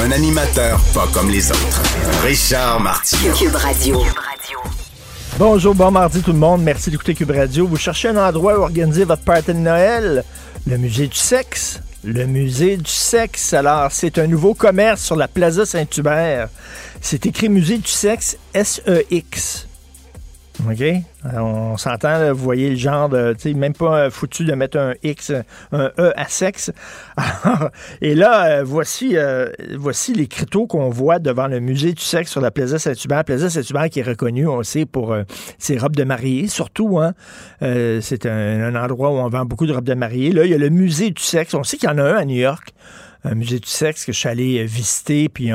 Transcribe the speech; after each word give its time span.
Un 0.00 0.12
animateur 0.12 0.80
pas 0.94 1.08
comme 1.12 1.28
les 1.28 1.50
autres. 1.50 1.82
Richard 2.22 2.80
Martineau. 2.80 3.34
Cube 3.34 3.54
Radio. 3.54 4.02
Bonjour, 5.38 5.74
bon 5.74 5.90
mardi 5.90 6.22
tout 6.22 6.32
le 6.32 6.38
monde. 6.38 6.62
Merci 6.62 6.90
d'écouter 6.90 7.14
Cube 7.14 7.30
Radio. 7.30 7.66
Vous 7.66 7.76
cherchez 7.76 8.08
un 8.08 8.16
endroit 8.16 8.58
où 8.58 8.62
organiser 8.62 9.04
votre 9.04 9.22
party 9.22 9.54
de 9.54 9.58
Noël? 9.58 10.24
Le 10.66 10.78
musée 10.78 11.08
du 11.08 11.16
sexe? 11.16 11.80
Le 12.04 12.26
musée 12.26 12.76
du 12.76 12.90
sexe. 12.90 13.52
Alors, 13.54 13.90
c'est 13.90 14.18
un 14.18 14.26
nouveau 14.26 14.54
commerce 14.54 15.02
sur 15.02 15.16
la 15.16 15.26
Plaza 15.26 15.66
Saint-Hubert. 15.66 16.48
C'est 17.00 17.26
écrit 17.26 17.48
Musée 17.48 17.78
du 17.78 17.90
sexe 17.90 18.36
S-E-X. 18.54 19.67
OK? 20.66 20.82
Alors, 21.24 21.46
on 21.46 21.76
s'entend, 21.76 22.32
vous 22.32 22.42
voyez 22.42 22.70
le 22.70 22.76
genre 22.76 23.08
de. 23.08 23.32
Tu 23.34 23.40
sais, 23.40 23.54
même 23.54 23.74
pas 23.74 23.98
euh, 23.98 24.10
foutu 24.10 24.44
de 24.44 24.54
mettre 24.54 24.78
un 24.78 24.94
X, 25.02 25.32
un 25.72 25.90
E 25.98 26.12
à 26.16 26.26
sexe. 26.28 26.72
Et 28.00 28.14
là, 28.14 28.58
euh, 28.58 28.64
voici, 28.64 29.16
euh, 29.16 29.50
les 30.14 30.26
criteaux 30.26 30.66
qu'on 30.66 30.90
voit 30.90 31.18
devant 31.18 31.46
le 31.46 31.60
musée 31.60 31.92
du 31.92 32.02
sexe 32.02 32.30
sur 32.30 32.40
la 32.40 32.50
Plaza 32.50 32.78
Saint-Hubert. 32.78 33.24
Plaza 33.24 33.50
Saint-Hubert 33.50 33.88
qui 33.90 34.00
est 34.00 34.04
reconnue, 34.04 34.48
on 34.48 34.62
sait, 34.62 34.86
pour 34.86 35.12
euh, 35.12 35.22
ses 35.58 35.78
robes 35.78 35.96
de 35.96 36.04
mariée, 36.04 36.48
surtout. 36.48 36.98
Hein? 36.98 37.14
Euh, 37.62 38.00
c'est 38.00 38.26
un 38.26 38.74
endroit 38.74 39.10
où 39.10 39.14
on 39.14 39.28
vend 39.28 39.44
beaucoup 39.44 39.66
de 39.66 39.72
robes 39.72 39.84
de 39.84 39.94
mariée. 39.94 40.32
Là, 40.32 40.44
il 40.44 40.50
y 40.50 40.54
a 40.54 40.58
le 40.58 40.70
musée 40.70 41.10
du 41.10 41.22
sexe. 41.22 41.54
On 41.54 41.62
sait 41.62 41.76
qu'il 41.76 41.88
y 41.88 41.92
en 41.92 41.98
a 41.98 42.02
un 42.02 42.16
à 42.16 42.24
New 42.24 42.36
York 42.36 42.74
un 43.24 43.34
musée 43.34 43.58
du 43.58 43.68
sexe 43.68 44.04
que 44.04 44.12
je 44.12 44.18
suis 44.18 44.28
allé 44.28 44.58
euh, 44.60 44.64
visiter, 44.64 45.28
puis 45.28 45.50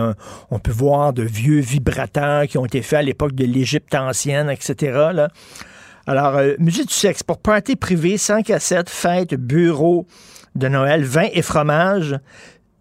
on 0.51 0.59
peut 0.59 0.71
voir 0.71 1.13
de 1.13 1.23
vieux 1.23 1.59
vibrateurs 1.59 2.47
qui 2.47 2.57
ont 2.57 2.65
été 2.65 2.81
faits 2.81 2.99
à 2.99 3.03
l'époque 3.03 3.33
de 3.33 3.45
l'Égypte 3.45 3.95
ancienne, 3.95 4.49
etc. 4.49 5.27
Alors, 6.05 6.35
euh, 6.35 6.55
musée 6.59 6.83
du 6.83 6.93
sexe, 6.93 7.23
pour 7.23 7.37
party 7.37 7.77
privé, 7.77 8.17
5 8.17 8.49
à 8.49 8.59
7, 8.59 8.89
fête, 8.89 9.35
bureau 9.35 10.05
de 10.55 10.67
Noël, 10.67 11.03
vin 11.05 11.27
et 11.31 11.41
fromage, 11.41 12.19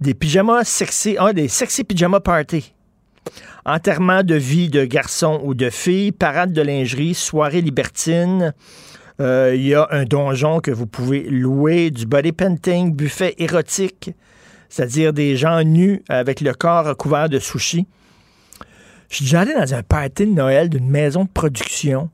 des 0.01 0.15
pyjamas 0.15 0.65
sexy, 0.65 1.17
ah, 1.21 1.33
des 1.33 1.47
sexy 1.47 1.85
pyjama 1.85 2.19
party. 2.19 2.75
Enterrement 3.65 4.25
de 4.25 4.35
vie 4.35 4.69
de 4.69 4.85
garçon 4.85 5.41
ou 5.45 5.55
de 5.55 5.71
fille, 5.71 6.11
parade 6.11 6.53
de 6.53 6.63
lingerie, 6.63 7.15
soirée 7.15 7.61
libertine. 7.61 8.53
Euh, 9.21 9.53
Il 9.55 9.69
y 9.69 9.75
a 9.75 9.87
un 9.93 10.03
donjon 10.03 10.59
que 10.59 10.73
vous 10.73 10.89
pouvez 10.89 11.23
louer, 11.23 11.93
du 11.93 12.07
body 12.07 12.33
painting, 12.33 12.93
buffet 12.93 13.37
érotique, 13.39 14.11
c'est-à-dire 14.73 15.13
des 15.13 15.37
gens 15.37 15.63
nus 15.65 16.03
avec 16.09 16.41
le 16.41 16.55
corps 16.55 16.87
recouvert 16.87 17.29
de 17.29 17.39
sushis. 17.39 17.87
Je 19.11 19.17
suis 19.17 19.25
déjà 19.27 19.41
allé 19.41 19.53
dans 19.53 19.75
un 19.75 19.83
party 19.83 20.25
de 20.25 20.33
Noël 20.33 20.71
d'une 20.71 20.89
maison 20.89 21.25
de 21.25 21.29
production. 21.29 22.09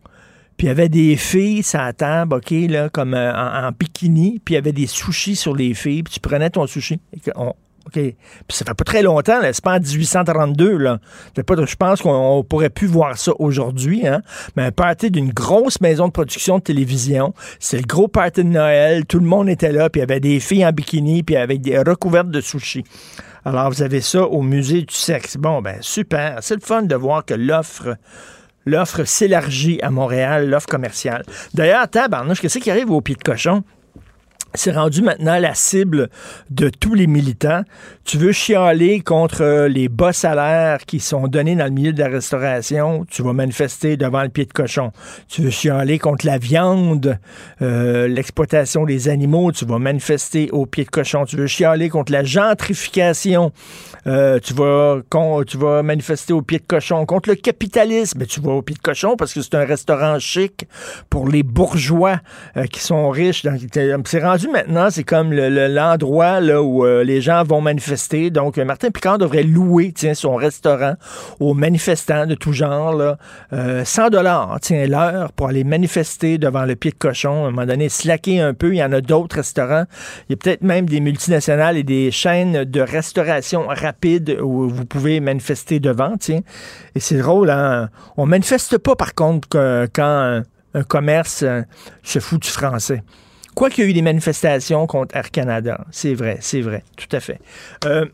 Puis 0.56 0.66
il 0.66 0.68
y 0.68 0.70
avait 0.70 0.88
des 0.88 1.14
filles 1.14 1.62
sur 1.62 1.78
la 1.78 1.92
table, 1.92 2.40
là, 2.68 2.88
comme 2.88 3.14
euh, 3.14 3.32
en, 3.32 3.70
bikini, 3.70 4.40
puis 4.44 4.54
il 4.54 4.56
y 4.56 4.58
avait 4.58 4.72
des 4.72 4.88
sushis 4.88 5.36
sur 5.36 5.54
les 5.54 5.72
filles, 5.72 6.02
puis 6.02 6.14
tu 6.14 6.18
prenais 6.18 6.50
ton 6.50 6.66
sushi. 6.66 6.98
OK. 7.88 7.94
Puis 7.94 8.16
ça 8.50 8.64
fait 8.66 8.74
pas 8.74 8.84
très 8.84 9.02
longtemps, 9.02 9.40
là. 9.40 9.52
C'est 9.52 9.64
pas 9.64 9.76
en 9.76 9.80
1832, 9.80 10.76
là. 10.76 10.98
Je 11.36 11.76
pense 11.76 12.02
qu'on 12.02 12.10
on 12.10 12.44
pourrait 12.44 12.68
plus 12.68 12.86
voir 12.86 13.16
ça 13.16 13.32
aujourd'hui, 13.38 14.06
hein. 14.06 14.20
Mais 14.56 14.64
un 14.64 14.72
party 14.72 15.10
d'une 15.10 15.30
grosse 15.30 15.80
maison 15.80 16.06
de 16.06 16.12
production 16.12 16.58
de 16.58 16.62
télévision. 16.62 17.32
C'est 17.58 17.78
le 17.78 17.86
gros 17.86 18.08
party 18.08 18.44
de 18.44 18.50
Noël. 18.50 19.06
Tout 19.06 19.20
le 19.20 19.26
monde 19.26 19.48
était 19.48 19.72
là, 19.72 19.88
puis 19.88 20.00
il 20.00 20.02
y 20.02 20.04
avait 20.04 20.20
des 20.20 20.38
filles 20.38 20.66
en 20.66 20.72
bikini, 20.72 21.22
puis 21.22 21.36
avec 21.36 21.62
des 21.62 21.78
recouvertes 21.78 22.30
de 22.30 22.40
sushis. 22.40 22.84
Alors, 23.44 23.70
vous 23.70 23.82
avez 23.82 24.02
ça 24.02 24.24
au 24.24 24.42
musée 24.42 24.82
du 24.82 24.94
sexe. 24.94 25.36
Bon, 25.38 25.62
ben, 25.62 25.76
super. 25.80 26.38
C'est 26.42 26.54
le 26.54 26.60
fun 26.60 26.82
de 26.82 26.94
voir 26.94 27.24
que 27.24 27.34
l'offre 27.34 27.96
l'offre 28.66 29.04
s'élargit 29.04 29.80
à 29.82 29.90
Montréal, 29.90 30.50
l'offre 30.50 30.66
commerciale. 30.66 31.24
D'ailleurs, 31.54 31.88
tabarnouche, 31.88 32.40
qu'est-ce 32.40 32.58
qui 32.58 32.70
arrive 32.70 32.90
au 32.90 33.00
pied 33.00 33.14
de 33.14 33.22
cochon? 33.22 33.64
C'est 34.58 34.72
rendu 34.72 35.02
maintenant 35.02 35.38
la 35.38 35.54
cible 35.54 36.10
de 36.50 36.68
tous 36.68 36.94
les 36.94 37.06
militants. 37.06 37.62
Tu 38.04 38.18
veux 38.18 38.32
chialer 38.32 39.02
contre 39.02 39.42
euh, 39.42 39.68
les 39.68 39.88
bas 39.88 40.12
salaires 40.12 40.84
qui 40.84 40.98
sont 40.98 41.28
donnés 41.28 41.54
dans 41.54 41.66
le 41.66 41.70
milieu 41.70 41.92
de 41.92 42.00
la 42.00 42.08
restauration, 42.08 43.06
tu 43.08 43.22
vas 43.22 43.32
manifester 43.32 43.96
devant 43.96 44.24
le 44.24 44.30
pied 44.30 44.46
de 44.46 44.52
cochon. 44.52 44.90
Tu 45.28 45.42
veux 45.42 45.50
chialer 45.50 46.00
contre 46.00 46.26
la 46.26 46.38
viande, 46.38 47.20
euh, 47.62 48.08
l'exploitation 48.08 48.84
des 48.84 49.08
animaux, 49.08 49.52
tu 49.52 49.64
vas 49.64 49.78
manifester 49.78 50.50
au 50.50 50.66
pied 50.66 50.84
de 50.84 50.90
cochon. 50.90 51.24
Tu 51.24 51.36
veux 51.36 51.46
chialer 51.46 51.88
contre 51.88 52.10
la 52.10 52.24
gentrification, 52.24 53.52
euh, 54.08 54.40
tu, 54.40 54.54
vas, 54.54 55.02
tu 55.46 55.56
vas 55.56 55.84
manifester 55.84 56.32
au 56.32 56.42
pied 56.42 56.58
de 56.58 56.66
cochon. 56.66 57.06
Contre 57.06 57.28
le 57.28 57.36
capitalisme, 57.36 58.26
tu 58.26 58.40
vas 58.40 58.54
au 58.54 58.62
pied 58.62 58.74
de 58.74 58.82
cochon 58.82 59.14
parce 59.16 59.32
que 59.32 59.40
c'est 59.40 59.54
un 59.54 59.64
restaurant 59.64 60.18
chic 60.18 60.66
pour 61.10 61.28
les 61.28 61.44
bourgeois 61.44 62.16
qui 62.72 62.80
sont 62.80 63.08
riches. 63.10 63.46
C'est 64.04 64.24
rendu 64.24 64.47
maintenant, 64.50 64.88
c'est 64.90 65.04
comme 65.04 65.32
le- 65.32 65.48
le- 65.48 65.68
l'endroit 65.68 66.40
là, 66.40 66.62
où 66.62 66.84
euh, 66.84 67.04
les 67.04 67.20
gens 67.20 67.42
vont 67.44 67.60
manifester. 67.60 68.30
Donc, 68.30 68.58
euh, 68.58 68.64
Martin 68.64 68.90
Picard 68.90 69.18
devrait 69.18 69.42
louer 69.42 69.92
son 70.14 70.34
restaurant 70.36 70.94
aux 71.40 71.54
manifestants 71.54 72.26
de 72.26 72.34
tout 72.34 72.52
genre. 72.52 72.94
Là, 72.94 73.18
euh, 73.52 73.84
100 73.84 74.10
dollars, 74.10 74.58
tiens, 74.60 74.86
l'heure 74.86 75.32
pour 75.32 75.48
aller 75.48 75.64
manifester 75.64 76.38
devant 76.38 76.64
le 76.64 76.76
pied 76.76 76.90
de 76.90 76.96
cochon. 76.96 77.44
À 77.44 77.48
un 77.48 77.50
moment 77.50 77.66
donné, 77.66 77.88
slacker 77.88 78.40
un 78.40 78.54
peu. 78.54 78.72
Il 78.74 78.78
y 78.78 78.82
en 78.82 78.92
a 78.92 79.00
d'autres 79.00 79.36
restaurants. 79.36 79.84
Il 80.28 80.32
y 80.32 80.34
a 80.34 80.36
peut-être 80.36 80.62
même 80.62 80.86
des 80.88 81.00
multinationales 81.00 81.76
et 81.76 81.82
des 81.84 82.10
chaînes 82.10 82.64
de 82.64 82.80
restauration 82.80 83.66
rapide 83.68 84.38
où 84.42 84.68
vous 84.68 84.84
pouvez 84.84 85.20
manifester 85.20 85.80
devant, 85.80 86.16
tiens. 86.18 86.40
Et 86.94 87.00
c'est 87.00 87.18
drôle, 87.18 87.50
hein? 87.50 87.88
On 88.16 88.26
manifeste 88.26 88.78
pas, 88.78 88.96
par 88.96 89.14
contre, 89.14 89.48
quand 89.48 90.02
un, 90.02 90.42
un 90.74 90.82
commerce 90.82 91.42
euh, 91.42 91.62
se 92.02 92.18
fout 92.18 92.42
du 92.42 92.48
français. 92.48 93.02
Quoi 93.58 93.70
qu'il 93.70 93.82
y 93.82 93.86
ait 93.88 93.90
eu 93.90 93.92
des 93.92 94.02
manifestations 94.02 94.86
contre 94.86 95.16
Air 95.16 95.32
Canada. 95.32 95.84
C'est 95.90 96.14
vrai, 96.14 96.38
c'est 96.40 96.60
vrai, 96.60 96.84
tout 96.96 97.08
à 97.10 97.18
fait. 97.18 97.40
Euh, 97.86 98.04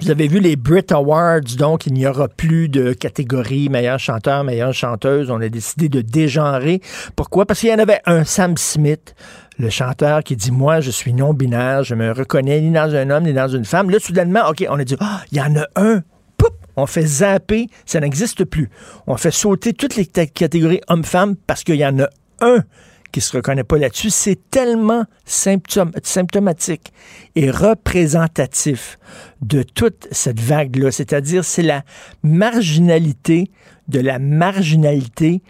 vous 0.00 0.10
avez 0.10 0.26
vu 0.26 0.40
les 0.40 0.56
Brit 0.56 0.86
Awards, 0.90 1.54
donc 1.56 1.86
il 1.86 1.92
n'y 1.92 2.04
aura 2.04 2.26
plus 2.26 2.68
de 2.68 2.92
catégorie 2.92 3.68
meilleur 3.68 4.00
chanteur, 4.00 4.42
meilleure 4.42 4.74
chanteuse. 4.74 5.30
On 5.30 5.40
a 5.40 5.48
décidé 5.48 5.88
de 5.88 6.00
dégenrer. 6.00 6.80
Pourquoi? 7.14 7.46
Parce 7.46 7.60
qu'il 7.60 7.68
y 7.68 7.72
en 7.72 7.78
avait 7.78 8.00
un, 8.06 8.24
Sam 8.24 8.56
Smith, 8.56 9.14
le 9.56 9.70
chanteur 9.70 10.24
qui 10.24 10.34
dit 10.34 10.50
Moi, 10.50 10.80
je 10.80 10.90
suis 10.90 11.12
non-binaire, 11.12 11.84
je 11.84 11.94
me 11.94 12.10
reconnais 12.10 12.60
ni 12.60 12.72
dans 12.72 12.92
un 12.92 13.08
homme 13.10 13.22
ni 13.22 13.32
dans 13.32 13.46
une 13.46 13.64
femme. 13.64 13.88
Là, 13.88 14.00
soudainement, 14.00 14.48
OK, 14.48 14.66
on 14.68 14.80
a 14.80 14.84
dit 14.84 14.96
Ah, 14.98 15.20
il 15.30 15.38
y 15.38 15.40
en 15.40 15.54
a 15.54 15.68
un. 15.76 16.02
Poup! 16.36 16.54
On 16.74 16.86
fait 16.86 17.06
zapper, 17.06 17.68
ça 17.86 18.00
n'existe 18.00 18.44
plus. 18.44 18.68
On 19.06 19.16
fait 19.16 19.30
sauter 19.30 19.74
toutes 19.74 19.94
les 19.94 20.06
catégories 20.06 20.80
hommes-femmes 20.88 21.36
parce 21.46 21.62
qu'il 21.62 21.76
y 21.76 21.86
en 21.86 22.00
a 22.00 22.08
un 22.40 22.64
qui 23.12 23.20
se 23.20 23.36
reconnaît 23.36 23.64
pas 23.64 23.78
là-dessus. 23.78 24.10
C'est 24.10 24.50
tellement 24.50 25.04
symptomatique 25.24 26.92
et 27.34 27.50
représentatif 27.50 28.98
de 29.42 29.62
toute 29.62 30.08
cette 30.10 30.40
vague-là. 30.40 30.90
C'est-à-dire, 30.90 31.44
c'est 31.44 31.62
la 31.62 31.82
marginalité 32.22 33.50
de 33.88 34.00
la 34.00 34.18
marginalité 34.18 35.42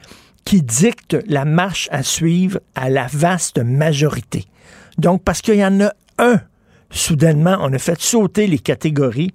qui 0.45 0.63
dicte 0.63 1.17
la 1.27 1.45
marche 1.45 1.89
à 1.93 2.03
suivre 2.03 2.61
à 2.75 2.89
la 2.89 3.07
vaste 3.13 3.59
majorité. 3.59 4.47
Donc, 4.99 5.23
parce 5.23 5.43
qu'il 5.43 5.57
y 5.57 5.65
en 5.65 5.81
a 5.81 5.93
un 6.19 6.41
soudainement, 6.91 7.57
on 7.61 7.73
a 7.73 7.79
fait 7.79 8.01
sauter 8.01 8.47
les 8.47 8.59
catégories. 8.59 9.33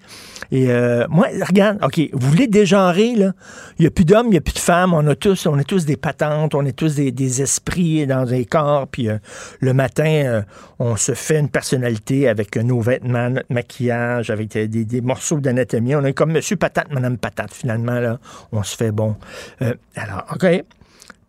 Et 0.51 0.69
euh, 0.69 1.05
moi, 1.09 1.27
regarde, 1.47 1.79
OK, 1.83 1.99
vous 2.13 2.29
voulez 2.29 2.47
dégenrer, 2.47 3.15
là? 3.15 3.31
Il 3.79 3.83
n'y 3.83 3.87
a 3.87 3.91
plus 3.91 4.05
d'hommes, 4.05 4.27
il 4.27 4.31
n'y 4.31 4.37
a 4.37 4.41
plus 4.41 4.53
de 4.53 4.59
femmes. 4.59 4.93
On, 4.93 5.05
a 5.07 5.15
tous, 5.15 5.45
on 5.47 5.57
est 5.57 5.63
tous 5.63 5.85
des 5.85 5.97
patentes, 5.97 6.53
on 6.53 6.65
est 6.65 6.75
tous 6.75 6.95
des, 6.95 7.41
esprits 7.41 8.05
dans 8.05 8.25
des 8.25 8.45
corps. 8.45 8.87
Puis 8.87 9.09
euh, 9.09 9.17
le 9.59 9.73
matin, 9.73 10.05
euh, 10.05 10.41
on 10.79 10.95
se 10.95 11.13
fait 11.13 11.39
une 11.39 11.49
personnalité 11.49 12.27
avec 12.27 12.55
nos 12.57 12.81
vêtements, 12.81 13.29
notre 13.29 13.51
maquillage, 13.51 14.29
avec 14.29 14.49
des, 14.49 14.67
des 14.67 15.01
morceaux 15.01 15.39
d'anatomie. 15.39 15.95
On 15.95 16.03
est 16.03 16.13
comme 16.13 16.31
Monsieur 16.31 16.57
Patate, 16.57 16.91
Madame 16.91 17.17
Patate, 17.17 17.53
finalement, 17.53 17.99
là. 17.99 18.19
On 18.51 18.63
se 18.63 18.75
fait 18.75 18.91
bon. 18.91 19.15
Euh, 19.61 19.73
alors, 19.95 20.25
OK. 20.33 20.63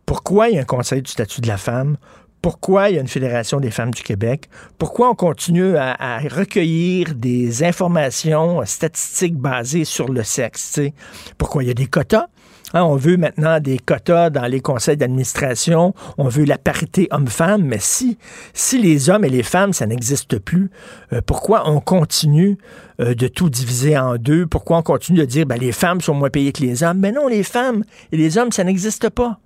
Pourquoi 0.04 0.48
il 0.48 0.54
y 0.54 0.58
a 0.58 0.62
un 0.62 0.64
conseil 0.64 1.02
du 1.02 1.10
statut 1.10 1.40
de 1.40 1.48
la 1.48 1.56
femme? 1.56 1.96
Pourquoi 2.46 2.90
il 2.90 2.94
y 2.94 2.98
a 2.98 3.00
une 3.00 3.08
Fédération 3.08 3.58
des 3.58 3.72
femmes 3.72 3.90
du 3.90 4.04
Québec? 4.04 4.48
Pourquoi 4.78 5.10
on 5.10 5.16
continue 5.16 5.76
à, 5.76 6.20
recueillir 6.30 7.16
des 7.16 7.64
informations 7.64 8.64
statistiques 8.64 9.36
basées 9.36 9.84
sur 9.84 10.08
le 10.08 10.22
sexe? 10.22 10.78
Pourquoi 11.38 11.64
il 11.64 11.66
y 11.66 11.70
a 11.72 11.74
des 11.74 11.88
quotas? 11.88 12.28
Hein, 12.72 12.84
on 12.84 12.94
veut 12.94 13.16
maintenant 13.16 13.58
des 13.58 13.80
quotas 13.80 14.30
dans 14.30 14.46
les 14.46 14.60
conseils 14.60 14.96
d'administration, 14.96 15.92
on 16.18 16.28
veut 16.28 16.44
la 16.44 16.56
parité 16.56 17.08
homme-femme, 17.10 17.64
mais 17.64 17.80
si, 17.80 18.16
si 18.54 18.80
les 18.80 19.10
hommes 19.10 19.24
et 19.24 19.28
les 19.28 19.42
femmes, 19.42 19.72
ça 19.72 19.86
n'existe 19.86 20.38
plus, 20.38 20.70
euh, 21.12 21.20
pourquoi 21.26 21.68
on 21.68 21.80
continue 21.80 22.58
euh, 23.00 23.16
de 23.16 23.26
tout 23.26 23.50
diviser 23.50 23.98
en 23.98 24.18
deux? 24.18 24.46
Pourquoi 24.46 24.78
on 24.78 24.82
continue 24.82 25.18
de 25.18 25.24
dire 25.24 25.46
ben, 25.46 25.58
les 25.58 25.72
femmes 25.72 26.00
sont 26.00 26.14
moins 26.14 26.30
payées 26.30 26.52
que 26.52 26.62
les 26.62 26.84
hommes? 26.84 27.00
Mais 27.00 27.10
non, 27.10 27.26
les 27.26 27.42
femmes 27.42 27.82
et 28.12 28.16
les 28.16 28.38
hommes, 28.38 28.52
ça 28.52 28.62
n'existe 28.62 29.10
pas. 29.10 29.40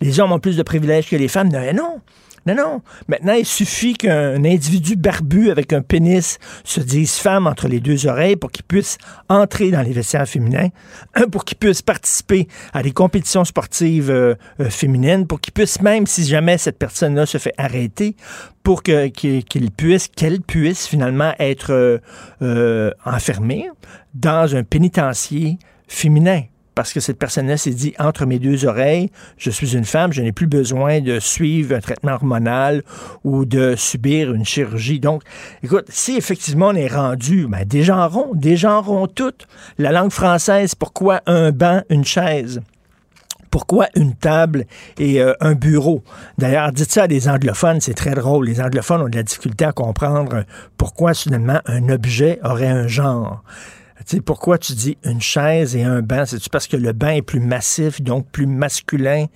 Les 0.00 0.20
hommes 0.20 0.32
ont 0.32 0.38
plus 0.38 0.56
de 0.56 0.62
privilèges 0.62 1.08
que 1.08 1.16
les 1.16 1.28
femmes. 1.28 1.48
Non, 1.48 1.72
non. 1.74 2.00
Non. 2.46 2.82
Maintenant, 3.08 3.32
il 3.32 3.46
suffit 3.46 3.94
qu'un 3.94 4.44
individu 4.44 4.96
barbu 4.96 5.50
avec 5.50 5.72
un 5.72 5.80
pénis 5.80 6.38
se 6.62 6.80
dise 6.80 7.14
femme 7.14 7.46
entre 7.46 7.68
les 7.68 7.80
deux 7.80 8.06
oreilles 8.06 8.36
pour 8.36 8.50
qu'il 8.50 8.64
puisse 8.64 8.98
entrer 9.28 9.70
dans 9.70 9.80
les 9.80 9.92
vestiaires 9.92 10.28
féminins, 10.28 10.68
pour 11.32 11.44
qu'il 11.44 11.56
puisse 11.56 11.80
participer 11.80 12.48
à 12.74 12.82
des 12.82 12.92
compétitions 12.92 13.44
sportives 13.44 14.10
euh, 14.10 14.34
euh, 14.60 14.68
féminines, 14.68 15.26
pour 15.26 15.40
qu'il 15.40 15.54
puisse, 15.54 15.80
même 15.80 16.06
si 16.06 16.24
jamais 16.24 16.58
cette 16.58 16.78
personne-là 16.78 17.24
se 17.24 17.38
fait 17.38 17.54
arrêter, 17.56 18.14
pour 18.62 18.82
qu'il 18.82 19.70
puisse, 19.76 20.08
qu'elle 20.08 20.40
puisse 20.42 20.86
finalement 20.86 21.32
être 21.38 22.00
euh, 22.42 22.90
enfermée 23.04 23.70
dans 24.14 24.54
un 24.54 24.64
pénitencier 24.64 25.58
féminin 25.88 26.42
parce 26.74 26.92
que 26.92 27.00
cette 27.00 27.18
personne-là 27.18 27.56
s'est 27.56 27.70
dit 27.70 27.94
entre 27.98 28.26
mes 28.26 28.38
deux 28.38 28.64
oreilles, 28.64 29.10
je 29.36 29.50
suis 29.50 29.76
une 29.76 29.84
femme, 29.84 30.12
je 30.12 30.22
n'ai 30.22 30.32
plus 30.32 30.46
besoin 30.46 31.00
de 31.00 31.20
suivre 31.20 31.74
un 31.74 31.80
traitement 31.80 32.12
hormonal 32.12 32.82
ou 33.22 33.44
de 33.44 33.74
subir 33.76 34.32
une 34.32 34.44
chirurgie. 34.44 35.00
Donc, 35.00 35.22
écoute, 35.62 35.86
si 35.88 36.16
effectivement 36.16 36.68
on 36.68 36.74
est 36.74 36.92
rendu, 36.92 37.46
ben, 37.46 37.64
des 37.64 37.82
gens 37.82 38.08
ronds, 38.08 38.34
des 38.34 38.56
gens 38.56 38.82
ronds 38.82 39.06
toutes. 39.06 39.46
La 39.78 39.92
langue 39.92 40.12
française, 40.12 40.74
pourquoi 40.74 41.20
un 41.26 41.52
banc, 41.52 41.82
une 41.90 42.04
chaise? 42.04 42.60
pourquoi 43.54 43.86
une 43.94 44.16
table 44.16 44.64
et 44.98 45.22
euh, 45.22 45.32
un 45.38 45.54
bureau? 45.54 46.02
D'ailleurs, 46.38 46.72
dites 46.72 46.90
ça 46.90 47.04
à 47.04 47.06
des 47.06 47.28
anglophones, 47.28 47.80
c'est 47.80 47.94
très 47.94 48.10
drôle. 48.10 48.46
Les 48.46 48.60
anglophones 48.60 49.02
ont 49.02 49.08
de 49.08 49.14
la 49.14 49.22
difficulté 49.22 49.64
à 49.64 49.70
comprendre 49.70 50.42
pourquoi 50.76 51.14
soudainement 51.14 51.60
un 51.66 51.88
objet 51.88 52.40
aurait 52.42 52.66
un 52.66 52.88
genre. 52.88 53.44
Tu 54.06 54.20
pourquoi 54.20 54.58
tu 54.58 54.74
dis 54.74 54.98
une 55.04 55.20
chaise 55.20 55.76
et 55.76 55.82
un 55.82 56.02
banc? 56.02 56.26
C'est-tu 56.26 56.50
parce 56.50 56.66
que 56.66 56.76
le 56.76 56.92
banc 56.92 57.08
est 57.08 57.22
plus 57.22 57.40
massif, 57.40 58.02
donc 58.02 58.26
plus 58.30 58.46
masculin, 58.46 59.26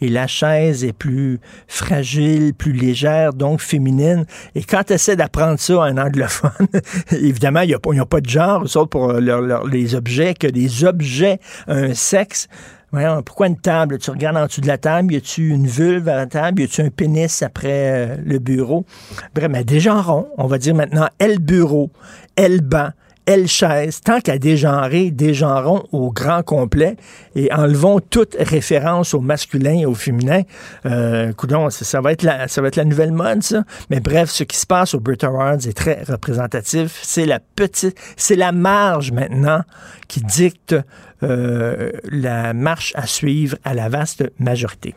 et 0.00 0.08
la 0.08 0.26
chaise 0.26 0.82
est 0.82 0.92
plus 0.94 1.40
fragile, 1.68 2.54
plus 2.54 2.72
légère, 2.72 3.34
donc 3.34 3.60
féminine? 3.60 4.24
Et 4.54 4.62
quand 4.62 4.84
tu 4.84 4.94
essaies 4.94 5.16
d'apprendre 5.16 5.58
ça 5.58 5.84
à 5.84 5.86
un 5.88 5.98
anglophone, 5.98 6.68
évidemment, 7.10 7.60
ils 7.60 7.76
n'ont 7.84 8.06
pas 8.06 8.20
de 8.20 8.28
genre, 8.28 8.68
sauf 8.68 8.88
pour 8.88 9.12
les 9.12 9.94
objets, 9.94 10.34
que 10.34 10.46
des 10.46 10.84
objets, 10.84 11.38
un 11.68 11.92
sexe. 11.92 12.48
Voyons, 12.92 13.22
pourquoi 13.22 13.48
une 13.48 13.58
table? 13.58 13.98
Tu 13.98 14.10
regardes 14.10 14.36
en 14.36 14.46
dessous 14.46 14.60
de 14.60 14.68
la 14.68 14.78
table, 14.78 15.12
y 15.14 15.16
a-tu 15.16 15.48
une 15.48 15.66
vulve 15.66 16.08
à 16.08 16.14
la 16.14 16.26
table? 16.26 16.62
Y 16.62 16.64
a-tu 16.64 16.80
un 16.80 16.90
pénis 16.90 17.42
après 17.42 17.90
euh, 17.92 18.16
le 18.24 18.38
bureau? 18.38 18.86
Bref, 19.34 19.48
mais 19.50 19.64
des 19.64 19.80
rond. 19.90 20.28
On 20.38 20.46
va 20.46 20.58
dire 20.58 20.76
maintenant 20.76 21.08
elle 21.18 21.40
bureau, 21.40 21.90
elle 22.36 22.60
banc, 22.60 22.90
elle 23.26 23.48
chaise, 23.48 24.00
tant 24.00 24.20
qu'à 24.20 24.38
dégenrer, 24.38 25.10
dégenrons 25.10 25.84
au 25.92 26.12
grand 26.12 26.42
complet 26.42 26.96
et 27.34 27.52
enlevons 27.52 28.00
toute 28.00 28.36
référence 28.38 29.14
au 29.14 29.20
masculin 29.20 29.74
et 29.74 29.86
au 29.86 29.94
féminin. 29.94 30.42
Euh, 30.86 31.32
coudon, 31.32 31.70
ça, 31.70 32.00
va 32.00 32.12
être 32.12 32.22
la, 32.22 32.48
ça 32.48 32.60
va 32.60 32.68
être 32.68 32.76
la 32.76 32.84
nouvelle 32.84 33.12
mode, 33.12 33.42
ça. 33.42 33.64
Mais 33.90 34.00
bref, 34.00 34.30
ce 34.30 34.44
qui 34.44 34.56
se 34.56 34.66
passe 34.66 34.94
au 34.94 35.00
Brit 35.00 35.18
Awards 35.22 35.66
est 35.66 35.76
très 35.76 36.02
représentatif. 36.02 37.00
C'est 37.02 37.26
la 37.26 37.40
petite, 37.40 37.98
c'est 38.16 38.36
la 38.36 38.52
marge 38.52 39.12
maintenant 39.12 39.62
qui 40.08 40.20
dicte 40.20 40.74
euh, 41.22 41.90
la 42.10 42.52
marche 42.52 42.92
à 42.94 43.06
suivre 43.06 43.56
à 43.64 43.74
la 43.74 43.88
vaste 43.88 44.24
majorité. 44.38 44.94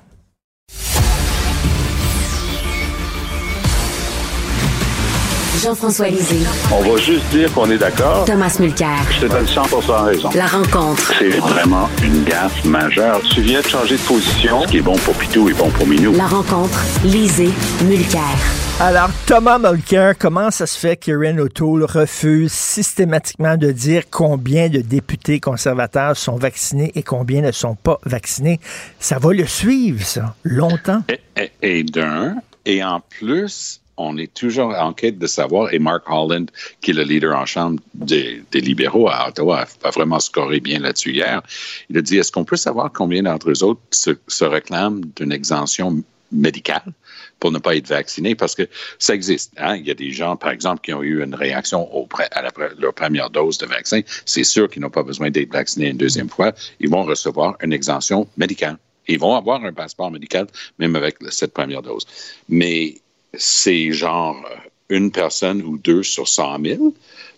Jean-François 5.58 6.10
Lisée. 6.10 6.46
On 6.72 6.82
va 6.82 6.98
juste 6.98 7.28
dire 7.30 7.52
qu'on 7.54 7.70
est 7.72 7.80
d'accord. 7.80 8.26
Thomas 8.26 8.56
Mulcair. 8.60 8.98
Je 9.10 9.22
te 9.22 9.32
donne 9.32 9.48
100 9.48 9.64
raison. 10.06 10.30
La 10.36 10.46
rencontre. 10.46 11.14
C'est 11.18 11.30
vraiment 11.30 11.90
une 12.04 12.24
gaffe 12.24 12.64
majeure. 12.64 13.22
Tu 13.34 13.42
viens 13.42 13.62
de 13.62 13.66
changer 13.66 13.98
de 13.98 14.02
position. 14.02 14.62
Ce 14.64 14.68
qui 14.68 14.78
est 14.78 14.82
bon 14.82 14.96
pour 14.98 15.16
Pitou 15.16 15.50
est 15.50 15.54
bon 15.54 15.70
pour 15.72 15.88
Minou. 15.88 16.14
La 16.14 16.28
rencontre. 16.28 16.80
Lisée. 17.04 17.50
Mulcair. 17.86 18.22
Alors, 18.80 19.10
Thomas 19.26 19.58
Mulcair, 19.58 20.16
comment 20.20 20.52
ça 20.52 20.68
se 20.68 20.78
fait 20.78 20.96
qu'Erin 20.96 21.40
O'Toole 21.40 21.86
refuse 21.86 22.52
systématiquement 22.52 23.58
de 23.58 23.72
dire 23.72 24.04
combien 24.12 24.70
de 24.70 24.82
députés 24.82 25.40
conservateurs 25.40 26.16
sont 26.16 26.36
vaccinés 26.36 26.92
et 26.94 27.02
combien 27.02 27.42
ne 27.42 27.52
sont 27.52 27.74
pas 27.74 28.00
vaccinés? 28.06 28.60
Ça 29.00 29.18
va 29.18 29.34
le 29.34 29.48
suivre, 29.48 30.06
ça, 30.06 30.36
longtemps. 30.44 31.02
Et, 31.42 31.52
et 31.64 31.84
d'un, 31.84 32.36
et 32.68 32.84
en 32.84 33.00
plus, 33.00 33.82
on 33.98 34.18
est 34.18 34.34
toujours 34.34 34.74
en 34.76 34.94
quête 34.94 35.18
de 35.18 35.28
savoir, 35.28 35.74
et 35.74 35.80
Mark 35.80 36.04
Holland, 36.08 36.50
qui 36.82 36.92
est 36.92 36.94
le 36.94 37.04
leader 37.04 37.36
en 37.36 37.46
chambre 37.46 37.80
des, 37.94 38.44
libéraux 38.54 39.10
à 39.10 39.30
Ottawa, 39.30 39.66
a 39.84 39.90
vraiment 39.90 40.20
scoré 40.20 40.60
bien 40.60 40.80
là-dessus 40.80 41.14
hier. 41.14 41.42
Il 41.90 41.98
a 41.98 42.02
dit, 42.02 42.18
est-ce 42.18 42.32
qu'on 42.32 42.46
peut 42.46 42.56
savoir 42.56 42.92
combien 42.94 43.24
d'entre 43.24 43.52
eux 43.52 43.64
autres 43.64 43.82
se, 43.92 44.44
réclament 44.44 45.02
d'une 45.16 45.32
exemption 45.32 46.04
médicale 46.32 46.94
pour 47.40 47.52
ne 47.52 47.60
pas 47.60 47.76
être 47.76 47.88
vaccinés, 47.88 48.36
parce 48.36 48.56
que 48.56 48.68
ça 49.00 49.14
existe. 49.14 49.54
Hein? 49.58 49.78
Il 49.78 49.88
y 49.88 49.92
a 49.92 49.94
des 49.94 50.12
gens, 50.12 50.36
par 50.36 50.52
exemple, 50.52 50.82
qui 50.82 50.94
ont 50.94 51.04
eu 51.04 51.24
une 51.24 51.36
réaction 51.36 51.88
à 52.32 52.42
leur 52.80 52.94
première 52.94 53.30
dose 53.30 53.58
de 53.58 53.66
vaccin. 53.66 54.02
C'est 54.26 54.44
sûr 54.44 54.70
qu'ils 54.70 54.82
n'ont 54.82 54.90
pas 54.90 55.04
besoin 55.04 55.30
d'être 55.30 55.52
vaccinés 55.52 55.90
une 55.90 55.98
deuxième 55.98 56.30
fois. 56.30 56.54
Ils 56.80 56.90
vont 56.90 57.04
recevoir 57.04 57.58
une 57.62 57.74
exemption 57.74 58.28
médicale. 58.38 58.78
Ils 59.08 59.20
vont 59.20 59.36
avoir 59.36 59.64
un 59.64 59.72
passeport 59.72 60.12
médical, 60.12 60.48
même 60.80 60.96
avec 60.96 61.18
cette 61.30 61.54
première 61.54 61.82
dose. 61.82 62.06
Mais 62.50 62.96
c'est 63.34 63.92
genre 63.92 64.38
euh, 64.50 64.56
une 64.90 65.12
personne 65.12 65.62
ou 65.62 65.78
deux 65.78 66.04
sur 66.04 66.28
100 66.28 66.64
000. 66.64 66.94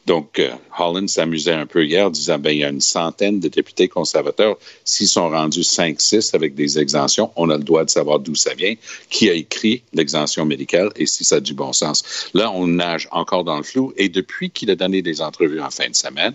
Donc, 0.06 0.40
euh, 0.40 0.50
Holland 0.78 1.08
s'amusait 1.08 1.54
un 1.54 1.66
peu 1.66 1.86
hier, 1.86 2.10
disant, 2.10 2.40
ben, 2.40 2.52
il 2.52 2.60
y 2.60 2.64
a 2.64 2.70
une 2.70 2.82
centaine 2.82 3.40
de 3.40 3.48
députés 3.48 3.88
conservateurs. 3.88 4.58
S'ils 4.84 5.08
sont 5.08 5.30
rendus 5.30 5.62
5-6 5.62 6.36
avec 6.36 6.56
des 6.56 6.80
exemptions, 6.80 7.32
on 7.36 7.50
a 7.50 7.58
le 7.58 7.64
droit 7.64 7.86
de 7.86 7.90
savoir 7.90 8.20
d'où 8.20 8.34
ça 8.34 8.54
vient, 8.56 8.74
qui 9.10 9.30
a 9.30 9.34
écrit 9.34 9.84
l'exemption 9.94 10.46
médicale 10.46 10.90
et 10.96 11.06
si 11.06 11.24
ça 11.24 11.36
a 11.36 11.40
du 11.40 11.54
bon 11.54 11.74
sens. 11.74 12.30
Là, 12.34 12.52
on 12.52 12.68
nage 12.68 13.08
encore 13.12 13.44
dans 13.44 13.58
le 13.58 13.64
flou. 13.64 13.94
Et 13.98 14.10
depuis 14.10 14.50
qu'il 14.50 14.72
a 14.72 14.76
donné 14.76 15.02
des 15.02 15.22
entrevues 15.22 15.62
en 15.62 15.70
fin 15.70 15.90
de 15.90 15.96
semaine, 15.96 16.34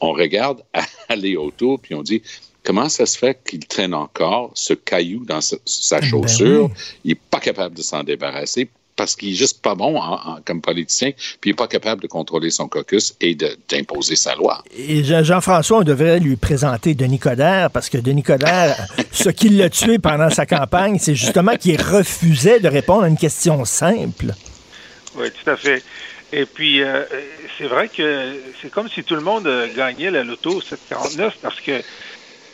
on 0.00 0.12
regarde 0.12 0.62
aller 1.08 1.36
autour 1.36 1.80
puis 1.80 1.94
on 1.94 2.02
dit, 2.02 2.20
comment 2.62 2.88
ça 2.88 3.06
se 3.06 3.16
fait 3.16 3.38
qu'il 3.48 3.64
traîne 3.66 3.94
encore 3.94 4.50
ce 4.54 4.74
caillou 4.74 5.24
dans 5.24 5.40
sa, 5.40 5.56
ben 6.00 6.06
chaussure? 6.06 6.70
Il 7.04 7.10
n'est 7.10 7.20
pas 7.30 7.40
capable 7.40 7.74
de 7.74 7.82
s'en 7.82 8.02
débarrasser 8.02 8.68
parce 8.96 9.16
qu'il 9.16 9.30
est 9.30 9.36
juste 9.36 9.62
pas 9.62 9.74
bon 9.74 10.00
comme 10.44 10.60
politicien, 10.60 11.12
puis 11.40 11.50
il 11.50 11.52
n'est 11.52 11.56
pas 11.56 11.66
capable 11.66 12.02
de 12.02 12.06
contrôler 12.06 12.50
son 12.50 12.68
caucus 12.68 13.14
et 13.20 13.34
d'imposer 13.34 14.16
sa 14.16 14.34
loi. 14.34 14.62
Et 14.76 15.02
Jean-François, 15.04 15.78
on 15.78 15.82
devrait 15.82 16.20
lui 16.20 16.36
présenter 16.36 16.94
Denis 16.94 17.18
Coderre, 17.18 17.70
parce 17.70 17.88
que 17.88 17.98
Denis 17.98 18.22
Coderre, 18.22 18.76
ce 19.12 19.30
qui 19.30 19.48
l'a 19.48 19.70
tué 19.70 19.98
pendant 19.98 20.30
sa 20.30 20.46
campagne, 20.46 20.98
c'est 20.98 21.14
justement 21.14 21.56
qu'il 21.56 21.80
refusait 21.80 22.60
de 22.60 22.68
répondre 22.68 23.04
à 23.04 23.08
une 23.08 23.18
question 23.18 23.64
simple. 23.64 24.34
Oui, 25.16 25.28
tout 25.30 25.50
à 25.50 25.56
fait. 25.56 25.82
Et 26.32 26.46
puis, 26.46 26.82
euh, 26.82 27.04
c'est 27.58 27.66
vrai 27.66 27.88
que 27.88 28.34
c'est 28.60 28.70
comme 28.70 28.88
si 28.88 29.04
tout 29.04 29.14
le 29.14 29.20
monde 29.20 29.48
gagnait 29.76 30.10
la 30.10 30.24
loto 30.24 30.60
749, 30.60 31.36
parce 31.40 31.60
que 31.60 31.82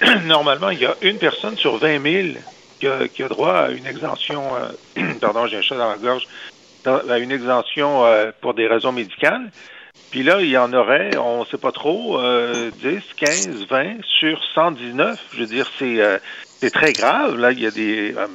normalement, 0.27 0.71
il 0.71 0.81
y 0.81 0.87
a 0.87 0.97
une 1.03 1.19
personne 1.19 1.57
sur 1.57 1.79
20 1.79 2.03
000 2.03 2.29
qui 2.81 3.23
a, 3.23 3.29
droit 3.29 3.55
à 3.55 3.71
une 3.71 3.87
exemption, 3.87 4.57
euh, 4.57 5.15
pardon, 5.21 5.47
j'ai 5.47 5.59
un 5.59 5.63
chat 5.63 5.77
dans 5.77 5.91
la 5.91 5.99
gorge, 5.99 6.27
à 6.87 7.19
une 7.19 7.31
exemption 7.31 8.05
euh, 8.05 8.33
pour 8.41 8.55
des 8.55 8.67
raisons 8.67 8.93
médicales. 8.93 9.53
Puis 10.11 10.25
là, 10.25 10.41
il 10.41 10.49
y 10.49 10.59
en 10.59 10.73
aurait, 10.73 11.17
on 11.19 11.41
ne 11.41 11.45
sait 11.47 11.59
pas 11.59 11.71
trop, 11.71 12.19
10, 12.19 13.01
15, 13.17 13.67
20 13.69 14.05
sur 14.19 14.43
119. 14.55 15.21
Je 15.35 15.41
veux 15.41 15.47
dire, 15.47 15.71
c'est 15.79 16.01
euh, 16.01 16.19
c'est 16.61 16.71
très 16.71 16.93
grave. 16.93 17.37
Là, 17.39 17.53
il 17.53 17.61
y 17.61 17.67
a 17.67 17.71
des, 17.71 18.15
euh, 18.15 18.27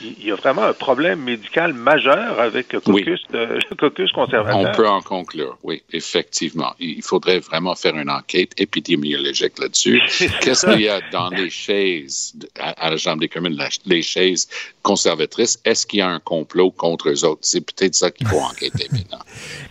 il 0.00 0.24
y 0.24 0.30
a 0.30 0.36
vraiment 0.36 0.62
un 0.62 0.72
problème 0.72 1.20
médical 1.20 1.72
majeur 1.72 2.40
avec 2.40 2.72
le 2.72 2.80
caucus, 2.80 3.22
caucus 3.78 4.12
conservateur. 4.12 4.58
On 4.58 4.72
peut 4.72 4.88
en 4.88 5.00
conclure, 5.00 5.58
oui, 5.64 5.82
effectivement. 5.92 6.74
Il 6.78 7.02
faudrait 7.02 7.40
vraiment 7.40 7.74
faire 7.74 7.96
une 7.96 8.10
enquête 8.10 8.52
épidémiologique 8.58 9.58
là-dessus. 9.58 10.00
Qu'est-ce 10.40 10.66
qu'il 10.66 10.82
y 10.82 10.88
a 10.88 11.00
dans 11.10 11.28
les 11.30 11.50
chaises 11.50 12.34
à, 12.58 12.90
la 12.90 12.96
Chambre 12.96 13.20
des 13.20 13.28
communes, 13.28 13.58
les 13.84 14.02
chaises 14.02 14.48
conservatrices 14.86 15.58
Est-ce 15.64 15.84
qu'il 15.84 15.98
y 15.98 16.02
a 16.02 16.08
un 16.08 16.20
complot 16.20 16.70
contre 16.70 17.10
eux 17.10 17.24
autres? 17.24 17.40
C'est 17.42 17.60
peut-être 17.60 17.96
ça 17.96 18.12
qu'il 18.12 18.28
faut 18.28 18.38
enquêter 18.52 18.86
maintenant. 18.92 19.18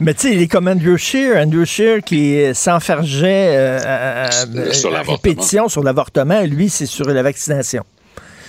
Mais 0.01 0.13
tu 0.13 0.21
sais, 0.21 0.33
il 0.33 0.41
est 0.41 0.49
comme 0.49 0.67
Andrew 0.67 0.97
Scheer, 0.97 1.37
Andrew 1.37 1.63
Scheer 1.63 2.03
qui 2.03 2.53
s'enfargeait 2.53 3.55
euh, 3.55 4.25
à, 4.27 4.73
sur 4.73 4.91
la 4.91 5.03
répétition 5.03 5.69
sur 5.69 5.83
l'avortement. 5.83 6.41
Lui, 6.41 6.69
c'est 6.69 6.85
sur 6.85 7.05
la 7.05 7.23
vaccination. 7.23 7.85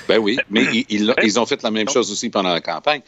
Ben 0.09 0.19
oui, 0.19 0.39
mais 0.51 0.65
ils, 0.89 1.39
ont 1.39 1.47
fait 1.47 1.63
la 1.63 1.71
même 1.71 1.89
chose 1.89 2.11
aussi 2.11 2.31
pendant 2.31 2.53
la 2.53 2.61
campagne. 2.61 3.01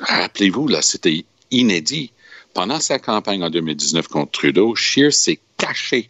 Rappelez-vous, 0.00 0.68
là, 0.68 0.80
c'était 0.80 1.24
inédit. 1.50 2.12
Pendant 2.54 2.80
sa 2.80 2.98
campagne 2.98 3.42
en 3.44 3.50
2019 3.50 4.08
contre 4.08 4.32
Trudeau, 4.32 4.74
Scheer 4.74 5.12
s'est 5.12 5.38
caché 5.58 6.08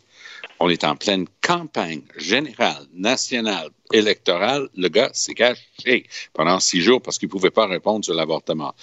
on 0.60 0.68
est 0.68 0.84
en 0.84 0.94
pleine 0.94 1.26
campagne 1.40 2.02
générale, 2.16 2.86
nationale, 2.92 3.70
électorale. 3.92 4.68
Le 4.76 4.88
gars 4.88 5.10
s'est 5.14 5.34
caché 5.34 6.06
pendant 6.34 6.60
six 6.60 6.82
jours 6.82 7.00
parce 7.00 7.18
qu'il 7.18 7.28
ne 7.28 7.32
pouvait 7.32 7.50
pas 7.50 7.66
répondre 7.66 8.04
sur 8.04 8.14
l'avortement. 8.14 8.74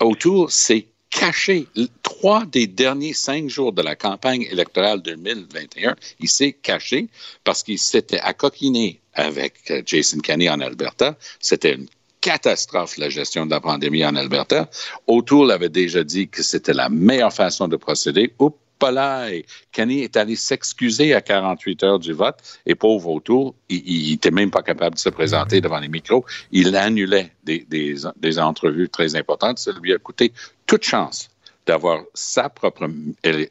Autour, 0.00 0.52
c'est 0.52 0.86
caché. 1.10 1.66
Trois 2.02 2.46
des 2.46 2.68
derniers 2.68 3.12
cinq 3.12 3.48
jours 3.48 3.72
de 3.72 3.82
la 3.82 3.96
campagne 3.96 4.42
électorale 4.42 5.02
2021, 5.02 5.96
il 6.20 6.28
s'est 6.28 6.52
caché 6.52 7.08
parce 7.42 7.64
qu'il 7.64 7.78
s'était 7.78 8.20
accoquiné 8.20 9.00
avec 9.14 9.70
euh, 9.70 9.82
Jason 9.84 10.18
Kenney 10.20 10.48
en 10.48 10.60
Alberta. 10.60 11.18
C'était 11.38 11.74
une 11.74 11.88
catastrophe 12.20 12.96
la 12.96 13.10
gestion 13.10 13.44
de 13.44 13.50
la 13.50 13.60
pandémie 13.60 14.04
en 14.06 14.14
Alberta. 14.14 14.70
O'Toole 15.08 15.50
avait 15.50 15.68
déjà 15.68 16.04
dit 16.04 16.28
que 16.28 16.42
c'était 16.42 16.72
la 16.72 16.88
meilleure 16.88 17.32
façon 17.32 17.68
de 17.68 17.76
procéder. 17.76 18.32
Oups, 18.38 18.56
Kenny 19.70 20.00
est 20.00 20.16
allé 20.16 20.36
s'excuser 20.36 21.14
à 21.14 21.20
48 21.20 21.82
heures 21.84 21.98
du 21.98 22.12
vote 22.12 22.36
et 22.66 22.74
pauvre 22.74 23.10
O'Toole, 23.10 23.52
il 23.68 24.10
n'était 24.10 24.30
même 24.30 24.50
pas 24.50 24.62
capable 24.62 24.96
de 24.96 25.00
se 25.00 25.08
présenter 25.08 25.60
devant 25.60 25.78
les 25.78 25.88
micros. 25.88 26.24
Il 26.50 26.74
annulait 26.76 27.32
des, 27.44 27.66
des, 27.68 27.94
des 28.16 28.38
entrevues 28.38 28.88
très 28.88 29.14
importantes. 29.16 29.58
Ça 29.58 29.72
lui 29.80 29.92
a 29.92 29.98
coûté 29.98 30.32
toute 30.66 30.84
chance 30.84 31.28
d'avoir 31.66 32.02
sa 32.14 32.48
propre, 32.48 32.88
euh, 33.26 33.46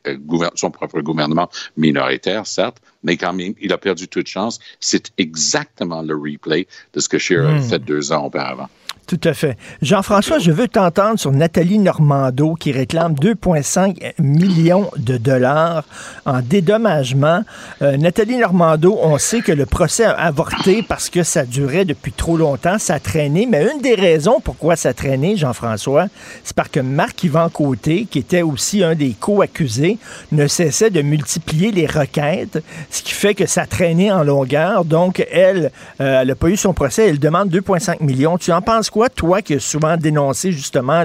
son 0.55 0.71
propre 0.71 1.01
gouvernement 1.01 1.49
minoritaire, 1.77 2.45
certes, 2.45 2.81
mais 3.03 3.17
quand 3.17 3.33
même, 3.33 3.53
il 3.61 3.71
a 3.71 3.77
perdu 3.77 4.07
toute 4.07 4.27
chance. 4.27 4.59
C'est 4.79 5.11
exactement 5.17 6.01
le 6.01 6.15
replay 6.15 6.67
de 6.93 6.99
ce 6.99 7.07
que 7.07 7.17
Scheer 7.17 7.45
a 7.45 7.53
hmm. 7.53 7.61
fait 7.61 7.79
deux 7.79 8.11
ans 8.11 8.25
auparavant. 8.25 8.69
Tout 9.07 9.19
à 9.25 9.33
fait. 9.33 9.57
Jean-François, 9.81 10.39
je 10.39 10.51
veux 10.51 10.69
t'entendre 10.69 11.19
sur 11.19 11.31
Nathalie 11.31 11.79
Normando 11.79 12.53
qui 12.53 12.71
réclame 12.71 13.13
2,5 13.13 14.13
millions 14.19 14.89
de 14.95 15.17
dollars 15.17 15.83
en 16.25 16.39
dédommagement. 16.41 17.43
Euh, 17.81 17.97
Nathalie 17.97 18.37
Normando, 18.37 18.97
on 19.01 19.17
sait 19.17 19.41
que 19.41 19.51
le 19.51 19.65
procès 19.65 20.05
a 20.05 20.11
avorté 20.11 20.81
parce 20.81 21.09
que 21.09 21.23
ça 21.23 21.45
durait 21.45 21.83
depuis 21.83 22.13
trop 22.13 22.37
longtemps, 22.37 22.77
ça 22.79 22.95
a 22.95 22.99
traîné, 22.99 23.47
mais 23.49 23.69
une 23.73 23.81
des 23.81 23.95
raisons 23.95 24.39
pourquoi 24.39 24.77
ça 24.77 24.89
a 24.89 24.93
traîné, 24.93 25.35
Jean-François, 25.35 26.07
c'est 26.43 26.55
parce 26.55 26.69
que 26.69 26.79
Marc-Yvan 26.79 27.49
Côté, 27.49 28.07
qui 28.09 28.19
était 28.19 28.43
aussi 28.43 28.83
un 28.83 28.95
des 28.95 29.11
co-accusés, 29.19 29.97
ne 30.31 30.47
cessait 30.47 30.89
de 30.89 31.01
multiplier 31.01 31.71
les 31.71 31.85
requêtes, 31.85 32.63
ce 32.89 33.01
qui 33.01 33.13
fait 33.13 33.35
que 33.35 33.45
ça 33.45 33.65
traînait 33.65 34.11
en 34.11 34.23
longueur. 34.23 34.85
Donc, 34.85 35.25
elle, 35.31 35.71
euh, 35.99 36.21
elle 36.21 36.27
n'a 36.29 36.35
pas 36.35 36.47
eu 36.47 36.57
son 36.57 36.73
procès, 36.73 37.09
elle 37.09 37.19
demande 37.19 37.49
2,5 37.49 38.01
millions. 38.01 38.37
Tu 38.37 38.51
en 38.51 38.61
penses 38.61 38.89
quoi? 38.89 39.00
Toi, 39.09 39.41
qui 39.41 39.53
as 39.55 39.59
souvent 39.59 39.97
dénoncé 39.97 40.51
justement 40.51 41.03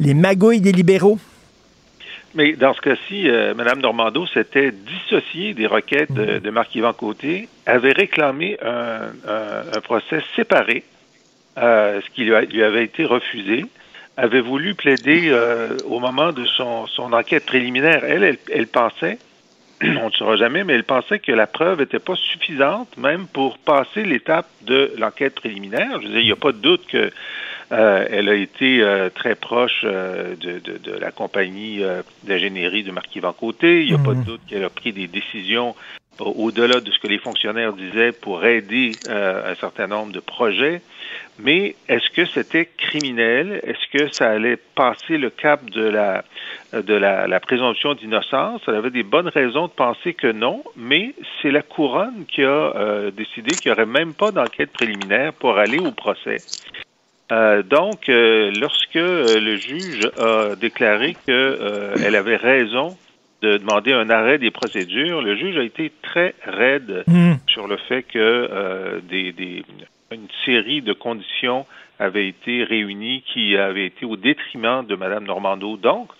les 0.00 0.14
magouilles 0.14 0.60
des 0.60 0.72
libéraux? 0.72 1.18
Mais 2.34 2.54
dans 2.54 2.74
ce 2.74 2.80
cas-ci, 2.80 3.28
euh, 3.28 3.54
Mme 3.54 3.80
Normando 3.80 4.26
s'était 4.26 4.72
dissociée 4.72 5.54
des 5.54 5.66
requêtes 5.66 6.12
de, 6.12 6.50
Marc-Yvan 6.50 6.92
Côté, 6.92 7.48
avait 7.64 7.92
réclamé 7.92 8.58
un, 8.60 9.80
procès 9.82 10.20
séparé, 10.34 10.82
euh, 11.58 12.00
ce 12.04 12.10
qui 12.10 12.24
lui, 12.24 12.62
avait 12.62 12.84
été 12.84 13.04
refusé, 13.04 13.66
avait 14.16 14.40
voulu 14.40 14.74
plaider 14.74 15.28
euh, 15.28 15.76
au 15.88 16.00
moment 16.00 16.32
de 16.32 16.44
son, 16.44 16.86
enquête 17.12 17.46
préliminaire. 17.46 18.04
Elle, 18.04 18.36
elle, 18.52 18.66
pensait, 18.66 19.18
on 20.02 20.06
ne 20.06 20.12
saura 20.12 20.36
jamais, 20.36 20.64
mais 20.64 20.74
elle 20.74 20.84
pensait 20.84 21.18
que 21.18 21.32
la 21.32 21.46
preuve 21.46 21.80
n'était 21.80 21.98
pas 21.98 22.16
suffisante, 22.16 22.96
même 22.96 23.26
pour 23.26 23.58
passer 23.58 24.04
l'étape 24.04 24.48
de 24.62 24.92
l'enquête 24.98 25.34
préliminaire. 25.34 26.00
Je 26.00 26.06
veux 26.06 26.12
dire, 26.12 26.20
il 26.20 26.26
n'y 26.26 26.32
a 26.32 26.36
pas 26.36 26.52
de 26.52 26.58
doute 26.58 26.86
que 26.86 27.10
euh, 27.72 28.06
elle 28.10 28.28
a 28.28 28.34
été 28.34 28.82
euh, 28.82 29.08
très 29.08 29.34
proche 29.34 29.82
euh, 29.84 30.36
de, 30.36 30.58
de, 30.58 30.78
de, 30.78 30.92
la 30.98 31.10
compagnie 31.10 31.82
d'ingénierie 32.24 32.82
de 32.82 32.92
Marc-Yvan 32.92 33.32
Côté. 33.32 33.82
Il 33.82 33.88
n'y 33.88 33.94
a 33.94 34.04
pas 34.04 34.12
de 34.12 34.18
mhm. 34.18 34.24
doute 34.24 34.40
qu'elle 34.46 34.64
a 34.64 34.70
pris 34.70 34.92
des 34.92 35.08
décisions 35.08 35.74
au-delà 36.20 36.80
de 36.80 36.90
ce 36.92 36.98
que 37.00 37.08
les 37.08 37.18
fonctionnaires 37.18 37.72
disaient 37.72 38.12
pour 38.12 38.44
aider 38.44 38.92
un 39.08 39.54
certain 39.56 39.88
nombre 39.88 40.12
de 40.12 40.20
projets. 40.20 40.80
Mais 41.38 41.74
est-ce 41.88 42.10
que 42.10 42.24
c'était 42.26 42.66
criminel? 42.66 43.60
Est-ce 43.64 43.98
que 43.98 44.12
ça 44.12 44.30
allait 44.30 44.58
passer 44.76 45.18
le 45.18 45.30
cap 45.30 45.68
de 45.70 45.82
la 45.82 46.24
de 46.72 46.94
la, 46.94 47.26
la 47.26 47.40
présomption 47.40 47.94
d'innocence? 47.94 48.62
Elle 48.68 48.76
avait 48.76 48.90
des 48.90 49.02
bonnes 49.02 49.28
raisons 49.28 49.66
de 49.66 49.72
penser 49.72 50.14
que 50.14 50.30
non, 50.30 50.62
mais 50.76 51.14
c'est 51.42 51.50
la 51.50 51.62
couronne 51.62 52.24
qui 52.28 52.44
a 52.44 53.10
décidé 53.10 53.54
qu'il 53.56 53.70
n'y 53.70 53.76
aurait 53.76 53.86
même 53.86 54.14
pas 54.14 54.30
d'enquête 54.30 54.72
préliminaire 54.72 55.32
pour 55.32 55.58
aller 55.58 55.78
au 55.78 55.92
procès. 55.92 56.38
Euh, 57.32 57.62
donc, 57.62 58.08
euh, 58.08 58.52
lorsque 58.60 58.96
euh, 58.96 59.40
le 59.40 59.56
juge 59.56 60.08
a 60.18 60.56
déclaré 60.56 61.16
qu'elle 61.26 62.16
avait 62.16 62.36
raison 62.36 62.96
de 63.40 63.56
demander 63.56 63.92
un 63.92 64.10
arrêt 64.10 64.38
des 64.38 64.50
procédures, 64.50 65.22
le 65.22 65.36
juge 65.36 65.56
a 65.56 65.62
été 65.62 65.92
très 66.02 66.34
raide 66.44 67.04
hmm. 67.06 67.34
sur 67.46 67.66
le 67.66 67.76
fait 67.76 68.02
que 68.02 69.00
des, 69.08 69.32
des, 69.32 69.64
une 70.14 70.28
série 70.44 70.82
de 70.82 70.92
conditions 70.92 71.66
avaient 71.98 72.28
été 72.28 72.64
réunies 72.64 73.22
qui 73.32 73.56
avaient 73.56 73.86
été 73.86 74.04
au 74.04 74.16
détriment 74.16 74.84
de 74.84 74.96
Mme 74.96 75.24
Normando. 75.24 75.76
Donc, 75.76 76.10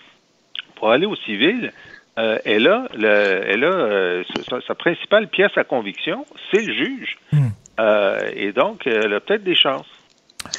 pour 0.75 0.91
aller 0.91 1.05
au 1.05 1.15
civil, 1.15 1.71
elle 2.17 2.67
a, 2.67 2.87
elle 2.93 3.63
a 3.65 4.23
sa, 4.65 4.75
principale 4.75 5.27
pièce 5.27 5.57
à 5.57 5.65
conviction, 5.65 6.25
c'est 6.51 6.65
le 6.65 6.73
juge. 6.73 7.17
Hmm. 7.33 7.49
et 8.33 8.53
donc, 8.53 8.87
elle 8.87 9.13
a 9.13 9.19
peut-être 9.19 9.43
des 9.43 9.55
chances. 9.55 9.87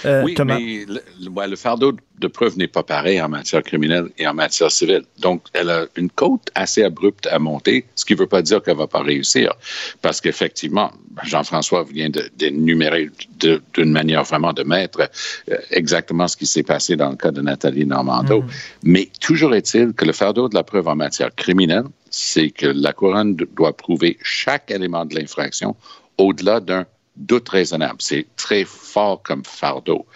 Euh, 0.05 0.23
oui, 0.25 0.35
mais 0.45 0.87
le, 0.87 1.57
fardeau 1.57 1.93
de 2.19 2.27
preuve 2.27 2.57
n'est 2.59 2.69
pas 2.69 2.83
pareil 2.83 3.21
en 3.21 3.29
matière 3.29 3.63
criminelle 3.63 4.09
et 4.19 4.27
en 4.27 4.35
matière 4.35 4.71
civile. 4.71 5.03
Donc, 5.19 5.43
elle 5.53 5.71
a 5.71 5.87
une 5.97 6.11
côte 6.11 6.51
assez 6.55 6.83
abrupte 6.83 7.27
à 7.27 7.39
monter, 7.39 7.87
ce 7.95 8.05
qui 8.05 8.15
ne 8.15 8.19
veut 8.19 8.27
pas 8.27 8.43
dire 8.43 8.63
qu'elle 8.63 8.75
ne 8.75 8.81
va 8.81 8.87
pas 8.87 9.03
réussir. 9.03 9.55
Parce 10.03 10.21
qu'effectivement, 10.21 10.93
Jean-François 11.25 11.85
vient 11.85 12.11
d'énumérer 12.37 13.11
d'une 13.39 13.93
manière 13.93 14.25
vraiment 14.25 14.53
de 14.53 14.63
mettre 14.63 15.09
euh, 15.51 15.57
exactement 15.71 16.29
ce 16.29 16.37
qui 16.37 16.47
s'est 16.47 16.63
passé 16.63 16.97
dans 16.97 17.11
le 17.11 17.17
cas 17.17 17.31
de 17.31 17.41
Nathalie 17.41 17.87
Normando. 17.87 18.43
Mm. 18.43 18.49
Mais 18.85 19.11
toujours 19.21 19.55
est-il 19.55 19.93
que 19.93 20.05
le 20.05 20.13
fardeau 20.13 20.49
de 20.49 20.55
la 20.55 20.65
preuve 20.65 20.89
en 20.89 20.97
matière 20.97 21.35
criminelle, 21.35 21.85
c'est 22.11 22.51
que 22.51 22.67
la 22.67 22.93
couronne 22.93 23.35
doit 23.35 23.77
prouver 23.77 24.19
chaque 24.23 24.71
élément 24.71 25.05
de 25.05 25.15
l'infraction 25.15 25.77
au-delà 26.19 26.61
d'un 26.61 26.87
doute 27.17 27.49
raisonnable. 27.49 27.97
C'est 27.99 28.27
très 28.37 28.65
fort 28.65 29.23
comme 29.23 29.45
fardeau. 29.45 30.07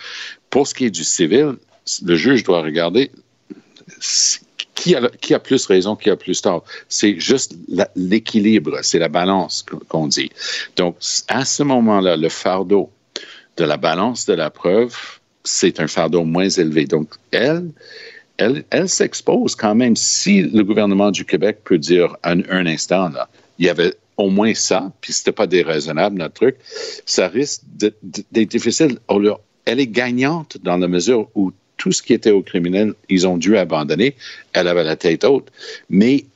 Pour 0.51 0.67
ce 0.67 0.75
qui 0.75 0.87
est 0.87 0.91
du 0.91 1.05
civil, 1.05 1.57
le 2.05 2.17
juge 2.17 2.45
doit 2.45 2.63
regarder 2.63 3.11
qui 4.75 4.95
a, 4.95 5.09
qui 5.21 5.35
a 5.35 5.39
plus 5.39 5.67
raison, 5.67 5.97
qui 5.97 6.11
a 6.11 6.17
plus 6.17 6.41
tort. 6.41 6.65
C'est 6.89 7.19
juste 7.21 7.55
l'équilibre, 7.97 8.79
c'est 8.83 8.99
la 8.99 9.09
balance 9.09 9.65
qu'on 9.89 10.07
dit. 10.07 10.31
Donc, 10.77 10.97
à 11.29 11.45
ce 11.45 11.63
moment-là, 11.63 12.17
le 12.17 12.29
fardeau 12.29 12.91
de 13.57 13.65
la 13.65 13.77
balance 13.77 14.27
de 14.27 14.33
la 14.33 14.51
preuve, 14.51 14.97
c'est 15.45 15.81
un 15.81 15.87
fardeau 15.87 16.25
moins 16.25 16.49
élevé. 16.49 16.87
Donc, 16.87 17.11
elle, 17.31 17.71
elle, 18.39 18.65
elle 18.71 18.89
s'expose 18.89 19.55
quand 19.55 19.75
même. 19.75 19.97
Si 19.97 20.43
le 20.43 20.63
gouvernement 20.65 21.11
du 21.11 21.25
Québec 21.25 21.59
peut 21.65 21.79
dire 21.79 22.17
un, 22.25 22.41
un 22.51 22.67
instant, 22.67 23.11
là, 23.11 23.29
il 23.59 23.67
y 23.67 23.69
avait 23.69 23.95
au 24.21 24.31
moins 24.31 24.55
ça, 24.55 24.93
puis 25.01 25.13
c'était 25.13 25.33
pas 25.33 25.47
déraisonnable, 25.47 26.19
notre 26.19 26.35
truc, 26.35 26.57
ça 27.07 27.29
risque 27.29 27.63
d'être 27.73 28.51
difficile. 28.51 28.99
Elle 29.65 29.81
est 29.81 29.87
gagnante 29.87 30.59
dans 30.63 30.77
la 30.77 30.89
mesure 30.89 31.29
où 31.35 31.53
tout 31.77 31.93
ce 31.93 32.03
qui 32.03 32.13
était 32.13 32.31
au 32.31 32.43
criminel, 32.43 32.93
ils 33.09 33.27
ont 33.27 33.39
dû 33.39 33.57
abandonner. 33.57 34.15
Elle 34.53 34.69
avait 34.69 34.85
la 34.85 34.97
tête 34.97 35.25
haute. 35.25 35.51
Mais 35.89 36.27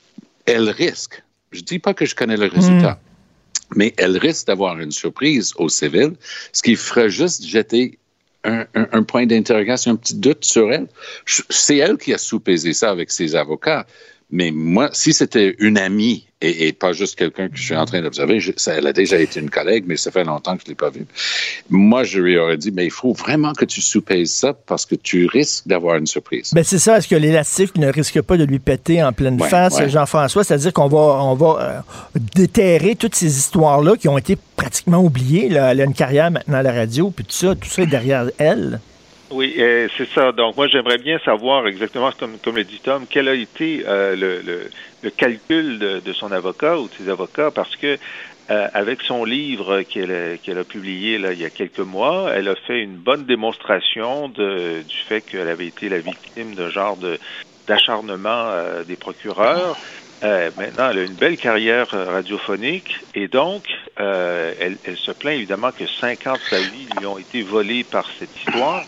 elle 0.46 0.70
risque, 0.70 1.22
je 1.52 1.60
dis 1.60 1.78
pas 1.78 1.92
que 1.92 2.06
je 2.06 2.14
connais 2.14 2.36
le 2.36 2.46
résultat, 2.46 2.92
hmm. 2.92 3.74
mais 3.76 3.94
elle 3.98 4.16
risque 4.16 4.46
d'avoir 4.46 4.78
une 4.80 4.90
surprise 4.90 5.52
au 5.56 5.68
civil, 5.68 6.12
ce 6.52 6.62
qui 6.62 6.76
ferait 6.76 7.10
juste 7.10 7.44
jeter 7.44 7.98
un, 8.44 8.66
un 8.74 9.02
point 9.02 9.26
d'interrogation, 9.26 9.92
un 9.92 9.96
petit 9.96 10.14
doute 10.14 10.44
sur 10.44 10.72
elle. 10.72 10.86
C'est 11.48 11.78
elle 11.78 11.96
qui 11.96 12.12
a 12.12 12.18
sous-pesé 12.18 12.72
ça 12.72 12.90
avec 12.90 13.10
ses 13.10 13.36
avocats. 13.36 13.86
Mais 14.30 14.50
moi, 14.50 14.90
si 14.92 15.12
c'était 15.12 15.54
une 15.58 15.78
amie 15.78 16.26
et, 16.40 16.72
pas 16.72 16.92
juste 16.92 17.16
quelqu'un 17.16 17.48
que 17.48 17.56
je 17.56 17.62
suis 17.62 17.76
en 17.76 17.84
train 17.84 18.02
d'observer, 18.02 18.38
elle 18.66 18.86
a 18.86 18.92
déjà 18.92 19.18
été 19.18 19.40
une 19.40 19.50
collègue, 19.50 19.84
mais 19.86 19.96
ça 19.96 20.10
fait 20.10 20.24
longtemps 20.24 20.56
que 20.56 20.62
je 20.62 20.66
ne 20.66 20.70
l'ai 20.70 20.74
pas 20.74 20.90
vue. 20.90 21.06
Moi, 21.70 22.04
je 22.04 22.20
lui 22.20 22.38
aurais 22.38 22.56
dit, 22.56 22.70
mais 22.70 22.84
il 22.84 22.90
faut 22.90 23.12
vraiment 23.12 23.52
que 23.52 23.64
tu 23.64 23.80
soupèses 23.80 24.32
ça 24.32 24.52
parce 24.52 24.84
que 24.84 24.94
tu 24.94 25.26
risques 25.26 25.66
d'avoir 25.66 25.96
une 25.96 26.06
surprise. 26.06 26.50
Ben 26.54 26.64
c'est 26.64 26.78
ça. 26.78 26.98
Est-ce 26.98 27.08
que 27.08 27.14
l'élastique 27.14 27.76
ne 27.76 27.90
risque 27.90 28.20
pas 28.20 28.36
de 28.36 28.44
lui 28.44 28.58
péter 28.58 29.02
en 29.02 29.12
pleine 29.12 29.38
face, 29.40 29.80
Jean-François? 29.88 30.44
C'est-à-dire 30.44 30.72
qu'on 30.72 30.88
va, 30.88 30.98
on 30.98 31.34
va 31.34 31.84
euh, 32.16 32.20
déterrer 32.34 32.96
toutes 32.96 33.14
ces 33.14 33.38
histoires-là 33.38 33.96
qui 33.96 34.08
ont 34.08 34.18
été 34.18 34.36
pratiquement 34.56 35.02
oubliées. 35.02 35.46
Elle 35.50 35.80
a 35.80 35.84
une 35.84 35.94
carrière 35.94 36.30
maintenant 36.30 36.58
à 36.58 36.62
la 36.62 36.72
radio, 36.72 37.10
puis 37.10 37.24
tout 37.24 37.32
ça, 37.32 37.54
tout 37.54 37.68
ça 37.68 37.82
est 37.82 37.86
derrière 37.86 38.26
elle. 38.38 38.80
Oui, 39.34 39.54
euh, 39.58 39.88
c'est 39.98 40.08
ça. 40.10 40.30
Donc, 40.30 40.56
moi, 40.56 40.68
j'aimerais 40.68 40.98
bien 40.98 41.18
savoir 41.18 41.66
exactement, 41.66 42.12
comme, 42.12 42.38
comme 42.38 42.56
le 42.56 42.64
dit 42.64 42.80
Tom, 42.80 43.04
quel 43.08 43.28
a 43.28 43.34
été 43.34 43.82
euh, 43.86 44.14
le, 44.14 44.70
le, 45.02 45.10
calcul 45.10 45.78
de, 45.78 46.12
son 46.12 46.30
avocat 46.30 46.78
ou 46.78 46.88
de 46.88 46.94
ses 46.94 47.10
avocats, 47.10 47.50
parce 47.50 47.74
que 47.74 47.98
euh, 48.50 48.68
avec 48.72 49.02
son 49.02 49.24
livre 49.24 49.82
qu'elle 49.82 50.38
qu'elle 50.42 50.58
a 50.58 50.64
publié 50.64 51.18
là, 51.18 51.32
il 51.32 51.40
y 51.40 51.44
a 51.44 51.50
quelques 51.50 51.80
mois, 51.80 52.30
elle 52.32 52.48
a 52.48 52.54
fait 52.54 52.80
une 52.80 52.96
bonne 52.96 53.24
démonstration 53.24 54.28
de, 54.28 54.82
du 54.82 54.96
fait 55.08 55.22
qu'elle 55.22 55.48
avait 55.48 55.66
été 55.66 55.88
la 55.88 55.98
victime 55.98 56.54
d'un 56.54 56.70
genre 56.70 56.96
de 56.96 57.18
d'acharnement 57.66 58.52
des 58.86 58.96
procureurs. 58.96 59.76
Euh, 60.24 60.50
maintenant, 60.56 60.90
elle 60.90 61.00
a 61.00 61.02
une 61.02 61.14
belle 61.14 61.36
carrière 61.36 61.92
euh, 61.92 62.10
radiophonique 62.10 62.96
et 63.14 63.28
donc, 63.28 63.64
euh, 64.00 64.54
elle, 64.58 64.78
elle, 64.84 64.96
se 64.96 65.10
plaint 65.10 65.34
évidemment 65.34 65.70
que 65.70 65.86
50 65.86 66.38
sa 66.48 66.60
vie 66.60 66.86
lui 66.98 67.06
ont 67.06 67.18
été 67.18 67.42
volés 67.42 67.84
par 67.84 68.06
cette 68.18 68.34
histoire. 68.36 68.84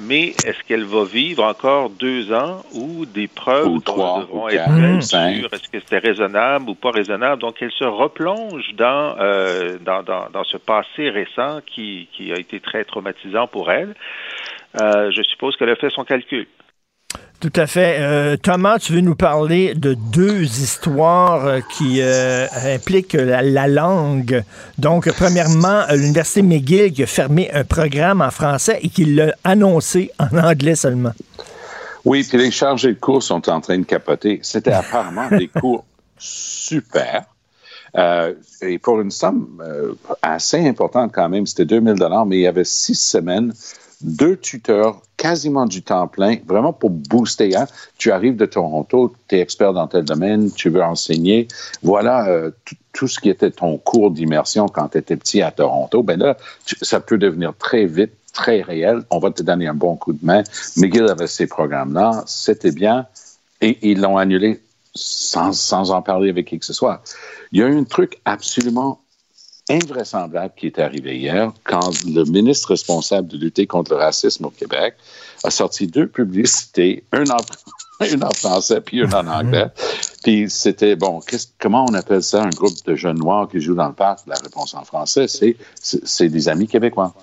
Mais 0.00 0.28
est-ce 0.28 0.62
qu'elle 0.64 0.84
va 0.84 1.04
vivre 1.04 1.42
encore 1.42 1.90
deux 1.90 2.32
ans 2.32 2.62
ou 2.72 3.04
des 3.04 3.26
preuves 3.26 3.66
ou 3.66 3.80
trois, 3.80 4.20
devront 4.20 4.46
ou 4.46 4.50
quatre, 4.50 4.70
est-ce 4.78 5.68
que 5.68 5.80
c'était 5.80 5.98
raisonnable 5.98 6.70
ou 6.70 6.74
pas 6.74 6.90
raisonnable? 6.90 7.40
Donc, 7.40 7.56
elle 7.60 7.72
se 7.72 7.84
replonge 7.84 8.74
dans, 8.74 9.16
euh, 9.18 9.78
dans, 9.84 10.02
dans, 10.02 10.30
dans, 10.30 10.44
ce 10.44 10.56
passé 10.56 11.10
récent 11.10 11.60
qui, 11.66 12.08
qui 12.12 12.32
a 12.32 12.38
été 12.38 12.60
très 12.60 12.84
traumatisant 12.84 13.46
pour 13.48 13.70
elle. 13.72 13.94
Euh, 14.80 15.10
je 15.10 15.22
suppose 15.22 15.56
qu'elle 15.56 15.70
a 15.70 15.76
fait 15.76 15.90
son 15.90 16.04
calcul. 16.04 16.46
Tout 17.40 17.52
à 17.54 17.68
fait. 17.68 17.98
Euh, 18.00 18.36
Thomas, 18.36 18.80
tu 18.80 18.94
veux 18.94 19.00
nous 19.00 19.14
parler 19.14 19.72
de 19.76 19.94
deux 19.94 20.42
histoires 20.42 21.46
euh, 21.46 21.60
qui 21.76 22.00
euh, 22.00 22.48
impliquent 22.64 23.12
la, 23.12 23.42
la, 23.42 23.68
langue. 23.68 24.42
Donc, 24.76 25.08
premièrement, 25.12 25.84
l'Université 25.92 26.42
McGill 26.42 26.92
qui 26.92 27.04
a 27.04 27.06
fermé 27.06 27.48
un 27.52 27.62
programme 27.62 28.22
en 28.22 28.32
français 28.32 28.80
et 28.82 28.88
qui 28.88 29.04
l'a 29.04 29.36
annoncé 29.44 30.10
en 30.18 30.36
anglais 30.36 30.74
seulement. 30.74 31.12
Oui, 32.04 32.24
puis 32.28 32.38
les 32.38 32.50
chargés 32.50 32.92
de 32.94 32.98
cours 32.98 33.22
sont 33.22 33.48
en 33.48 33.60
train 33.60 33.78
de 33.78 33.84
capoter. 33.84 34.40
C'était 34.42 34.72
apparemment 34.72 35.28
des 35.28 35.46
cours 35.60 35.84
super. 36.18 37.22
Euh, 37.96 38.34
et 38.62 38.80
pour 38.80 39.00
une 39.00 39.12
somme 39.12 39.62
assez 40.22 40.66
importante 40.66 41.12
quand 41.14 41.28
même, 41.28 41.46
c'était 41.46 41.66
2000 41.66 41.94
dollars, 41.94 42.26
mais 42.26 42.38
il 42.38 42.42
y 42.42 42.46
avait 42.48 42.64
six 42.64 42.96
semaines 42.96 43.52
deux 44.00 44.36
tuteurs 44.36 45.02
quasiment 45.16 45.66
du 45.66 45.82
temps 45.82 46.06
plein, 46.06 46.36
vraiment 46.46 46.72
pour 46.72 46.90
booster. 46.90 47.56
Hein? 47.56 47.66
Tu 47.98 48.12
arrives 48.12 48.36
de 48.36 48.46
Toronto, 48.46 49.14
tu 49.28 49.36
es 49.36 49.40
expert 49.40 49.72
dans 49.72 49.88
tel 49.88 50.04
domaine, 50.04 50.50
tu 50.52 50.70
veux 50.70 50.82
enseigner. 50.82 51.48
Voilà 51.82 52.28
euh, 52.28 52.50
tout 52.92 53.08
ce 53.08 53.18
qui 53.18 53.28
était 53.28 53.50
ton 53.50 53.78
cours 53.78 54.10
d'immersion 54.10 54.66
quand 54.68 54.88
tu 54.88 54.98
étais 54.98 55.16
petit 55.16 55.42
à 55.42 55.50
Toronto. 55.50 56.02
Ben 56.02 56.18
là, 56.18 56.36
tu, 56.64 56.76
ça 56.82 57.00
peut 57.00 57.18
devenir 57.18 57.52
très 57.58 57.86
vite, 57.86 58.12
très 58.32 58.62
réel. 58.62 59.02
On 59.10 59.18
va 59.18 59.30
te 59.30 59.42
donner 59.42 59.66
un 59.66 59.74
bon 59.74 59.96
coup 59.96 60.12
de 60.12 60.24
main. 60.24 60.44
McGill 60.76 61.08
avait 61.08 61.26
ces 61.26 61.48
programmes-là, 61.48 62.22
c'était 62.26 62.72
bien, 62.72 63.06
et 63.60 63.78
ils 63.82 64.00
l'ont 64.00 64.16
annulé 64.16 64.60
sans, 64.94 65.52
sans 65.52 65.90
en 65.90 66.02
parler 66.02 66.30
avec 66.30 66.46
qui 66.46 66.58
que 66.58 66.64
ce 66.64 66.72
soit. 66.72 67.02
Il 67.50 67.60
y 67.60 67.62
a 67.62 67.66
eu 67.66 67.76
un 67.76 67.84
truc 67.84 68.20
absolument 68.24 69.00
invraisemblable 69.70 70.52
qui 70.56 70.66
est 70.66 70.78
arrivé 70.78 71.18
hier 71.18 71.52
quand 71.64 71.90
le 72.06 72.24
ministre 72.24 72.70
responsable 72.70 73.28
de 73.28 73.36
lutter 73.36 73.66
contre 73.66 73.92
le 73.92 73.98
racisme 73.98 74.46
au 74.46 74.50
Québec 74.50 74.94
a 75.44 75.50
sorti 75.50 75.86
deux 75.86 76.06
publicités, 76.06 77.04
une 77.12 77.30
en, 77.30 77.36
une 78.12 78.24
en 78.24 78.30
français 78.30 78.80
puis 78.80 78.98
une 78.98 79.14
en 79.14 79.26
anglais. 79.26 79.66
Puis 80.22 80.50
c'était, 80.50 80.96
bon, 80.96 81.20
comment 81.60 81.86
on 81.88 81.94
appelle 81.94 82.22
ça, 82.22 82.42
un 82.42 82.50
groupe 82.50 82.84
de 82.86 82.94
jeunes 82.94 83.18
noirs 83.18 83.48
qui 83.48 83.60
jouent 83.60 83.74
dans 83.74 83.88
le 83.88 83.94
parc? 83.94 84.20
La 84.26 84.36
réponse 84.36 84.74
en 84.74 84.84
français, 84.84 85.28
c'est, 85.28 85.56
c'est 85.80 86.28
des 86.28 86.48
amis 86.48 86.66
québécois. 86.66 87.14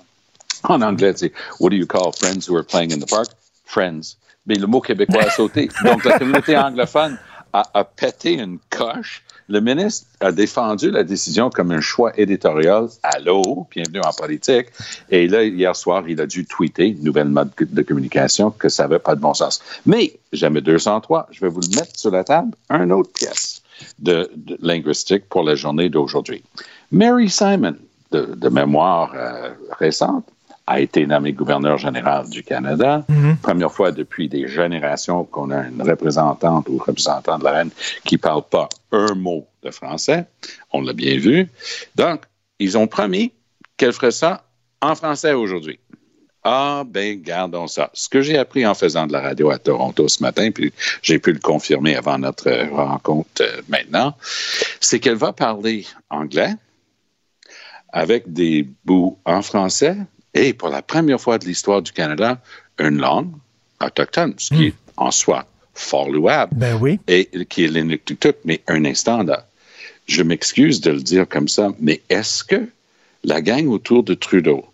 En 0.64 0.80
anglais, 0.82 1.12
c'est 1.16 1.32
What 1.60 1.70
do 1.70 1.76
you 1.76 1.86
call 1.86 2.12
friends 2.12 2.48
who 2.48 2.56
are 2.56 2.64
playing 2.64 2.92
in 2.92 2.98
the 2.98 3.08
park? 3.08 3.28
Friends. 3.64 4.16
Mais 4.46 4.54
le 4.54 4.66
mot 4.66 4.80
québécois 4.80 5.24
a 5.24 5.30
sauté. 5.30 5.68
Donc 5.84 6.04
la 6.04 6.18
communauté 6.18 6.56
anglophone 6.56 7.18
a, 7.56 7.70
a 7.74 7.84
pété 7.84 8.34
une 8.34 8.58
coche 8.70 9.22
le 9.48 9.60
ministre 9.60 10.08
a 10.20 10.32
défendu 10.32 10.90
la 10.90 11.04
décision 11.04 11.50
comme 11.50 11.70
un 11.70 11.80
choix 11.80 12.12
éditorial. 12.18 12.88
Allô, 13.02 13.68
bienvenue 13.70 14.00
en 14.04 14.12
politique. 14.12 14.66
Et 15.08 15.28
là, 15.28 15.44
hier 15.44 15.76
soir, 15.76 16.08
il 16.08 16.20
a 16.20 16.26
dû 16.26 16.46
tweeter, 16.46 16.96
nouvelle 17.00 17.28
mode 17.28 17.50
de 17.60 17.82
communication, 17.82 18.50
que 18.50 18.68
ça 18.68 18.84
n'avait 18.84 18.98
pas 18.98 19.14
de 19.14 19.20
bon 19.20 19.34
sens. 19.34 19.62
Mais, 19.84 20.18
jamais 20.32 20.60
203, 20.60 21.28
je 21.30 21.40
vais 21.40 21.48
vous 21.48 21.60
le 21.60 21.76
mettre 21.76 21.96
sur 21.96 22.10
la 22.10 22.24
table, 22.24 22.56
une 22.70 22.90
autre 22.90 23.12
pièce 23.12 23.62
de, 24.00 24.28
linguistique 24.60 25.28
pour 25.28 25.44
la 25.44 25.54
journée 25.54 25.90
d'aujourd'hui. 25.90 26.42
Mary 26.90 27.30
Simon, 27.30 27.76
de, 28.10 28.34
de 28.34 28.48
mémoire 28.48 29.12
euh, 29.14 29.50
récente, 29.78 30.26
a 30.66 30.80
été 30.80 31.06
nommé 31.06 31.32
gouverneur 31.32 31.78
général 31.78 32.28
du 32.28 32.42
Canada. 32.42 33.04
Mm 33.08 33.14
-hmm. 33.14 33.36
Première 33.36 33.72
fois 33.72 33.92
depuis 33.92 34.28
des 34.28 34.48
générations 34.48 35.24
qu'on 35.24 35.50
a 35.50 35.60
une 35.68 35.82
représentante 35.82 36.68
ou 36.68 36.78
représentant 36.78 37.38
de 37.38 37.44
la 37.44 37.52
reine 37.52 37.70
qui 38.04 38.18
parle 38.18 38.42
pas 38.50 38.68
un 38.92 39.14
mot 39.14 39.46
de 39.62 39.70
français. 39.70 40.26
On 40.72 40.80
l'a 40.82 40.92
bien 40.92 41.16
vu. 41.18 41.48
Donc, 41.94 42.18
ils 42.58 42.76
ont 42.78 42.88
promis 42.88 43.32
qu'elle 43.76 43.92
ferait 43.92 44.18
ça 44.24 44.44
en 44.80 44.94
français 44.94 45.34
aujourd'hui. 45.34 45.78
Ah, 46.48 46.84
ben, 46.86 47.20
gardons 47.20 47.66
ça. 47.66 47.90
Ce 47.92 48.08
que 48.08 48.22
j'ai 48.22 48.38
appris 48.38 48.64
en 48.64 48.74
faisant 48.74 49.08
de 49.08 49.12
la 49.12 49.20
radio 49.20 49.50
à 49.50 49.58
Toronto 49.58 50.06
ce 50.06 50.22
matin, 50.22 50.52
puis 50.52 50.72
j'ai 51.02 51.18
pu 51.18 51.32
le 51.32 51.40
confirmer 51.40 51.96
avant 51.96 52.18
notre 52.18 52.52
rencontre 52.70 53.42
euh, 53.42 53.62
maintenant, 53.68 54.14
c'est 54.80 55.00
qu'elle 55.00 55.16
va 55.16 55.32
parler 55.32 55.84
anglais 56.08 56.54
avec 57.92 58.32
des 58.32 58.68
bouts 58.84 59.18
en 59.24 59.42
français, 59.42 59.96
et 60.36 60.52
pour 60.52 60.68
la 60.68 60.82
première 60.82 61.20
fois 61.20 61.38
de 61.38 61.46
l'histoire 61.46 61.82
du 61.82 61.92
Canada, 61.92 62.40
une 62.78 62.98
langue 62.98 63.32
autochtone, 63.82 64.34
ce 64.38 64.54
qui 64.54 64.66
est 64.66 64.74
en 64.96 65.10
soi 65.10 65.46
fort 65.74 66.10
louable, 66.10 66.54
ben 66.56 66.78
oui. 66.80 66.98
et 67.06 67.28
qui 67.48 67.64
est 67.64 67.68
l'inuktitut. 67.68 68.34
Mais 68.44 68.62
un 68.66 68.84
instant, 68.84 69.22
là, 69.22 69.46
je 70.06 70.22
m'excuse 70.22 70.80
de 70.80 70.90
le 70.90 71.00
dire 71.00 71.28
comme 71.28 71.48
ça, 71.48 71.72
mais 71.80 72.02
est-ce 72.08 72.44
que 72.44 72.68
la 73.24 73.42
gang 73.42 73.66
autour 73.66 74.02
de 74.02 74.14
Trudeau 74.14 74.64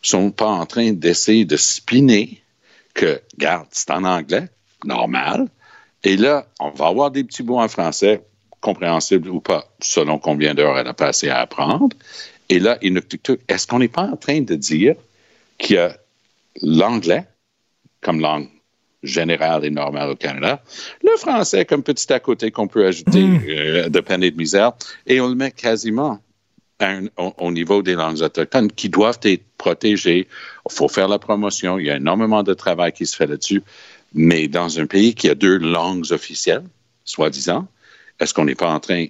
sont 0.00 0.30
pas 0.30 0.48
en 0.48 0.66
train 0.66 0.92
d'essayer 0.92 1.44
de 1.44 1.56
spinner 1.56 2.42
que, 2.94 3.20
garde, 3.38 3.68
c'est 3.70 3.90
en 3.90 4.04
anglais, 4.04 4.48
normal, 4.84 5.48
et 6.04 6.16
là, 6.16 6.46
on 6.58 6.70
va 6.70 6.88
avoir 6.88 7.10
des 7.10 7.22
petits 7.22 7.44
mots 7.44 7.60
en 7.60 7.68
français, 7.68 8.22
compréhensibles 8.60 9.28
ou 9.28 9.40
pas, 9.40 9.68
selon 9.80 10.18
combien 10.18 10.54
d'heures 10.54 10.78
elle 10.78 10.88
a 10.88 10.94
passé 10.94 11.28
à 11.28 11.40
apprendre, 11.40 11.96
et 12.48 12.58
là, 12.58 12.78
est-ce 13.48 13.66
qu'on 13.66 13.78
n'est 13.78 13.88
pas 13.88 14.02
en 14.02 14.16
train 14.16 14.40
de 14.40 14.54
dire 14.54 14.94
qu'il 15.58 15.76
y 15.76 15.78
a 15.78 15.96
l'anglais 16.60 17.26
comme 18.02 18.20
langue 18.20 18.48
générale 19.02 19.64
et 19.64 19.70
normale 19.70 20.10
au 20.10 20.16
Canada, 20.16 20.62
le 21.02 21.16
français 21.16 21.64
comme 21.64 21.82
petit 21.82 22.12
à 22.12 22.20
côté 22.20 22.50
qu'on 22.50 22.68
peut 22.68 22.86
ajouter 22.86 23.22
mm. 23.22 23.40
euh, 23.48 23.88
de 23.88 24.00
peine 24.00 24.22
et 24.22 24.30
de 24.30 24.36
misère, 24.36 24.72
et 25.06 25.20
on 25.20 25.28
le 25.28 25.34
met 25.34 25.50
quasiment 25.50 26.20
un, 26.78 27.06
au, 27.16 27.32
au, 27.38 27.50
niveau 27.50 27.82
des 27.82 27.94
langues 27.94 28.22
autochtones 28.22 28.70
qui 28.70 28.88
doivent 28.88 29.20
être 29.22 29.44
protégées. 29.56 30.28
Il 30.68 30.72
faut 30.72 30.88
faire 30.88 31.08
la 31.08 31.18
promotion, 31.18 31.78
il 31.78 31.86
y 31.86 31.90
a 31.90 31.96
énormément 31.96 32.42
de 32.42 32.54
travail 32.54 32.92
qui 32.92 33.06
se 33.06 33.16
fait 33.16 33.26
là-dessus, 33.26 33.62
mais 34.14 34.48
dans 34.48 34.78
un 34.78 34.86
pays 34.86 35.14
qui 35.14 35.28
a 35.28 35.34
deux 35.34 35.58
langues 35.58 36.12
officielles, 36.12 36.64
soi-disant, 37.04 37.66
est-ce 38.20 38.34
qu'on 38.34 38.44
n'est 38.44 38.54
pas 38.54 38.70
en 38.70 38.78
train, 38.80 39.06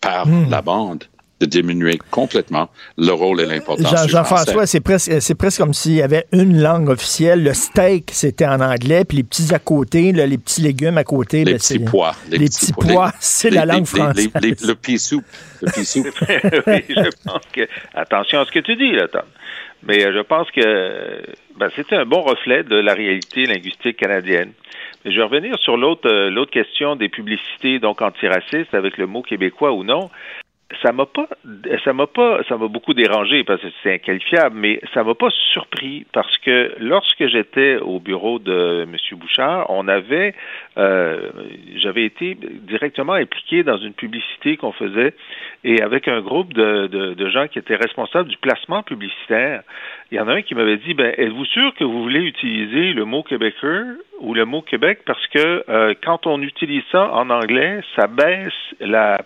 par 0.00 0.26
mm. 0.26 0.50
la 0.50 0.60
bande, 0.60 1.04
de 1.44 1.50
diminuer 1.50 1.98
complètement 2.10 2.68
le 2.96 3.12
rôle 3.12 3.40
et 3.40 3.46
l'importance 3.46 4.08
Jean-François, 4.08 4.66
c'est 4.66 4.80
presque, 4.80 5.20
c'est 5.20 5.34
presque 5.34 5.58
comme 5.58 5.74
s'il 5.74 5.94
y 5.94 6.02
avait 6.02 6.26
une 6.32 6.60
langue 6.60 6.88
officielle. 6.88 7.42
Le 7.42 7.54
steak, 7.54 8.10
c'était 8.12 8.46
en 8.46 8.60
anglais, 8.60 9.04
puis 9.04 9.18
les 9.18 9.24
petits 9.24 9.54
à 9.54 9.58
côté, 9.58 10.12
là, 10.12 10.26
les 10.26 10.38
petits 10.38 10.62
légumes 10.62 10.98
à 10.98 11.04
côté. 11.04 11.44
Les 11.44 11.52
là, 11.52 11.58
petits 11.58 11.78
pois. 11.78 12.12
Les, 12.30 12.38
les 12.38 12.46
petits 12.46 12.72
pois, 12.72 13.12
c'est 13.20 13.50
la 13.50 13.66
langue 13.66 13.86
française. 13.86 14.30
le 14.34 14.74
pea 14.74 14.98
soup. 14.98 15.24
Le 15.62 15.70
pea 15.70 15.84
soup. 15.84 16.06
oui, 16.66 16.84
je 16.88 17.10
pense 17.24 17.42
que... 17.52 17.68
Attention 17.94 18.40
à 18.40 18.44
ce 18.44 18.52
que 18.52 18.60
tu 18.60 18.76
dis, 18.76 18.92
là, 18.92 19.08
Tom. 19.08 19.22
Mais 19.86 20.00
je 20.00 20.20
pense 20.20 20.50
que 20.50 21.22
ben, 21.56 21.68
c'était 21.76 21.96
un 21.96 22.06
bon 22.06 22.22
reflet 22.22 22.62
de 22.62 22.76
la 22.76 22.94
réalité 22.94 23.44
linguistique 23.44 23.98
canadienne. 23.98 24.52
Mais 25.04 25.12
je 25.12 25.18
vais 25.18 25.24
revenir 25.24 25.58
sur 25.58 25.76
l'autre 25.76 26.10
l'autre 26.30 26.50
question 26.50 26.96
des 26.96 27.10
publicités 27.10 27.78
donc 27.78 28.00
antiracistes 28.00 28.72
avec 28.72 28.96
le 28.96 29.06
mot 29.06 29.22
québécois 29.22 29.72
ou 29.72 29.84
non 29.84 30.10
ça 30.82 30.92
m'a 30.92 31.06
pas 31.06 31.28
ça 31.84 31.92
m'a 31.92 32.06
pas 32.06 32.42
ça 32.48 32.56
m'a 32.56 32.68
beaucoup 32.68 32.94
dérangé 32.94 33.44
parce 33.44 33.60
que 33.60 33.68
c'est 33.82 33.94
inqualifiable 33.94 34.56
mais 34.56 34.80
ça 34.92 35.04
m'a 35.04 35.14
pas 35.14 35.30
surpris 35.52 36.06
parce 36.12 36.36
que 36.38 36.74
lorsque 36.78 37.26
j'étais 37.26 37.76
au 37.76 38.00
bureau 38.00 38.38
de 38.38 38.82
M. 38.82 38.96
Bouchard 39.18 39.66
on 39.70 39.88
avait 39.88 40.34
euh, 40.76 41.30
j'avais 41.76 42.04
été 42.04 42.34
directement 42.34 43.14
impliqué 43.14 43.62
dans 43.62 43.78
une 43.78 43.92
publicité 43.92 44.56
qu'on 44.56 44.72
faisait 44.72 45.14
et 45.62 45.80
avec 45.82 46.08
un 46.08 46.20
groupe 46.20 46.52
de, 46.52 46.86
de, 46.88 47.14
de, 47.14 47.28
gens 47.28 47.48
qui 47.48 47.58
étaient 47.58 47.76
responsables 47.76 48.28
du 48.28 48.36
placement 48.36 48.82
publicitaire 48.82 49.62
il 50.14 50.18
y 50.18 50.20
en 50.20 50.28
a 50.28 50.34
un 50.34 50.42
qui 50.42 50.54
m'avait 50.54 50.76
dit 50.76 50.94
ben 50.94 51.12
êtes-vous 51.18 51.44
sûr 51.46 51.74
que 51.74 51.82
vous 51.82 52.00
voulez 52.04 52.20
utiliser 52.20 52.92
le 52.92 53.04
mot 53.04 53.24
québécois 53.24 53.82
ou 54.20 54.32
le 54.32 54.44
mot 54.44 54.62
Québec? 54.62 55.00
Parce 55.04 55.26
que 55.26 55.64
euh, 55.68 55.94
quand 56.04 56.28
on 56.28 56.40
utilise 56.40 56.84
ça 56.92 57.10
en 57.12 57.30
anglais 57.30 57.80
ça 57.96 58.06
baisse 58.06 58.52
la 58.78 59.18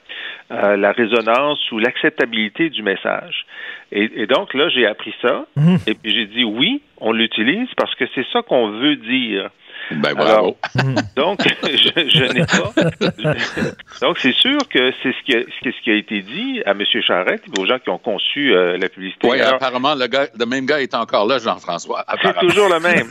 euh, 0.51 0.79
la 0.79 0.93
résonance 0.93 1.61
ou 1.73 1.79
l'acceptabilité 1.79 2.71
du 2.71 2.83
message. 2.83 3.45
Et, 3.93 4.23
et, 4.23 4.27
donc 4.27 4.55
là, 4.55 4.71
j'ai 4.71 4.87
appris 4.87 5.15
ça, 5.21 5.45
mmh. 5.57 5.77
et 5.87 5.93
puis 5.93 6.11
j'ai 6.15 6.25
dit 6.25 6.45
oui, 6.45 6.81
on 7.03 7.13
l'utilise 7.13 7.69
parce 7.77 7.95
que 7.97 8.07
c'est 8.15 8.25
ça 8.33 8.41
qu'on 8.41 8.71
veut 8.71 8.97
dire. 8.97 9.51
Ben 9.91 10.15
bravo. 10.15 10.57
donc, 11.17 11.41
je, 11.63 12.09
je 12.09 12.33
n'ai 12.33 12.45
pas. 12.45 13.73
donc, 14.03 14.19
c'est 14.19 14.35
sûr 14.35 14.59
que 14.69 14.93
c'est 15.03 15.13
ce 15.13 15.23
qui, 15.25 15.37
a, 15.37 15.41
ce 15.43 15.83
qui 15.83 15.91
a 15.91 15.95
été 15.95 16.21
dit 16.21 16.61
à 16.67 16.73
M. 16.73 16.83
Charette 17.01 17.43
et 17.47 17.61
aux 17.61 17.67
gens 17.67 17.79
qui 17.79 17.91
ont 17.91 17.99
conçu 17.99 18.55
euh, 18.55 18.77
la 18.77 18.89
publicité. 18.89 19.27
Oui, 19.29 19.41
Alors, 19.41 19.55
apparemment, 19.55 19.95
le, 19.95 20.07
gars, 20.07 20.27
le 20.39 20.47
même 20.47 20.67
gars 20.67 20.81
est 20.83 20.95
encore 20.95 21.27
là, 21.27 21.39
Jean-François. 21.39 22.05
c'est 22.07 22.15
apparemment. 22.29 22.49
toujours 22.49 22.69
le 22.69 22.81
même. 22.81 23.09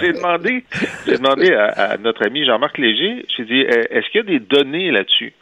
J'ai- 0.00 0.12
demandé, 0.12 0.64
demandé 1.06 1.52
à, 1.54 1.66
à 1.92 1.96
notre 1.96 2.26
ami 2.26 2.44
Jean-Marc 2.44 2.78
Léger, 2.78 3.24
j'ai 3.36 3.44
dit, 3.44 3.62
euh, 3.62 3.84
est-ce 3.90 4.08
qu'il 4.10 4.20
y 4.20 4.24
a 4.24 4.38
des 4.38 4.40
données 4.40 4.90
là-dessus? 4.90 5.32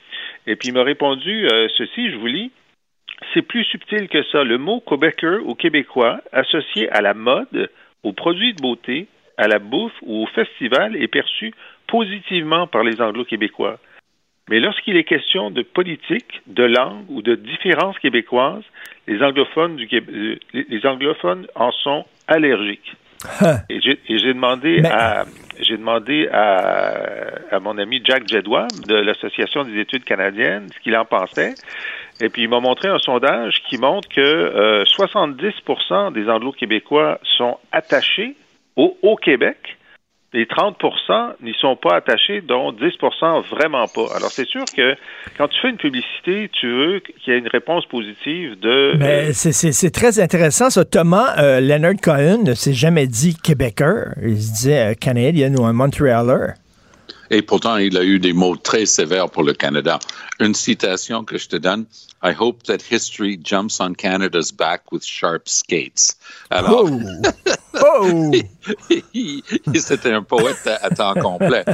Et 0.46 0.56
puis 0.56 0.68
il 0.68 0.74
m'a 0.74 0.82
répondu 0.82 1.46
euh, 1.48 1.68
ceci, 1.76 2.10
je 2.10 2.16
vous 2.16 2.26
lis. 2.26 2.50
C'est 3.34 3.42
plus 3.42 3.64
subtil 3.64 4.08
que 4.08 4.22
ça. 4.32 4.44
Le 4.44 4.56
mot 4.56 4.80
Québécois 4.80 5.38
ou 5.44 5.54
Québécois 5.54 6.20
associé 6.32 6.88
à 6.90 7.00
la 7.02 7.12
mode, 7.14 7.70
aux 8.02 8.12
produits 8.12 8.54
de 8.54 8.62
beauté, 8.62 9.06
à 9.40 9.48
la 9.48 9.58
bouffe 9.58 9.92
ou 10.02 10.22
au 10.22 10.26
festival 10.26 10.96
est 10.96 11.08
perçu 11.08 11.52
positivement 11.86 12.66
par 12.66 12.84
les 12.84 13.00
Anglo-Québécois. 13.00 13.78
Mais 14.48 14.60
lorsqu'il 14.60 14.96
est 14.96 15.04
question 15.04 15.50
de 15.50 15.62
politique, 15.62 16.42
de 16.46 16.64
langue 16.64 17.04
ou 17.08 17.22
de 17.22 17.34
différences 17.36 17.98
québécoises, 18.00 18.64
les 19.06 19.22
anglophones, 19.22 19.76
du 19.76 19.88
euh, 19.92 20.36
les- 20.52 20.66
les 20.68 20.86
anglophones 20.86 21.46
en 21.54 21.70
sont 21.72 22.04
allergiques. 22.28 22.92
Et 23.68 23.80
j'ai 24.08 24.32
demandé 24.32 24.82
à 24.84 25.24
j'ai 25.60 25.76
demandé 25.76 26.26
à, 26.32 27.54
à 27.54 27.60
mon 27.60 27.76
ami 27.78 28.00
Jack 28.02 28.26
Jedwab 28.26 28.70
de 28.88 28.94
l'Association 28.94 29.62
des 29.64 29.78
études 29.78 30.04
canadiennes 30.04 30.68
ce 30.74 30.80
qu'il 30.80 30.96
en 30.96 31.04
pensait. 31.04 31.54
Et 32.22 32.28
puis 32.30 32.42
il 32.42 32.48
m'a 32.48 32.60
montré 32.60 32.88
un 32.88 32.98
sondage 32.98 33.62
qui 33.68 33.76
montre 33.78 34.08
que 34.08 34.20
euh, 34.20 34.84
70% 34.84 36.12
des 36.12 36.28
Anglo-Québécois 36.28 37.18
sont 37.36 37.58
attachés 37.72 38.34
au, 38.76 39.16
Québec. 39.16 39.56
Les 40.32 40.44
30% 40.44 41.32
n'y 41.42 41.54
sont 41.54 41.74
pas 41.74 41.96
attachés, 41.96 42.40
dont 42.40 42.70
10% 42.70 43.48
vraiment 43.48 43.86
pas. 43.88 44.14
Alors, 44.14 44.30
c'est 44.30 44.46
sûr 44.46 44.64
que 44.76 44.94
quand 45.36 45.48
tu 45.48 45.60
fais 45.60 45.70
une 45.70 45.76
publicité, 45.76 46.48
tu 46.52 46.68
veux 46.68 47.00
qu'il 47.00 47.32
y 47.32 47.36
ait 47.36 47.40
une 47.40 47.48
réponse 47.48 47.84
positive 47.86 48.58
de... 48.60 48.92
Mais 48.96 49.32
c'est- 49.32 49.90
très 49.90 50.20
intéressant, 50.20 50.70
ça. 50.70 50.84
Thomas 50.84 51.36
euh, 51.38 51.60
Leonard 51.60 51.96
Cohen 52.00 52.44
ne 52.44 52.54
s'est 52.54 52.74
jamais 52.74 53.08
dit 53.08 53.34
Québécois. 53.42 54.10
Il 54.22 54.40
se 54.40 54.52
disait 54.52 54.92
euh, 54.92 54.94
Canadien 54.94 55.52
ou 55.56 55.64
un 55.64 55.72
Montrealer. 55.72 56.54
Et 57.30 57.42
pourtant, 57.42 57.76
il 57.76 57.96
a 57.96 58.02
eu 58.02 58.18
des 58.18 58.32
mots 58.32 58.56
très 58.56 58.86
sévères 58.86 59.30
pour 59.30 59.44
le 59.44 59.54
Canada. 59.54 59.98
Une 60.40 60.54
citation 60.54 61.24
que 61.24 61.38
je 61.38 61.48
te 61.48 61.56
donne. 61.56 61.86
I 62.22 62.34
hope 62.38 62.64
that 62.64 62.82
history 62.82 63.38
jumps 63.42 63.80
on 63.80 63.94
Canada's 63.94 64.52
back 64.52 64.92
with 64.92 65.04
sharp 65.04 65.48
skates. 65.48 66.16
Alors, 66.50 66.86
Oh! 66.86 67.00
oh! 67.82 68.32
c'était 69.74 70.12
un 70.12 70.22
poète 70.22 70.66
à, 70.66 70.86
à 70.86 70.90
temps 70.90 71.14
complet. 71.14 71.64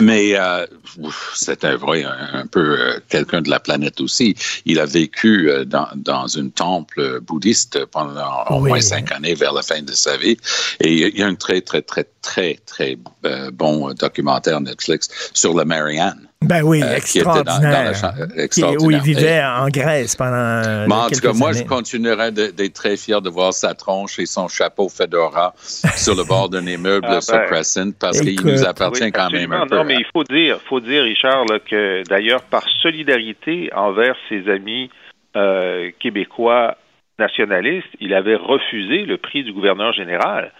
Mais 0.00 0.36
euh, 0.36 0.66
ouf, 0.98 1.32
c'était 1.34 1.74
vrai 1.74 2.04
un, 2.04 2.40
un 2.40 2.46
peu 2.46 2.78
euh, 2.80 2.98
quelqu'un 3.08 3.40
de 3.42 3.50
la 3.50 3.60
planète 3.60 4.00
aussi. 4.00 4.34
Il 4.66 4.78
a 4.80 4.86
vécu 4.86 5.50
euh, 5.50 5.64
dans, 5.64 5.88
dans 5.96 6.26
une 6.26 6.50
temple 6.50 7.20
bouddhiste 7.20 7.84
pendant 7.86 8.44
au 8.50 8.60
Oui. 8.60 8.70
moins 8.70 8.80
cinq 8.80 9.12
années 9.12 9.34
vers 9.34 9.52
la 9.52 9.62
fin 9.62 9.82
de 9.82 9.92
sa 9.92 10.16
vie. 10.16 10.36
Et 10.80 11.08
il 11.08 11.18
y 11.18 11.22
a 11.22 11.26
un 11.26 11.34
très, 11.34 11.60
très, 11.60 11.82
très, 11.82 12.06
très, 12.22 12.58
très 12.66 12.98
euh, 13.24 13.50
bon 13.52 13.92
documentaire 13.94 14.60
Netflix 14.60 15.08
sur 15.32 15.54
la 15.54 15.64
Marianne. 15.64 16.28
Ben 16.44 16.62
oui, 16.62 16.82
Euh, 16.82 16.98
qui 16.98 17.18
était 17.18 17.24
dans- 17.24 17.60
la 17.60 18.74
où 18.80 18.90
il 18.90 19.00
vivait 19.00 19.42
en 19.42 19.68
Grèce 19.68 20.16
pendant. 20.16 20.32
euh, 20.34 20.86
Mais 20.88 20.94
en 20.94 21.08
tout 21.08 21.20
cas, 21.20 21.32
moi, 21.32 21.52
je 21.52 21.62
continuerai 21.64 22.30
d'être 22.32 22.72
très 22.72 22.96
fier 22.96 23.20
de 23.20 23.28
voir 23.30 23.52
sa 23.52 23.74
tronche 23.74 24.18
et 24.18 24.26
son 24.26 24.48
chapeau 24.48 24.88
fedora 24.88 25.54
sur 25.96 26.14
le 26.14 26.24
bord 26.24 26.48
d'un 26.48 26.66
immeuble 26.66 27.06
Ah, 27.08 27.20
sur 27.20 27.34
ben, 27.34 27.46
Crescent 27.46 27.92
parce 27.98 28.20
qu'il 28.20 28.44
nous 28.44 28.64
appartient 28.64 29.04
Oui, 29.04 29.12
quand 29.12 29.30
même 29.30 29.52
un 29.52 29.66
peu. 29.66 29.74
hein. 29.74 29.78
Non, 29.78 29.84
mais 29.84 29.94
il 29.94 30.06
faut 30.12 30.24
dire, 30.24 30.58
faut 30.68 30.80
dire, 30.80 31.02
Richard, 31.04 31.44
là, 31.46 31.58
que 31.58 32.02
d'ailleurs, 32.08 32.42
par 32.42 32.64
solidarité 32.82 33.70
envers 33.74 34.16
ses 34.28 34.48
amis 34.50 34.90
euh, 35.36 35.90
québécois 35.98 36.76
nationalistes, 37.18 37.88
il 38.00 38.14
avait 38.14 38.36
refusé 38.36 39.04
le 39.04 39.16
prix 39.16 39.44
du 39.44 39.52
gouverneur 39.52 39.92
général. 39.92 40.52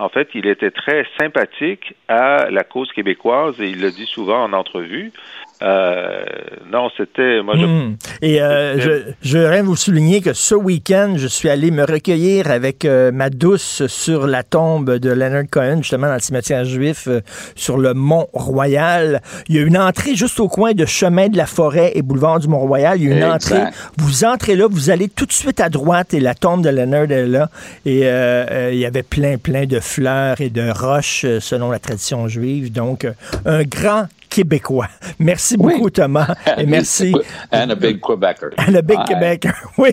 En 0.00 0.08
fait, 0.08 0.30
il 0.34 0.46
était 0.46 0.70
très 0.70 1.06
sympathique 1.20 1.94
à 2.08 2.48
la 2.50 2.64
cause 2.64 2.90
québécoise 2.90 3.60
et 3.60 3.68
il 3.68 3.82
le 3.82 3.90
dit 3.90 4.06
souvent 4.06 4.42
en 4.42 4.54
entrevue. 4.54 5.12
Euh, 5.62 6.24
non, 6.72 6.88
c'était, 6.96 7.42
moi, 7.42 7.54
je, 7.56 7.66
Hmm. 7.66 7.96
Et 8.22 8.40
euh, 8.40 8.78
je, 8.80 9.12
je 9.22 9.38
voudrais 9.38 9.62
vous 9.62 9.76
souligner 9.76 10.20
que 10.22 10.32
ce 10.32 10.54
week-end, 10.54 11.14
je 11.16 11.26
suis 11.26 11.48
allé 11.48 11.70
me 11.70 11.84
recueillir 11.84 12.50
avec 12.50 12.84
euh, 12.84 13.12
ma 13.12 13.28
douce 13.30 13.86
sur 13.86 14.26
la 14.26 14.42
tombe 14.42 14.96
de 14.98 15.10
Leonard 15.10 15.44
Cohen, 15.50 15.78
justement 15.82 16.06
dans 16.08 16.14
le 16.14 16.20
cimetière 16.20 16.64
juif 16.64 17.06
euh, 17.08 17.20
sur 17.54 17.76
le 17.78 17.92
Mont-Royal. 17.94 19.20
Il 19.48 19.56
y 19.56 19.58
a 19.58 19.62
une 19.62 19.78
entrée 19.78 20.14
juste 20.14 20.40
au 20.40 20.48
coin 20.48 20.72
de 20.72 20.86
Chemin 20.86 21.28
de 21.28 21.36
la 21.36 21.46
Forêt 21.46 21.92
et 21.94 22.02
Boulevard 22.02 22.40
du 22.40 22.48
Mont-Royal. 22.48 22.98
Il 23.00 23.08
y 23.08 23.12
a 23.12 23.16
une 23.16 23.22
Exact. 23.22 23.34
entrée. 23.34 23.70
Vous 23.98 24.24
entrez 24.24 24.56
là, 24.56 24.66
vous 24.70 24.90
allez 24.90 25.08
tout 25.08 25.26
de 25.26 25.32
suite 25.32 25.60
à 25.60 25.68
droite 25.68 26.14
et 26.14 26.20
la 26.20 26.34
tombe 26.34 26.62
de 26.64 26.70
Leonard 26.70 27.10
est 27.10 27.26
là. 27.26 27.50
Et 27.84 28.02
euh, 28.04 28.46
euh, 28.50 28.70
il 28.72 28.78
y 28.78 28.86
avait 28.86 29.02
plein, 29.02 29.36
plein 29.36 29.66
de 29.66 29.78
fleurs 29.80 30.40
et 30.40 30.48
de 30.50 30.70
roches 30.70 31.26
selon 31.40 31.70
la 31.70 31.78
tradition 31.78 32.28
juive. 32.28 32.72
Donc, 32.72 33.06
un 33.44 33.62
grand 33.64 34.06
Québécois. 34.30 34.88
Merci 35.18 35.56
beaucoup, 35.56 35.90
Thomas. 35.90 36.34
Et 36.56 36.66
merci. 36.66 37.14
And 37.52 37.70
a 37.70 37.74
big 37.74 38.00
Quebecer. 38.00 38.50
And 38.56 38.74
a 38.74 38.82
Big. 38.82 38.98
Oui. 39.76 39.90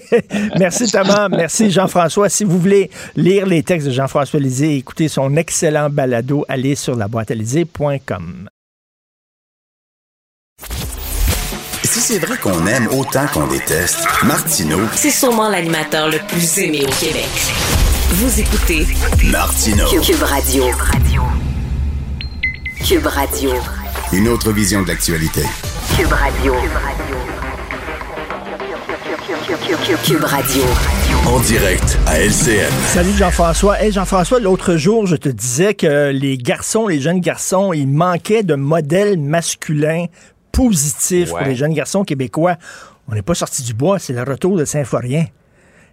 Merci 0.57 0.89
Thomas. 0.89 1.27
Merci 1.29 1.71
Jean-François. 1.71 2.29
Si 2.29 2.43
vous 2.43 2.59
voulez 2.59 2.89
lire 3.15 3.45
les 3.45 3.63
textes 3.63 3.87
de 3.87 3.91
Jean-François 3.91 4.39
Lisée 4.39 4.75
et 4.75 4.77
écouter 4.77 5.07
son 5.07 5.35
excellent 5.35 5.89
balado, 5.89 6.45
allez 6.47 6.75
sur 6.75 6.95
laboîtealisée.com. 6.95 8.49
Si 11.83 11.99
c'est 11.99 12.19
vrai 12.19 12.37
qu'on 12.37 12.67
aime 12.67 12.87
autant 12.87 13.25
qu'on 13.33 13.47
déteste, 13.47 14.05
Martineau, 14.23 14.81
C'est 14.93 15.09
sûrement 15.09 15.49
l'animateur 15.49 16.09
le 16.09 16.19
plus 16.27 16.59
aimé 16.59 16.81
au 16.83 16.91
Québec. 16.91 17.27
Vous 18.09 18.39
écoutez 18.39 18.85
Martineau, 19.31 19.87
Cube 20.01 20.21
Radio. 20.21 20.63
Cube 22.85 23.05
Radio. 23.05 23.51
Une 24.13 24.29
autre 24.29 24.51
vision 24.51 24.81
de 24.83 24.87
l'actualité. 24.87 25.41
Cube 25.97 26.11
Radio. 26.11 26.53
Cube 30.03 30.23
Radio. 30.23 30.63
En 31.25 31.39
direct 31.41 31.99
à 32.05 32.19
LCN. 32.19 32.71
Salut 32.85 33.11
Jean-François. 33.11 33.81
Hey 33.81 33.91
Jean-François, 33.91 34.39
l'autre 34.39 34.77
jour, 34.77 35.07
je 35.07 35.17
te 35.17 35.27
disais 35.27 35.73
que 35.73 36.11
les 36.11 36.37
garçons, 36.37 36.87
les 36.87 37.01
jeunes 37.01 37.19
garçons, 37.19 37.73
ils 37.73 37.87
manquaient 37.87 38.43
de 38.43 38.55
modèles 38.55 39.19
masculins 39.19 40.05
positifs 40.53 41.29
pour 41.29 41.39
les 41.39 41.55
jeunes 41.55 41.73
garçons 41.73 42.03
québécois. 42.03 42.55
On 43.09 43.13
n'est 43.13 43.21
pas 43.21 43.35
sorti 43.35 43.61
du 43.63 43.73
bois, 43.73 43.99
c'est 43.99 44.13
le 44.13 44.23
retour 44.23 44.57
de 44.57 44.63
Saint-Forien. 44.63 45.25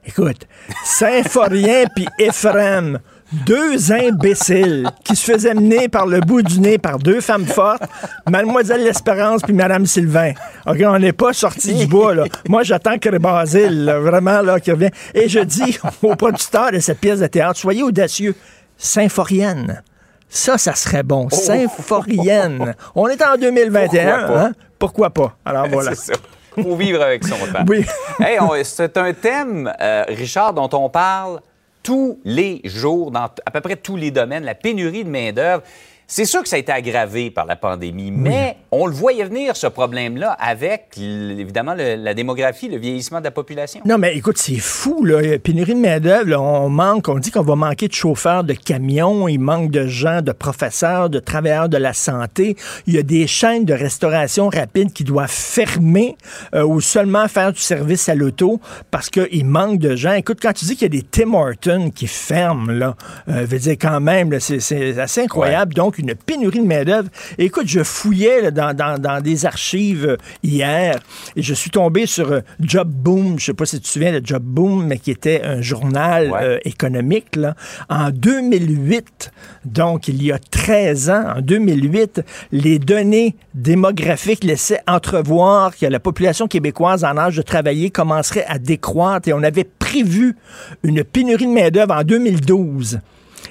Écoute, 0.07 0.46
Saint-Forien 0.85 1.85
puis 1.94 2.07
Ephraim, 2.18 2.98
deux 3.47 3.92
imbéciles 3.92 4.88
qui 5.05 5.16
se 5.16 5.31
faisaient 5.31 5.55
mener 5.55 5.88
par 5.88 6.07
le 6.07 6.20
bout 6.20 6.42
du 6.42 6.61
nez 6.61 6.79
par 6.79 6.99
deux 6.99 7.20
femmes 7.20 7.47
fortes, 7.47 7.83
Mademoiselle 8.29 8.83
L'Espérance 8.85 9.42
puis 9.42 9.53
Madame 9.53 9.87
Sylvain. 9.87 10.33
OK, 10.66 10.77
on 10.85 10.99
n'est 10.99 11.12
pas 11.12 11.33
sorti 11.33 11.75
du 11.75 11.87
bois, 11.87 12.14
là. 12.14 12.25
Moi, 12.49 12.62
j'attends 12.62 12.99
que 12.99 13.09
Basile, 13.18 13.85
là, 13.85 13.99
vraiment, 14.01 14.40
là, 14.42 14.61
qui 14.61 14.70
revient. 14.70 14.90
Et 15.14 15.29
je 15.29 15.40
dis 15.40 15.79
au 16.03 16.14
producteur 16.16 16.70
de 16.73 16.79
cette 16.79 16.99
pièce 17.01 17.20
de 17.20 17.27
théâtre, 17.27 17.59
soyez 17.59 17.83
audacieux. 17.83 18.35
Saint-Forienne. 18.77 19.83
Ça, 20.29 20.59
ça 20.59 20.75
serait 20.75 21.03
bon. 21.03 21.29
Saint-Forienne. 21.31 22.75
On 22.94 23.09
est 23.09 23.23
en 23.23 23.37
2021, 23.37 24.18
Pourquoi 24.18 24.27
pas? 24.37 24.42
hein? 24.44 24.53
Pourquoi 24.79 25.11
pas? 25.11 25.37
Alors 25.44 25.66
voilà. 25.70 25.94
Ça. 25.94 26.12
Faut 26.61 26.77
vivre 26.77 27.03
avec 27.03 27.25
son 27.25 27.37
temps. 27.53 27.64
Oui. 27.68 27.85
Hey, 28.20 28.38
c'est 28.64 28.97
un 28.97 29.12
thème, 29.12 29.73
euh, 29.81 30.05
Richard, 30.09 30.53
dont 30.55 30.68
on 30.73 30.88
parle 30.88 31.40
tous 31.85 32.18
les 32.25 32.61
jours, 32.64 33.12
dans 33.12 33.29
à 33.47 33.51
peu 33.53 33.61
près 33.61 33.77
tous 33.77 33.97
les 33.97 34.11
domaines, 34.11 34.42
la 34.42 34.57
pénurie 34.57 35.05
de 35.05 35.11
main-d'œuvre. 35.11 35.62
C'est 36.06 36.26
sûr 36.26 36.42
que 36.42 36.48
ça 36.48 36.56
a 36.56 36.58
été 36.58 36.70
aggravé 36.70 37.30
par 37.30 37.46
la 37.46 37.56
pandémie, 37.56 38.10
mais 38.10 38.56
on 38.70 38.86
le 38.86 38.92
voyait 38.92 39.24
venir, 39.24 39.56
ce 39.56 39.66
problème-là, 39.66 40.32
avec, 40.38 40.88
évidemment, 40.98 41.74
le- 41.74 41.96
la 41.96 42.12
démographie, 42.14 42.68
le 42.68 42.76
vieillissement 42.76 43.20
de 43.20 43.24
la 43.24 43.30
population. 43.30 43.80
Non, 43.86 43.96
mais 43.96 44.14
écoute, 44.16 44.36
c'est 44.36 44.58
fou, 44.58 45.04
là. 45.04 45.22
Il 45.22 45.30
y 45.30 45.32
a 45.32 45.38
Pénurie 45.38 45.74
de 45.74 45.80
main-d'œuvre. 45.80 46.36
On 46.40 46.68
manque, 46.68 47.08
on 47.08 47.18
dit 47.18 47.30
qu'on 47.30 47.42
va 47.42 47.56
manquer 47.56 47.88
de 47.88 47.94
chauffeurs 47.94 48.44
de 48.44 48.52
camions, 48.52 49.28
il 49.28 49.38
manque 49.38 49.70
de 49.70 49.86
gens, 49.86 50.20
de 50.20 50.32
professeurs, 50.32 51.08
de 51.08 51.20
travailleurs 51.20 51.68
de 51.70 51.78
la 51.78 51.92
santé. 51.94 52.56
Il 52.86 52.94
y 52.94 52.98
a 52.98 53.02
des 53.02 53.26
chaînes 53.26 53.64
de 53.64 53.72
restauration 53.74 54.48
rapide 54.50 54.92
qui 54.92 55.04
doivent 55.04 55.30
fermer 55.30 56.16
euh, 56.54 56.64
ou 56.64 56.80
seulement 56.80 57.28
faire 57.28 57.52
du 57.52 57.60
service 57.60 58.08
à 58.08 58.14
l'auto 58.14 58.60
parce 58.90 59.08
qu'il 59.08 59.46
manque 59.46 59.78
de 59.78 59.96
gens. 59.96 60.12
Écoute, 60.12 60.38
quand 60.42 60.52
tu 60.52 60.66
dis 60.66 60.74
qu'il 60.76 60.82
y 60.94 60.98
a 60.98 61.00
des 61.00 61.02
Tim 61.02 61.32
Hortons 61.34 61.90
qui 61.90 62.06
ferment, 62.06 62.70
là, 62.70 62.94
euh, 63.28 63.44
veut 63.48 63.58
dire 63.58 63.76
quand 63.80 64.00
même, 64.00 64.38
c'est 64.40 64.98
assez 64.98 65.22
incroyable. 65.22 65.72
Donc, 65.74 65.93
donc 65.94 65.98
une 65.98 66.14
pénurie 66.14 66.61
de 66.61 66.66
main-d'œuvre. 66.66 67.09
Écoute, 67.38 67.66
je 67.66 67.83
fouillais 67.83 68.42
là, 68.42 68.50
dans, 68.50 68.74
dans- 68.74 68.98
dans 68.98 69.20
des 69.20 69.46
archives 69.46 70.07
euh, 70.07 70.16
hier 70.42 70.98
et 71.37 71.42
je 71.42 71.54
suis 71.54 71.70
tombé 71.70 72.07
sur 72.07 72.30
euh, 72.33 72.40
Job 72.61 72.88
Boom. 72.90 73.38
Je 73.38 73.46
sais 73.46 73.54
pas 73.54 73.66
si 73.66 73.76
tu 73.76 73.83
te 73.83 73.88
souviens 73.88 74.18
de 74.18 74.24
Job 74.24 74.42
Boom, 74.42 74.87
mais 74.87 74.98
qui 74.98 75.11
était 75.11 75.42
un 75.42 75.61
journal 75.61 76.30
Ouais. 76.30 76.38
euh, 76.42 76.59
économique. 76.64 77.37
Là. 77.37 77.54
En 77.88 78.11
2008, 78.11 79.30
donc 79.64 80.09
il 80.09 80.22
y 80.22 80.33
a 80.33 80.38
13 80.38 81.11
ans, 81.11 81.24
en 81.37 81.40
2008, 81.40 82.22
les 82.52 82.78
données 82.78 83.37
démographiques 83.54 84.44
laissaient 84.44 84.80
entrevoir 84.88 85.76
que 85.76 85.87
la 85.87 86.00
population 86.00 86.48
québécoise 86.48 87.04
en 87.04 87.16
âge 87.18 87.37
de 87.37 87.42
travailler 87.42 87.90
commencerait 87.90 88.44
à 88.48 88.59
décroître 88.59 89.28
et 89.28 89.33
on 89.33 89.42
avait 89.42 89.64
prévu 89.64 90.37
une 90.83 91.04
pénurie 91.04 91.46
de 91.46 91.52
main-d'œuvre 91.52 91.94
en 91.94 92.02
2012. 92.04 93.00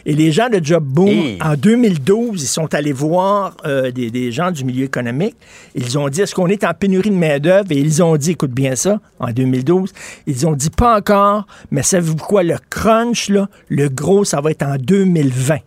Et 0.05 0.13
les 0.13 0.31
gens 0.31 0.49
de 0.49 0.59
Job 0.61 0.83
Boom, 0.83 1.37
en 1.41 1.55
2012, 1.55 2.41
ils 2.43 2.47
sont 2.47 2.73
allés 2.73 2.91
voir 2.91 3.55
euh, 3.65 3.89
des, 3.91 4.11
des 4.11 4.31
gens 4.31 4.51
du 4.51 4.65
milieu 4.65 4.83
économique. 4.83 5.35
Ils 5.75 5.97
ont 5.97 6.09
dit, 6.09 6.21
est-ce 6.21 6.35
qu'on 6.35 6.47
est 6.47 6.65
en 6.65 6.73
pénurie 6.73 7.09
de 7.09 7.15
main-d'œuvre? 7.15 7.71
Et 7.71 7.79
ils 7.79 8.03
ont 8.03 8.17
dit, 8.17 8.31
écoute 8.31 8.51
bien 8.51 8.75
ça, 8.75 8.99
en 9.19 9.31
2012, 9.31 9.93
ils 10.27 10.45
ont 10.45 10.53
dit 10.53 10.69
pas 10.69 10.97
encore, 10.97 11.47
mais 11.71 11.83
savez-vous 11.83 12.17
quoi, 12.17 12.43
le 12.43 12.57
crunch, 12.69 13.29
là, 13.29 13.47
le 13.69 13.87
gros, 13.87 14.25
ça 14.25 14.41
va 14.41 14.51
être 14.51 14.63
en 14.63 14.75
2020. 14.77 15.57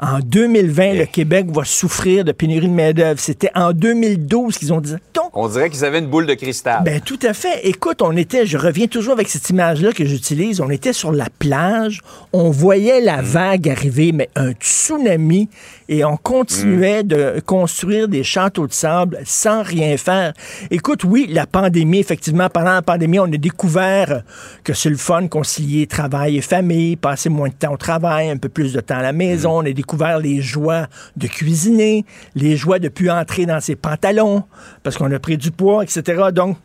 En 0.00 0.20
2020, 0.20 0.94
le 0.94 1.06
Québec 1.06 1.46
va 1.50 1.64
souffrir 1.64 2.24
de 2.24 2.32
pénurie 2.32 2.68
de 2.68 2.72
main-d'œuvre. 2.72 3.18
C'était 3.18 3.50
en 3.54 3.72
2012 3.72 4.56
qu'ils 4.56 4.72
ont 4.72 4.80
dit. 4.80 4.94
Donc, 5.14 5.30
On 5.34 5.48
dirait 5.48 5.70
qu'ils 5.70 5.84
avaient 5.84 5.98
une 5.98 6.06
boule 6.06 6.26
de 6.26 6.34
cristal. 6.34 6.82
ben 6.84 7.00
tout 7.00 7.18
à 7.22 7.32
fait. 7.32 7.66
Écoute, 7.66 8.00
on 8.00 8.16
était, 8.16 8.46
je 8.46 8.56
reviens 8.58 8.86
toujours 8.86 9.14
avec 9.14 9.28
cette 9.28 9.50
image-là 9.50 9.92
que 9.92 10.04
j'utilise. 10.04 10.60
On 10.60 10.70
était 10.70 10.92
sur 10.92 11.10
la 11.10 11.26
plage, 11.38 12.00
on 12.32 12.50
voyait 12.50 13.00
la 13.00 13.22
vague 13.22 13.68
arriver, 13.68 14.12
mais 14.12 14.28
un 14.36 14.52
tsunami, 14.52 15.48
et 15.88 16.04
on 16.04 16.16
continuait 16.16 17.02
de 17.02 17.40
construire 17.44 18.08
des 18.08 18.22
châteaux 18.22 18.66
de 18.66 18.72
sable 18.72 19.20
sans 19.24 19.62
rien 19.62 19.96
faire. 19.96 20.34
Écoute, 20.70 21.04
oui, 21.04 21.26
la 21.30 21.46
pandémie, 21.46 21.98
effectivement, 21.98 22.48
pendant 22.50 22.74
la 22.74 22.82
pandémie, 22.82 23.18
on 23.18 23.24
a 23.24 23.36
découvert 23.38 24.22
que 24.64 24.74
c'est 24.74 24.90
le 24.90 24.96
fun 24.96 25.28
concilier 25.28 25.86
travail 25.86 26.36
et 26.36 26.42
famille, 26.42 26.96
passer 26.96 27.30
moins 27.30 27.48
de 27.48 27.54
temps 27.54 27.72
au 27.72 27.78
travail, 27.78 28.28
un 28.28 28.36
peu 28.36 28.50
plus 28.50 28.74
de 28.74 28.80
temps 28.80 28.98
à 28.98 29.02
la 29.02 29.14
maison. 29.14 29.58
On 29.58 29.66
a 29.66 29.72
découvert 29.72 30.18
les 30.18 30.42
joies 30.42 30.86
de 31.16 31.26
cuisiner, 31.26 32.04
les 32.34 32.56
joies 32.56 32.78
de 32.78 32.88
plus 32.88 33.10
entrer 33.10 33.46
dans 33.46 33.60
ses 33.60 33.76
pantalons 33.76 34.44
parce 34.82 34.98
qu'on 34.98 35.10
a 35.10 35.18
pris 35.18 35.38
du 35.38 35.50
poids, 35.50 35.82
etc. 35.82 36.24
Donc, 36.32 36.58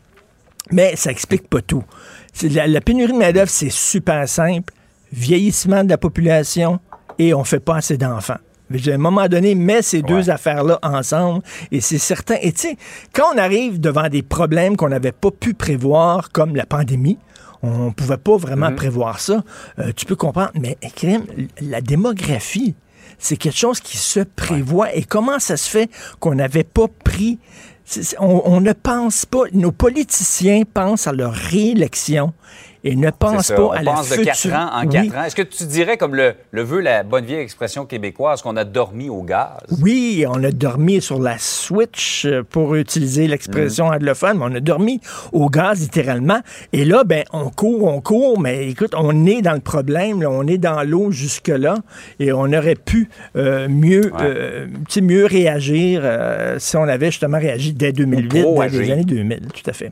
mais 0.71 0.95
ça 0.97 1.11
explique 1.11 1.47
pas 1.47 1.61
tout. 1.61 1.83
La, 2.41 2.67
la 2.67 2.81
pénurie 2.81 3.13
de 3.13 3.17
main-d'œuvre, 3.17 3.49
c'est 3.49 3.71
super 3.71 4.27
simple. 4.27 4.73
Vieillissement 5.13 5.83
de 5.83 5.89
la 5.89 5.97
population 5.97 6.79
et 7.19 7.33
on 7.33 7.43
fait 7.43 7.59
pas 7.59 7.77
assez 7.77 7.97
d'enfants. 7.97 8.39
Mais 8.73 8.89
À 8.89 8.95
un 8.95 8.97
moment 8.97 9.27
donné, 9.27 9.53
mets 9.53 9.83
ces 9.83 10.01
deux 10.01 10.31
affaires-là 10.31 10.79
ensemble 10.81 11.43
et 11.71 11.79
c'est 11.79 11.99
certain. 11.99 12.35
Et 12.41 12.51
tu 12.51 12.61
sais, 12.61 12.77
quand 13.13 13.25
on 13.33 13.37
arrive 13.37 13.79
devant 13.79 14.09
des 14.09 14.23
problèmes 14.23 14.75
qu'on 14.75 14.89
n'avait 14.89 15.11
pas 15.11 15.29
pu 15.29 15.53
prévoir, 15.53 16.31
comme 16.31 16.55
la 16.55 16.65
pandémie, 16.65 17.19
on 17.61 17.85
ne 17.85 17.91
pouvait 17.91 18.17
pas 18.17 18.35
vraiment 18.35 18.73
prévoir 18.73 19.19
ça, 19.19 19.43
euh, 19.77 19.91
tu 19.95 20.05
peux 20.05 20.15
comprendre. 20.15 20.51
Mais 20.59 20.75
crème, 20.95 21.25
la 21.61 21.81
démographie, 21.81 22.73
c'est 23.19 23.37
quelque 23.37 23.57
chose 23.57 23.79
qui 23.79 23.97
se 23.97 24.21
prévoit. 24.21 24.93
Et 24.95 25.03
comment 25.03 25.37
ça 25.37 25.55
se 25.55 25.69
fait 25.69 25.89
qu'on 26.19 26.33
n'avait 26.33 26.63
pas 26.63 26.87
pris... 27.03 27.37
on 28.19 28.59
ne 28.59 28.73
pense 28.73 29.27
pas... 29.27 29.43
Nos 29.53 29.71
politiciens 29.71 30.63
pensent 30.73 31.05
à 31.05 31.13
leur 31.13 31.33
réélection 31.33 32.33
et 32.83 32.95
ne 32.95 33.05
ça. 33.07 33.11
pas 33.55 33.61
On 33.61 33.71
à 33.71 33.81
la 33.81 33.91
pense 33.93 34.09
de 34.09 34.15
future... 34.15 34.51
4 34.51 34.53
ans 34.55 34.69
en 34.75 34.85
Oui. 34.85 35.09
4 35.09 35.17
ans. 35.17 35.23
Est-ce 35.23 35.35
que 35.35 35.41
tu 35.41 35.65
dirais, 35.65 35.97
comme 35.97 36.15
le, 36.15 36.33
le 36.51 36.63
veut 36.63 36.81
la 36.81 37.03
bonne 37.03 37.25
vieille 37.25 37.39
expression 37.41 37.85
québécoise, 37.85 38.41
qu'on 38.41 38.57
a 38.57 38.63
dormi 38.65 39.09
au 39.09 39.23
gaz? 39.23 39.59
Oui, 39.81 40.25
on 40.27 40.43
a 40.43 40.51
dormi 40.51 41.01
sur 41.01 41.19
la 41.19 41.37
Switch, 41.37 42.25
euh, 42.25 42.43
pour 42.43 42.75
utiliser 42.75 43.27
l'expression 43.27 43.89
Mm. 43.89 43.93
anglophone, 43.95 44.37
mais 44.37 44.45
on 44.45 44.55
a 44.55 44.59
dormi 44.59 44.99
au 45.31 45.49
gaz 45.49 45.79
littéralement. 45.81 46.39
Et 46.73 46.85
là, 46.85 47.03
ben, 47.03 47.23
on 47.33 47.49
court, 47.49 47.83
on 47.85 48.01
court, 48.01 48.39
mais 48.39 48.67
écoute, 48.69 48.93
on 48.97 49.25
est 49.25 49.41
dans 49.41 49.53
le 49.53 49.59
problème, 49.59 50.21
là, 50.21 50.29
on 50.29 50.45
est 50.47 50.57
dans 50.57 50.83
l'eau 50.83 51.11
jusque-là, 51.11 51.75
et 52.19 52.31
on 52.33 52.51
aurait 52.53 52.75
pu 52.75 53.09
euh, 53.35 53.67
mieux, 53.69 54.11
euh, 54.21 54.67
mieux 55.01 55.25
réagir 55.25 56.01
euh, 56.03 56.57
si 56.59 56.77
on 56.77 56.83
avait 56.83 57.11
justement 57.11 57.39
réagi 57.39 57.73
dès 57.73 57.91
2008, 57.91 58.29
dès 58.29 58.69
les 58.69 58.91
années 58.91 59.03
2000, 59.03 59.47
tout 59.53 59.69
à 59.69 59.73
fait. 59.73 59.91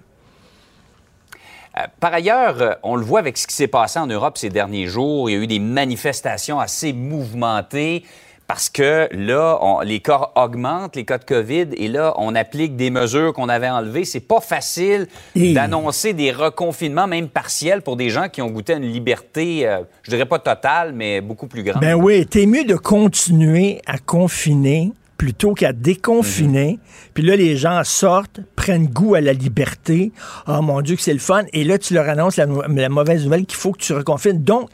Euh, 1.78 1.82
Par 2.00 2.14
ailleurs, 2.14 2.62
euh, 2.62 2.72
on 2.84 2.96
le 2.96 3.04
voit 3.04 3.20
avec 3.20 3.38
ce 3.38 3.48
qui 3.48 3.56
s'est 3.56 3.68
passé 3.68 3.98
en 4.00 4.08
Europe 4.08 4.38
ces 4.38 4.50
derniers 4.50 4.88
jours. 4.88 5.30
Il 5.30 5.34
y 5.34 5.40
a 5.40 5.42
eu 5.44 5.48
des 5.48 5.60
manifestations 5.60 6.60
assez 6.60 6.92
mouvementées 6.94 8.04
parce 8.48 8.70
que 8.70 9.08
là, 9.14 9.58
on- 9.62 9.80
les 9.80 10.02
cas 10.02 10.32
augmentent, 10.36 10.98
les 10.98 11.06
cas 11.06 11.18
de 11.18 11.24
COVID, 11.24 11.68
et 11.78 11.88
là, 11.88 12.14
on 12.18 12.36
applique 12.36 12.76
des 12.76 12.90
mesures 12.90 13.32
qu'on 13.32 13.48
avait 13.48 13.70
enlevées. 13.70 14.04
C'est 14.04 14.20
pas 14.20 14.42
facile 14.42 15.08
Et- 15.36 15.54
d'annoncer 15.54 16.12
des 16.12 16.34
reconfinements, 16.34 17.08
même 17.08 17.30
partiels, 17.30 17.82
pour 17.82 17.96
des 17.96 18.10
gens 18.10 18.28
qui 18.28 18.42
ont 18.42 18.50
goûté 18.50 18.74
à 18.74 18.76
une 18.76 18.92
liberté, 18.92 19.66
euh, 19.66 19.80
je 20.04 20.10
dirais 20.12 20.26
pas 20.26 20.40
totale, 20.40 20.92
mais 20.94 21.22
beaucoup 21.22 21.48
plus 21.48 21.64
grande. 21.64 21.80
Ben 21.82 21.94
oui, 21.94 22.26
t'es 22.26 22.46
mieux 22.46 22.66
de 22.66 22.76
continuer 22.76 23.82
à 23.86 23.98
confiner 23.98 24.92
plutôt 25.22 25.54
qu'à 25.54 25.72
déconfiner. 25.72 26.80
Puis 27.14 27.22
là, 27.22 27.36
les 27.36 27.56
gens 27.56 27.84
sortent, 27.84 28.40
prennent 28.56 28.88
goût 28.88 29.14
à 29.14 29.22
la 29.22 29.34
liberté. 29.34 30.12
Oh 30.48 30.64
mon 30.64 30.82
Dieu, 30.82 30.96
que 30.96 31.02
c'est 31.04 31.14
le 31.14 31.20
fun. 31.20 31.44
Et 31.54 31.64
là, 31.64 31.78
tu 31.78 31.94
leur 31.94 32.10
annonces 32.10 32.38
la, 32.38 32.48
mauvaise 32.48 33.24
nouvelle 33.24 33.46
qu'il 33.46 33.60
faut 33.60 33.72
que 33.72 33.78
tu 33.78 33.94
reconfines. 33.94 34.44
Donc, 34.44 34.72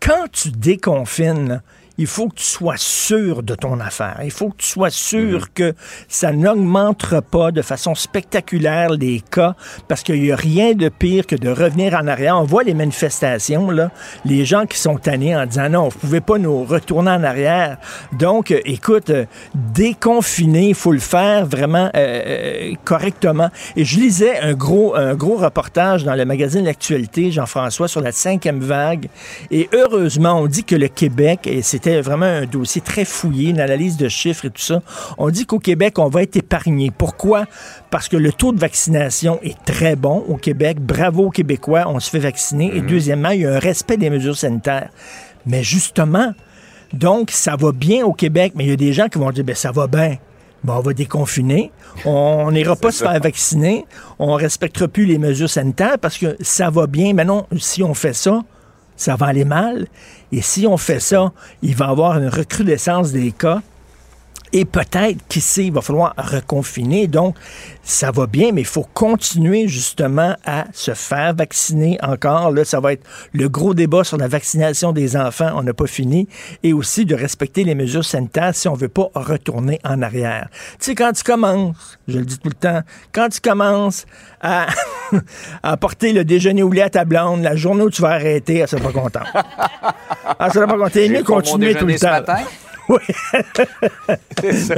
quand 0.00 0.24
tu 0.32 0.52
déconfines, 0.52 1.60
il 2.00 2.06
faut 2.06 2.28
que 2.28 2.36
tu 2.36 2.44
sois 2.44 2.78
sûr 2.78 3.42
de 3.42 3.54
ton 3.54 3.78
affaire. 3.78 4.20
Il 4.24 4.30
faut 4.30 4.48
que 4.48 4.56
tu 4.56 4.66
sois 4.66 4.88
sûr 4.88 5.52
que 5.52 5.74
ça 6.08 6.32
n'augmentera 6.32 7.20
pas 7.20 7.52
de 7.52 7.60
façon 7.60 7.94
spectaculaire 7.94 8.88
les 8.88 9.20
cas, 9.20 9.54
parce 9.86 10.02
qu'il 10.02 10.22
n'y 10.22 10.32
a 10.32 10.36
rien 10.36 10.72
de 10.72 10.88
pire 10.88 11.26
que 11.26 11.36
de 11.36 11.50
revenir 11.50 11.92
en 11.92 12.06
arrière. 12.06 12.38
On 12.38 12.44
voit 12.44 12.62
les 12.62 12.72
manifestations, 12.72 13.70
là, 13.70 13.90
les 14.24 14.46
gens 14.46 14.64
qui 14.64 14.78
sont 14.78 14.96
tannés 14.96 15.36
en 15.36 15.44
disant 15.44 15.68
non, 15.68 15.88
vous 15.90 15.98
pouvez 15.98 16.22
pas 16.22 16.38
nous 16.38 16.64
retourner 16.64 17.10
en 17.10 17.22
arrière. 17.22 17.76
Donc, 18.18 18.50
euh, 18.50 18.60
écoute, 18.64 19.10
euh, 19.10 19.26
déconfiner, 19.54 20.68
il 20.70 20.74
faut 20.74 20.92
le 20.92 21.00
faire 21.00 21.44
vraiment 21.44 21.90
euh, 21.94 22.72
correctement. 22.82 23.50
Et 23.76 23.84
je 23.84 24.00
lisais 24.00 24.38
un 24.38 24.54
gros, 24.54 24.96
un 24.96 25.14
gros 25.14 25.36
reportage 25.36 26.04
dans 26.04 26.14
le 26.14 26.24
magazine 26.24 26.64
L'Actualité, 26.64 27.30
Jean-François, 27.30 27.88
sur 27.88 28.00
la 28.00 28.12
cinquième 28.12 28.60
vague. 28.60 29.10
Et 29.50 29.68
heureusement, 29.74 30.40
on 30.40 30.46
dit 30.46 30.64
que 30.64 30.76
le 30.76 30.88
Québec, 30.88 31.40
et 31.44 31.60
c'était 31.60 31.89
vraiment 32.00 32.26
un 32.26 32.46
dossier 32.46 32.80
très 32.80 33.04
fouillé, 33.04 33.50
une 33.50 33.60
analyse 33.60 33.96
de 33.96 34.08
chiffres 34.08 34.46
et 34.46 34.50
tout 34.50 34.62
ça, 34.62 34.82
on 35.18 35.30
dit 35.30 35.46
qu'au 35.46 35.58
Québec, 35.58 35.98
on 35.98 36.08
va 36.08 36.22
être 36.22 36.36
épargné. 36.36 36.90
Pourquoi? 36.96 37.46
Parce 37.90 38.08
que 38.08 38.16
le 38.16 38.32
taux 38.32 38.52
de 38.52 38.60
vaccination 38.60 39.38
est 39.42 39.58
très 39.64 39.96
bon 39.96 40.24
au 40.28 40.36
Québec. 40.36 40.78
Bravo 40.80 41.26
aux 41.26 41.30
Québécois, 41.30 41.84
on 41.86 42.00
se 42.00 42.10
fait 42.10 42.18
vacciner. 42.18 42.70
Et 42.74 42.80
deuxièmement, 42.80 43.30
il 43.30 43.42
y 43.42 43.46
a 43.46 43.54
un 43.54 43.58
respect 43.58 43.96
des 43.96 44.10
mesures 44.10 44.36
sanitaires. 44.36 44.90
Mais 45.46 45.62
justement, 45.62 46.32
donc, 46.92 47.30
ça 47.30 47.56
va 47.56 47.72
bien 47.72 48.04
au 48.04 48.12
Québec, 48.12 48.52
mais 48.56 48.64
il 48.64 48.70
y 48.70 48.72
a 48.72 48.76
des 48.76 48.92
gens 48.92 49.08
qui 49.08 49.18
vont 49.18 49.30
dire, 49.30 49.44
ben 49.44 49.54
ça 49.54 49.70
va 49.70 49.86
bien. 49.86 50.16
Ben, 50.64 50.74
on 50.76 50.80
va 50.80 50.92
déconfiner. 50.92 51.70
On 52.04 52.50
n'ira 52.52 52.76
pas 52.76 52.90
se 52.90 53.04
faire 53.04 53.20
vacciner. 53.20 53.84
On 54.18 54.34
respectera 54.34 54.88
plus 54.88 55.06
les 55.06 55.18
mesures 55.18 55.48
sanitaires 55.48 55.98
parce 55.98 56.18
que 56.18 56.36
ça 56.40 56.70
va 56.70 56.86
bien. 56.86 57.14
Mais 57.14 57.24
non, 57.24 57.46
si 57.58 57.82
on 57.82 57.94
fait 57.94 58.12
ça, 58.12 58.42
ça 58.96 59.16
va 59.16 59.26
aller 59.26 59.44
mal. 59.44 59.86
Et 60.32 60.42
si 60.42 60.66
on 60.66 60.76
fait 60.76 61.00
ça, 61.00 61.32
il 61.62 61.74
va 61.74 61.88
avoir 61.88 62.18
une 62.18 62.28
recrudescence 62.28 63.12
des 63.12 63.32
cas. 63.32 63.62
Et 64.52 64.64
peut-être, 64.64 65.18
qui 65.28 65.40
sait, 65.40 65.66
il 65.66 65.72
va 65.72 65.80
falloir 65.80 66.14
reconfiner. 66.16 67.06
Donc, 67.06 67.36
ça 67.82 68.10
va 68.10 68.26
bien, 68.26 68.50
mais 68.52 68.62
il 68.62 68.66
faut 68.66 68.86
continuer 68.94 69.68
justement 69.68 70.34
à 70.44 70.64
se 70.72 70.92
faire 70.94 71.34
vacciner 71.34 71.98
encore. 72.02 72.50
Là, 72.50 72.64
ça 72.64 72.80
va 72.80 72.94
être 72.94 73.04
le 73.32 73.48
gros 73.48 73.74
débat 73.74 74.02
sur 74.02 74.16
la 74.16 74.26
vaccination 74.26 74.92
des 74.92 75.16
enfants. 75.16 75.52
On 75.54 75.62
n'a 75.62 75.72
pas 75.72 75.86
fini. 75.86 76.28
Et 76.64 76.72
aussi 76.72 77.04
de 77.04 77.14
respecter 77.14 77.62
les 77.62 77.76
mesures 77.76 78.04
sanitaires 78.04 78.54
si 78.54 78.66
on 78.66 78.74
veut 78.74 78.88
pas 78.88 79.08
retourner 79.14 79.78
en 79.84 80.02
arrière. 80.02 80.48
Tu 80.72 80.86
sais, 80.86 80.94
quand 80.96 81.12
tu 81.12 81.22
commences, 81.22 81.98
je 82.08 82.18
le 82.18 82.24
dis 82.24 82.38
tout 82.38 82.48
le 82.48 82.54
temps, 82.54 82.80
quand 83.12 83.28
tu 83.28 83.40
commences 83.40 84.04
à, 84.40 84.66
à 85.62 85.76
porter 85.76 86.12
le 86.12 86.24
déjeuner 86.24 86.64
au 86.64 86.72
lait 86.72 86.82
à 86.82 86.90
ta 86.90 87.04
blonde, 87.04 87.42
la 87.42 87.54
journée 87.54 87.82
où 87.82 87.90
tu 87.90 88.02
vas 88.02 88.10
arrêter, 88.10 88.58
elle 88.58 88.68
sera 88.68 88.82
pas 88.82 88.92
contente. 88.92 89.26
Elle 90.40 90.52
sera 90.52 90.66
pas 90.66 90.74
contente. 90.74 90.92
J'ai 90.94 91.08
mieux 91.08 91.22
continuer 91.22 91.74
tout 91.74 91.86
le 91.86 91.98
temps. 91.98 92.24
Oui. 92.90 92.98
C'est 94.40 94.52
ça. 94.52 94.74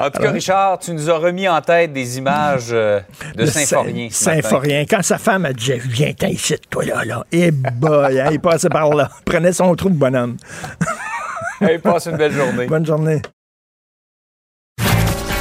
en 0.00 0.10
tout 0.10 0.20
cas, 0.20 0.30
Richard, 0.30 0.78
tu 0.78 0.92
nous 0.92 1.08
as 1.08 1.16
remis 1.16 1.48
en 1.48 1.60
tête 1.62 1.94
des 1.94 2.18
images 2.18 2.68
euh, 2.70 3.00
de 3.34 3.46
matin. 3.46 4.10
Saint-Forien. 4.10 4.84
Quand 4.88 5.02
sa 5.02 5.16
femme 5.16 5.46
a 5.46 5.54
dit 5.54 5.72
Viens, 5.78 6.12
t'en 6.12 6.26
ici, 6.26 6.54
toi 6.68 6.84
là, 6.84 7.02
là. 7.04 7.24
Et 7.32 7.50
boy, 7.50 8.20
hein, 8.20 8.28
il 8.30 8.40
passait 8.40 8.68
par 8.68 8.90
là. 8.90 9.08
Prenait 9.24 9.54
son 9.54 9.74
trou 9.74 9.88
de 9.88 9.94
bonhomme. 9.94 10.36
Hey, 11.60 11.78
passe 11.78 12.06
une 12.06 12.16
belle 12.16 12.32
journée. 12.32 12.66
Bonne 12.66 12.84
journée. 12.84 13.22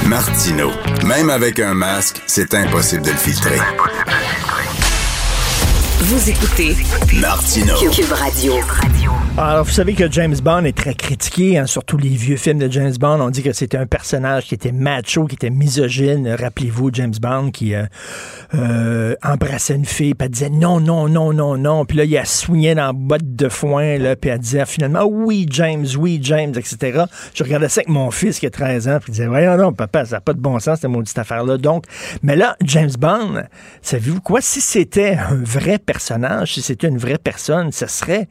Martino. 0.05 0.69
Même 1.03 1.31
avec 1.31 1.59
un 1.59 1.73
masque, 1.73 2.21
c'est 2.27 2.53
impossible 2.53 3.01
de 3.01 3.09
le 3.09 3.17
filtrer. 3.17 3.57
Vous 6.01 6.29
écoutez 6.29 6.75
Martino. 7.19 7.73
Cube 7.91 8.11
Radio. 8.11 8.53
Alors, 9.37 9.63
vous 9.63 9.71
savez 9.71 9.93
que 9.93 10.11
James 10.11 10.35
Bond 10.43 10.65
est 10.65 10.77
très 10.77 10.93
critiqué, 10.93 11.57
hein, 11.57 11.65
surtout 11.65 11.97
les 11.97 12.09
vieux 12.09 12.35
films 12.35 12.59
de 12.59 12.69
James 12.69 12.93
Bond. 12.99 13.21
On 13.21 13.29
dit 13.29 13.41
que 13.41 13.53
c'était 13.53 13.77
un 13.77 13.85
personnage 13.85 14.43
qui 14.43 14.55
était 14.55 14.73
macho, 14.73 15.25
qui 15.25 15.35
était 15.35 15.49
misogyne. 15.49 16.27
Rappelez-vous, 16.27 16.89
James 16.91 17.13
Bond 17.19 17.51
qui 17.51 17.73
euh, 17.73 17.85
euh, 18.53 19.15
embrassait 19.23 19.75
une 19.75 19.85
fille, 19.85 20.15
puis 20.15 20.25
elle 20.25 20.31
disait 20.31 20.49
non, 20.49 20.81
non, 20.81 21.07
non, 21.07 21.31
non, 21.31 21.57
non. 21.57 21.85
Puis 21.85 21.97
là, 21.97 22.03
il 22.03 22.17
a 22.17 22.25
soigné 22.25 22.75
dans 22.75 22.87
la 22.87 22.93
botte 22.93 23.35
de 23.35 23.47
foin, 23.47 23.97
là, 23.97 24.17
puis 24.17 24.29
elle 24.29 24.39
disait 24.39 24.65
finalement 24.65 25.05
oui, 25.05 25.47
James, 25.49 25.87
oui, 25.97 26.19
James, 26.21 26.53
etc. 26.57 27.05
Je 27.33 27.43
regardais 27.43 27.69
ça 27.69 27.79
avec 27.79 27.89
mon 27.89 28.11
fils 28.11 28.37
qui 28.37 28.45
a 28.45 28.49
13 28.49 28.89
ans, 28.89 28.97
puis 28.99 29.11
il 29.11 29.13
disait 29.13 29.27
voyons 29.27 29.55
non, 29.55 29.71
papa, 29.71 30.03
ça 30.03 30.17
n'a 30.17 30.21
pas 30.21 30.33
de 30.33 30.41
bon 30.41 30.59
sens, 30.59 30.81
cette 30.81 30.91
maudite 30.91 31.17
affaire-là. 31.17 31.57
Donc, 31.57 31.85
mais 32.21 32.35
là, 32.35 32.57
James 32.65 32.91
Bond, 32.99 33.43
savez-vous 33.81 34.19
quoi? 34.19 34.41
Si 34.41 34.59
c'était 34.59 35.15
un 35.15 35.41
vrai 35.41 35.79
personnage, 35.79 36.55
si 36.55 36.61
c'était 36.61 36.89
une 36.89 36.97
vraie 36.97 37.17
personne, 37.17 37.71
ce 37.71 37.87
serait 37.87 38.27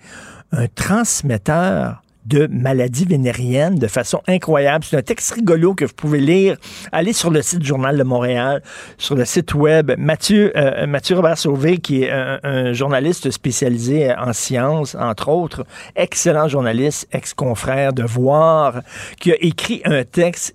un 0.52 0.66
transmetteur 0.68 2.02
de 2.26 2.46
maladies 2.50 3.06
vénériennes 3.06 3.76
de 3.76 3.86
façon 3.86 4.20
incroyable. 4.26 4.84
C'est 4.84 4.96
un 4.96 5.02
texte 5.02 5.32
rigolo 5.32 5.74
que 5.74 5.84
vous 5.84 5.94
pouvez 5.94 6.20
lire. 6.20 6.56
Allez 6.92 7.12
sur 7.12 7.30
le 7.30 7.42
site 7.42 7.64
Journal 7.64 7.96
de 7.96 8.02
Montréal, 8.02 8.62
sur 8.98 9.16
le 9.16 9.24
site 9.24 9.54
web. 9.54 9.92
Mathieu, 9.98 10.52
euh, 10.56 10.86
Mathieu 10.86 11.16
Robert 11.16 11.38
Sauvé, 11.38 11.78
qui 11.78 12.02
est 12.02 12.10
un, 12.10 12.38
un, 12.42 12.72
journaliste 12.72 13.30
spécialisé 13.30 14.12
en 14.14 14.32
sciences, 14.32 14.94
entre 14.94 15.28
autres, 15.28 15.64
excellent 15.96 16.46
journaliste, 16.46 17.08
ex-confrère 17.12 17.92
de 17.92 18.02
Voir, 18.02 18.82
qui 19.18 19.32
a 19.32 19.36
écrit 19.40 19.82
un 19.84 20.04
texte 20.04 20.54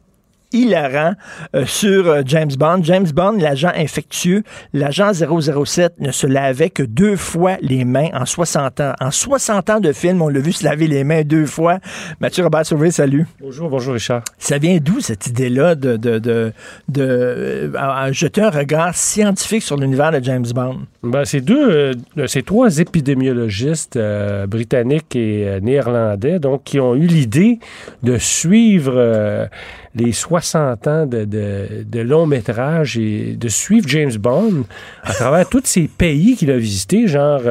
hilarant 0.55 1.13
euh, 1.55 1.65
sur 1.65 2.07
euh, 2.07 2.21
James 2.25 2.51
Bond. 2.57 2.79
James 2.83 3.07
Bond, 3.13 3.33
l'agent 3.33 3.71
infectieux, 3.75 4.43
l'agent 4.73 5.11
007 5.13 5.99
ne 5.99 6.11
se 6.11 6.25
lavait 6.25 6.69
que 6.69 6.83
deux 6.83 7.15
fois 7.15 7.57
les 7.61 7.85
mains 7.85 8.09
en 8.13 8.25
60 8.25 8.79
ans. 8.79 8.93
En 8.99 9.11
60 9.11 9.69
ans 9.69 9.79
de 9.79 9.91
film, 9.91 10.21
on 10.21 10.29
l'a 10.29 10.39
vu 10.39 10.53
se 10.53 10.63
laver 10.63 10.87
les 10.87 11.03
mains 11.03 11.23
deux 11.23 11.45
fois. 11.45 11.79
Mathieu 12.19 12.43
Robert 12.43 12.65
Sauvé, 12.65 12.91
salut. 12.91 13.27
Bonjour, 13.41 13.69
bonjour 13.69 13.93
Richard. 13.93 14.23
Ça 14.37 14.57
vient 14.57 14.77
d'où 14.81 15.01
cette 15.01 15.27
idée-là 15.27 15.75
de, 15.75 15.97
de, 15.97 16.19
de, 16.19 16.53
de 16.87 17.71
euh, 17.75 18.13
jeter 18.13 18.41
un 18.41 18.49
regard 18.49 18.95
scientifique 18.95 19.63
sur 19.63 19.77
l'univers 19.77 20.11
de 20.11 20.23
James 20.23 20.45
Bond? 20.53 20.79
Ben, 21.03 21.25
c'est 21.25 21.41
deux, 21.41 21.91
c'est 22.27 22.45
trois 22.45 22.79
épidémiologistes 22.79 23.99
britanniques 24.47 25.15
et 25.15 25.59
néerlandais 25.61 26.39
donc 26.39 26.63
qui 26.63 26.79
ont 26.79 26.95
eu 26.95 27.05
l'idée 27.07 27.59
de 28.03 28.17
suivre 28.17 29.49
les 29.95 30.11
60 30.11 30.87
ans 30.87 31.05
de, 31.05 31.25
de, 31.25 31.99
long 32.01 32.25
métrage 32.25 32.97
et 32.97 33.35
de 33.35 33.47
suivre 33.47 33.87
James 33.87 34.15
Bond 34.17 34.65
à 35.03 35.13
travers 35.13 35.47
tous 35.47 35.61
ces 35.63 35.87
pays 35.87 36.35
qu'il 36.35 36.51
a 36.51 36.57
visités, 36.57 37.07
genre 37.07 37.41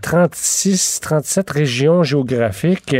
36, 0.00 1.00
euh, 1.02 1.06
37 1.06 1.50
euh, 1.50 1.52
régions 1.52 2.02
géographiques, 2.04 2.96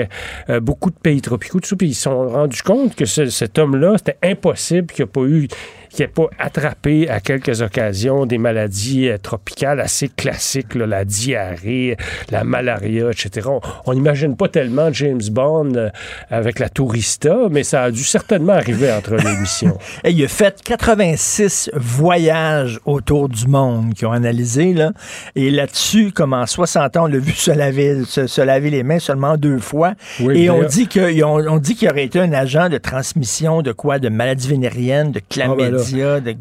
euh, 0.48 0.60
beaucoup 0.60 0.90
de 0.90 0.96
pays 0.96 1.20
tropicaux, 1.20 1.60
tout 1.60 1.68
ça. 1.68 1.76
Puis 1.76 1.88
ils 1.88 1.94
se 1.94 2.02
sont 2.02 2.28
rendus 2.28 2.62
compte 2.62 2.94
que 2.96 3.04
cet 3.04 3.58
homme-là, 3.58 3.94
c'était 3.98 4.18
impossible 4.22 4.88
qu'il 4.92 5.04
n'y 5.04 5.08
ait 5.08 5.12
pas 5.12 5.22
eu 5.22 5.48
qui 5.94 6.02
n'ait 6.02 6.09
pas 6.09 6.28
attrapé 6.38 7.09
à 7.09 7.20
quelques 7.20 7.62
occasions 7.62 8.26
des 8.26 8.37
maladies 8.37 9.09
euh, 9.09 9.16
tropicales 9.16 9.80
assez 9.80 10.09
classiques, 10.09 10.74
la 10.74 11.04
diarrhée, 11.04 11.96
la 12.30 12.42
malaria, 12.42 13.11
etc. 13.11 13.48
On 13.87 13.94
n'imagine 13.94 14.37
pas 14.37 14.48
tellement 14.48 14.92
James 14.92 15.22
Bond 15.30 15.74
euh, 15.76 15.90
avec 16.30 16.59
la 16.59 16.68
tourista, 16.68 17.37
mais 17.48 17.62
ça 17.62 17.85
a 17.85 17.90
dû 17.92 18.02
certainement 18.02 18.54
arriver 18.54 18.92
entre 18.92 19.14
les 19.14 19.37
missions. 19.37 19.78
Et 20.04 20.11
il 20.11 20.24
a 20.24 20.28
fait 20.28 20.62
86 20.64 21.70
voyages 21.74 22.80
autour 22.85 23.28
du 23.28 23.46
monde 23.46 23.94
qui 23.94 24.04
ont 24.04 24.12
analysé, 24.12 24.74
là. 24.74 24.92
Et 25.37 25.50
là-dessus, 25.50 26.11
comme 26.11 26.33
en 26.33 26.46
60 26.46 26.96
ans, 26.96 27.04
on 27.04 27.07
l'a 27.07 27.18
vu 27.18 27.33
se 27.33 27.52
laver, 27.52 28.02
se, 28.04 28.40
laver 28.40 28.70
les 28.70 28.83
mains 28.83 28.98
seulement 28.98 29.37
deux 29.37 29.59
fois. 29.59 29.94
et 30.20 30.50
on 30.50 30.64
dit, 30.64 30.88
que, 30.88 31.22
on, 31.22 31.59
dit 31.59 31.76
qu'il 31.76 31.88
aurait 31.88 32.04
été 32.04 32.18
un 32.18 32.33
agent 32.33 32.68
de 32.68 32.78
transmission 32.78 33.62
de 33.62 33.70
quoi? 33.70 34.00
De 34.00 34.09
maladies 34.09 34.48
vénériennes, 34.48 35.12
de 35.12 35.20
chlamydia. 35.30 35.83
De 35.92 36.32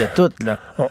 de 0.00 0.06
tout. 0.14 0.32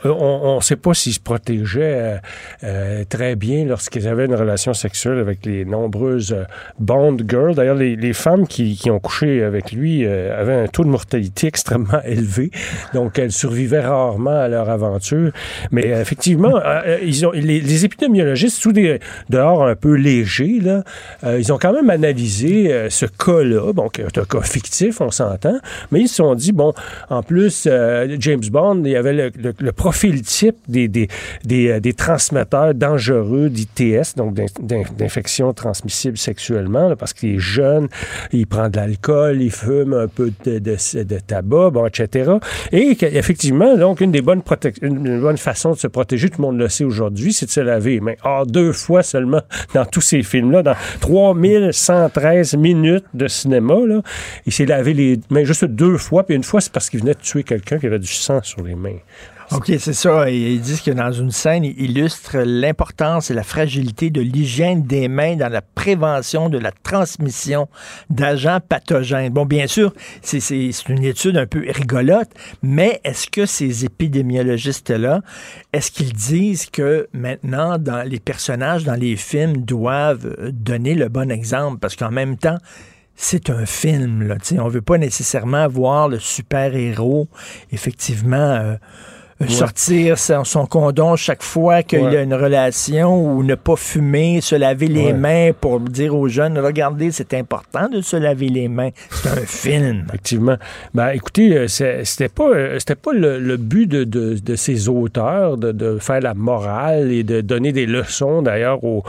On 0.05 0.55
ne 0.57 0.61
sait 0.61 0.75
pas 0.75 0.93
s'ils 0.93 1.13
se 1.13 1.19
protégeaient 1.19 1.99
euh, 1.99 2.17
euh, 2.63 3.03
très 3.07 3.35
bien 3.35 3.65
lorsqu'ils 3.65 4.07
avaient 4.07 4.25
une 4.25 4.35
relation 4.35 4.73
sexuelle 4.73 5.19
avec 5.19 5.45
les 5.45 5.65
nombreuses 5.65 6.33
euh, 6.33 6.43
Bond 6.79 7.17
Girls. 7.27 7.55
D'ailleurs, 7.55 7.75
les, 7.75 8.13
femmes 8.13 8.47
qui, 8.47 8.77
ont 8.89 8.99
couché 8.99 9.43
avec 9.43 9.71
lui 9.71 10.05
avaient 10.05 10.55
un 10.55 10.67
taux 10.67 10.83
de 10.83 10.89
mortalité 10.89 11.47
extrêmement 11.53 12.01
élevé. 12.03 12.51
Donc, 12.93 13.19
elles 13.19 13.31
survivaient 13.31 13.81
rarement 13.81 14.41
à 14.41 14.47
leur 14.47 14.69
aventure. 14.69 15.31
Mais 15.71 15.87
effectivement, 15.87 16.59
les, 17.33 17.85
épidémiologistes, 17.85 18.57
sous 18.59 18.73
des 18.73 18.99
dehors 19.29 19.65
un 19.65 19.75
peu 19.75 19.93
légers, 19.93 20.59
ils 21.23 21.53
ont 21.53 21.57
quand 21.57 21.73
même 21.73 21.89
analysé 21.89 22.87
ce 22.89 23.05
cas-là. 23.05 23.73
Bon, 23.73 23.87
un 23.87 24.25
cas 24.25 24.41
fictif, 24.41 25.01
on 25.01 25.11
s'entend. 25.11 25.59
Mais 25.91 26.01
ils 26.01 26.07
se 26.07 26.15
sont 26.15 26.35
dit, 26.35 26.51
bon, 26.51 26.73
en 27.09 27.23
plus, 27.23 27.68
euh, 27.69 28.17
James 28.19 28.43
Bond, 28.51 28.81
il 28.83 28.91
y 28.91 28.95
avait 28.95 29.13
le, 29.13 29.71
profil 29.71 30.21
type 30.21 30.57
des, 30.67 30.87
des, 30.87 31.07
des, 31.43 31.69
euh, 31.69 31.93
transmetteurs 31.95 32.73
dangereux 32.73 33.49
d'ITS, 33.49 34.15
donc 34.17 34.35
d'infections 34.61 35.53
transmissibles 35.53 36.17
sexuellement, 36.17 36.95
parce 36.95 37.13
qu'il 37.13 37.35
est 37.35 37.39
jeune, 37.39 37.87
il 38.31 38.47
prend 38.47 38.69
de 38.69 38.77
l'alcool, 38.77 39.41
il 39.41 39.51
fume 39.51 39.93
un 39.93 40.07
peu 40.07 40.31
de, 40.45 41.19
tabac, 41.19 41.71
bon, 41.71 41.85
etc. 41.85 42.31
Et 42.71 42.97
effectivement, 43.01 43.77
donc, 43.77 44.01
une 44.01 44.11
des 44.11 44.21
bonnes, 44.21 44.41
une 44.81 45.21
bonne 45.21 45.37
façons 45.37 45.71
de 45.71 45.77
se 45.77 45.87
protéger, 45.87 46.29
tout 46.29 46.41
le 46.41 46.47
monde 46.47 46.57
le 46.57 46.69
sait 46.69 46.83
aujourd'hui, 46.83 47.33
c'est 47.33 47.45
de 47.45 47.51
se 47.51 47.59
laver 47.59 47.91
les 47.91 47.99
mains. 48.01 48.15
Or, 48.23 48.45
deux 48.45 48.73
fois 48.73 49.03
seulement 49.03 49.41
dans 49.73 49.85
tous 49.85 50.01
ces 50.01 50.23
films-là, 50.23 50.63
dans 50.63 50.75
3113 51.01 52.55
minutes 52.55 53.05
de 53.13 53.27
cinéma, 53.27 53.75
là, 53.85 54.01
il 54.45 54.53
s'est 54.53 54.65
lavé 54.65 54.93
les 54.93 55.19
mains 55.29 55.43
juste 55.43 55.65
deux 55.65 55.97
fois, 55.97 56.25
puis 56.25 56.35
une 56.35 56.43
fois, 56.43 56.61
c'est 56.61 56.71
parce 56.71 56.89
qu'il 56.89 56.99
venait 56.99 57.13
de 57.13 57.19
tuer 57.19 57.43
quelqu'un 57.43 57.58
quelqu'un 57.59 57.79
qui 57.79 57.87
avait 57.87 57.99
du 57.99 58.07
sang 58.07 58.41
sur 58.43 58.61
les 58.63 58.75
mains. 58.75 58.97
OK, 59.51 59.71
c'est 59.79 59.93
ça. 59.93 60.29
Ils 60.29 60.61
disent 60.61 60.81
que 60.81 60.91
dans 60.91 61.11
une 61.11 61.31
scène, 61.31 61.63
ils 61.63 61.81
illustrent 61.81 62.37
l'importance 62.37 63.31
et 63.31 63.33
la 63.33 63.41
fragilité 63.41 64.11
de 64.11 64.21
l'hygiène 64.21 64.83
des 64.83 65.07
mains 65.07 65.37
dans 65.37 65.49
la 65.49 65.63
prévention 65.63 66.49
de 66.49 66.59
la 66.59 66.71
transmission 66.71 67.67
d'agents 68.11 68.59
pathogènes. 68.59 69.33
Bon, 69.33 69.47
bien 69.47 69.65
sûr, 69.65 69.91
c'est 70.21 70.39
une 70.87 71.03
étude 71.03 71.35
un 71.37 71.47
peu 71.47 71.65
rigolote, 71.67 72.29
mais 72.61 73.01
est-ce 73.03 73.27
que 73.27 73.47
ces 73.47 73.85
épidémiologistes-là, 73.85 75.21
est-ce 75.73 75.89
qu'ils 75.89 76.13
disent 76.13 76.67
que 76.67 77.07
maintenant, 77.13 77.77
les 78.05 78.19
personnages 78.19 78.83
dans 78.83 78.93
les 78.93 79.15
films 79.15 79.57
doivent 79.65 80.51
donner 80.51 80.93
le 80.93 81.09
bon 81.09 81.31
exemple? 81.31 81.79
Parce 81.79 81.95
qu'en 81.95 82.11
même 82.11 82.37
temps, 82.37 82.57
c'est 83.21 83.49
un 83.49 83.65
film. 83.65 84.23
Là, 84.23 84.37
on 84.59 84.65
ne 84.65 84.69
veut 84.69 84.81
pas 84.81 84.97
nécessairement 84.97 85.67
voir 85.67 86.07
le 86.07 86.19
super-héros, 86.19 87.27
effectivement, 87.73 88.37
euh, 88.37 88.75
sortir 89.47 90.17
son, 90.17 90.65
condom 90.65 91.15
chaque 91.15 91.43
fois 91.43 91.83
qu'il 91.83 92.01
y 92.01 92.17
a 92.17 92.21
une 92.21 92.33
relation 92.33 93.15
ou 93.15 93.43
ne 93.43 93.55
pas 93.55 93.75
fumer, 93.77 94.41
se 94.41 94.55
laver 94.55 94.87
les 94.87 95.13
mains 95.13 95.51
pour 95.59 95.79
dire 95.79 96.15
aux 96.15 96.27
jeunes, 96.27 96.59
regardez, 96.59 97.11
c'est 97.11 97.33
important 97.33 97.87
de 97.87 98.01
se 98.01 98.17
laver 98.17 98.49
les 98.49 98.67
mains. 98.67 98.89
C'est 99.09 99.29
un 99.29 99.45
film. 99.45 100.05
Effectivement. 100.07 100.57
Ben, 100.93 101.09
écoutez, 101.09 101.55
euh, 101.55 101.67
c'était 101.67 102.29
pas, 102.29 102.49
euh, 102.49 102.79
c'était 102.79 102.95
pas 102.95 103.13
le, 103.13 103.57
but 103.57 103.87
de, 103.87 104.03
de, 104.03 104.55
ces 104.55 104.89
auteurs 104.89 105.57
de, 105.57 105.97
faire 105.99 106.19
la 106.21 106.33
morale 106.33 107.11
et 107.11 107.23
de 107.23 107.41
donner 107.41 107.71
des 107.71 107.85
leçons 107.85 108.41
d'ailleurs 108.41 108.83
aux, 108.83 109.03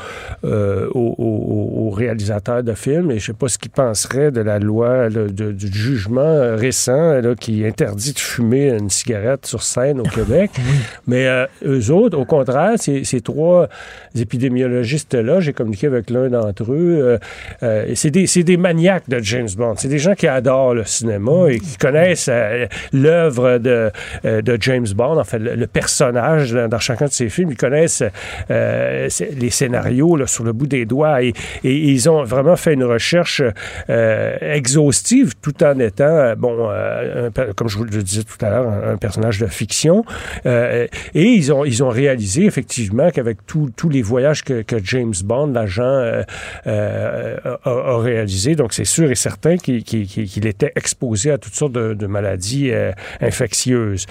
euh, 0.45 0.89
aux, 0.95 1.91
réalisateurs 1.91 2.63
de 2.63 2.75
films. 2.75 3.11
Et 3.11 3.19
je 3.19 3.27
sais 3.27 3.33
pas 3.33 3.49
ce 3.49 3.59
qu'ils 3.59 3.71
penseraient 3.71 4.31
de 4.31 4.41
la 4.41 4.59
loi, 4.59 5.09
du 5.09 5.73
jugement 5.73 6.57
récent 6.57 7.21
qui 7.41 7.67
interdit 7.67 8.13
de 8.13 8.19
fumer 8.19 8.71
une 8.71 8.91
cigarette 8.91 9.47
sur 9.47 9.63
scène 9.63 10.01
au 10.01 10.05
mais 11.07 11.27
euh, 11.27 11.47
eux 11.65 11.91
autres, 11.91 12.19
au 12.19 12.25
contraire, 12.25 12.73
ces, 12.77 13.05
ces 13.05 13.21
trois 13.21 13.69
épidémiologistes-là, 14.15 15.41
j'ai 15.41 15.53
communiqué 15.53 15.87
avec 15.87 16.11
l'un 16.11 16.29
d'entre 16.29 16.73
eux, 16.73 16.99
euh, 17.01 17.19
euh, 17.63 17.93
c'est 17.95 18.11
des, 18.11 18.27
des, 18.43 18.57
maniaques 18.57 19.09
de 19.09 19.19
James 19.21 19.49
Bond. 19.57 19.75
C'est 19.77 19.89
des 19.89 19.99
gens 19.99 20.15
qui 20.15 20.27
adorent 20.27 20.75
le 20.75 20.85
cinéma 20.85 21.49
et 21.49 21.59
qui 21.59 21.77
connaissent 21.77 22.31
l'œuvre 22.93 23.59
de, 23.59 23.91
de 24.25 24.59
James 24.61 24.87
Bond, 24.95 25.19
en 25.19 25.25
fait, 25.25 25.39
le, 25.39 25.67
personnage 25.67 26.53
dans, 26.53 26.79
chacun 26.79 27.07
de 27.07 27.13
ses 27.13 27.29
films. 27.29 27.51
Ils 27.53 27.57
connaissent 27.57 28.03
les 28.49 29.51
scénarios 29.51 30.17
là, 30.17 30.27
sur 30.27 30.45
le 30.45 30.53
bout 30.53 30.67
des 30.67 30.85
doigts 30.85 31.23
et, 31.23 31.33
et, 31.65 31.91
ils 31.91 32.09
ont 32.09 32.23
vraiment 32.25 32.57
fait 32.57 32.75
une 32.75 32.85
recherche 32.85 33.43
exhaustive 33.89 35.35
tout 35.41 35.63
en 35.65 35.79
étant, 35.79 36.35
bon, 36.37 36.69
comme 37.57 37.69
je 37.69 37.79
vous 37.79 37.85
le 37.85 38.03
disais 38.03 38.23
tout 38.23 38.45
à 38.45 38.51
l'heure, 38.51 38.69
un 38.69 38.97
personnage 38.97 39.39
de 39.39 39.47
fiction. 39.47 40.05
Euh, 40.47 40.87
et 41.15 41.25
ils 41.25 41.53
ont, 41.53 41.65
ils 41.65 41.83
ont 41.83 41.89
réalisé 41.89 42.45
effectivement 42.45 43.11
qu'avec 43.11 43.39
tous 43.47 43.89
les 43.89 44.03
voyages 44.03 44.43
que, 44.45 44.65
James 44.85 45.15
Bond, 45.25 45.49
l'agent, 45.49 45.83
euh, 45.83 46.23
euh, 46.67 47.37
a, 47.65 47.71
a, 47.71 47.99
réalisé, 47.99 48.55
donc 48.55 48.73
c'est 48.73 48.85
sûr 48.85 49.11
et 49.11 49.15
certain 49.15 49.57
qu'il 49.57 50.47
était 50.47 50.73
exposé 50.77 51.31
à 51.31 51.39
toutes 51.39 51.55
sortes 51.55 51.73
de, 51.73 52.07
maladies 52.07 52.73
infectieuses. 53.21 54.07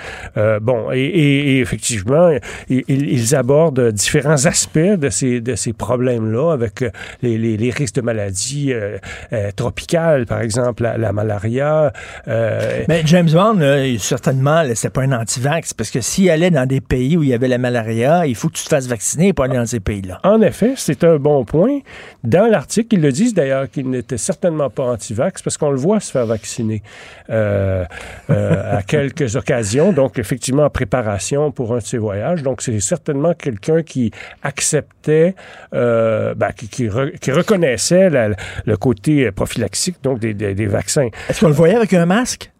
bon, 0.61 0.91
et, 0.93 1.59
effectivement, 1.59 2.31
ils, 2.69 3.35
abordent 3.35 3.91
différents 3.91 4.45
aspects 4.45 4.79
de 4.79 5.09
ces, 5.09 5.41
de 5.41 5.55
ces 5.55 5.73
problèmes-là 5.73 6.53
avec 6.53 6.83
les, 7.21 7.71
risques 7.71 7.95
de 7.95 8.01
maladies 8.01 8.73
tropicales, 9.55 10.25
par 10.25 10.41
exemple 10.41 10.83
la, 10.83 10.97
la 10.97 11.11
malaria. 11.11 11.91
Mais 12.27 13.01
James 13.05 13.29
Bond, 13.29 13.59
certainement, 13.99 14.63
c'est 14.75 14.89
pas 14.89 15.01
un 15.01 15.11
anti-vax, 15.11 15.73
parce 15.73 15.88
que 15.91 16.01
s'il 16.01 16.29
allait 16.29 16.51
dans 16.51 16.65
des 16.65 16.81
pays 16.81 17.17
où 17.17 17.23
il 17.23 17.29
y 17.29 17.33
avait 17.33 17.47
la 17.47 17.57
malaria, 17.57 18.25
il 18.25 18.35
faut 18.35 18.49
que 18.49 18.53
tu 18.53 18.63
te 18.63 18.69
fasses 18.69 18.87
vacciner 18.87 19.33
pour 19.33 19.45
aller 19.45 19.55
dans 19.55 19.65
ces 19.65 19.79
pays-là. 19.79 20.19
En 20.23 20.41
effet, 20.41 20.73
c'est 20.75 21.03
un 21.03 21.17
bon 21.17 21.45
point. 21.45 21.79
Dans 22.23 22.47
l'article, 22.47 22.95
ils 22.95 23.01
le 23.01 23.11
disent 23.11 23.33
d'ailleurs 23.33 23.69
qu'il 23.69 23.89
n'était 23.89 24.17
certainement 24.17 24.69
pas 24.69 24.83
anti-vax, 24.83 25.41
parce 25.41 25.57
qu'on 25.57 25.71
le 25.71 25.77
voit 25.77 25.99
se 25.99 26.11
faire 26.11 26.25
vacciner 26.25 26.81
euh, 27.29 27.85
euh, 28.29 28.77
à 28.77 28.81
quelques 28.87 29.35
occasions, 29.35 29.91
donc 29.91 30.19
effectivement 30.19 30.63
en 30.63 30.69
préparation 30.69 31.51
pour 31.51 31.73
un 31.73 31.77
de 31.77 31.83
ses 31.83 31.97
voyages. 31.97 32.43
Donc 32.43 32.61
c'est 32.61 32.79
certainement 32.79 33.33
quelqu'un 33.33 33.83
qui 33.83 34.11
acceptait, 34.43 35.35
euh, 35.73 36.33
ben, 36.35 36.51
qui, 36.51 36.67
qui, 36.67 37.31
reconnaissait 37.31 38.09
le 38.09 38.77
côté 38.77 39.31
prophylaxique 39.31 39.97
donc 40.03 40.19
des, 40.19 40.33
des 40.33 40.65
vaccins. 40.65 41.09
Est-ce 41.29 41.41
qu'on 41.41 41.47
le 41.47 41.53
voyait 41.53 41.75
avec 41.75 41.93
un 41.93 42.05
masque? 42.05 42.51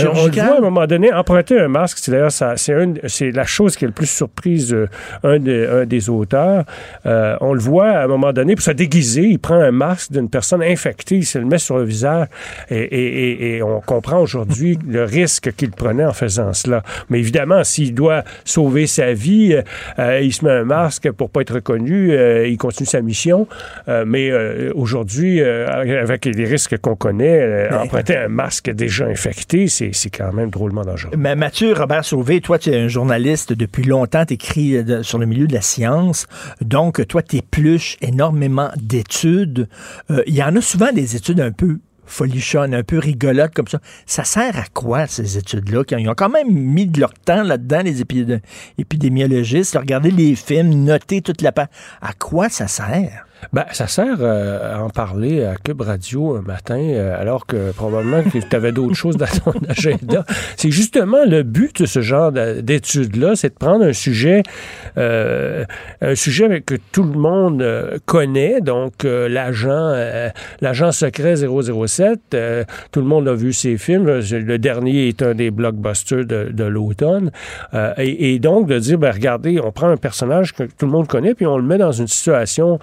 Euh, 0.00 0.06
on 0.12 0.26
le 0.26 0.32
voit 0.32 0.42
à 0.42 0.56
un 0.56 0.60
moment 0.60 0.86
donné, 0.86 1.12
emprunter 1.12 1.60
un 1.60 1.68
masque, 1.68 1.98
c'est 2.00 2.10
d'ailleurs 2.10 2.32
c'est 2.32 3.30
la 3.30 3.44
chose 3.44 3.76
qui 3.76 3.84
est 3.84 3.88
le 3.88 3.94
plus 3.94 4.10
surprise 4.10 4.74
euh, 4.74 4.88
un, 5.22 5.38
des 5.86 6.10
auteurs. 6.10 6.64
Euh, 7.06 7.36
on 7.40 7.52
le 7.52 7.60
voit 7.60 7.90
à 7.90 8.04
un 8.04 8.06
moment 8.06 8.32
donné, 8.32 8.54
pour 8.54 8.64
se 8.64 8.72
déguiser, 8.72 9.22
il 9.22 9.38
prend 9.38 9.54
un 9.54 9.70
masque 9.70 10.12
d'une 10.12 10.28
personne 10.28 10.62
infectée, 10.62 11.16
il 11.16 11.26
se 11.26 11.38
le 11.38 11.44
met 11.44 11.58
sur 11.58 11.78
le 11.78 11.84
visage 11.84 12.26
et, 12.70 13.60
on 13.62 13.80
comprend 13.80 14.18
aujourd'hui 14.18 14.78
le 14.86 15.04
risque 15.04 15.52
qu'il 15.54 15.70
prenait 15.70 16.04
en 16.04 16.12
faisant 16.12 16.52
cela. 16.52 16.82
Mais 17.08 17.18
évidemment, 17.18 17.62
s'il 17.64 17.94
doit 17.94 18.24
sauver 18.44 18.86
sa 18.86 19.12
vie, 19.12 19.56
il 19.98 20.32
se 20.32 20.44
met 20.44 20.50
un 20.50 20.64
masque 20.64 21.10
pour 21.12 21.30
pas 21.30 21.42
être 21.42 21.54
reconnu, 21.54 22.14
il 22.46 22.56
continue 22.56 22.86
sa 22.86 23.00
mission. 23.00 23.46
mais 24.06 24.32
aujourd'hui, 24.72 25.40
avec 25.42 26.24
les 26.24 26.44
risques 26.44 26.78
qu'on 26.78 26.96
connaît, 26.96 27.68
emprunter 27.72 28.16
un 28.16 28.28
masque 28.28 28.70
déjà 28.70 29.06
infecté, 29.06 29.68
c'est 29.68 29.83
c'est 29.92 30.10
quand 30.10 30.32
même 30.32 30.50
drôlement 30.50 30.82
dangereux. 30.82 31.12
Mais 31.16 31.36
Mathieu 31.36 31.72
Robert 31.72 32.04
Sauvé, 32.04 32.40
toi, 32.40 32.58
tu 32.58 32.70
es 32.70 32.78
un 32.78 32.88
journaliste 32.88 33.52
depuis 33.52 33.84
longtemps, 33.84 34.24
tu 34.24 34.34
écris 34.34 34.76
euh, 34.76 35.02
sur 35.02 35.18
le 35.18 35.26
milieu 35.26 35.46
de 35.46 35.52
la 35.52 35.60
science. 35.60 36.26
Donc, 36.60 37.06
toi, 37.06 37.22
tu 37.22 37.36
épluches 37.36 37.96
énormément 38.00 38.70
d'études. 38.76 39.68
Euh, 40.10 40.22
il 40.26 40.34
y 40.34 40.42
en 40.42 40.54
a 40.56 40.60
souvent 40.60 40.92
des 40.92 41.16
études 41.16 41.40
un 41.40 41.52
peu 41.52 41.78
folichonnes, 42.06 42.74
un 42.74 42.82
peu 42.82 42.98
rigolotes 42.98 43.54
comme 43.54 43.68
ça. 43.68 43.80
Ça 44.06 44.24
sert 44.24 44.56
à 44.58 44.64
quoi, 44.72 45.06
ces 45.06 45.38
études-là? 45.38 45.82
Ils 45.98 46.08
ont 46.08 46.14
quand 46.14 46.28
même 46.28 46.50
mis 46.50 46.86
de 46.86 47.00
leur 47.00 47.14
temps 47.14 47.42
là-dedans, 47.42 47.80
les 47.84 48.02
épidémiologistes, 48.78 49.76
regarder 49.76 50.10
les 50.10 50.34
films, 50.34 50.84
noter 50.84 51.22
toute 51.22 51.40
la... 51.40 51.52
À 52.00 52.12
quoi 52.18 52.48
ça 52.48 52.68
sert? 52.68 53.26
Ben, 53.52 53.64
ça 53.72 53.86
sert 53.86 54.16
euh, 54.20 54.74
à 54.74 54.82
en 54.82 54.90
parler 54.90 55.44
à 55.44 55.56
Club 55.56 55.80
Radio 55.82 56.36
un 56.36 56.42
matin, 56.42 56.78
euh, 56.78 57.20
alors 57.20 57.46
que 57.46 57.72
probablement 57.72 58.22
que 58.22 58.38
tu 58.38 58.56
avais 58.56 58.72
d'autres 58.72 58.94
choses 58.94 59.16
dans 59.16 59.26
ton 59.26 59.52
agenda. 59.68 60.24
C'est 60.56 60.70
justement 60.70 61.24
le 61.26 61.42
but 61.42 61.82
de 61.82 61.86
ce 61.86 62.00
genre 62.00 62.32
d'études-là, 62.32 63.36
c'est 63.36 63.50
de 63.50 63.54
prendre 63.54 63.84
un 63.84 63.92
sujet, 63.92 64.42
euh, 64.98 65.64
un 66.00 66.14
sujet 66.14 66.60
que 66.60 66.74
tout 66.92 67.02
le 67.02 67.18
monde 67.18 67.64
connaît, 68.06 68.60
donc 68.60 69.04
l'agent, 69.04 69.94
l'agent 70.60 70.92
secret 70.92 71.36
007. 71.36 72.36
tout 72.92 73.00
le 73.00 73.06
monde 73.06 73.28
a 73.28 73.34
vu 73.34 73.52
ses 73.52 73.76
films. 73.76 74.06
Le 74.06 74.58
dernier 74.58 75.08
est 75.08 75.22
un 75.22 75.34
des 75.34 75.50
blockbusters 75.50 76.24
de, 76.24 76.50
de 76.52 76.64
l'automne. 76.64 77.30
Et, 77.98 78.34
et, 78.34 78.38
donc 78.38 78.66
de 78.66 78.78
dire, 78.78 78.98
ben, 78.98 79.12
regardez, 79.12 79.60
on 79.60 79.72
prend 79.72 79.88
un 79.88 79.96
personnage 79.96 80.52
que 80.52 80.64
tout 80.64 80.86
le 80.86 80.92
monde 80.92 81.06
connaît, 81.06 81.34
puis 81.34 81.46
on 81.46 81.56
le 81.56 81.64
met 81.64 81.78
dans 81.78 81.92
une 81.92 82.08
situation 82.08 82.78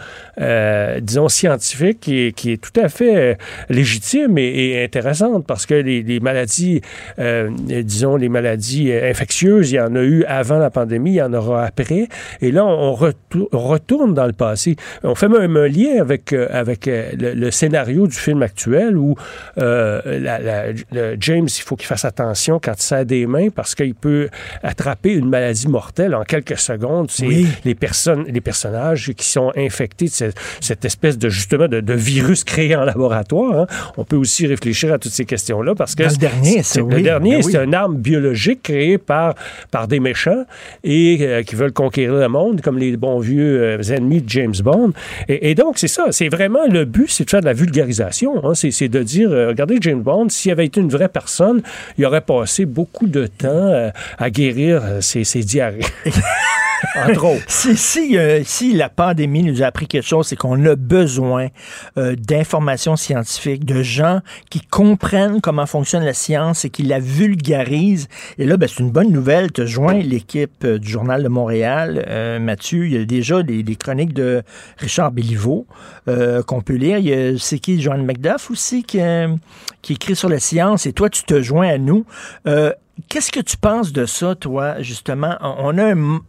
euh, 0.51 0.99
disons, 0.99 1.29
scientifique 1.29 1.99
qui 2.01 2.19
est, 2.19 2.31
qui 2.33 2.51
est, 2.51 2.57
tout 2.57 2.77
à 2.79 2.89
fait 2.89 3.15
euh, 3.15 3.35
légitime 3.69 4.37
et, 4.37 4.83
intéressante 4.83 5.45
parce 5.47 5.65
que 5.65 5.75
les, 5.75 6.03
les 6.03 6.19
maladies, 6.19 6.81
euh, 7.19 7.49
disons, 7.83 8.15
les 8.15 8.29
maladies 8.29 8.91
infectieuses, 8.91 9.71
il 9.71 9.75
y 9.75 9.79
en 9.79 9.95
a 9.95 10.01
eu 10.01 10.23
avant 10.25 10.57
la 10.57 10.69
pandémie, 10.69 11.11
il 11.11 11.15
y 11.15 11.21
en 11.21 11.33
aura 11.33 11.65
après. 11.65 12.07
Et 12.41 12.51
là, 12.51 12.65
on, 12.65 12.93
retourne 12.93 14.13
dans 14.13 14.25
le 14.25 14.33
passé. 14.33 14.75
On 15.03 15.15
fait 15.15 15.29
même 15.29 15.55
un 15.55 15.67
lien 15.67 16.01
avec, 16.01 16.33
avec 16.33 16.87
le, 16.87 17.51
scénario 17.51 18.07
du 18.07 18.15
film 18.15 18.43
actuel 18.43 18.97
où 18.97 19.15
la, 19.55 20.01
la, 20.39 20.65
James, 21.19 21.47
il 21.47 21.61
faut 21.63 21.75
qu'il 21.75 21.87
fasse 21.87 22.05
attention 22.05 22.59
quand 22.61 22.73
il 22.73 22.81
serre 22.81 23.05
des 23.05 23.25
mains 23.25 23.49
parce 23.49 23.75
qu'il 23.75 23.95
peut 23.95 24.29
attraper 24.63 25.13
une 25.13 25.29
maladie 25.29 25.67
mortelle 25.67 26.15
en 26.15 26.23
quelques 26.23 26.57
secondes. 26.57 27.09
C'est 27.09 27.45
les 27.63 27.75
personnes, 27.75 28.25
les 28.27 28.41
personnages 28.41 29.11
qui 29.13 29.25
sont 29.25 29.51
infectés 29.55 30.05
de 30.05 30.11
cette, 30.11 30.30
cette 30.59 30.85
espèce 30.85 31.17
de 31.17 31.29
justement 31.29 31.67
de, 31.67 31.93
virus 31.93 32.43
créé 32.43 32.75
en 32.75 32.83
laboratoire. 32.83 33.61
Hein. 33.61 33.67
On 33.97 34.03
peut 34.03 34.15
aussi 34.15 34.47
réfléchir 34.47 34.93
à 34.93 34.97
toutes 34.97 35.11
ces 35.11 35.25
questions-là 35.25 35.75
parce 35.75 35.95
que 35.95 36.03
le 36.03 36.15
dernier, 36.15 36.63
c'est 36.63 36.81
le 36.81 37.01
dernier, 37.01 37.37
ben 37.37 37.43
c'est 37.43 37.63
une 37.63 37.73
arme 37.73 37.97
biologique 37.97 38.63
créée 38.63 38.97
par 38.97 39.35
par 39.71 39.87
des 39.87 39.99
méchants 39.99 40.45
et 40.83 41.17
euh, 41.21 41.43
qui 41.43 41.55
veulent 41.55 41.73
conquérir 41.73 42.15
le 42.15 42.27
monde, 42.27 42.61
comme 42.61 42.77
les 42.77 42.95
bons 42.97 43.19
vieux 43.19 43.61
euh, 43.61 43.81
ennemis 43.93 44.21
de 44.21 44.29
James 44.29 44.55
Bond. 44.63 44.93
Et, 45.27 45.55
donc 45.55 45.77
c'est 45.77 45.87
ça, 45.87 46.05
c'est 46.11 46.29
vraiment 46.29 46.65
le 46.67 46.85
but, 46.85 47.09
c'est 47.09 47.25
de 47.25 47.29
faire 47.29 47.41
de 47.41 47.45
la 47.45 47.53
vulgarisation. 47.53 48.45
Hein. 48.45 48.53
C'est 48.55 48.87
de 48.87 49.03
dire, 49.03 49.31
euh, 49.31 49.49
regardez 49.49 49.77
James 49.81 50.01
Bond, 50.01 50.29
s'il 50.29 50.51
avait 50.51 50.65
été 50.65 50.81
une 50.81 50.89
vraie 50.89 51.09
personne, 51.09 51.61
il 51.97 52.05
aurait 52.05 52.21
passé 52.21 52.65
beaucoup 52.65 53.07
de 53.07 53.27
temps 53.27 53.91
à 54.17 54.29
guérir 54.29 54.81
ses, 55.01 55.23
ses 55.23 55.41
diarrhées. 55.41 55.81
entre 56.95 57.25
autres. 57.25 57.43
si, 57.47 57.75
si, 57.77 58.17
euh, 58.17 58.41
si, 58.43 58.73
la 58.73 58.89
pandémie 58.89 59.43
nous 59.43 59.61
a 59.61 59.65
appris 59.65 59.87
quelque 59.87 60.07
chose, 60.07 60.27
c'est 60.27 60.35
qu'on 60.35 60.65
a 60.65 60.75
besoin 60.75 61.47
euh, 61.97 62.15
d'informations 62.15 62.95
scientifiques, 62.95 63.65
de 63.65 63.83
gens 63.83 64.21
qui 64.49 64.61
comprennent 64.61 65.41
comment 65.41 65.65
fonctionne 65.65 66.03
la 66.03 66.13
science 66.13 66.65
et 66.65 66.69
qui 66.69 66.83
la 66.83 66.99
vulgarisent. 66.99 68.07
Et 68.37 68.45
là, 68.45 68.57
ben, 68.57 68.67
c'est 68.67 68.79
une 68.79 68.91
bonne 68.91 69.11
nouvelle. 69.11 69.51
Tu 69.51 69.67
joins 69.67 69.93
l'équipe 69.93 70.63
euh, 70.63 70.79
du 70.79 70.89
Journal 70.89 71.23
de 71.23 71.29
Montréal, 71.29 72.05
Mathieu. 72.41 72.85
Il 72.85 72.93
y 72.93 72.97
a 72.97 73.05
déjà 73.05 73.43
des, 73.43 73.63
chroniques 73.75 74.13
de 74.13 74.43
Richard 74.77 75.11
Béliveau 75.11 75.65
qu'on 76.05 76.61
peut 76.61 76.75
lire. 76.75 76.97
Il 76.97 77.07
y 77.07 77.13
a, 77.13 77.37
c'est 77.37 77.59
qui, 77.59 77.81
Joanne 77.81 78.05
McDuff 78.05 78.51
aussi, 78.51 78.83
qui, 78.83 78.99
qui 79.81 79.93
écrit 79.93 80.15
sur 80.15 80.29
la 80.29 80.39
science. 80.39 80.85
Et 80.85 80.93
toi, 80.93 81.09
tu 81.09 81.23
te 81.23 81.41
joins 81.41 81.69
à 81.69 81.77
nous. 81.77 82.05
Qu'est-ce 83.09 83.31
que 83.31 83.39
tu 83.39 83.57
penses 83.57 83.91
de 83.91 84.05
ça, 84.05 84.35
toi, 84.35 84.81
justement? 84.81 85.37
On 85.41 85.77
a 85.77 85.93
un, 85.93 86.21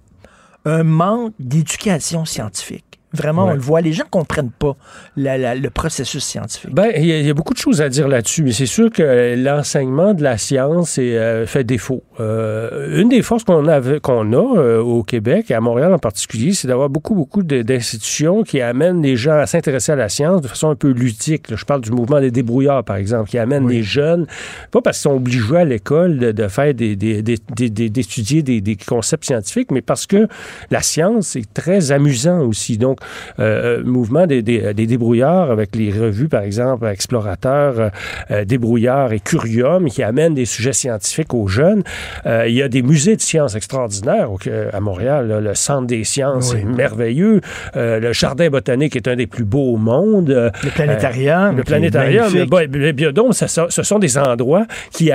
un 0.65 0.85
manque 0.85 1.35
d'éducation 1.39 2.25
scientifique. 2.25 2.91
Vraiment, 3.13 3.47
on 3.47 3.55
le 3.55 3.61
voit. 3.61 3.81
Les 3.81 3.93
gens 3.93 4.05
comprennent 4.11 4.51
pas 4.51 4.77
le 5.17 5.69
processus 5.69 6.25
scientifique. 6.25 6.75
Ben, 6.75 6.91
il 6.97 7.05
y, 7.05 7.31
a 7.31 7.35
beaucoup 7.35 7.53
de 7.53 7.59
choses 7.59 7.83
à 7.83 7.89
dire 7.89 8.09
là-dessus, 8.09 8.43
mais 8.43 8.53
c'est 8.53 8.67
sûr 8.67 8.91
que 8.91 9.35
l'enseignement 9.37 10.15
de 10.15 10.23
la 10.23 10.39
science 10.39 10.99
est, 10.99 11.17
euh, 11.17 11.47
fait 11.47 11.65
défaut. 11.65 12.03
Euh, 12.21 13.01
une 13.01 13.09
des 13.09 13.23
forces 13.23 13.45
qu'on 13.45 13.67
a, 13.69 13.77
a 13.77 13.81
euh, 13.81 14.81
au 14.81 15.03
Québec 15.03 15.51
et 15.51 15.55
à 15.55 15.61
Montréal 15.61 15.93
en 15.93 15.99
particulier, 15.99 16.53
c'est 16.53 16.69
d'avoir 16.69 16.89
beaucoup, 16.89 17.15
beaucoup 17.15 17.43
d'institutions 17.43 18.43
qui 18.43 18.61
amènent 18.61 19.03
les 19.03 19.17
gens 19.17 19.33
à 19.39 19.47
s'intéresser 19.47 19.93
à 19.93 19.97
la 19.97 20.09
science 20.09 20.41
de 20.41 20.49
façon 20.49 20.71
un 20.71 20.75
peu 20.75 20.91
ludique. 20.91 21.55
je 21.55 21.65
parle 21.65 21.83
du 21.83 21.91
mouvement 21.91 22.21
des 22.21 22.31
débrouillards, 22.31 22.85
par 22.85 22.97
exemple, 22.97 23.29
qui 23.29 23.39
amène 23.39 23.69
les 23.69 23.83
jeunes, 23.83 24.27
pas 24.71 24.81
parce 24.81 24.99
qu'ils 24.99 25.11
sont 25.11 25.17
obligés 25.17 25.57
à 25.57 25.65
l'école 25.65 26.19
de, 26.19 26.49
faire 26.49 26.73
des, 26.75 26.97
d'étudier 26.97 28.43
des, 28.43 28.61
des 28.61 28.77
concepts 28.77 29.25
scientifiques, 29.25 29.71
mais 29.71 29.83
parce 29.83 30.07
que 30.07 30.29
la 30.71 30.83
science 30.83 31.37
est 31.37 31.53
très 31.53 31.93
amusant 31.93 32.41
aussi. 32.41 32.79
Donc, 32.79 33.01
euh, 33.38 33.78
euh, 33.78 33.84
mouvement 33.84 34.26
des, 34.26 34.42
des, 34.42 34.74
débrouillards 34.74 35.50
avec 35.50 35.76
les 35.76 35.90
revues, 35.90 36.28
par 36.28 36.42
exemple, 36.42 36.86
Explorateur, 36.86 37.90
euh, 38.30 38.44
Débrouillard 38.44 39.12
et 39.12 39.20
Curium, 39.20 39.88
qui 39.88 40.03
amènent 40.03 40.34
des 40.34 40.44
sujets 40.44 40.72
scientifiques 40.72 41.34
aux 41.34 41.48
jeunes. 41.48 41.82
il 42.26 42.53
y 42.53 42.62
a 42.62 42.68
des 42.68 42.82
musées 42.82 43.16
de 43.16 43.20
sciences 43.20 43.55
extraordinaires 43.55 44.28
à 44.72 44.80
Montréal. 44.80 45.40
le 45.42 45.55
Centre 45.55 45.86
des 45.86 46.05
sciences 46.05 46.55
est 46.55 46.64
merveilleux. 46.64 47.40
le 47.74 48.12
Jardin 48.12 48.48
botanique 48.48 48.96
est 48.96 49.09
un 49.09 49.16
des 49.16 49.26
plus 49.26 49.44
beaux 49.44 49.74
au 49.74 49.76
monde. 49.76 50.30
Le 50.30 50.70
planétarium. 50.70 51.57
le 51.57 51.62
planétarium. 51.62 52.32
Le, 52.32 52.92
biodôme, 52.92 53.32
ce 53.32 53.82
sont 53.82 53.98
des 53.98 54.18
endroits 54.18 54.66
qui 54.92 55.11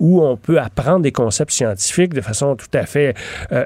où 0.00 0.22
on 0.22 0.36
peut 0.36 0.58
apprendre 0.58 1.00
des 1.00 1.12
concepts 1.12 1.52
scientifiques 1.52 2.14
de 2.14 2.20
façon 2.20 2.56
tout 2.56 2.66
à 2.74 2.86
fait 2.86 3.14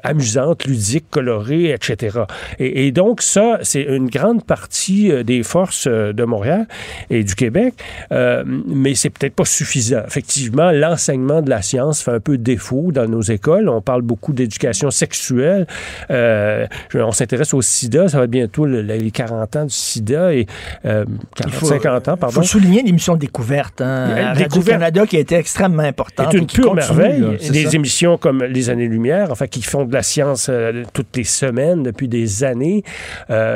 amusante, 0.02 0.64
ludique, 0.64 1.06
colorée, 1.10 1.70
etc. 1.70 2.20
Et, 2.58 2.86
et 2.86 2.92
donc, 2.92 3.22
ça, 3.22 3.57
ça, 3.58 3.64
c'est 3.64 3.82
une 3.82 4.08
grande 4.08 4.44
partie 4.44 5.10
euh, 5.12 5.22
des 5.22 5.42
forces 5.42 5.86
euh, 5.86 6.12
de 6.12 6.24
Montréal 6.24 6.66
et 7.10 7.24
du 7.24 7.34
Québec, 7.34 7.74
euh, 8.12 8.42
mais 8.46 8.94
c'est 8.94 9.10
peut-être 9.10 9.34
pas 9.34 9.44
suffisant. 9.44 10.02
Effectivement, 10.06 10.70
l'enseignement 10.70 11.42
de 11.42 11.50
la 11.50 11.62
science 11.62 12.02
fait 12.02 12.12
un 12.12 12.20
peu 12.20 12.38
défaut 12.38 12.90
dans 12.92 13.06
nos 13.08 13.22
écoles. 13.22 13.68
On 13.68 13.80
parle 13.80 14.02
beaucoup 14.02 14.32
d'éducation 14.32 14.90
sexuelle. 14.90 15.66
Euh, 16.10 16.66
on 16.94 17.12
s'intéresse 17.12 17.54
au 17.54 17.62
sida. 17.62 18.08
Ça 18.08 18.18
va 18.18 18.24
être 18.24 18.30
bientôt 18.30 18.66
le- 18.66 18.82
les 18.82 19.10
40 19.10 19.56
ans 19.56 19.64
du 19.64 19.74
sida 19.74 20.32
et 20.34 20.46
euh, 20.84 21.04
40, 21.36 21.54
faut- 21.54 21.66
50 21.66 22.08
ans, 22.08 22.14
Il 22.16 22.18
pardon. 22.20 22.34
faut 22.40 22.42
souligner 22.42 22.82
l'émission 22.82 23.16
Découverte, 23.16 23.80
hein, 23.80 24.04
à 24.10 24.34
Découverte. 24.34 24.52
Radio-Canada, 24.52 25.06
qui 25.06 25.16
a 25.16 25.20
été 25.20 25.34
extrêmement 25.34 25.82
importante. 25.82 26.28
C'est 26.32 26.38
une 26.38 26.46
pure 26.46 26.70
continue, 26.74 26.98
merveille. 26.98 27.20
là, 27.20 27.50
Des 27.50 27.64
ça. 27.66 27.70
émissions 27.76 28.16
comme 28.18 28.42
Les 28.44 28.70
Années-Lumière, 28.70 29.28
enfin, 29.30 29.46
qui 29.46 29.62
font 29.62 29.84
de 29.84 29.92
la 29.92 30.02
science 30.02 30.50
toutes 30.92 31.16
les 31.16 31.24
semaines 31.24 31.82
depuis 31.82 32.08
des 32.08 32.44
années. 32.44 32.82
Euh, 33.30 33.47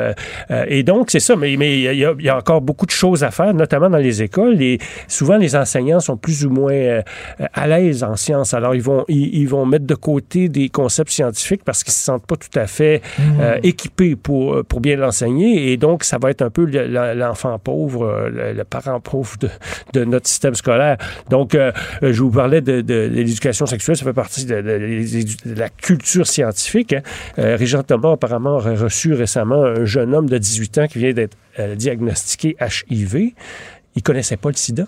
et 0.67 0.83
donc, 0.83 1.11
c'est 1.11 1.19
ça. 1.19 1.35
Mais 1.35 1.55
mais 1.57 1.77
il 1.79 1.81
y, 1.95 2.05
a- 2.05 2.13
il 2.17 2.25
y 2.25 2.29
a 2.29 2.37
encore 2.37 2.61
beaucoup 2.61 2.85
de 2.85 2.91
choses 2.91 3.23
à 3.23 3.31
faire, 3.31 3.53
notamment 3.53 3.89
dans 3.89 3.97
les 3.97 4.21
écoles. 4.23 4.61
Et 4.61 4.79
souvent, 5.07 5.37
les 5.37 5.55
enseignants 5.55 5.99
sont 5.99 6.17
plus 6.17 6.45
ou 6.45 6.49
moins 6.49 6.73
euh, 6.73 7.01
à 7.53 7.67
l'aise 7.67 8.03
en 8.03 8.15
sciences. 8.15 8.53
Alors, 8.53 8.75
ils 8.75 8.81
vont, 8.81 9.05
ils, 9.07 9.35
ils 9.35 9.47
vont 9.47 9.65
mettre 9.65 9.85
de 9.85 9.95
côté 9.95 10.49
des 10.49 10.69
concepts 10.69 11.11
scientifiques 11.11 11.63
parce 11.63 11.83
qu'ils 11.83 11.93
se 11.93 12.03
sentent 12.03 12.25
pas 12.25 12.35
tout 12.35 12.57
à 12.59 12.67
fait 12.67 13.01
euh, 13.39 13.57
équipés 13.63 14.15
pour, 14.15 14.63
pour 14.65 14.79
bien 14.81 14.95
l'enseigner. 14.95 15.71
Et 15.71 15.77
donc, 15.77 16.03
ça 16.03 16.17
va 16.21 16.29
être 16.29 16.41
un 16.41 16.49
peu 16.49 16.65
le- 16.65 16.87
le- 16.87 17.13
l'enfant 17.13 17.57
pauvre, 17.59 18.05
euh, 18.05 18.53
le, 18.53 18.63
parent 18.63 18.99
pauvre 18.99 19.35
de, 19.39 19.49
de 19.93 20.05
notre 20.05 20.27
système 20.27 20.55
scolaire. 20.55 20.97
Donc, 21.29 21.55
euh, 21.55 21.71
euh, 22.03 22.13
je 22.13 22.21
vous 22.21 22.31
parlais 22.31 22.61
de, 22.61 22.81
de- 22.81 22.81
de 22.81 23.09
l'éducation 23.13 23.65
sexuelle, 23.65 23.97
ça 23.97 24.05
fait 24.05 24.13
partie 24.13 24.45
de, 24.45 24.55
de- 24.61 25.49
de 25.53 25.59
la 25.59 25.69
culture 25.69 26.25
scientifique. 26.27 26.93
hein. 26.93 27.01
Euh, 27.39 27.55
Régent 27.57 27.83
Thomas, 27.83 28.13
apparemment, 28.13 28.55
aurait 28.55 28.75
reçu 28.75 29.13
récemment 29.13 29.63
un 29.63 29.82
jeune 29.85 30.13
homme 30.15 30.29
de 30.29 30.37
18 30.37 30.77
ans 30.79 30.87
qui 30.87 30.99
vient 30.99 31.13
d'être 31.13 31.37
euh, 31.59 31.75
diagnostiqué 31.75 32.55
HIV. 32.59 33.33
Il 33.95 34.03
connaissait 34.03 34.37
pas 34.37 34.49
le 34.49 34.55
sida 34.55 34.87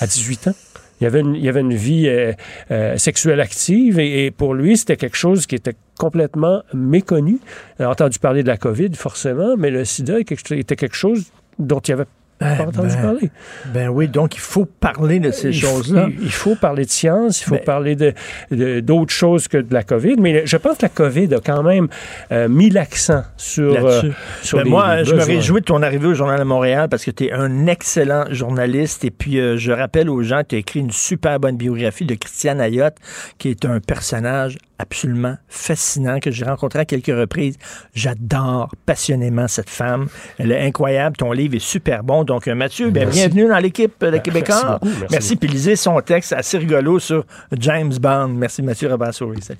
à 0.00 0.06
18 0.06 0.48
ans. 0.48 0.54
Il 1.00 1.06
avait 1.06 1.20
une, 1.20 1.34
il 1.34 1.48
avait 1.48 1.60
une 1.60 1.74
vie 1.74 2.08
euh, 2.08 2.32
euh, 2.70 2.98
sexuelle 2.98 3.40
active 3.40 3.98
et, 3.98 4.30
pour 4.30 4.52
lui, 4.52 4.76
c'était 4.76 4.96
quelque 4.98 5.16
chose 5.16 5.46
qui 5.46 5.54
était 5.54 5.74
complètement 5.98 6.62
méconnu. 6.74 7.38
Il 7.78 7.84
a 7.86 7.90
entendu 7.90 8.18
parler 8.18 8.42
de 8.42 8.48
la 8.48 8.58
COVID, 8.58 8.94
forcément, 8.94 9.56
mais 9.56 9.70
le 9.70 9.84
sida 9.86 10.20
était 10.20 10.76
quelque- 10.76 10.94
chose 10.94 11.24
dont 11.58 11.80
il 11.80 11.92
avait 11.92 12.04
pas 12.40 12.64
entendu 12.66 12.88
ben, 12.88 13.02
parler? 13.02 13.30
Ben 13.66 13.88
oui, 13.88 14.08
donc 14.08 14.34
il 14.34 14.40
faut 14.40 14.64
parler 14.64 15.20
de 15.20 15.30
ces 15.30 15.52
choses-là. 15.52 16.08
Il, 16.20 16.32
faut 16.32 16.54
parler 16.54 16.84
de 16.84 16.90
science, 16.90 17.40
il 17.40 17.44
faut 17.44 17.54
Mais- 17.54 17.60
parler 17.60 17.96
de- 17.96 18.80
d'autres 18.80 19.12
choses 19.12 19.46
que 19.46 19.58
de 19.58 19.72
la 19.74 19.82
COVID, 19.82 20.16
mais 20.18 20.46
je 20.46 20.56
pense 20.56 20.78
que 20.78 20.82
la 20.82 20.88
COVID 20.88 21.34
a 21.34 21.40
quand 21.40 21.62
même 21.62 21.88
euh, 22.32 22.48
mis 22.48 22.70
l'accent 22.70 23.22
sur, 23.36 23.84
euh, 23.84 24.02
sur 24.42 24.58
Ben 24.58 24.64
les, 24.64 24.70
moi, 24.70 24.96
les 24.96 25.04
je 25.04 25.14
me 25.14 25.22
réjouis 25.22 25.60
de 25.60 25.66
ton 25.66 25.82
arrivée 25.82 26.08
au 26.08 26.14
Journal 26.14 26.38
de 26.38 26.44
Montréal 26.44 26.88
parce 26.88 27.04
que 27.04 27.10
tu 27.10 27.26
es 27.26 27.32
un 27.32 27.66
excellent 27.66 28.24
journaliste. 28.30 29.04
Et 29.04 29.10
puis, 29.10 29.38
euh, 29.38 29.56
je 29.56 29.72
rappelle 29.72 30.08
aux 30.08 30.22
gens 30.22 30.40
que 30.42 30.48
tu 30.48 30.54
as 30.56 30.58
écrit 30.58 30.80
une 30.80 30.90
super 30.90 31.38
bonne 31.38 31.56
biographie 31.56 32.04
de 32.06 32.14
Christiane 32.14 32.60
Ayotte, 32.60 32.96
qui 33.38 33.50
est 33.50 33.64
un 33.64 33.80
personnage 33.80 34.56
absolument 34.78 35.36
fascinant 35.48 36.20
que 36.20 36.30
j'ai 36.30 36.46
rencontré 36.46 36.80
à 36.80 36.84
quelques 36.86 37.06
reprises. 37.14 37.56
J'adore 37.94 38.74
passionnément 38.86 39.46
cette 39.46 39.68
femme. 39.68 40.08
Elle 40.38 40.52
est 40.52 40.60
incroyable. 40.66 41.16
Ton 41.16 41.32
livre 41.32 41.54
est 41.56 41.58
super 41.58 42.02
bon. 42.02 42.24
Donc, 42.30 42.46
euh, 42.46 42.54
Mathieu, 42.54 42.90
ben, 42.90 43.08
bienvenue 43.08 43.48
dans 43.48 43.58
l'équipe 43.58 43.92
de 44.00 44.10
Ben, 44.12 44.22
Québécois. 44.22 44.54
merci 44.54 44.86
beaucoup, 44.86 44.86
merci 45.00 45.06
Merci. 45.10 45.36
Puis 45.36 45.48
lisez 45.48 45.74
son 45.74 46.00
texte 46.00 46.32
assez 46.32 46.58
rigolo 46.58 47.00
sur 47.00 47.24
James 47.58 47.92
Bond. 48.00 48.28
Merci, 48.28 48.62
Mathieu 48.62 48.88
Rabassouri. 48.88 49.42
Salut. 49.42 49.58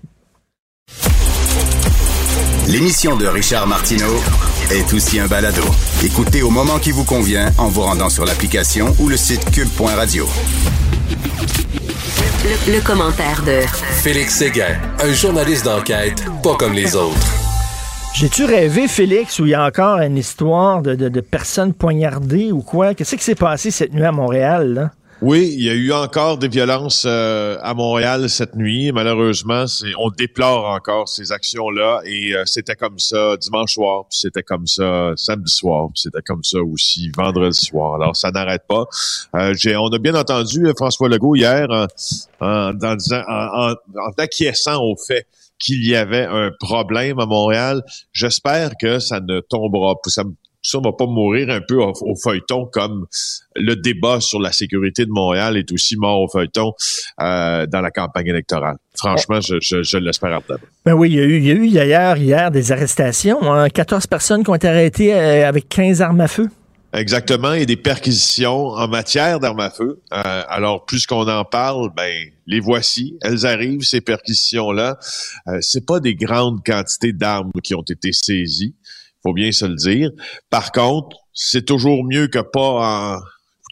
L'émission 2.69 3.17
de 3.17 3.27
Richard 3.27 3.67
Martineau 3.67 4.15
est 4.71 4.93
aussi 4.93 5.19
un 5.19 5.27
balado. 5.27 5.65
Écoutez 6.05 6.43
au 6.43 6.51
moment 6.51 6.79
qui 6.79 6.93
vous 6.93 7.03
convient 7.03 7.51
en 7.59 7.67
vous 7.67 7.81
rendant 7.81 8.09
sur 8.09 8.25
l'application 8.25 8.95
ou 9.01 9.09
le 9.09 9.17
site 9.17 9.51
cube.radio. 9.51 10.29
Le, 12.45 12.73
le 12.75 12.81
commentaire 12.83 13.43
de 13.43 13.63
Félix 14.01 14.37
Séguin, 14.37 14.79
un 15.01 15.13
journaliste 15.13 15.65
d'enquête 15.65 16.23
pas 16.45 16.55
comme 16.55 16.75
les 16.75 16.95
autres. 16.95 17.50
J'ai-tu 18.15 18.45
rêvé, 18.45 18.87
Félix, 18.89 19.39
où 19.39 19.47
il 19.47 19.51
y 19.51 19.55
a 19.55 19.65
encore 19.65 19.99
une 20.01 20.17
histoire 20.19 20.83
de, 20.83 20.95
de- 20.95 21.21
personnes 21.21 21.73
poignardées 21.73 22.53
ou 22.53 22.61
quoi? 22.61 22.93
Qu'est-ce 22.95 23.17
qui 23.17 23.23
s'est 23.23 23.35
passé 23.35 23.71
cette 23.71 23.95
nuit 23.95 24.05
à 24.05 24.13
Montréal? 24.13 24.91
Oui, 25.23 25.55
il 25.57 25.63
y 25.65 25.71
a 25.71 25.75
eu 25.75 25.93
encore 25.93 26.39
des 26.39 26.49
violences 26.49 27.05
euh, 27.07 27.57
à 27.63 27.73
Montréal 27.75 28.29
cette 28.29 28.57
nuit. 28.57 28.91
Malheureusement, 28.91 29.65
on 29.99 30.11
déplore 30.11 30.67
encore 30.67 31.09
ces 31.09 31.31
actions-là 31.31 32.01
et 32.05 32.35
euh, 32.35 32.43
c'était 32.47 32.75
comme 32.75 32.99
ça 32.99 33.37
dimanche 33.37 33.75
soir, 33.75 34.05
puis 34.11 34.19
c'était 34.19 34.43
comme 34.43 34.67
ça 34.67 35.13
samedi 35.17 35.53
soir, 35.53 35.89
puis 35.93 36.01
c'était 36.03 36.23
comme 36.23 36.43
ça 36.43 36.59
aussi 36.61 37.11
vendredi 37.17 37.59
soir. 37.59 37.95
Alors 37.97 38.17
ça 38.17 38.31
n'arrête 38.31 38.63
pas. 38.67 38.85
Euh, 39.37 39.55
on 39.79 39.89
a 39.89 39.99
bien 39.99 40.15
entendu 40.15 40.67
euh, 40.67 40.73
François 40.77 41.09
Legault 41.11 41.37
hier 41.37 41.67
en, 41.71 41.87
en, 42.41 42.73
en- 42.73 43.73
en 43.73 44.11
acquiesçant 44.19 44.83
au 44.83 44.97
fait 44.97 45.27
qu'il 45.61 45.87
y 45.87 45.95
avait 45.95 46.27
un 46.27 46.51
problème 46.59 47.21
à 47.21 47.27
Montréal. 47.27 47.83
J'espère 48.13 48.71
que 48.81 48.99
ça 48.99 49.21
ne 49.21 49.41
tombera 49.41 49.95
pas. 49.95 50.11
Ça, 50.11 50.25
ça 50.63 50.79
va 50.83 50.93
pas 50.93 51.07
mourir 51.07 51.49
un 51.51 51.61
peu 51.67 51.77
au, 51.77 51.95
feuilleton 52.23 52.67
comme 52.67 53.07
le 53.57 53.77
débat 53.77 54.21
sur 54.21 54.41
la 54.41 54.53
sécurité 54.53 55.07
de 55.07 55.11
Montréal 55.11 55.57
est 55.57 55.73
aussi 55.73 55.97
mort 55.97 56.21
au 56.21 56.29
feuilleton 56.29 56.73
euh, 57.21 57.67
dans 57.67 57.81
la 57.81 57.91
campagne 57.91 58.27
électorale. 58.27 58.77
Franchement, 58.95 59.41
je, 59.41 59.57
je, 59.61 59.83
je 59.83 59.97
l'espère. 59.97 60.41
Ben 60.85 60.93
oui, 60.93 61.11
il 61.11 61.17
y 61.17 61.51
a 61.51 61.55
eu, 61.55 61.71
d'ailleurs 61.71 62.17
hier 62.17 62.51
des 62.51 62.73
arrestations. 62.73 63.53
hein. 63.53 63.69
14 63.69 64.07
personnes 64.07 64.45
qui 64.45 64.51
ont 64.51 64.55
été 64.55 64.69
arrêtées 64.69 65.15
euh, 65.15 65.49
avec 65.49 65.69
15 65.69 66.03
armes 66.03 66.21
à 66.21 66.29
feu. 66.29 66.49
Exactement, 66.93 67.53
et 67.53 67.67
des 67.67 67.77
perquisitions 67.77 68.71
en 68.71 68.89
matière 68.89 69.39
d'armes 69.39 69.61
à 69.61 69.71
feu. 69.71 70.01
Euh, 70.13 70.43
alors, 70.49 70.85
plus 70.85 71.07
qu'on 71.07 71.29
en 71.29 71.45
parle, 71.45 71.91
ben 71.97 72.13
les 72.47 72.59
voici, 72.59 73.17
elles 73.23 73.47
arrivent 73.47 73.83
ces 73.83 74.01
perquisitions-là. 74.01 74.99
Euh, 75.47 75.59
c'est 75.61 75.87
pas 75.87 76.01
des 76.01 76.17
grandes 76.17 76.65
quantités 76.65 77.13
d'armes 77.13 77.53
qui 77.63 77.77
ont 77.77 77.85
été 77.89 78.13
saisies, 78.13 78.75
faut 79.23 79.33
bien 79.33 79.53
se 79.53 79.67
le 79.67 79.77
dire. 79.77 80.11
Par 80.51 80.73
contre, 80.73 81.17
c'est 81.33 81.65
toujours 81.65 82.05
mieux 82.05 82.27
que 82.27 82.41
pas 82.41 82.61
en 82.61 83.21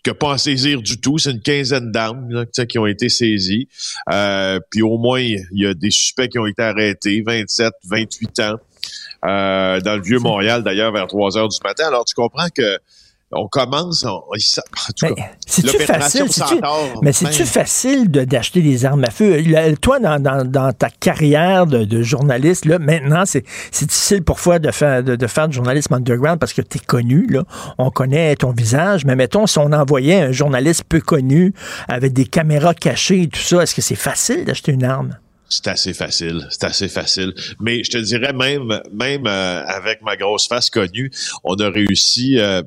que 0.05 0.11
pas 0.13 0.29
en 0.29 0.39
saisir 0.39 0.81
du 0.81 1.01
tout. 1.01 1.19
C'est 1.19 1.33
une 1.33 1.43
quinzaine 1.43 1.91
d'armes 1.91 2.31
là, 2.31 2.45
qui 2.47 2.79
ont 2.79 2.87
été 2.87 3.09
saisies. 3.09 3.69
Euh, 4.11 4.61
puis 4.71 4.81
au 4.81 4.97
moins, 4.97 5.21
il 5.21 5.45
y 5.53 5.67
a 5.67 5.75
des 5.75 5.91
suspects 5.91 6.29
qui 6.29 6.39
ont 6.39 6.47
été 6.47 6.63
arrêtés, 6.63 7.23
27, 7.27 7.73
28 7.85 8.41
ans, 8.41 8.57
euh, 9.25 9.81
dans 9.81 9.97
le 9.97 10.03
vieux 10.03 10.21
Montréal, 10.21 10.63
d'ailleurs, 10.63 10.93
vers 10.93 11.09
3 11.09 11.37
heures 11.37 11.49
du 11.49 11.59
matin. 11.65 11.89
Alors, 11.89 12.05
tu 12.05 12.15
comprends 12.15 12.49
que 12.55 12.79
on 13.31 13.47
commence, 13.47 14.05
on, 14.05 14.09
en 14.09 14.23
tout 14.97 15.15
cas, 15.15 15.23
c'est-tu 15.47 15.79
facile? 15.85 16.25
mais 17.03 17.13
c'est-tu 17.13 17.45
facile 17.45 18.11
de- 18.11 18.25
d'acheter 18.25 18.63
des 18.63 18.87
armes 18.87 19.05
à 19.05 19.11
feu? 19.11 19.41
Là, 19.43 19.75
toi, 19.77 19.99
dans, 20.01 20.19
dans- 20.21 20.45
dans 20.45 20.73
ta 20.73 20.89
carrière 20.89 21.67
de, 21.67 21.85
de 21.85 22.03
journaliste, 22.03 22.65
là, 22.65 22.79
maintenant, 22.79 23.25
c'est 23.27 23.45
c'est 23.71 23.87
difficile 23.87 24.23
parfois 24.25 24.59
de 24.59 24.71
faire, 24.71 25.03
de, 25.03 25.15
de 25.17 25.27
faire 25.27 25.47
du 25.49 25.57
journalisme 25.57 25.93
underground 25.93 26.39
parce 26.39 26.55
que 26.55 26.63
tu 26.63 26.79
es 26.79 26.81
connu. 26.81 27.27
Là. 27.29 27.45
On 27.77 27.91
connaît 27.91 28.35
ton 28.37 28.53
visage. 28.53 29.05
Mais 29.05 29.15
mettons, 29.17 29.47
si 29.47 29.59
on 29.59 29.73
envoyait 29.73 30.21
un 30.23 30.33
journaliste 30.33 30.85
peu 30.89 31.01
connu 31.01 31.53
avec 31.89 32.13
des 32.15 32.25
caméras 32.25 32.73
cachées 32.75 33.23
et 33.23 33.29
tout 33.29 33.41
ça, 33.41 33.63
est-ce 33.63 33.75
que 33.75 33.83
c'est 33.83 33.95
facile 33.95 34.45
d'acheter 34.47 34.73
une 34.73 34.85
arme? 34.85 35.17
C'est 35.51 35.67
assez 35.69 35.95
facile, 35.95 36.47
c'est 36.51 36.65
assez 36.65 36.89
facile. 36.89 37.33
Mais 37.61 37.83
je 37.83 37.91
te 37.91 37.99
dirais 37.99 38.33
même, 38.35 38.81
même 38.93 39.27
euh, 39.27 39.63
avec 39.67 40.03
ma 40.03 40.17
grosse 40.17 40.47
face 40.47 40.69
connue, 40.71 41.11
on 41.45 41.55
a 41.57 41.71
réussi. 41.71 42.39
euh, 42.39 42.63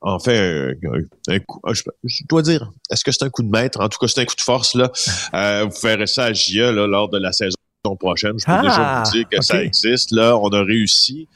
en 0.00 0.18
fait, 0.18 0.74
un, 0.84 1.32
un 1.34 1.38
coup, 1.40 1.60
je, 1.72 1.82
je 2.04 2.22
dois 2.28 2.42
dire, 2.42 2.70
est-ce 2.90 3.04
que 3.04 3.10
c'est 3.12 3.24
un 3.24 3.30
coup 3.30 3.42
de 3.42 3.48
maître? 3.50 3.80
En 3.80 3.88
tout 3.88 3.98
cas, 3.98 4.06
c'est 4.08 4.20
un 4.20 4.24
coup 4.24 4.36
de 4.36 4.40
force. 4.40 4.74
là. 4.74 4.90
Euh, 5.34 5.64
vous 5.64 5.74
ferez 5.76 6.06
ça 6.06 6.24
à 6.26 6.32
là, 6.32 6.86
lors 6.86 7.08
de 7.08 7.18
la 7.18 7.32
saison 7.32 7.56
prochaine. 7.98 8.38
Je 8.38 8.44
peux 8.46 8.52
Ah, 8.52 8.62
déjà 8.62 9.02
vous 9.04 9.10
dire 9.10 9.28
que 9.30 9.42
ça 9.42 9.62
existe. 9.62 10.12
Là, 10.12 10.36
on 10.36 10.48
a 10.50 10.62
réussi 10.62 11.28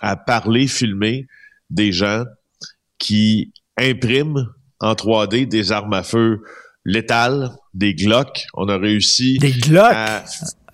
à 0.00 0.16
parler, 0.16 0.66
filmer 0.66 1.26
des 1.70 1.92
gens 1.92 2.24
qui 2.98 3.52
impriment 3.78 4.46
en 4.80 4.92
3D 4.94 5.46
des 5.46 5.72
armes 5.72 5.92
à 5.94 6.02
feu 6.02 6.42
létales, 6.84 7.50
des 7.74 7.94
Glock. 7.94 8.46
On 8.54 8.68
a 8.68 8.76
réussi 8.78 9.38
Des 9.38 9.52
Glock? 9.52 9.92
à, 9.92 10.24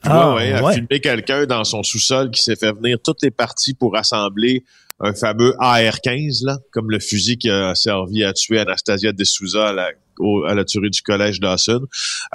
Ah, 0.02 0.34
ouais, 0.34 0.36
ouais, 0.36 0.52
à 0.54 0.62
ouais. 0.64 0.74
filmer 0.74 1.00
quelqu'un 1.00 1.46
dans 1.46 1.64
son 1.64 1.82
sous-sol 1.82 2.30
qui 2.30 2.42
s'est 2.42 2.56
fait 2.56 2.72
venir 2.72 2.98
toutes 3.02 3.22
les 3.22 3.30
parties 3.30 3.74
pour 3.74 3.96
assembler 3.96 4.64
un 5.02 5.14
fameux 5.14 5.54
AR-15, 5.58 6.44
là, 6.46 6.58
comme 6.72 6.90
le 6.90 7.00
fusil 7.00 7.36
qui 7.36 7.50
a 7.50 7.74
servi 7.74 8.24
à 8.24 8.32
tuer 8.32 8.60
Anastasia 8.60 9.12
De 9.12 9.24
Souza 9.24 9.68
à 9.68 9.72
la, 9.72 9.90
au- 10.18 10.44
à 10.44 10.54
la 10.54 10.64
tuerie 10.64 10.90
du 10.90 11.02
collège 11.02 11.40
Dawson. 11.40 11.80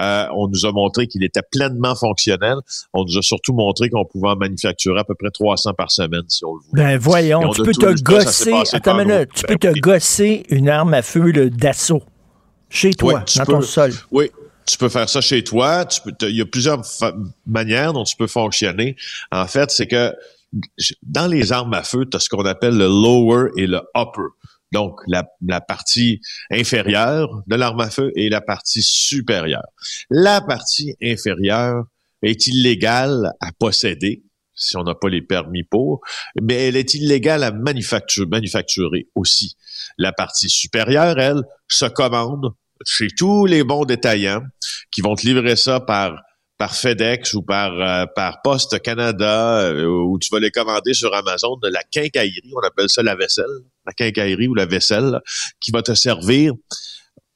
Euh, 0.01 0.25
on 0.35 0.47
nous 0.49 0.65
a 0.65 0.71
montré 0.73 1.07
qu'il 1.07 1.23
était 1.23 1.41
pleinement 1.49 1.95
fonctionnel. 1.95 2.55
On 2.93 3.05
nous 3.05 3.17
a 3.17 3.21
surtout 3.21 3.53
montré 3.53 3.89
qu'on 3.89 4.03
pouvait 4.03 4.29
en 4.29 4.35
manufacturer 4.35 4.99
à 4.99 5.03
peu 5.05 5.15
près 5.15 5.29
300 5.31 5.73
par 5.75 5.91
semaine, 5.91 6.23
si 6.27 6.43
on 6.43 6.55
le 6.55 6.61
voulait. 6.69 6.83
Ben 6.83 6.97
voyons, 6.97 7.39
on 7.43 7.53
tu 7.53 7.61
a 7.61 7.63
peux 7.63 7.71
te 7.71 8.01
gosser. 8.01 8.53
Attends 8.73 8.97
minute, 8.97 9.29
tu 9.33 9.43
Ben 9.47 9.57
peux 9.57 9.73
te 9.73 9.79
gosser 9.79 10.43
une 10.49 10.67
arme 10.69 10.93
à 10.93 11.01
feu 11.01 11.31
d'assaut. 11.49 12.03
Chez 12.69 12.91
toi, 12.93 13.23
dans 13.37 13.45
peux. 13.45 13.51
ton 13.53 13.61
sol. 13.61 13.93
Oui, 14.11 14.29
tu 14.65 14.77
peux 14.77 14.89
faire 14.89 15.07
ça 15.07 15.21
chez 15.21 15.41
toi. 15.41 15.85
Tu 15.85 16.01
peux, 16.01 16.11
t'as- 16.11 16.27
il 16.27 16.35
y 16.35 16.41
a 16.41 16.45
plusieurs 16.45 16.81
manières 17.45 17.93
dont 17.93 18.03
tu 18.03 18.15
peux 18.17 18.27
fonctionner. 18.27 18.95
En 19.31 19.47
fait, 19.47 19.71
c'est 19.71 19.87
que 19.87 20.13
dans 21.03 21.27
les 21.27 21.51
armes 21.51 21.73
à 21.73 21.83
feu, 21.83 22.05
tu 22.09 22.17
as 22.17 22.19
ce 22.19 22.29
qu'on 22.29 22.45
appelle 22.45 22.77
le 22.77 22.87
lower 22.87 23.49
et 23.57 23.67
le 23.67 23.81
upper. 23.95 24.29
Donc, 24.73 24.99
la, 25.07 25.61
partie 25.61 26.19
inférieure 26.51 27.29
de 27.47 27.55
l'arme 27.55 27.79
à 27.79 27.89
feu 27.89 28.11
et 28.15 28.29
la 28.29 28.41
partie 28.41 28.81
supérieure. 28.81 29.67
La 30.09 30.41
partie 30.41 30.95
inférieure 31.01 31.85
est 32.21 32.47
illégale 32.47 33.31
à 33.39 33.51
posséder 33.57 34.23
si 34.59 34.75
on 34.75 34.83
n'a 34.83 34.95
pas 34.95 35.09
les 35.09 35.21
permis 35.21 35.63
pour, 35.63 36.01
mais 36.41 36.67
elle 36.67 36.75
est 36.75 36.95
illégale 36.95 37.43
à 37.43 37.51
manufacturer, 37.51 38.25
manufacturer 38.25 39.07
aussi. 39.13 39.55
La 39.99 40.11
partie 40.11 40.49
supérieure, 40.49 41.19
elle, 41.19 41.43
se 41.67 41.85
commande 41.85 42.53
chez 42.83 43.07
tous 43.15 43.45
les 43.45 43.63
bons 43.63 43.85
détaillants 43.85 44.43
qui 44.91 45.01
vont 45.01 45.15
te 45.15 45.25
livrer 45.25 45.55
ça 45.55 45.79
par 45.79 46.23
par 46.57 46.75
FedEx 46.75 47.33
ou 47.35 47.41
par 47.43 47.71
euh, 47.79 48.05
par 48.15 48.41
Poste 48.41 48.81
Canada 48.81 49.59
euh, 49.61 49.85
ou 49.85 50.17
tu 50.19 50.29
vas 50.31 50.39
les 50.39 50.51
commander 50.51 50.93
sur 50.93 51.13
Amazon 51.13 51.55
de 51.57 51.67
la 51.69 51.83
quincaillerie, 51.83 52.51
on 52.55 52.65
appelle 52.65 52.89
ça 52.89 53.03
la 53.03 53.15
vaisselle, 53.15 53.45
la 53.85 53.93
quincaillerie 53.93 54.47
ou 54.47 54.55
la 54.55 54.65
vaisselle 54.65 55.19
qui 55.59 55.71
va 55.71 55.81
te 55.83 55.93
servir 55.93 56.53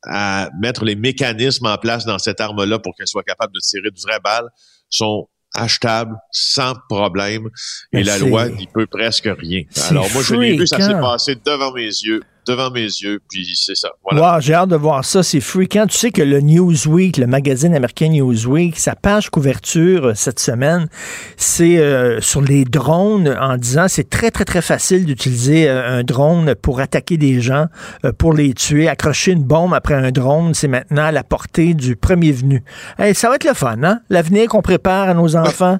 à 0.03 0.49
mettre 0.59 0.83
les 0.83 0.95
mécanismes 0.95 1.67
en 1.67 1.77
place 1.77 2.05
dans 2.05 2.17
cette 2.17 2.41
arme-là 2.41 2.79
pour 2.79 2.95
qu'elle 2.95 3.07
soit 3.07 3.23
capable 3.23 3.53
de 3.53 3.59
tirer 3.59 3.91
de 3.91 3.99
vraies 4.01 4.19
balles 4.23 4.49
sont 4.89 5.27
achetables 5.53 6.15
sans 6.31 6.73
problème 6.89 7.47
et 7.93 7.97
Mais 7.97 8.03
la 8.03 8.17
c'est- 8.17 8.25
loi 8.27 8.49
n'y 8.49 8.67
peut 8.67 8.87
presque 8.87 9.29
rien. 9.37 9.63
Alors 9.89 10.09
moi 10.13 10.23
je 10.23 10.33
l'ai 10.33 10.57
vu, 10.57 10.65
ça 10.65 10.79
s'est 10.79 10.93
passé 10.99 11.35
devant 11.35 11.71
mes 11.73 11.83
yeux, 11.83 12.21
devant 12.47 12.71
mes 12.71 12.81
yeux, 12.81 13.19
puis 13.29 13.55
c'est 13.55 13.75
ça. 13.75 13.89
Voilà. 14.03 14.35
Wow, 14.35 14.41
j'ai 14.41 14.53
hâte 14.53 14.69
de 14.69 14.75
voir 14.75 15.05
ça. 15.05 15.23
C'est 15.23 15.41
fréquent. 15.41 15.85
Tu 15.87 15.97
sais 15.97 16.11
que 16.11 16.21
le 16.21 16.39
Newsweek, 16.41 17.17
le 17.17 17.27
magazine 17.27 17.75
américain 17.75 18.09
Newsweek, 18.09 18.77
sa 18.77 18.95
page 18.95 19.29
couverture 19.29 20.07
euh, 20.07 20.13
cette 20.15 20.39
semaine, 20.39 20.87
c'est 21.37 21.77
euh, 21.77 22.21
sur 22.21 22.41
les 22.41 22.65
drones 22.65 23.27
en 23.39 23.57
disant 23.57 23.85
c'est 23.87 24.09
très, 24.09 24.31
très, 24.31 24.45
très 24.45 24.61
facile 24.61 25.05
d'utiliser 25.05 25.69
euh, 25.69 25.99
un 25.99 26.03
drone 26.03 26.55
pour 26.55 26.79
attaquer 26.79 27.17
des 27.17 27.41
gens, 27.41 27.67
euh, 28.05 28.11
pour 28.11 28.33
les 28.33 28.53
tuer. 28.53 28.87
Accrocher 28.87 29.31
une 29.31 29.43
bombe 29.43 29.73
après 29.73 29.93
un 29.93 30.11
drone, 30.11 30.53
c'est 30.53 30.67
maintenant 30.67 31.03
à 31.03 31.11
la 31.11 31.23
portée 31.23 31.73
du 31.73 31.95
premier 31.95 32.31
venu. 32.31 32.63
Hey, 32.97 33.15
ça 33.15 33.29
va 33.29 33.35
être 33.35 33.45
le 33.45 33.53
fun, 33.53 33.83
hein? 33.83 33.99
L'avenir 34.09 34.47
qu'on 34.47 34.61
prépare 34.61 35.09
à 35.09 35.13
nos 35.13 35.35
enfants. 35.35 35.79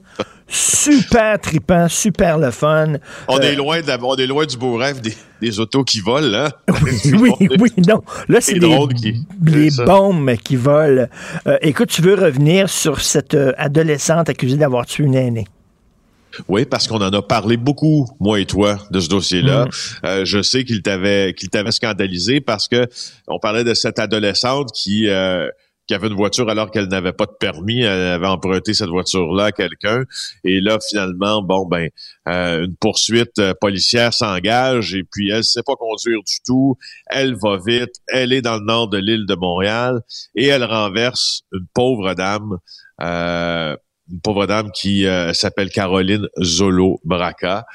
Super 0.52 1.40
tripant, 1.40 1.88
super 1.88 2.38
le 2.38 2.52
fun. 2.52 2.94
On 3.28 3.38
Euh, 3.38 3.42
est 3.42 3.56
loin 3.56 3.82
de 3.82 3.88
la- 3.88 3.98
on 4.04 4.16
est 4.16 4.28
loin 4.28 4.46
du 4.46 4.58
beau 4.58 4.76
rêve 4.76 5.02
des, 5.02 5.14
des 5.42 5.60
autos 5.60 5.84
qui 5.84 6.00
volent, 6.02 6.34
hein? 6.38 6.50
oui, 7.20 7.32
oui, 7.60 7.72
non. 7.88 8.02
Là, 8.28 8.42
c'est 8.42 8.54
Les 8.54 8.60
des, 8.60 8.88
qui- 8.96 9.26
les 9.46 9.70
bombes 9.86 10.36
qui 10.44 10.56
volent. 10.56 11.08
Euh, 11.48 11.58
écoute, 11.62 11.90
tu 11.90 12.02
veux 12.02 12.16
revenir 12.16 12.70
sur 12.70 13.02
cette 13.02 13.34
euh, 13.34 13.54
adolescente 13.58 14.30
accusée 14.30 14.58
d'avoir 14.58 14.86
tué 14.86 15.06
une 15.06 15.16
aînée? 15.16 15.48
Oui, 16.48 16.64
parce 16.64 16.88
qu'on 16.88 17.02
en 17.02 17.12
a 17.12 17.22
parlé 17.22 17.58
beaucoup, 17.58 18.08
moi 18.22 18.40
et 18.40 18.46
toi, 18.46 18.78
de 18.90 19.02
ce 19.02 19.10
dossier-là. 19.10 19.66
Mm. 19.66 19.70
Euh, 20.06 20.26
je 20.26 20.42
sais 20.42 20.64
qu'il 20.64 20.82
t'avait 20.82 21.34
qu'il 21.34 21.50
t'avait 21.50 21.72
scandalisé 21.74 22.40
parce 22.40 22.70
que 22.70 22.88
on 23.28 23.38
parlait 23.38 23.66
de 23.66 23.74
cette 23.74 24.00
adolescente 24.00 24.70
qui 24.74 25.10
euh, 25.10 25.50
qui 25.92 25.96
avait 25.96 26.08
une 26.08 26.16
voiture 26.16 26.50
alors 26.50 26.72
qu'elle 26.72 26.88
n'avait 26.88 27.12
pas 27.12 27.26
de 27.26 27.36
permis, 27.38 27.82
elle 27.82 28.14
avait 28.14 28.28
emprunté 28.28 28.74
cette 28.74 28.88
voiture-là 28.88 29.48
à 29.48 29.52
quelqu'un, 29.52 30.06
et 30.46 30.62
là 30.62 30.78
finalement, 30.80 31.42
bon 31.42 31.66
ben, 31.66 31.90
euh, 32.30 32.64
une 32.64 32.78
poursuite 32.78 33.40
euh, 33.40 33.54
policière 33.60 34.14
s'engage 34.14 34.96
et 34.96 35.04
puis 35.04 35.32
elle 35.32 35.44
sait 35.44 35.64
pas 35.66 35.76
conduire 35.76 36.20
du 36.26 36.38
tout, 36.46 36.78
elle 37.08 37.36
va 37.36 37.58
vite, 37.58 37.92
elle 38.08 38.32
est 38.32 38.42
dans 38.42 38.56
le 38.56 38.64
nord 38.64 38.88
de 38.88 39.00
l'île 39.00 39.26
de 39.26 39.36
Montréal 39.36 40.00
et 40.34 40.46
elle 40.46 40.64
renverse 40.64 41.42
une 41.52 41.68
pauvre 41.74 42.14
dame. 42.14 42.60
Euh, 43.02 43.76
une 44.10 44.22
pauvre 44.22 44.46
dame 44.46 44.72
qui 44.72 45.06
s'appelle 45.34 45.70
Caroline 45.70 46.28
Zolo 46.42 47.00
Braca. 47.06 47.66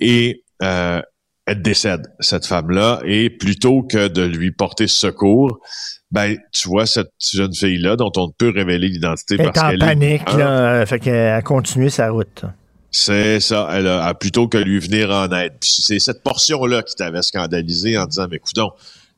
Et 0.00 0.42
euh, 0.62 1.02
elle 1.46 1.60
décède 1.62 2.06
cette 2.20 2.46
femme-là 2.46 3.00
et 3.04 3.28
plutôt 3.30 3.82
que 3.82 4.08
de 4.08 4.22
lui 4.22 4.52
porter 4.52 4.86
secours, 4.86 5.58
ben 6.10 6.36
tu 6.52 6.68
vois 6.68 6.86
cette 6.86 7.10
jeune 7.32 7.54
fille-là 7.54 7.96
dont 7.96 8.12
on 8.16 8.28
ne 8.28 8.32
peut 8.36 8.50
révéler 8.54 8.88
l'identité 8.88 9.34
Elle 9.38 9.40
est 9.40 9.44
parce 9.52 9.66
en 9.66 9.70
qu'elle 9.70 9.78
panique, 9.80 10.22
est 10.28 10.36
là. 10.38 10.86
fait 10.86 11.00
qu'elle 11.00 11.32
a 11.32 11.42
continué 11.42 11.90
sa 11.90 12.10
route. 12.10 12.44
c'est 12.90 13.40
ça, 13.40 13.68
elle 13.72 13.86
a, 13.86 14.04
a- 14.04 14.14
plutôt 14.14 14.46
que 14.48 14.58
lui 14.58 14.78
venir 14.78 15.10
en 15.10 15.30
aide. 15.32 15.54
Puis 15.60 15.70
c'est 15.82 15.98
cette 15.98 16.22
portion-là 16.22 16.82
qui 16.82 16.94
t'avait 16.94 17.22
scandalisé 17.22 17.96
en 17.98 18.06
disant 18.06 18.26
mais 18.30 18.38
coudon, 18.38 18.70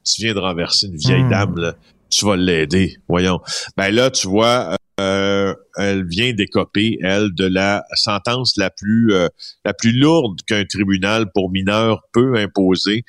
tu 0.05 0.23
viens 0.23 0.35
de 0.35 0.39
renverser 0.39 0.87
une 0.87 0.97
vieille 0.97 1.25
Hmm. 1.25 1.31
dame 1.31 1.59
là, 1.59 1.75
tu 2.15 2.27
vas 2.27 2.37
l'aider, 2.37 2.97
voyons. 3.09 3.41
Ben 3.77 3.91
là 3.91 4.11
tu 4.11 4.29
vois 4.29 4.77
euh, 5.01 5.53
elle 5.77 6.07
vient 6.07 6.33
d'écoper 6.33 6.99
elle 7.03 7.35
de 7.35 7.47
la 7.47 7.85
sentence 7.95 8.57
la 8.57 8.71
plus 8.71 9.13
euh, 9.13 9.27
la 9.65 9.75
plus 9.75 9.91
lourde 9.91 10.39
qu'un 10.47 10.65
tribunal 10.65 11.33
pour 11.33 11.51
mineurs 11.51 12.03
peut 12.13 12.37
imposer 12.37 13.05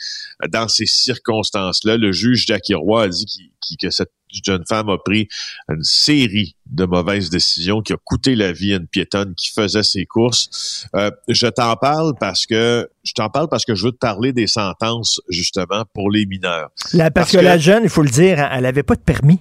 dans 0.50 0.68
ces 0.68 0.88
circonstances-là. 0.88 1.98
Le 1.98 2.12
juge 2.12 2.48
Jacques 2.48 2.74
Roy 2.74 3.04
a 3.04 3.08
dit 3.08 3.52
que 3.80 3.92
cette 3.92 4.12
jeune 4.44 4.66
femme 4.68 4.90
a 4.90 4.98
pris 4.98 5.28
une 5.70 5.84
série 5.84 6.56
de 6.66 6.86
mauvaises 6.86 7.30
décisions 7.30 7.82
qui 7.82 7.94
a 7.94 7.98
coûté 8.04 8.36
la 8.36 8.52
vie 8.52 8.74
à 8.74 8.78
une 8.78 8.88
piétonne 8.88 9.36
qui 9.36 9.52
faisait 9.52 9.84
ses 9.84 10.06
courses. 10.06 10.88
Euh, 10.96 11.12
je 11.28 11.48
t'en 11.48 11.76
parle 11.76 12.14
parce 12.20 12.46
que 12.46 12.90
je 13.04 13.14
t'en 13.14 13.30
parle 13.30 13.48
parce 13.50 13.66
que 13.66 13.76
je 13.76 13.86
veux 13.86 13.92
te 13.92 13.98
parler 13.98 14.34
des 14.34 14.48
sentences 14.48 15.22
justement 15.30 15.86
pour 15.94 16.10
les 16.12 16.26
mineurs. 16.26 16.70
Là, 16.94 17.12
parce, 17.12 17.26
Parce 17.26 17.32
que, 17.34 17.38
que- 17.38 17.44
la 17.44 17.58
jeune, 17.58 17.84
il 17.84 17.90
faut 17.90 18.04
le 18.04 18.10
dire, 18.10 18.40
elle 18.52 18.64
n'avait 18.64 18.84
pas 18.84 18.96
de 18.96 19.02
permis. 19.02 19.40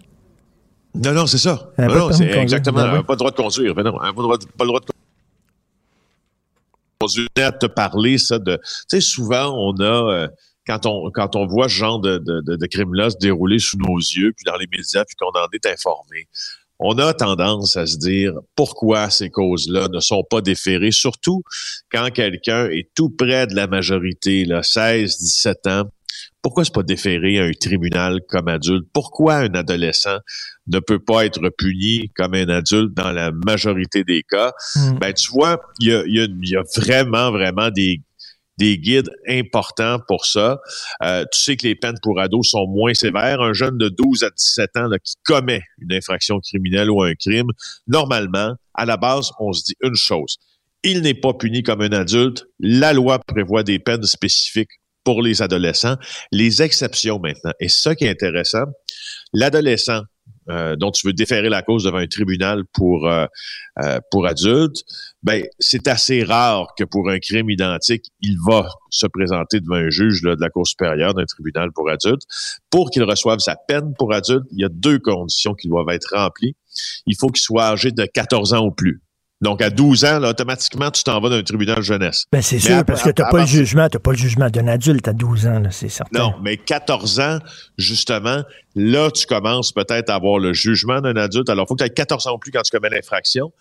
Non, 0.95 1.12
non, 1.12 1.26
c'est 1.26 1.38
ça. 1.38 1.70
Elle 1.76 1.86
Non, 1.88 2.12
c'est 2.12 2.18
de 2.20 2.28
conduire. 2.28 2.38
exactement. 2.38 2.76
Ben 2.78 2.84
Elle 2.84 2.90
oui. 2.92 2.97
n'a 2.99 3.03
pas 3.03 3.12
le 3.14 3.18
droit 3.18 3.30
de 3.32 3.36
conduire. 3.36 3.74
Ben 3.74 3.82
non, 3.82 3.99
elle 4.01 4.07
n'a 4.09 4.12
pas 4.12 4.20
le 4.20 4.22
droit 4.22 4.38
de, 4.38 4.45
pas 4.45 4.64
le 4.64 4.68
droit 4.68 4.80
de 4.80 4.86
conduire. 7.01 7.28
À 7.38 7.53
te 7.53 7.66
parler, 7.66 8.18
ça, 8.18 8.38
de. 8.38 8.57
Tu 8.57 8.61
sais, 8.88 9.01
souvent, 9.01 9.53
on 9.57 9.74
a. 9.80 9.84
euh, 10.12 10.28
quand 10.67 10.87
on, 10.87 11.11
quand 11.11 11.37
on 11.37 11.47
voit 11.47 11.69
ce 11.69 11.75
genre 11.75 12.01
de, 12.01 12.19
de, 12.19 12.41
de, 12.41 12.57
de 12.57 12.67
crime-là 12.67 13.11
se 13.11 13.17
dérouler 13.19 13.59
sous 13.59 13.77
nos 13.79 13.99
yeux, 13.99 14.33
puis 14.37 14.45
dans 14.45 14.57
les 14.57 14.67
médias, 14.71 15.05
puis 15.05 15.17
qu'on 15.17 15.39
en 15.39 15.49
est 15.53 15.67
informé, 15.67 16.29
on 16.79 16.99
a 16.99 17.15
tendance 17.15 17.77
à 17.77 17.87
se 17.87 17.97
dire 17.97 18.33
pourquoi 18.57 19.11
ces 19.11 19.31
causes-là 19.31 19.89
ne 19.89 20.01
sont 20.01 20.25
pas 20.29 20.41
déférées, 20.41 20.91
surtout 20.91 21.43
quand 21.91 22.11
quelqu'un 22.12 22.69
est 22.69 22.89
tout 22.95 23.11
près 23.11 23.47
de 23.47 23.55
la 23.55 23.67
majorité, 23.67 24.45
là, 24.45 24.62
16, 24.62 25.19
17 25.19 25.67
ans. 25.69 25.83
Pourquoi 26.43 26.65
c'est 26.65 26.75
pas 26.75 26.83
déféré 26.83 27.39
à 27.39 27.45
un 27.45 27.53
tribunal 27.53 28.21
comme 28.29 28.49
adulte? 28.49 28.87
Pourquoi 28.93 29.37
un 29.37 29.55
adolescent 29.55 30.19
ne 30.67 30.79
peut 30.79 30.99
pas 30.99 31.25
être 31.25 31.49
puni 31.57 32.11
comme 32.15 32.35
un 32.35 32.49
adulte 32.51 32.93
dans 32.93 33.12
la 33.12 33.33
majorité 33.33 34.05
des 34.05 34.23
cas? 34.23 34.53
Mm. 34.77 34.99
Ben, 34.99 35.12
tu 35.15 35.31
vois, 35.33 35.61
il 35.81 35.89
y 35.89 35.95
a, 35.95 36.03
y 36.07 36.57
a 36.57 36.62
vraiment, 36.77 37.31
vraiment 37.31 37.71
des, 37.71 38.03
des 38.59 38.78
guides 38.78 39.11
importants 39.28 39.98
pour 40.07 40.26
ça. 40.26 40.61
Euh, 41.02 41.24
tu 41.32 41.40
sais 41.40 41.57
que 41.57 41.66
les 41.66 41.74
peines 41.74 41.98
pour 42.02 42.20
ados 42.20 42.50
sont 42.50 42.66
moins 42.66 42.94
sévères. 42.94 43.40
Un 43.40 43.52
jeune 43.52 43.78
de 43.78 43.88
12 43.88 44.22
à 44.22 44.30
17 44.30 44.76
ans 44.76 44.88
là, 44.88 44.98
qui 44.98 45.14
commet 45.24 45.62
une 45.78 45.92
infraction 45.92 46.40
criminelle 46.40 46.90
ou 46.90 47.02
un 47.02 47.14
crime, 47.14 47.48
normalement, 47.86 48.55
à 48.74 48.84
la 48.84 48.96
base, 48.96 49.30
on 49.38 49.52
se 49.52 49.64
dit 49.64 49.76
une 49.82 49.96
chose. 49.96 50.38
Il 50.82 51.00
n'est 51.00 51.14
pas 51.14 51.32
puni 51.32 51.62
comme 51.62 51.80
un 51.80 51.92
adulte. 51.92 52.44
La 52.61 52.92
loi 52.92 53.18
prévoit 53.18 53.62
des 53.62 53.78
peines 53.78 54.05
spécifiques 54.05 54.80
pour 55.02 55.22
les 55.22 55.42
adolescents. 55.42 55.96
Les 56.30 56.62
exceptions 56.62 57.18
maintenant. 57.18 57.52
Et 57.61 57.68
ça 57.68 57.94
qui 57.94 58.05
est 58.05 58.11
intéressant, 58.11 58.64
l'adolescent 59.32 60.02
euh, 60.51 60.76
dont 60.76 60.90
tu 60.90 61.07
veux 61.07 61.12
déférer 61.12 61.49
la 61.49 61.62
cause 61.62 61.84
devant 61.84 61.99
un 61.99 62.07
tribunal 62.07 62.64
pour 62.72 63.09
euh, 63.09 63.26
euh, 63.82 63.99
pour 64.11 64.26
adultes, 64.26 64.84
ben 65.22 65.45
c'est 65.59 65.88
assez 65.88 66.22
rare 66.22 66.74
que 66.76 66.84
pour 66.84 67.09
un 67.09 67.18
crime 67.18 67.51
identique, 67.51 68.11
il 68.20 68.36
va 68.47 68.68
se 68.90 69.07
présenter 69.07 69.61
devant 69.61 69.76
un 69.76 69.90
juge 69.90 70.22
de 70.22 70.36
la 70.38 70.51
Cour 70.51 70.66
supérieure 70.66 71.14
d'un 71.14 71.24
tribunal 71.24 71.72
pour 71.72 71.88
adultes. 71.90 72.22
Pour 72.70 72.90
qu'il 72.90 73.05
reçoive 73.05 73.38
sa 73.38 73.57
peine 73.57 73.95
pour 73.99 74.12
adulte, 74.12 74.45
il 74.53 74.61
y 74.61 74.64
a 74.64 74.68
deux 74.68 74.99
conditions 74.99 75.55
qui 75.55 75.68
doivent 75.68 75.88
être 75.90 76.14
remplies. 76.14 76.57
Il 77.07 77.16
faut 77.16 77.28
qu'il 77.28 77.42
soit 77.42 77.66
âgé 77.66 77.90
de 77.92 78.05
14 78.05 78.55
ans 78.55 78.66
ou 78.66 78.70
plus. 78.70 79.03
Donc, 79.45 79.61
à 79.61 79.68
12 79.68 80.07
ans, 80.07 80.18
là, 80.20 80.30
automatiquement, 80.30 80.90
tu 80.90 81.03
t'en 81.05 81.20
vas 81.20 81.28
d'un 81.28 81.42
tribunal 81.42 81.82
jeunesse. 81.82 82.24
Ben, 82.32 82.40
c'est 82.40 82.59
sûr, 82.59 82.76
à- 82.78 82.84
parce 82.84 83.03
que 83.03 83.11
tu 83.11 83.20
n'as 83.20 83.28
pas 83.28 83.40
le 83.40 83.47
jugement. 83.47 83.88
Tu 83.90 83.99
pas 83.99 84.12
le 84.12 84.16
jugement 84.16 84.49
d'un 84.49 84.66
adulte 84.68 85.07
à 85.07 85.12
12 85.12 85.47
ans, 85.47 85.62
c'est 85.70 85.90
certain. 85.90 86.18
Non, 86.18 86.34
mais 86.42 86.57
14 86.57 87.20
ans, 87.20 87.38
justement, 87.76 88.42
là, 88.74 89.11
tu 89.11 89.26
commences 89.26 89.70
peut-être 89.70 90.09
à 90.09 90.14
avoir 90.14 90.38
le 90.38 90.55
jugement 90.55 91.03
d'un 91.03 91.16
adulte. 91.16 91.51
Alors, 91.51 91.66
il 91.66 91.68
faut 91.68 91.74
que 91.74 91.84
tu 91.84 91.90
aies 91.90 91.92
14 91.92 92.26
ans 92.26 92.36
ou 92.36 92.38
plus 92.38 92.53
quand 92.53 92.62
tu 92.62 92.70
commets 92.70 92.88
l'infraction. 92.88 93.53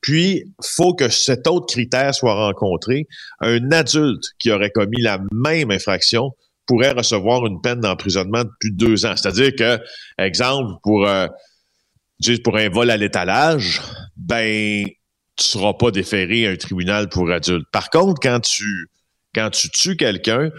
Puis, 0.00 0.44
faut 0.64 0.94
que 0.94 1.08
cet 1.08 1.48
autre 1.48 1.66
critère 1.66 2.14
soit 2.14 2.34
rencontré. 2.34 3.08
Un 3.40 3.72
adulte 3.72 4.22
qui 4.38 4.52
aurait 4.52 4.70
commis 4.70 5.00
la 5.02 5.18
même 5.32 5.72
infraction 5.72 6.30
pourrait 6.66 6.92
recevoir 6.92 7.46
une 7.46 7.60
peine 7.60 7.80
d'emprisonnement 7.80 8.44
de 8.44 8.50
plus 8.60 8.70
de 8.70 8.76
deux 8.76 9.06
ans. 9.06 9.14
C'est-à-dire 9.16 9.50
que, 9.58 9.80
exemple, 10.18 10.70
pour, 10.84 11.08
euh, 11.08 11.26
pour 12.44 12.56
un 12.56 12.68
vol 12.68 12.90
à 12.90 12.96
l'étalage, 12.96 13.80
ben, 14.16 14.86
tu 15.36 15.46
seras 15.46 15.74
pas 15.74 15.90
déféré 15.90 16.46
à 16.46 16.50
un 16.50 16.56
tribunal 16.56 17.08
pour 17.08 17.30
adultes. 17.30 17.66
Par 17.72 17.90
contre, 17.90 18.20
quand 18.20 18.40
tu, 18.40 18.90
quand 19.34 19.50
tu 19.50 19.70
tues 19.70 19.96
quelqu'un, 19.96 20.50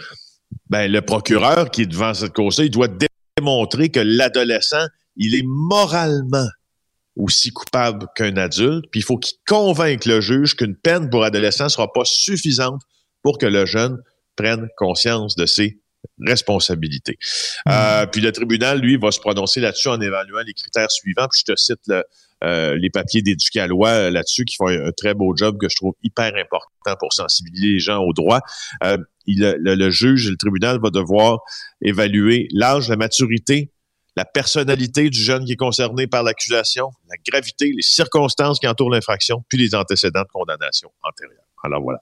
ben, 0.69 0.91
le 0.91 1.01
procureur 1.01 1.71
qui 1.71 1.84
est 1.84 1.88
devant 1.88 2.13
cette 2.13 2.34
cause-là, 2.34 2.65
il 2.65 2.71
doit 2.71 2.89
démontrer 3.38 3.89
que 3.89 3.99
l'adolescent, 3.99 4.86
il 5.15 5.36
est 5.36 5.45
moralement 5.45 6.47
aussi 7.15 7.51
coupable 7.51 8.07
qu'un 8.15 8.36
adulte, 8.38 8.86
puis 8.91 9.01
il 9.01 9.03
faut 9.03 9.17
qu'il 9.17 9.38
convainque 9.47 10.05
le 10.05 10.19
juge 10.19 10.55
qu'une 10.55 10.76
peine 10.76 11.09
pour 11.09 11.24
adolescent 11.24 11.65
ne 11.65 11.69
sera 11.69 11.91
pas 11.91 12.05
suffisante 12.05 12.82
pour 13.21 13.38
que 13.38 13.45
le 13.45 13.65
jeune 13.65 13.99
prenne 14.36 14.67
conscience 14.78 15.36
de 15.36 15.45
ses 15.45 15.80
responsabilités. 16.19 17.17
Euh, 17.69 18.05
puis 18.07 18.21
le 18.21 18.32
tribunal, 18.32 18.80
lui, 18.80 18.97
va 18.97 19.11
se 19.11 19.19
prononcer 19.19 19.59
là-dessus 19.59 19.89
en 19.89 20.01
évaluant 20.01 20.41
les 20.45 20.53
critères 20.53 20.91
suivants. 20.91 21.28
Puis 21.32 21.43
je 21.47 21.53
te 21.53 21.59
cite 21.59 21.91
euh, 22.43 22.77
les 22.77 22.89
papiers 22.89 23.21
d'éducalois 23.21 23.89
euh, 23.89 24.09
là-dessus 24.09 24.45
qui 24.45 24.55
font 24.55 24.67
un, 24.67 24.91
très 24.91 25.13
beau 25.13 25.35
job 25.35 25.57
que 25.59 25.69
je 25.69 25.75
trouve 25.75 25.93
hyper 26.03 26.33
important 26.35 26.97
pour 26.99 27.13
sensibiliser 27.13 27.67
les 27.67 27.79
gens 27.79 27.99
aux 27.99 28.13
droits. 28.13 28.41
Il, 29.25 29.39
le, 29.39 29.89
juge, 29.89 30.29
le 30.29 30.35
tribunal 30.35 30.79
va 30.83 30.89
devoir 30.89 31.39
évaluer 31.81 32.47
l'âge, 32.51 32.89
la 32.89 32.97
maturité, 32.97 33.71
la 34.17 34.25
personnalité 34.25 35.09
du 35.09 35.19
jeune 35.19 35.45
qui 35.45 35.53
est 35.53 35.57
concerné 35.57 36.07
par 36.07 36.23
l'accusation, 36.23 36.91
la 37.07 37.15
gravité, 37.31 37.71
les 37.73 37.81
circonstances 37.81 38.59
qui 38.59 38.67
entourent 38.67 38.91
l'infraction, 38.91 39.43
puis 39.47 39.57
les 39.57 39.75
antécédents 39.75 40.23
de 40.23 40.27
condamnation 40.31 40.91
antérieure. 41.03 41.45
Alors 41.64 41.82
voilà. 41.82 41.99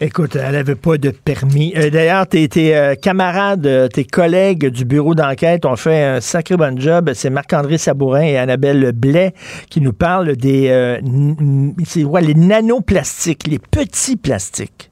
Écoute, 0.00 0.36
elle 0.36 0.52
n'avait 0.52 0.74
pas 0.74 0.96
de 0.96 1.10
permis. 1.10 1.72
Euh, 1.76 1.90
d'ailleurs, 1.90 2.26
tes, 2.26 2.48
euh, 2.56 2.94
camarades, 2.94 3.66
euh, 3.66 3.88
tes 3.88 4.04
collègues 4.04 4.68
du 4.68 4.84
bureau 4.84 5.14
d'enquête 5.14 5.64
ont 5.64 5.76
fait 5.76 6.04
un 6.04 6.20
sacré 6.20 6.56
bon 6.56 6.78
job. 6.78 7.10
C'est 7.14 7.30
Marc-André 7.30 7.78
Sabourin 7.78 8.22
et 8.22 8.36
Annabelle 8.36 8.92
Blais 8.92 9.34
qui 9.70 9.80
nous 9.80 9.92
parlent 9.92 10.36
des 10.36 10.98
les 11.02 12.34
nanoplastiques, 12.34 13.46
les 13.46 13.58
petits 13.58 14.16
plastiques. 14.16 14.90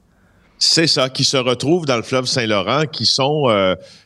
C'est 0.57 0.87
ça, 0.87 1.09
qui 1.09 1.23
se 1.23 1.37
retrouvent 1.37 1.85
dans 1.85 1.97
le 1.97 2.03
fleuve 2.03 2.25
Saint-Laurent, 2.25 2.83
qui 2.91 3.05
sont 3.05 3.47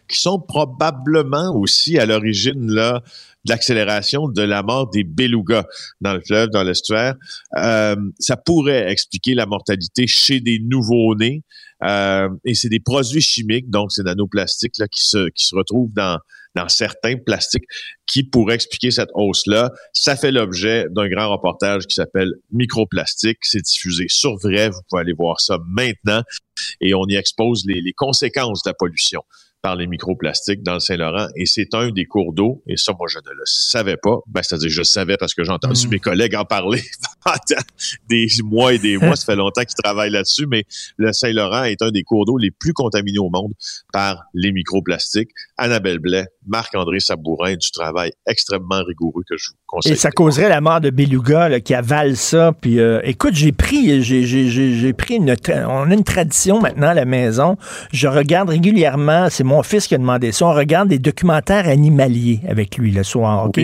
qui 0.08 0.20
sont 0.20 0.40
probablement 0.40 1.54
aussi 1.56 1.98
à 1.98 2.06
l'origine 2.06 2.72
là 2.72 3.02
de 3.46 3.52
l'accélération 3.52 4.28
de 4.28 4.42
la 4.42 4.64
mort 4.64 4.90
des 4.90 5.04
belugas 5.04 5.66
dans 6.02 6.14
le 6.14 6.22
fleuve, 6.22 6.50
dans 6.50 6.64
l'estuaire. 6.64 7.16
Euh, 7.58 7.96
ça 8.20 8.38
pourrait 8.38 8.92
expliquer 8.92 9.36
la 9.36 9.46
mortalité 9.46 10.08
chez 10.08 10.40
des 10.42 10.60
nouveaux-nés. 10.60 11.44
Euh, 11.84 12.30
et 12.46 12.56
c'est 12.56 12.70
des 12.70 12.80
produits 12.80 13.22
chimiques, 13.22 13.70
donc 13.70 13.92
c'est 13.92 14.04
nanoplastiques 14.04 14.78
là, 14.78 14.88
qui 14.88 15.06
se 15.06 15.30
qui 15.30 15.46
se 15.46 15.56
retrouvent 15.56 15.92
dans 15.94 16.20
dans 16.56 16.70
certains 16.70 17.18
plastiques 17.18 17.66
qui 18.08 18.24
pourraient 18.24 18.56
expliquer 18.56 18.90
cette 18.90 19.10
hausse-là. 19.14 19.72
Ça 19.92 20.16
fait 20.16 20.32
l'objet 20.32 20.86
d'un 20.90 21.10
grand 21.10 21.30
reportage 21.30 21.86
qui 21.86 21.96
s'appelle 21.96 22.32
Microplastique. 22.52 23.40
C'est 23.42 23.62
diffusé 23.62 24.06
sur 24.08 24.38
Vrai. 24.38 24.70
Vous 24.70 24.80
pouvez 24.90 25.02
aller 25.02 25.14
voir 25.14 25.42
ça 25.42 25.60
maintenant. 25.68 26.24
Et 26.80 26.94
on 26.94 27.06
y 27.08 27.16
expose 27.16 27.66
les, 27.68 27.82
les 27.82 27.92
conséquences 27.92 28.64
de 28.64 28.70
la 28.70 28.74
pollution 28.74 29.22
par 29.66 29.76
les 29.76 29.88
microplastiques 29.88 30.62
dans 30.62 30.76
le 30.76 30.80
Saint-Laurent 30.80 31.26
et 31.36 31.48
c'est 31.48 31.74
un 31.74 31.90
des 31.90 32.06
cours 32.06 32.34
d'eau 32.34 32.62
et 32.68 32.78
ça 32.78 32.94
moi 33.00 33.08
je 33.10 33.18
ne 33.18 33.32
le 33.32 33.42
savais 33.46 33.98
pas. 33.98 34.18
Ben, 34.28 34.44
c'est-à-dire 34.44 34.70
je 34.70 34.84
savais 34.84 35.18
parce 35.18 35.34
que 35.34 35.44
j'ai 35.44 35.52
entendu 35.52 35.88
mm. 35.88 35.90
mes 35.90 35.98
collègues 35.98 36.36
en 36.36 36.46
parler 36.46 36.84
pendant 37.26 37.64
des 38.08 38.28
mois 38.44 38.76
et 38.76 38.78
des 38.78 39.00
mois. 39.00 39.16
Ça 39.16 39.26
fait 39.26 39.36
longtemps 39.36 39.64
qu'ils 39.64 39.84
travaillent 39.84 40.12
là-dessus 40.12 40.46
mais 40.46 40.66
le 40.98 41.12
Saint-Laurent 41.14 41.64
est 41.64 41.82
un 41.82 41.90
des 41.90 42.04
cours 42.04 42.26
d'eau 42.28 42.38
les 42.38 42.52
plus 42.52 42.74
contaminés 42.74 43.18
au 43.18 43.32
monde 43.32 43.54
par 43.92 44.22
les 44.36 44.52
microplastiques. 44.52 45.32
Annabelle 45.58 45.98
Blais 45.98 46.28
Marc-André 46.46 47.00
Sabourin 47.00 47.56
du 47.56 47.72
travail 47.72 48.12
extrêmement 48.28 48.84
rigoureux 48.84 49.24
que 49.28 49.36
je 49.36 49.50
vous 49.50 49.58
conseille. 49.66 49.94
Et 49.94 49.96
ça 49.96 50.12
causerait 50.12 50.48
la 50.48 50.62
mort 50.62 50.80
de 50.80 50.92
Beluga 50.92 51.60
qui 51.60 51.74
avale 51.74 52.18
ça. 52.18 52.52
Puis 52.62 52.80
euh, 52.80 53.02
écoute 53.04 53.34
j'ai 53.34 53.52
pris 53.52 54.04
j'ai 54.04 54.94
pris 54.94 55.16
une 55.16 55.36
on 55.68 55.90
a 55.90 55.94
une 55.96 56.04
tradition 56.04 56.62
maintenant 56.62 56.90
à 56.90 56.94
la 56.94 57.06
maison. 57.06 57.58
Je 57.92 58.08
regarde 58.08 58.50
régulièrement 58.50 59.32
c'est 59.32 59.44
mon 59.44 59.55
mon 59.56 59.64
fils 59.64 59.88
qui 59.88 59.96
a 59.96 59.98
demandé 59.98 60.32
ça. 60.32 60.46
On 60.46 60.54
regarde 60.54 60.90
des 60.90 61.00
documentaires 61.00 61.68
animaliers 61.68 62.42
avec 62.48 62.78
lui 62.78 62.92
le 62.92 63.04
soir, 63.04 63.46
OK? 63.46 63.60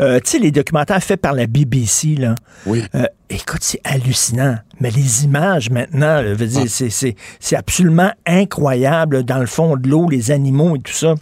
Euh, 0.00 0.18
tu 0.20 0.30
sais, 0.30 0.38
les 0.38 0.50
documentaires 0.50 1.02
faits 1.02 1.20
par 1.20 1.32
la 1.32 1.46
BBC, 1.46 2.16
là. 2.16 2.34
Oui. 2.66 2.82
Euh, 2.94 3.06
écoute, 3.30 3.60
c'est 3.62 3.80
hallucinant. 3.84 4.56
Mais 4.80 4.90
les 4.90 5.24
images 5.24 5.70
maintenant, 5.70 6.22
veux 6.22 6.46
dire, 6.46 6.66
ah. 6.66 7.14
c'est 7.40 7.56
absolument 7.56 8.10
incroyable 8.26 9.22
dans 9.22 9.38
le 9.38 9.46
fond 9.46 9.76
de 9.76 9.88
l'eau, 9.88 10.08
les 10.08 10.30
animaux 10.30 10.76
et 10.76 10.80
tout 10.80 10.92
ça. 10.92 11.14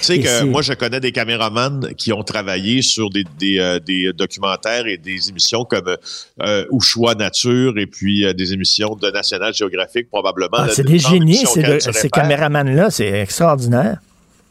Tu 0.00 0.04
sais 0.04 0.18
que 0.18 0.44
moi, 0.44 0.62
je 0.62 0.72
connais 0.72 1.00
des 1.00 1.12
caméramans 1.12 1.94
qui 1.96 2.12
ont 2.12 2.22
travaillé 2.22 2.82
sur 2.82 3.10
des, 3.10 3.24
des, 3.38 3.58
euh, 3.58 3.78
des 3.78 4.12
documentaires 4.12 4.86
et 4.86 4.98
des 4.98 5.28
émissions 5.28 5.64
comme 5.64 5.96
euh, 6.42 6.64
Choix 6.80 7.14
Nature 7.14 7.78
et 7.78 7.86
puis 7.86 8.24
euh, 8.24 8.32
des 8.32 8.52
émissions 8.52 8.96
de 8.96 9.10
National 9.10 9.54
Geographic, 9.54 10.08
probablement. 10.10 10.58
Ah, 10.58 10.68
c'est 10.68 10.84
des 10.84 10.98
génies, 10.98 11.44
ces 11.46 12.10
caméramans-là. 12.10 12.90
C'est 12.90 13.20
extraordinaire. 13.20 13.98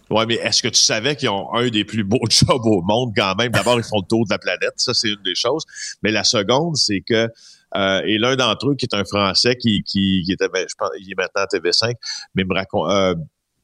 Oui, 0.10 0.26
mais 0.28 0.36
est-ce 0.36 0.62
que 0.62 0.68
tu 0.68 0.82
savais 0.82 1.16
qu'ils 1.16 1.30
ont 1.30 1.54
un 1.54 1.70
des 1.70 1.86
plus 1.86 2.04
beaux 2.04 2.26
jobs 2.30 2.66
au 2.66 2.82
monde 2.82 3.14
quand 3.16 3.36
même? 3.36 3.52
D'abord, 3.52 3.78
ils 3.80 3.84
font 3.84 4.00
le 4.02 4.08
tour 4.08 4.26
de 4.26 4.32
la 4.32 4.38
planète. 4.38 4.74
Ça, 4.78 4.94
c'est 4.94 5.10
une 5.10 5.24
des 5.24 5.36
choses. 5.36 5.64
Mais 6.04 6.12
la 6.12 6.24
seconde, 6.24 6.76
c'est 6.78 7.02
que 7.02 7.30
euh, 7.76 8.02
et 8.06 8.18
l'un 8.18 8.36
d'entre 8.36 8.70
eux, 8.70 8.76
qui 8.76 8.86
est 8.86 8.96
un 8.96 9.04
Français 9.04 9.56
qui, 9.56 9.82
qui, 9.84 10.22
qui 10.26 10.32
était, 10.32 10.48
ben, 10.50 10.66
je 10.70 10.76
pense, 10.78 10.90
il 11.00 11.12
est 11.12 11.16
maintenant 11.18 11.44
à 11.44 11.46
TV5, 11.46 11.94
mais 12.36 12.44
me 12.44 12.54
raconte, 12.54 12.92
euh, 12.92 13.16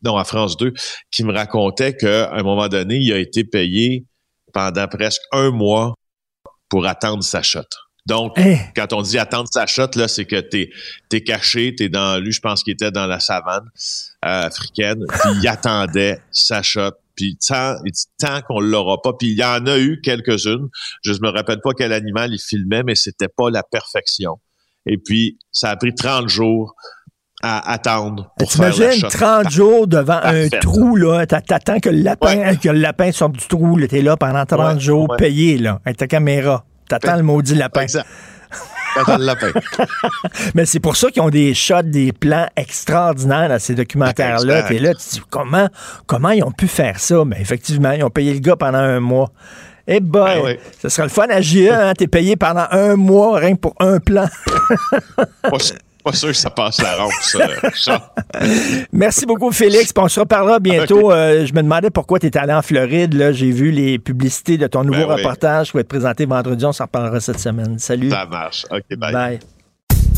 non, 0.03 0.17
à 0.17 0.23
France 0.23 0.57
2, 0.57 0.73
qui 1.11 1.23
me 1.23 1.33
racontait 1.33 1.95
qu'à 1.95 2.31
un 2.33 2.43
moment 2.43 2.67
donné, 2.67 2.97
il 2.97 3.11
a 3.11 3.17
été 3.17 3.43
payé 3.43 4.05
pendant 4.53 4.87
presque 4.87 5.21
un 5.31 5.51
mois 5.51 5.93
pour 6.69 6.85
attendre 6.85 7.23
sa 7.23 7.41
shot. 7.41 7.67
Donc, 8.05 8.39
hein? 8.39 8.57
quand 8.75 8.93
on 8.93 9.01
dit 9.01 9.19
attendre 9.19 9.49
sa 9.51 9.67
shot, 9.67 9.91
là, 9.95 10.07
c'est 10.07 10.25
que 10.25 10.39
t'es 10.39 10.71
es 11.11 11.23
caché, 11.23 11.75
t'es 11.75 11.89
dans, 11.89 12.19
lui, 12.21 12.31
je 12.31 12.39
pense 12.39 12.63
qu'il 12.63 12.73
était 12.73 12.91
dans 12.91 13.05
la 13.05 13.19
savane 13.19 13.69
euh, 14.25 14.47
africaine, 14.47 15.03
puis 15.07 15.31
il 15.41 15.47
attendait 15.47 16.19
sa 16.31 16.63
shot. 16.63 16.91
Puis 17.15 17.37
tant, 17.45 17.75
tant 18.17 18.41
qu'on 18.41 18.61
l'aura 18.61 19.01
pas, 19.01 19.11
puis 19.13 19.31
il 19.31 19.37
y 19.37 19.43
en 19.43 19.65
a 19.67 19.77
eu 19.77 19.99
quelques-unes. 20.01 20.69
Je 21.03 21.11
me 21.21 21.29
rappelle 21.29 21.59
pas 21.61 21.71
quel 21.77 21.91
animal 21.91 22.33
il 22.33 22.39
filmait, 22.39 22.81
mais 22.83 22.95
c'était 22.95 23.27
pas 23.27 23.49
la 23.49 23.61
perfection. 23.61 24.39
Et 24.85 24.97
puis, 24.97 25.37
ça 25.51 25.69
a 25.69 25.75
pris 25.75 25.93
30 25.93 26.29
jours 26.29 26.75
à 27.41 27.71
attendre 27.71 28.31
pour 28.37 28.51
faire 28.51 28.77
la 28.77 28.91
shot. 28.91 29.07
30 29.07 29.49
jours 29.49 29.87
devant 29.87 30.19
un 30.21 30.49
trou, 30.49 30.95
là. 30.95 31.25
T'attends 31.25 31.79
que 31.79 31.89
le 31.89 32.01
lapin, 32.01 32.55
que 32.55 32.69
le 32.69 32.79
lapin 32.79 33.11
sorte 33.11 33.33
du 33.33 33.47
trou, 33.47 33.77
là. 33.77 33.87
T'es 33.87 34.01
là 34.01 34.17
pendant 34.17 34.45
30 34.45 34.79
jours, 34.79 35.07
payé, 35.17 35.57
là, 35.57 35.79
avec 35.85 35.97
ta 35.97 36.07
caméra. 36.07 36.65
T'attends 36.87 37.17
le 37.17 37.23
maudit 37.23 37.55
lapin. 37.55 37.85
T'attends 38.95 39.17
le 39.17 39.25
lapin. 39.25 39.51
Mais 40.55 40.65
c'est 40.65 40.79
pour 40.79 40.97
ça 40.97 41.11
qu'ils 41.11 41.21
ont 41.21 41.29
des 41.29 41.53
shots, 41.53 41.83
des 41.83 42.11
plans 42.11 42.47
extraordinaires 42.55 43.49
dans 43.49 43.59
ces 43.59 43.75
documentaires-là. 43.75 44.63
T'es 44.63 44.79
là, 44.79 44.93
tu 44.95 45.05
te 45.05 45.09
dis, 45.11 45.21
comment, 45.29 45.69
comment 46.07 46.31
ils 46.31 46.43
ont 46.43 46.51
pu 46.51 46.67
faire 46.67 46.99
ça? 46.99 47.23
Mais 47.25 47.39
effectivement, 47.39 47.91
ils 47.91 48.03
ont 48.03 48.09
payé 48.09 48.33
le 48.33 48.39
gars 48.39 48.55
pendant 48.55 48.79
un 48.79 48.99
mois. 48.99 49.31
Eh 49.91 49.99
ben, 50.01 50.39
boy, 50.41 50.59
ça 50.79 50.89
sera 50.89 51.07
le 51.07 51.09
fun 51.09 51.27
à 51.29 51.41
GA, 51.41 51.89
hein? 51.89 51.93
T'es 51.97 52.07
payé 52.07 52.35
pendant 52.35 52.65
un 52.69 52.95
mois 52.95 53.39
rien 53.39 53.55
que 53.55 53.59
pour 53.59 53.75
un 53.79 53.99
plan. 53.99 54.27
Pas 56.03 56.13
sûr 56.13 56.29
que 56.29 56.35
ça 56.35 56.49
passe 56.49 56.81
la 56.81 56.95
rampe, 56.95 57.11
ça. 57.73 58.13
Merci 58.91 59.25
beaucoup, 59.25 59.51
Félix. 59.51 59.91
on 59.97 60.07
se 60.07 60.19
reparlera 60.19 60.59
bientôt. 60.59 61.11
Euh, 61.11 61.45
je 61.45 61.53
me 61.53 61.61
demandais 61.61 61.89
pourquoi 61.89 62.19
tu 62.19 62.27
étais 62.27 62.39
allé 62.39 62.53
en 62.53 62.61
Floride. 62.61 63.13
Là, 63.13 63.31
j'ai 63.31 63.51
vu 63.51 63.71
les 63.71 63.99
publicités 63.99 64.57
de 64.57 64.67
ton 64.67 64.83
nouveau 64.83 65.07
ben 65.07 65.15
reportage 65.15 65.71
qui 65.71 65.73
va 65.77 65.81
être 65.81 65.87
présenté 65.87 66.25
vendredi. 66.25 66.65
On 66.65 66.71
s'en 66.71 66.85
reparlera 66.85 67.19
cette 67.19 67.39
semaine. 67.39 67.77
Salut. 67.79 68.09
Ça 68.09 68.25
marche. 68.25 68.65
OK, 68.71 68.97
bye. 68.97 69.13
Bye. 69.13 69.39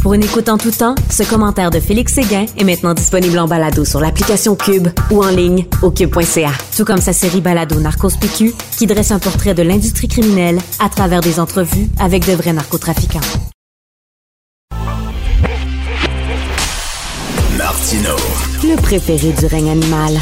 Pour 0.01 0.15
une 0.15 0.23
écoute 0.23 0.49
en 0.49 0.57
tout 0.57 0.71
temps, 0.71 0.95
ce 1.11 1.21
commentaire 1.21 1.69
de 1.69 1.79
Félix 1.79 2.13
Séguin 2.13 2.47
est 2.57 2.63
maintenant 2.63 2.95
disponible 2.95 3.37
en 3.37 3.47
balado 3.47 3.85
sur 3.85 3.99
l'application 3.99 4.55
Cube 4.55 4.87
ou 5.11 5.23
en 5.23 5.29
ligne 5.29 5.67
au 5.83 5.91
cube.ca. 5.91 6.51
Tout 6.75 6.85
comme 6.85 7.01
sa 7.01 7.13
série 7.13 7.39
balado 7.39 7.79
Narcos 7.79 8.17
PQ, 8.19 8.51
qui 8.77 8.87
dresse 8.87 9.11
un 9.11 9.19
portrait 9.19 9.53
de 9.53 9.61
l'industrie 9.61 10.07
criminelle 10.07 10.57
à 10.79 10.89
travers 10.89 11.21
des 11.21 11.39
entrevues 11.39 11.87
avec 11.99 12.25
de 12.25 12.33
vrais 12.33 12.53
narcotrafiquants. 12.53 13.19
Le 17.83 18.79
préféré 18.79 19.31
du 19.31 19.47
règne 19.47 19.71
animal. 19.71 20.13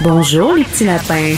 Bonjour, 0.00 0.54
les 0.54 0.64
petits 0.64 0.86
lapins. 0.86 1.34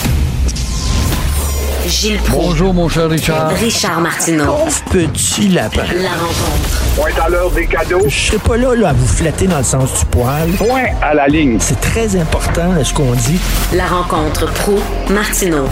Gilles 1.88 2.18
Proulx. 2.18 2.46
Bonjour, 2.46 2.74
mon 2.74 2.88
cher 2.88 3.10
Richard. 3.10 3.50
Richard 3.56 4.00
Martineau. 4.00 4.44
Pauvre 4.44 4.84
petit 4.92 5.48
lapin. 5.48 5.82
La 5.96 6.10
rencontre. 6.10 6.94
Point 6.94 7.24
à 7.24 7.28
l'heure 7.28 7.50
des 7.50 7.66
cadeaux. 7.66 8.02
Je 8.06 8.26
serai 8.26 8.38
pas 8.38 8.56
là, 8.56 8.76
là, 8.76 8.90
à 8.90 8.92
vous 8.92 9.06
flatter 9.06 9.48
dans 9.48 9.58
le 9.58 9.64
sens 9.64 9.90
du 9.98 10.06
poil. 10.06 10.48
Point 10.58 10.84
à 11.02 11.14
la 11.14 11.26
ligne. 11.26 11.58
C'est 11.58 11.80
très 11.80 12.14
important, 12.14 12.72
ce 12.84 12.94
qu'on 12.94 13.12
dit. 13.14 13.40
La 13.72 13.86
rencontre 13.86 14.46
pro 14.52 14.78
martineau 15.10 15.66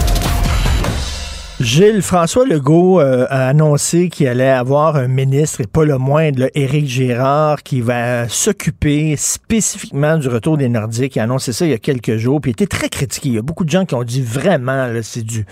Gilles, 1.61 2.01
François 2.01 2.45
Legault 2.45 2.99
euh, 2.99 3.27
a 3.29 3.47
annoncé 3.47 4.09
qu'il 4.09 4.27
allait 4.27 4.49
avoir 4.49 4.95
un 4.95 5.07
ministre, 5.07 5.61
et 5.61 5.67
pas 5.71 5.85
le 5.85 5.99
moindre, 5.99 6.49
Éric 6.55 6.87
Gérard, 6.87 7.61
qui 7.61 7.79
va 7.79 8.27
s'occuper 8.27 9.15
spécifiquement 9.17 10.17
du 10.17 10.27
retour 10.29 10.57
des 10.57 10.67
Nordiques. 10.67 11.15
Il 11.15 11.19
a 11.19 11.23
annoncé 11.23 11.53
ça 11.53 11.65
il 11.65 11.71
y 11.71 11.75
a 11.75 11.77
quelques 11.77 12.17
jours, 12.17 12.41
puis 12.41 12.51
il 12.51 12.53
était 12.53 12.65
très 12.65 12.89
critiqué. 12.89 13.29
Il 13.29 13.35
y 13.35 13.37
a 13.37 13.43
beaucoup 13.43 13.65
de 13.65 13.69
gens 13.69 13.85
qui 13.85 13.93
ont 13.93 14.03
dit 14.03 14.23
vraiment, 14.23 14.89
c'est 15.03 15.23
du, 15.23 15.45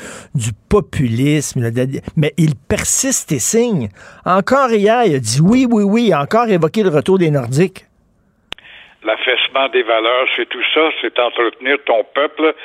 populisme, 0.69 1.61
mais 2.17 2.33
il 2.37 2.55
persiste 2.55 3.31
et 3.31 3.39
signe. 3.39 3.89
Encore 4.25 4.71
hier, 4.71 5.03
il 5.05 5.15
a 5.15 5.19
dit 5.19 5.39
oui, 5.39 5.67
oui, 5.69 5.83
oui, 5.83 6.15
encore 6.15 6.47
évoqué 6.47 6.81
le 6.81 6.89
retour 6.89 7.19
des 7.19 7.29
Nordiques. 7.29 7.85
L'affaissement 9.03 9.69
des 9.69 9.83
valeurs, 9.83 10.27
c'est 10.35 10.47
tout 10.49 10.63
ça, 10.73 10.81
c'est 11.01 11.17
entretenir 11.19 11.77
ton 11.85 12.03
peuple 12.13 12.55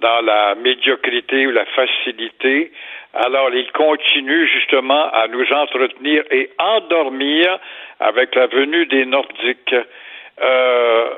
dans 0.00 0.20
la 0.24 0.54
médiocrité 0.54 1.46
ou 1.46 1.50
la 1.50 1.64
facilité. 1.66 2.72
Alors, 3.14 3.50
il 3.54 3.70
continue 3.72 4.46
justement 4.48 5.10
à 5.10 5.26
nous 5.28 5.50
entretenir 5.52 6.22
et 6.30 6.50
endormir 6.58 7.58
avec 8.00 8.34
la 8.34 8.46
venue 8.46 8.86
des 8.86 9.06
Nordiques. 9.06 9.74
Euh, 10.42 11.08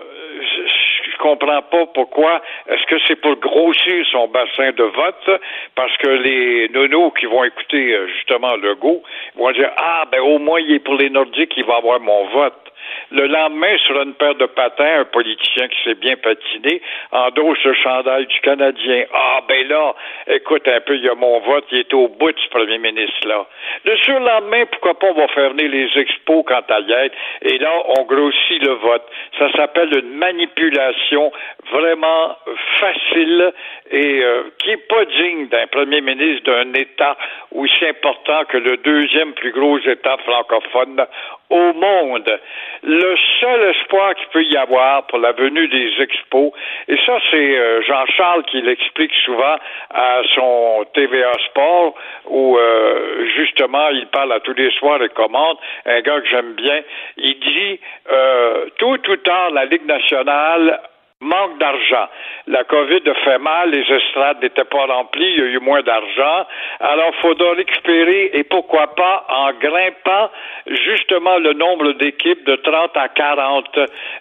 je, 0.41 1.18
comprends 1.18 1.62
pas 1.62 1.87
pourquoi. 1.87 2.41
Est-ce 2.68 2.87
que 2.87 2.97
c'est 3.09 3.16
pour 3.16 3.35
grossir 3.37 4.07
son 4.12 4.29
bassin 4.29 4.70
de 4.70 4.85
vote? 4.85 5.41
Parce 5.74 5.97
que 5.97 6.09
les 6.09 6.68
nonos 6.68 7.11
qui 7.18 7.26
vont 7.26 7.43
écouter 7.43 7.93
euh, 7.93 8.07
justement 8.14 8.55
Legault 8.55 9.03
vont 9.35 9.51
dire 9.51 9.70
Ah, 9.76 10.05
ben 10.12 10.20
au 10.20 10.39
moins 10.39 10.61
il 10.61 10.74
est 10.74 10.79
pour 10.79 10.95
les 10.95 11.11
Nordiques, 11.11 11.55
il 11.57 11.64
va 11.64 11.76
avoir 11.79 11.99
mon 11.99 12.26
vote. 12.29 12.72
Le 13.11 13.26
lendemain, 13.26 13.76
sur 13.86 14.00
une 14.02 14.12
paire 14.14 14.34
de 14.34 14.46
patins, 14.46 15.00
un 15.00 15.04
politicien 15.06 15.68
qui 15.68 15.82
s'est 15.82 15.94
bien 15.94 16.16
patiné 16.16 16.82
endosse 17.11 17.62
le 17.64 17.72
chandail 17.74 18.26
du 18.26 18.40
Canadien. 18.40 19.04
Ah, 19.14 19.40
ben 19.48 19.66
là, 19.66 19.94
écoute 20.26 20.68
un 20.68 20.80
peu, 20.80 20.96
il 20.96 21.04
y 21.04 21.09
a 21.09 21.14
mon 21.14 21.40
vote, 21.40 21.64
il 21.72 21.78
est 21.78 21.94
au 21.94 22.09
bout 22.09 22.32
de 22.32 22.38
ce 22.38 22.48
premier 22.50 22.78
ministre-là. 22.78 23.46
Le 23.84 23.96
surlendemain, 23.96 24.66
pourquoi 24.66 24.98
pas, 24.98 25.06
on 25.09 25.14
va 25.14 25.28
faire 25.28 25.50
venir 25.50 25.70
les 25.70 25.88
expos 26.00 26.44
quant 26.46 26.62
à 26.68 26.80
y 26.80 26.92
être, 26.92 27.16
et 27.42 27.59
là, 27.59 27.72
on 27.98 28.04
grossit 28.04 28.62
le 28.62 28.72
vote. 28.72 29.04
Ça 29.38 29.50
s'appelle 29.52 29.90
une 29.96 30.16
manipulation 30.16 31.32
vraiment 31.70 32.36
facile 32.80 33.52
et 33.90 34.22
euh, 34.22 34.42
qui 34.58 34.70
est 34.70 34.88
pas 34.88 35.04
digne 35.04 35.48
d'un 35.48 35.66
premier 35.66 36.00
ministre 36.00 36.44
d'un 36.44 36.72
État 36.74 37.16
aussi 37.52 37.86
important 37.86 38.44
que 38.48 38.58
le 38.58 38.76
deuxième 38.78 39.32
plus 39.32 39.52
gros 39.52 39.78
État 39.78 40.16
francophone 40.18 41.06
au 41.50 41.72
monde. 41.72 42.40
Le 42.82 43.16
seul 43.40 43.74
espoir 43.74 44.14
qu'il 44.14 44.28
peut 44.28 44.44
y 44.44 44.56
avoir 44.56 45.06
pour 45.06 45.18
la 45.18 45.32
venue 45.32 45.68
des 45.68 45.92
expos, 46.00 46.52
et 46.88 46.96
ça 47.06 47.18
c'est 47.30 47.58
euh, 47.58 47.82
Jean-Charles 47.82 48.44
qui 48.44 48.60
l'explique 48.60 49.14
souvent 49.24 49.56
à 49.90 50.20
son 50.34 50.84
TVA 50.94 51.32
Sport, 51.46 51.94
où 52.26 52.58
euh, 52.58 53.26
justement 53.36 53.88
il 53.90 54.06
parle 54.08 54.32
à 54.32 54.40
tous 54.40 54.54
les 54.54 54.70
soirs 54.72 55.02
et 55.02 55.08
commente, 55.08 55.58
un 55.86 56.00
gars 56.00 56.20
que 56.20 56.26
j'aime 56.28 56.52
bien, 56.52 56.82
il 57.16 57.38
dit 57.40 57.80
euh, 58.10 58.66
tôt 58.78 58.96
ou 59.08 59.16
tard 59.16 59.50
la 59.50 59.64
Ligue 59.64 59.86
nationale 59.86 60.80
manque 61.20 61.58
d'argent. 61.58 62.08
La 62.46 62.64
COVID 62.64 63.02
a 63.08 63.14
fait 63.14 63.38
mal, 63.38 63.70
les 63.70 63.82
estrades 63.92 64.40
n'étaient 64.42 64.64
pas 64.64 64.86
remplies, 64.86 65.32
il 65.32 65.38
y 65.38 65.42
a 65.42 65.46
eu 65.46 65.58
moins 65.58 65.82
d'argent. 65.82 66.46
Alors, 66.80 67.10
il 67.12 67.20
faudra 67.20 67.52
récupérer, 67.52 68.30
et 68.34 68.44
pourquoi 68.44 68.94
pas, 68.94 69.26
en 69.28 69.52
grimpant 69.54 70.30
justement 70.66 71.38
le 71.38 71.54
nombre 71.54 71.92
d'équipes 71.92 72.44
de 72.44 72.56
30 72.56 72.96
à 72.96 73.08
40. 73.08 73.78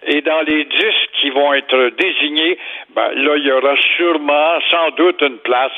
Et 0.08 0.22
dans 0.22 0.42
les 0.42 0.66
10 0.66 0.78
qui 1.22 1.30
vont 1.30 1.54
être 1.54 1.90
désignés, 1.98 2.58
ben, 2.96 3.12
là, 3.14 3.38
il 3.38 3.46
y 3.46 3.52
aura 3.52 3.76
sûrement, 3.96 4.60
sans 4.72 4.90
doute, 4.92 5.22
une 5.22 5.38
place 5.40 5.74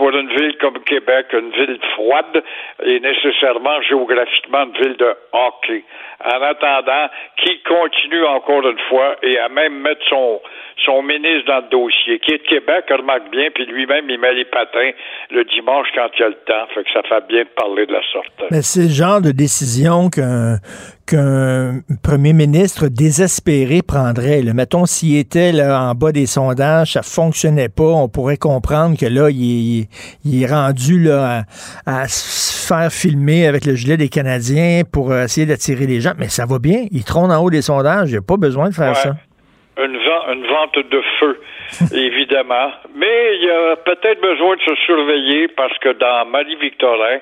pour 0.00 0.16
une 0.16 0.30
ville 0.30 0.56
comme 0.62 0.78
Québec, 0.84 1.26
une 1.34 1.50
ville 1.50 1.78
froide 1.92 2.42
et 2.82 3.00
nécessairement 3.00 3.82
géographiquement 3.82 4.64
une 4.64 4.82
ville 4.82 4.96
de 4.96 5.14
hockey. 5.32 5.84
En 6.24 6.40
attendant, 6.40 7.08
qui 7.36 7.60
continue 7.68 8.24
encore 8.24 8.66
une 8.66 8.78
fois 8.88 9.16
et 9.22 9.38
à 9.38 9.50
même 9.50 9.74
mettre 9.74 10.00
son, 10.08 10.40
son 10.86 11.02
ministre 11.02 11.46
dans 11.48 11.58
le 11.58 11.68
dossier, 11.70 12.18
qui 12.20 12.32
est 12.32 12.38
de 12.38 12.48
Québec, 12.48 12.86
remarque 12.90 13.30
bien, 13.30 13.50
puis 13.54 13.66
lui-même, 13.66 14.08
il 14.08 14.18
met 14.18 14.32
les 14.32 14.46
patins 14.46 14.90
le 15.30 15.44
dimanche 15.44 15.88
quand 15.94 16.08
il 16.18 16.22
a 16.24 16.28
le 16.28 16.34
temps. 16.46 16.66
Fait 16.74 16.82
que 16.82 16.90
ça 16.94 17.02
fait 17.02 17.26
bien 17.28 17.42
de 17.42 17.48
parler 17.48 17.84
de 17.84 17.92
la 17.92 18.02
sorte. 18.10 18.32
Mais 18.50 18.62
c'est 18.62 18.88
le 18.88 18.94
genre 18.94 19.20
de 19.20 19.32
décision 19.32 20.08
qu'un 20.08 20.56
qu'un 21.10 21.80
premier 22.04 22.32
ministre 22.32 22.86
désespéré 22.86 23.82
prendrait. 23.82 24.42
Mettons, 24.54 24.86
s'il 24.86 25.16
était 25.16 25.52
en 25.60 25.94
bas 25.94 26.12
des 26.12 26.26
sondages, 26.26 26.92
ça 26.92 27.02
fonctionnait 27.02 27.68
pas, 27.68 27.82
on 27.82 28.08
pourrait 28.08 28.36
comprendre 28.36 28.96
que 28.96 29.06
là, 29.06 29.28
il 29.30 29.80
est, 29.80 29.88
il 30.24 30.42
est 30.42 30.46
rendu 30.46 30.98
là, 31.02 31.44
à, 31.86 32.02
à, 32.02 32.08
se 32.08 32.66
faire 32.68 32.90
filmer 32.92 33.46
avec 33.46 33.64
le 33.66 33.74
gilet 33.74 33.96
des 33.96 34.08
Canadiens 34.08 34.82
pour 34.90 35.14
essayer 35.14 35.46
d'attirer 35.46 35.86
les 35.86 36.00
gens. 36.00 36.12
Mais 36.18 36.28
ça 36.28 36.44
va 36.46 36.58
bien, 36.58 36.86
il 36.90 37.04
trône 37.04 37.30
en 37.32 37.42
haut 37.42 37.50
des 37.50 37.62
sondages, 37.62 38.10
il 38.10 38.16
n'a 38.16 38.22
pas 38.22 38.36
besoin 38.36 38.68
de 38.68 38.74
faire 38.74 38.88
Ouais. 38.90 38.94
ça. 38.94 39.14
Une 40.32 40.46
vente 40.46 40.78
de 40.78 41.02
feu, 41.18 41.40
évidemment. 41.94 42.70
Mais 42.94 43.36
il 43.36 43.44
y 43.46 43.50
a 43.50 43.76
peut-être 43.76 44.20
besoin 44.20 44.54
de 44.56 44.60
se 44.62 44.74
surveiller 44.86 45.48
parce 45.48 45.76
que 45.78 45.92
dans 45.98 46.26
Marie-Victorin, 46.30 47.18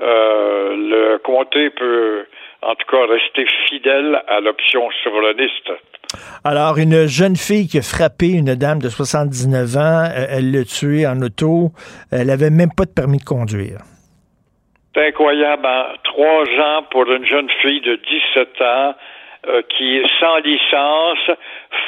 euh, 0.00 0.76
le 0.76 1.18
comté 1.18 1.70
peut 1.70 2.24
en 2.62 2.74
tout 2.76 2.86
cas 2.90 3.06
rester 3.10 3.46
fidèle 3.68 4.22
à 4.28 4.40
l'option 4.40 4.88
souverainiste. 5.02 5.70
Alors, 6.44 6.78
une 6.78 7.06
jeune 7.06 7.36
fille 7.36 7.68
qui 7.68 7.78
a 7.78 7.82
frappé 7.82 8.30
une 8.30 8.54
dame 8.54 8.80
de 8.80 8.88
79 8.88 9.76
ans, 9.76 10.04
euh, 10.06 10.26
elle 10.30 10.52
l'a 10.52 10.64
tuée 10.64 11.06
en 11.06 11.20
auto, 11.20 11.70
elle 12.12 12.30
avait 12.30 12.50
même 12.50 12.70
pas 12.76 12.84
de 12.84 12.94
permis 12.94 13.18
de 13.18 13.24
conduire. 13.24 13.78
C'est 14.94 15.08
incroyable, 15.08 15.66
hein? 15.66 15.86
Trois 16.04 16.44
ans 16.44 16.82
pour 16.90 17.10
une 17.10 17.26
jeune 17.26 17.50
fille 17.60 17.80
de 17.80 17.96
17 17.96 18.60
ans 18.62 18.94
euh, 19.48 19.62
qui, 19.76 20.02
sans 20.18 20.38
licence, 20.38 21.36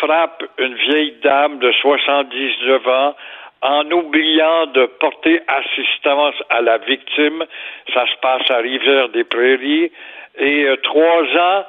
frappe 0.01 0.45
une 0.59 0.75
vieille 0.75 1.15
dame 1.23 1.59
de 1.59 1.73
79 1.73 2.87
ans 2.89 3.15
en 3.63 3.91
oubliant 3.91 4.67
de 4.67 4.87
porter 5.01 5.41
assistance 5.49 6.35
à 6.51 6.61
la 6.61 6.79
victime. 6.79 7.45
Ça 7.93 8.05
se 8.07 8.21
passe 8.21 8.51
à 8.51 8.59
Rivière-des-Prairies. 8.59 9.91
Et 10.39 10.65
euh, 10.65 10.77
trois 10.83 11.23
ans, 11.23 11.65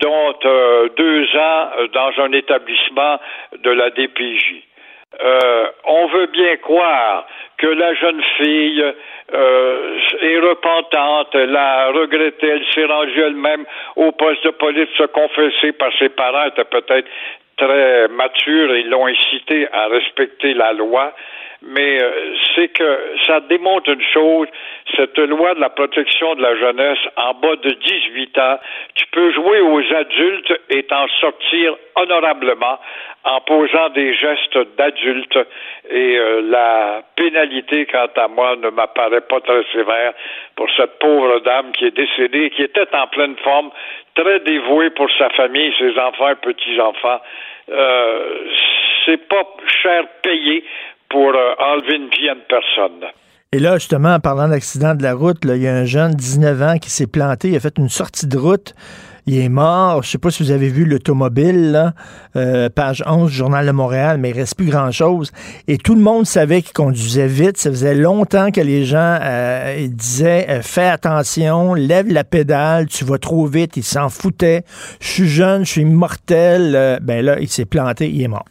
dont 0.00 0.34
euh, 0.44 0.88
deux 0.96 1.36
ans 1.36 1.70
dans 1.92 2.24
un 2.24 2.32
établissement 2.32 3.18
de 3.62 3.70
la 3.70 3.90
DPJ. 3.90 4.68
Euh, 5.24 5.66
on 5.84 6.06
veut 6.08 6.26
bien 6.26 6.56
croire 6.56 7.26
que 7.56 7.66
la 7.66 7.94
jeune 7.94 8.22
fille 8.36 8.84
euh, 9.32 9.98
est 10.20 10.38
repentante, 10.38 11.34
elle 11.34 11.56
a 11.56 11.88
regretté, 11.88 12.46
elle 12.46 12.64
s'est 12.74 12.84
rendue 12.84 13.20
elle-même 13.20 13.64
au 13.96 14.12
poste 14.12 14.44
de 14.44 14.50
police 14.50 14.88
se 14.96 15.04
confesser 15.04 15.72
par 15.72 15.90
ses 15.98 16.10
parents, 16.10 16.44
étaient 16.44 16.64
peut-être 16.64 17.08
très 17.56 18.08
matures 18.08 18.72
et 18.74 18.82
l'ont 18.84 19.06
incité 19.06 19.66
à 19.72 19.86
respecter 19.88 20.54
la 20.54 20.72
loi. 20.72 21.12
Mais 21.60 22.00
euh, 22.00 22.34
c'est 22.54 22.68
que 22.68 22.98
ça 23.26 23.40
démontre 23.40 23.90
une 23.90 24.02
chose, 24.12 24.46
cette 24.96 25.18
loi 25.18 25.54
de 25.54 25.60
la 25.60 25.70
protection 25.70 26.36
de 26.36 26.42
la 26.42 26.56
jeunesse 26.56 26.98
en 27.16 27.34
bas 27.34 27.56
de 27.56 27.70
18 27.70 28.38
ans, 28.38 28.58
tu 28.94 29.04
peux 29.10 29.32
jouer 29.32 29.60
aux 29.60 29.94
adultes 29.94 30.52
et 30.70 30.84
t'en 30.84 31.08
sortir 31.20 31.74
honorablement 31.96 32.78
en 33.24 33.40
posant 33.40 33.88
des 33.90 34.14
gestes 34.14 34.58
d'adultes 34.76 35.38
et 35.90 36.16
euh, 36.16 36.42
la 36.42 37.02
pénalité, 37.16 37.86
quant 37.86 38.08
à 38.16 38.28
moi, 38.28 38.56
ne 38.56 38.70
m'apparaît 38.70 39.22
pas 39.22 39.40
très 39.40 39.64
sévère 39.72 40.12
pour 40.54 40.68
cette 40.76 40.98
pauvre 41.00 41.40
dame 41.40 41.72
qui 41.72 41.86
est 41.86 41.96
décédée, 41.96 42.50
qui 42.50 42.62
était 42.62 42.86
en 42.94 43.08
pleine 43.08 43.36
forme, 43.42 43.70
très 44.14 44.40
dévouée 44.40 44.90
pour 44.90 45.10
sa 45.18 45.28
famille, 45.30 45.74
ses 45.78 45.98
enfants 45.98 46.30
et 46.30 46.36
petits-enfants. 46.36 47.20
Euh, 47.70 48.46
c'est 49.04 49.28
pas 49.28 49.44
cher 49.82 50.04
payé 50.22 50.64
pour 51.10 51.28
euh, 51.28 51.54
enlever 51.58 51.96
une 51.96 52.08
vie 52.10 52.28
à 52.28 52.34
une 52.34 52.46
personne. 52.48 53.10
Et 53.52 53.58
là, 53.58 53.78
justement, 53.78 54.14
en 54.14 54.20
parlant 54.20 54.48
d'accident 54.48 54.94
de 54.94 55.02
la 55.02 55.14
route, 55.14 55.38
il 55.44 55.56
y 55.56 55.68
a 55.68 55.74
un 55.74 55.86
jeune, 55.86 56.12
19 56.12 56.62
ans, 56.62 56.78
qui 56.78 56.90
s'est 56.90 57.06
planté, 57.06 57.48
il 57.48 57.56
a 57.56 57.60
fait 57.60 57.78
une 57.78 57.88
sortie 57.88 58.26
de 58.26 58.36
route. 58.36 58.74
Il 59.28 59.38
est 59.38 59.50
mort. 59.50 60.02
Je 60.02 60.10
sais 60.10 60.18
pas 60.18 60.30
si 60.30 60.42
vous 60.42 60.52
avez 60.52 60.70
vu 60.70 60.86
l'automobile, 60.86 61.92
euh, 62.34 62.70
page 62.70 63.02
11 63.06 63.30
du 63.30 63.36
Journal 63.36 63.66
de 63.66 63.72
Montréal, 63.72 64.16
mais 64.18 64.30
il 64.30 64.32
reste 64.32 64.56
plus 64.56 64.70
grand-chose. 64.70 65.32
Et 65.66 65.76
tout 65.76 65.94
le 65.94 66.00
monde 66.00 66.24
savait 66.24 66.62
qu'il 66.62 66.72
conduisait 66.72 67.26
vite. 67.26 67.58
Ça 67.58 67.68
faisait 67.70 67.94
longtemps 67.94 68.50
que 68.50 68.62
les 68.62 68.86
gens 68.86 69.18
euh, 69.20 69.86
disaient 69.90 70.60
Fais 70.62 70.88
attention, 70.88 71.74
lève 71.74 72.10
la 72.10 72.24
pédale, 72.24 72.86
tu 72.86 73.04
vas 73.04 73.18
trop 73.18 73.44
vite. 73.44 73.76
Il 73.76 73.84
s'en 73.84 74.08
foutait. 74.08 74.62
Je 75.00 75.08
suis 75.08 75.28
jeune, 75.28 75.64
je 75.66 75.72
suis 75.72 75.82
immortel. 75.82 76.74
Euh, 76.74 76.98
ben 77.02 77.22
là, 77.22 77.38
il 77.38 77.48
s'est 77.48 77.66
planté, 77.66 78.08
il 78.08 78.22
est 78.22 78.28
mort. 78.28 78.46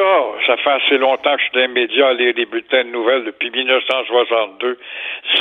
Ça, 0.00 0.32
ça 0.46 0.56
fait 0.56 0.70
assez 0.70 0.98
longtemps 0.98 1.34
que 1.34 1.42
je 1.42 1.44
suis 1.44 1.52
dans 1.52 1.60
les 1.60 1.68
médias 1.68 2.08
à 2.08 2.14
lire 2.14 2.32
des 2.32 2.46
bulletins 2.46 2.84
de 2.84 2.88
nouvelles 2.88 3.24
depuis 3.24 3.50
1962. 3.50 4.78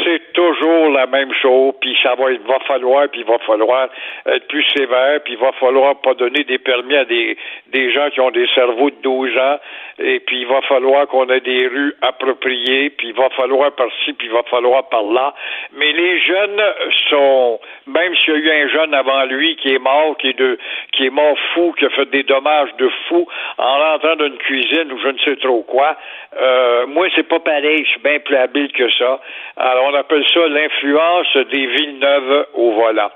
C'est 0.04 0.34
toujours 0.34 0.90
la 0.90 1.08
même 1.08 1.34
chose, 1.36 1.76
puis 1.80 1.98
ça 2.04 2.16
va, 2.16 2.30
il 2.32 2.40
va 2.40 2.60
falloir, 2.68 3.08
puis 3.08 3.22
il 3.22 3.26
va 3.26 3.40
falloir 3.40 3.88
être 4.26 4.48
plus 4.50 4.66
sévère, 4.76 5.22
puis 5.24 5.36
il 5.36 5.40
va 5.40 5.54
falloir 5.54 5.96
pas 6.02 6.14
donner 6.14 6.44
des 6.44 6.58
permis 6.58 6.98
à 6.98 7.06
des, 7.06 7.38
des 7.68 7.94
gens 7.94 8.10
qui 8.10 8.20
ont 8.20 8.32
des 8.32 8.48
cerveaux 8.54 8.90
de 8.90 8.98
12 9.02 9.38
ans, 9.38 9.60
et 10.00 10.20
puis 10.20 10.42
il 10.42 10.48
va 10.48 10.62
falloir 10.64 11.08
qu'on 11.08 11.30
ait 11.30 11.40
des 11.40 11.68
rues 11.68 11.94
appropriées, 12.02 12.90
puis 12.90 13.10
il 13.10 13.14
va 13.14 13.30
falloir 13.30 13.72
par-ci, 13.72 14.12
puis 14.14 14.28
il 14.28 14.34
va 14.34 14.44
falloir 14.44 14.90
par-là. 14.90 15.36
Mais 15.74 15.94
les 15.94 16.20
jeunes 16.20 16.62
sont, 17.10 17.60
même 17.88 18.14
s'il 18.18 18.34
y 18.34 18.38
a 18.38 18.40
eu 18.40 18.64
un 18.64 18.68
jeune 18.70 18.94
avant 18.94 19.24
lui 19.24 19.56
qui 19.56 19.74
est 19.74 19.80
mort, 19.80 20.18
qui 20.18 20.30
est 20.30 20.38
de, 20.38 20.58
qui 20.92 21.06
est 21.06 21.10
mort 21.10 21.38
fou, 21.54 21.74
qui 21.78 21.86
a 21.86 21.90
fait 21.92 22.10
des 22.10 22.24
dommages 22.24 22.76
de 22.78 22.90
fou 23.08 23.26
en 23.58 23.78
rentrant 23.80 24.16
d'une 24.18 24.38
cuisine 24.50 24.92
ou 24.92 24.98
je 25.00 25.10
ne 25.10 25.18
sais 25.20 25.36
trop 25.36 25.62
quoi, 25.62 25.96
euh, 26.42 26.88
moi 26.88 27.08
c'est 27.16 27.28
pas 27.28 27.40
pareil, 27.40 27.84
je 27.86 27.92
suis 27.92 28.02
bien 28.02 28.20
plus 28.20 28.36
habile 28.36 28.72
que 28.72 28.90
ça. 28.94 29.20
Alors 29.58 29.86
on 29.92 29.94
appelle 29.94 30.26
ça 30.34 30.48
l'influence 30.48 31.38
des 31.52 31.68
villes 31.68 32.00
neuves 32.00 32.48
au 32.56 32.72
volant. 32.72 33.12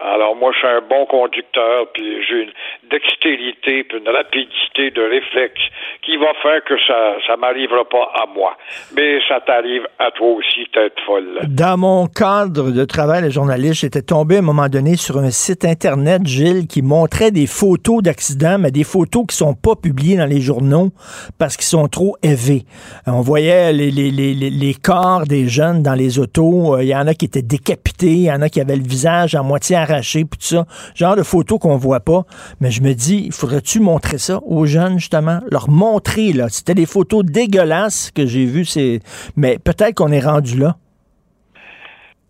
Alors 0.00 0.36
moi, 0.36 0.52
je 0.52 0.58
suis 0.58 0.66
un 0.66 0.82
bon 0.88 1.06
conducteur, 1.06 1.86
puis 1.92 2.22
j'ai 2.28 2.42
une 2.42 2.52
dextérité, 2.90 3.84
puis 3.84 3.98
une 3.98 4.08
rapidité 4.08 4.90
de 4.90 5.02
réflexe 5.02 5.62
qui 6.02 6.16
va 6.16 6.32
faire 6.42 6.62
que 6.64 6.74
ça 6.86 7.14
ça 7.26 7.36
m'arrivera 7.36 7.84
pas 7.84 8.10
à 8.14 8.26
moi. 8.26 8.56
Mais 8.96 9.18
ça 9.28 9.40
t'arrive 9.40 9.86
à 9.98 10.10
toi 10.10 10.28
aussi, 10.28 10.66
tête 10.72 10.94
folle. 11.06 11.40
Dans 11.48 11.76
mon 11.78 12.06
cadre 12.06 12.70
de 12.70 12.84
travail 12.84 13.22
de 13.22 13.30
journaliste, 13.30 13.80
j'étais 13.80 14.02
tombé 14.02 14.36
à 14.36 14.38
un 14.38 14.42
moment 14.42 14.68
donné 14.68 14.96
sur 14.96 15.18
un 15.18 15.30
site 15.30 15.64
Internet, 15.64 16.26
Gilles, 16.26 16.66
qui 16.66 16.82
montrait 16.82 17.30
des 17.30 17.46
photos 17.46 18.02
d'accidents, 18.02 18.58
mais 18.58 18.70
des 18.70 18.84
photos 18.84 19.24
qui 19.28 19.36
sont 19.36 19.54
pas 19.54 19.74
publiées 19.76 20.16
dans 20.16 20.26
les 20.26 20.40
journaux 20.40 20.90
parce 21.38 21.56
qu'ils 21.56 21.66
sont 21.66 21.88
trop 21.88 22.16
élevés. 22.22 22.64
On 23.06 23.20
voyait 23.20 23.72
les, 23.72 23.90
les, 23.90 24.10
les, 24.10 24.34
les 24.34 24.74
corps 24.74 25.24
des 25.26 25.48
jeunes 25.48 25.82
dans 25.82 25.94
les 25.94 26.18
autos. 26.18 26.78
Il 26.80 26.88
y 26.88 26.96
en 26.96 27.06
a 27.06 27.14
qui 27.14 27.26
étaient 27.26 27.42
décapités, 27.42 28.06
il 28.06 28.24
y 28.24 28.32
en 28.32 28.42
a 28.42 28.48
qui 28.48 28.60
avaient 28.60 28.76
le 28.76 28.82
visage 28.82 29.34
à 29.34 29.42
moitié 29.42 29.76
arraché, 29.84 30.24
puis 30.24 30.38
tout 30.38 30.54
ça. 30.56 30.64
Genre 30.94 31.16
de 31.16 31.22
photos 31.22 31.58
qu'on 31.58 31.76
voit 31.76 32.00
pas. 32.00 32.22
Mais 32.60 32.70
je 32.70 32.82
me 32.82 32.92
dis, 32.92 33.30
faudrait-tu 33.30 33.80
montrer 33.80 34.18
ça 34.18 34.40
aux 34.44 34.66
jeunes, 34.66 34.98
justement? 34.98 35.38
Leur 35.50 35.70
montrer, 35.70 36.32
là. 36.32 36.48
C'était 36.48 36.74
des 36.74 36.86
photos 36.86 37.24
dégueulasses 37.24 38.10
que 38.10 38.26
j'ai 38.26 38.44
vues, 38.44 38.64
c'est... 38.64 38.98
mais 39.36 39.58
peut-être 39.58 39.94
qu'on 39.94 40.12
est 40.12 40.24
rendu 40.24 40.58
là. 40.58 40.74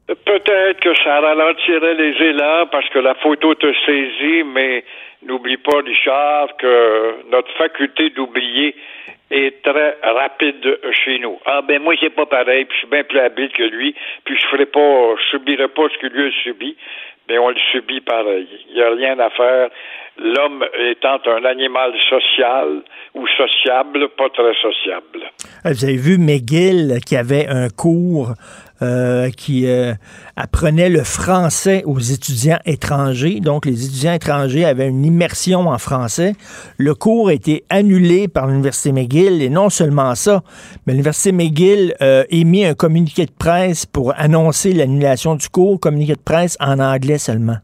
Peut-être 0.06 0.80
que 0.80 0.94
ça 1.02 1.20
ralentirait 1.20 1.94
les 1.94 2.14
élans 2.26 2.66
parce 2.70 2.88
que 2.90 2.98
la 2.98 3.14
photo 3.14 3.54
te 3.54 3.72
saisit, 3.86 4.44
mais 4.44 4.84
n'oublie 5.26 5.56
pas, 5.56 5.80
Richard, 5.84 6.54
que 6.58 7.30
notre 7.30 7.50
faculté 7.56 8.10
d'oublier 8.10 8.76
est 9.30 9.62
très 9.62 9.96
rapide 10.02 10.78
chez 11.04 11.18
nous. 11.18 11.38
Ah 11.46 11.62
ben 11.62 11.82
moi 11.82 11.94
c'est 11.98 12.10
pas 12.10 12.26
pareil, 12.26 12.66
puis 12.66 12.76
je 12.76 12.78
suis 12.80 12.90
bien 12.90 13.04
plus 13.04 13.18
habile 13.18 13.48
que 13.48 13.62
lui, 13.62 13.94
puis 14.24 14.36
je 14.38 14.46
ferai 14.48 14.66
pas, 14.66 15.16
je 15.16 15.22
subirai 15.30 15.68
pas 15.68 15.88
ce 15.88 15.98
que 15.98 16.12
lui 16.12 16.28
a 16.28 16.30
subi, 16.42 16.76
mais 17.28 17.38
on 17.38 17.48
le 17.48 17.56
subit 17.72 18.00
pareil. 18.00 18.46
Il 18.68 18.74
n'y 18.74 18.82
a 18.82 18.90
rien 18.90 19.18
à 19.18 19.30
faire. 19.30 19.70
L'homme 20.16 20.64
étant 20.90 21.18
un 21.26 21.44
animal 21.44 21.92
social 22.08 22.82
ou 23.14 23.26
sociable, 23.26 24.08
pas 24.10 24.28
très 24.28 24.54
sociable. 24.54 25.20
Vous 25.64 25.84
avez 25.84 25.96
vu 25.96 26.18
McGill 26.18 27.00
qui 27.04 27.16
avait 27.16 27.48
un 27.48 27.68
cours 27.68 28.34
euh, 28.84 29.30
qui 29.30 29.66
euh, 29.66 29.94
apprenait 30.36 30.90
le 30.90 31.04
français 31.04 31.82
aux 31.86 31.98
étudiants 31.98 32.58
étrangers. 32.66 33.40
Donc, 33.40 33.64
les 33.64 33.86
étudiants 33.86 34.12
étrangers 34.12 34.66
avaient 34.66 34.88
une 34.88 35.04
immersion 35.04 35.68
en 35.68 35.78
français. 35.78 36.32
Le 36.76 36.94
cours 36.94 37.28
a 37.28 37.32
été 37.32 37.64
annulé 37.70 38.28
par 38.28 38.46
l'Université 38.46 38.92
McGill 38.92 39.40
et 39.40 39.48
non 39.48 39.70
seulement 39.70 40.14
ça, 40.14 40.42
mais 40.86 40.92
l'Université 40.92 41.32
McGill 41.32 41.94
euh, 42.02 42.24
émis 42.28 42.66
un 42.66 42.74
communiqué 42.74 43.24
de 43.24 43.32
presse 43.32 43.86
pour 43.86 44.12
annoncer 44.18 44.74
l'annulation 44.74 45.34
du 45.34 45.48
cours, 45.48 45.80
communiqué 45.80 46.12
de 46.12 46.22
presse 46.22 46.58
en 46.60 46.78
anglais 46.78 47.18
seulement. 47.18 47.56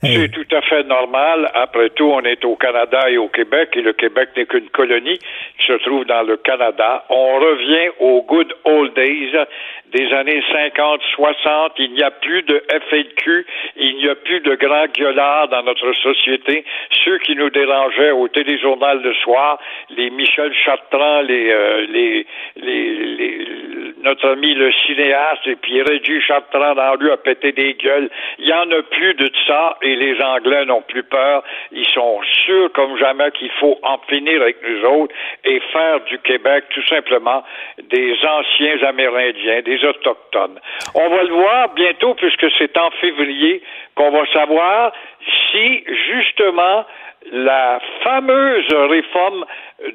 C'est 0.00 0.30
tout 0.30 0.54
à 0.54 0.62
fait 0.62 0.84
normal. 0.84 1.50
Après 1.54 1.90
tout, 1.90 2.04
on 2.04 2.22
est 2.22 2.44
au 2.44 2.54
Canada 2.54 3.10
et 3.10 3.18
au 3.18 3.28
Québec, 3.28 3.70
et 3.74 3.82
le 3.82 3.92
Québec 3.92 4.28
n'est 4.36 4.46
qu'une 4.46 4.68
colonie 4.70 5.18
qui 5.18 5.66
se 5.66 5.72
trouve 5.84 6.04
dans 6.04 6.22
le 6.22 6.36
Canada. 6.36 7.04
On 7.10 7.40
revient 7.40 7.90
aux 7.98 8.22
good 8.22 8.52
old 8.64 8.94
days 8.94 9.32
des 9.92 10.12
années 10.12 10.42
50, 10.52 11.00
60. 11.14 11.72
Il 11.78 11.92
n'y 11.92 12.02
a 12.02 12.10
plus 12.10 12.42
de 12.42 12.62
FAQ, 12.68 13.46
il 13.76 13.96
n'y 13.96 14.08
a 14.08 14.14
plus 14.14 14.40
de 14.40 14.54
grands 14.54 14.86
gueulards 14.86 15.48
dans 15.48 15.62
notre 15.62 15.92
société. 15.94 16.64
Ceux 17.04 17.18
qui 17.18 17.34
nous 17.34 17.50
dérangeaient 17.50 18.10
au 18.10 18.28
téléjournal 18.28 19.02
le 19.02 19.14
soir, 19.14 19.58
les 19.90 20.10
Michel 20.10 20.52
Chartrand, 20.54 21.22
les, 21.22 21.50
euh, 21.50 21.86
les, 21.88 22.26
les, 22.56 22.94
les, 23.16 23.46
notre 24.02 24.28
ami 24.28 24.54
le 24.54 24.72
cinéaste, 24.72 25.46
et 25.46 25.56
puis 25.56 25.82
Régis 25.82 26.22
Chartrand 26.24 26.74
dans 26.74 26.82
la 26.82 26.90
rue 26.92 27.10
a 27.10 27.16
pété 27.16 27.52
des 27.52 27.74
gueules. 27.74 28.10
Il 28.38 28.46
n'y 28.46 28.52
en 28.52 28.70
a 28.70 28.82
plus 28.82 29.14
de 29.14 29.30
ça 29.46 29.76
et 29.82 29.96
les 29.96 30.20
Anglais 30.22 30.64
n'ont 30.66 30.82
plus 30.82 31.02
peur. 31.02 31.42
Ils 31.72 31.86
sont 31.86 32.20
sûrs 32.44 32.70
comme 32.72 32.96
jamais 32.98 33.30
qu'il 33.32 33.50
faut 33.52 33.78
en 33.82 33.98
finir 34.08 34.42
avec 34.42 34.56
nous 34.66 34.84
autres 34.88 35.14
et 35.44 35.60
faire 35.72 36.00
du 36.04 36.18
Québec 36.18 36.64
tout 36.70 36.86
simplement 36.88 37.42
des 37.90 38.14
anciens 38.24 38.82
Amérindiens, 38.82 39.62
Autochtones. 39.84 40.58
On 40.94 41.08
va 41.08 41.22
le 41.22 41.34
voir 41.34 41.74
bientôt 41.74 42.14
puisque 42.14 42.46
c'est 42.58 42.76
en 42.78 42.90
février 42.92 43.62
qu'on 43.94 44.10
va 44.10 44.26
savoir 44.32 44.92
si 45.50 45.84
justement 46.10 46.84
la 47.32 47.80
fameuse 48.02 48.72
réforme 48.72 49.44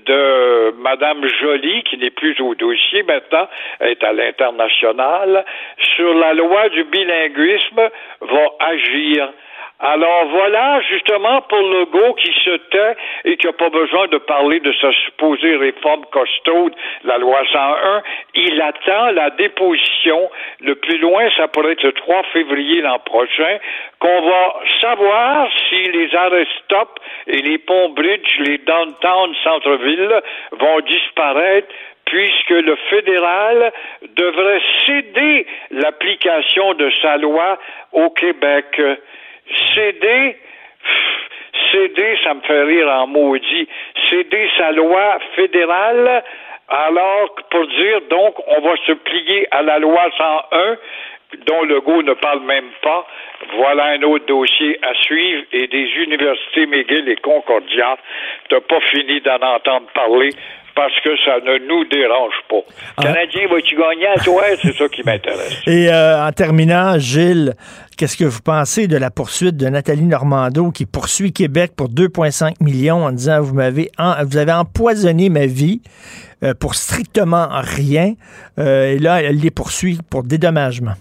de 0.06 0.72
Madame 0.78 1.26
Joly, 1.28 1.84
qui 1.84 1.98
n'est 1.98 2.12
plus 2.12 2.40
au 2.42 2.56
dossier 2.56 3.04
maintenant, 3.04 3.48
est 3.82 4.04
à 4.04 4.14
l'international, 4.14 5.46
sur 5.96 6.14
la 6.14 6.34
loi 6.34 6.70
du 6.70 6.84
bilinguisme 6.86 7.90
va 8.22 8.46
agir. 8.60 9.30
Alors 9.80 10.28
voilà, 10.28 10.82
justement, 10.82 11.42
pour 11.42 11.60
Legault 11.60 12.14
qui 12.14 12.32
se 12.46 12.56
tait 12.70 12.96
et 13.26 13.36
qui 13.36 13.48
n'a 13.48 13.54
pas 13.54 13.70
besoin 13.70 14.08
de 14.08 14.18
parler 14.18 14.60
de 14.62 14.72
sa 14.80 14.92
supposée 14.94 15.58
réforme 15.58 16.06
costaude, 16.06 16.74
la 17.04 17.18
loi 17.18 17.42
101, 17.52 18.04
il 18.36 18.62
attend 18.62 19.12
la 19.12 19.32
déposition. 19.32 20.30
Le 20.62 20.76
plus 20.76 21.00
loin, 21.00 21.28
ça 21.36 21.48
pourrait 21.50 21.74
être 21.74 21.84
le 21.84 21.92
3 21.92 22.24
février 22.32 22.82
l'an 22.82 23.00
prochain, 23.00 23.58
qu'on 24.00 24.22
va 24.22 24.56
savoir 24.80 25.50
si 25.68 25.84
les 25.92 26.16
arrêts 26.16 26.48
stop 26.64 27.00
et 27.28 27.42
les 27.42 27.58
ponts 27.58 27.90
bridge, 27.90 28.40
les 28.40 28.60
downtown 28.60 29.36
centre-ville 29.44 30.22
vont 30.52 30.80
disparaître 30.82 31.68
puisque 32.06 32.50
le 32.50 32.76
fédéral 32.90 33.72
devrait 34.16 34.62
céder 34.86 35.48
l'application 35.72 36.74
de 36.76 36.92
sa 37.02 37.18
loi 37.18 37.58
au 37.92 38.10
Québec. 38.12 38.80
Céder, 39.76 40.38
céder, 41.72 42.18
ça 42.24 42.34
me 42.34 42.42
fait 42.42 42.64
rire 42.64 42.88
en 42.88 43.08
maudit, 43.08 43.68
céder 44.10 44.50
sa 44.58 44.72
loi 44.72 45.18
fédérale, 45.36 46.24
alors 46.70 47.36
pour 47.50 47.68
dire, 47.68 48.02
donc, 48.10 48.36
on 48.48 48.62
va 48.62 48.76
se 48.88 48.94
plier 48.94 49.48
à 49.52 49.62
la 49.62 49.80
loi 49.80 50.04
101, 50.18 50.78
dont 51.48 51.64
Legault 51.64 52.04
ne 52.04 52.14
parle 52.14 52.44
même 52.44 52.70
pas. 52.82 53.06
Voilà 53.58 53.86
un 53.98 54.02
autre 54.04 54.26
dossier 54.26 54.78
à 54.82 54.94
suivre 55.04 55.44
et 55.52 55.68
des 55.68 55.88
universités 56.04 56.66
McGill 56.66 57.10
et 57.10 57.16
Concordia, 57.18 57.98
t'as 58.50 58.62
pas 58.62 58.80
fini 58.92 59.22
d'en 59.22 59.42
entendre 59.42 59.88
parler 59.94 60.30
parce 60.76 60.94
que 61.04 61.10
ça 61.24 61.40
ne 61.46 61.58
nous 61.68 61.86
dérange 61.86 62.34
pas. 62.50 62.64
Ah. 62.98 63.04
Canadien, 63.04 63.48
vas-tu 63.48 63.76
gagner 63.76 64.08
à 64.08 64.20
toi? 64.20 64.44
C'est 64.62 64.74
ça 64.74 64.88
qui 64.90 65.04
m'intéresse. 65.04 65.62
Et 65.68 65.90
euh, 65.90 66.26
en 66.26 66.32
terminant, 66.32 66.98
Gilles, 66.98 67.54
qu'est-ce 67.98 68.18
que 68.18 68.26
vous 68.26 68.42
pensez 68.42 68.88
de 68.88 68.98
la 68.98 69.12
poursuite 69.12 69.56
de 69.58 69.68
Nathalie 69.68 70.06
Normando 70.06 70.72
qui 70.72 70.86
poursuit 70.86 71.32
Québec 71.32 71.72
pour 71.78 71.90
2,5 71.90 72.64
millions 72.64 73.06
en 73.06 73.12
disant 73.12 73.42
vous 73.42 73.54
m'avez 73.54 73.90
vous 74.26 74.38
avez 74.38 74.52
empoisonné 74.52 75.30
ma 75.30 75.46
vie 75.46 75.82
euh, 76.44 76.54
pour 76.54 76.76
strictement 76.76 77.48
rien. 77.52 78.14
Euh, 78.58 78.94
et 78.94 79.00
là, 79.00 79.22
elle 79.22 79.38
les 79.38 79.52
poursuit 79.52 80.00
pour 80.10 80.24
dédommagement? 80.24 80.94